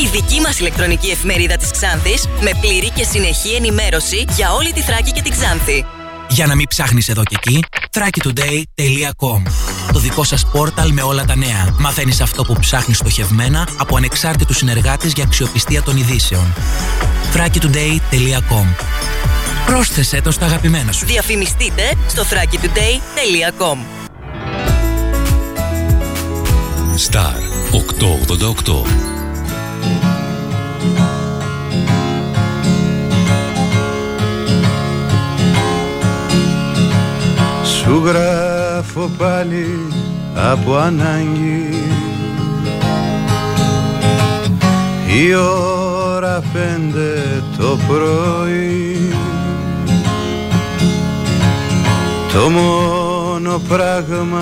Η 0.00 0.06
δική 0.12 0.40
μας 0.40 0.58
ηλεκτρονική 0.58 1.10
εφημερίδα 1.10 1.56
της 1.56 1.70
Ξάνθης 1.70 2.26
με 2.40 2.50
πλήρη 2.60 2.90
και 2.90 3.04
συνεχή 3.04 3.54
ενημέρωση 3.54 4.24
για 4.36 4.52
όλη 4.52 4.72
τη 4.72 4.80
Θράκη 4.80 5.10
και 5.10 5.22
την 5.22 5.32
Ξάνθη. 5.32 5.84
Για 6.28 6.46
να 6.46 6.54
μην 6.54 6.66
ψάχνεις 6.68 7.08
εδώ 7.08 7.22
και 7.22 7.36
εκεί, 7.38 7.64
thrakitoday.com 7.90 9.42
Το 9.92 9.98
δικό 9.98 10.24
σας 10.24 10.46
πόρταλ 10.46 10.92
με 10.92 11.02
όλα 11.02 11.24
τα 11.24 11.36
νέα. 11.36 11.74
Μαθαίνεις 11.78 12.20
αυτό 12.20 12.44
που 12.44 12.56
ψάχνεις 12.60 12.96
στοχευμένα 12.96 13.68
από 13.76 13.96
ανεξάρτητους 13.96 14.56
συνεργάτες 14.56 15.12
για 15.12 15.24
αξιοπιστία 15.24 15.82
των 15.82 15.96
ειδήσεων. 15.96 16.54
thrakitoday.com 17.34 18.66
Πρόσθεσέ 19.66 20.20
το 20.20 20.30
στα 20.30 20.44
αγαπημένα 20.44 20.92
σου. 20.92 21.06
Διαφημιστείτε 21.06 21.94
στο 22.08 22.22
thrakitoday.com 22.22 23.99
Star 27.08 27.40
888 27.72 28.84
Σου 37.64 38.02
γράφω 38.04 39.10
πάλι 39.18 39.66
από 40.34 40.76
ανάγκη. 40.76 41.68
Η 45.06 45.34
ώρα 45.34 46.42
πέντε 46.52 47.42
το 47.58 47.78
πρωί. 47.88 49.14
Το 52.32 52.48
μόνο 52.48 53.60
πράγμα 53.68 54.38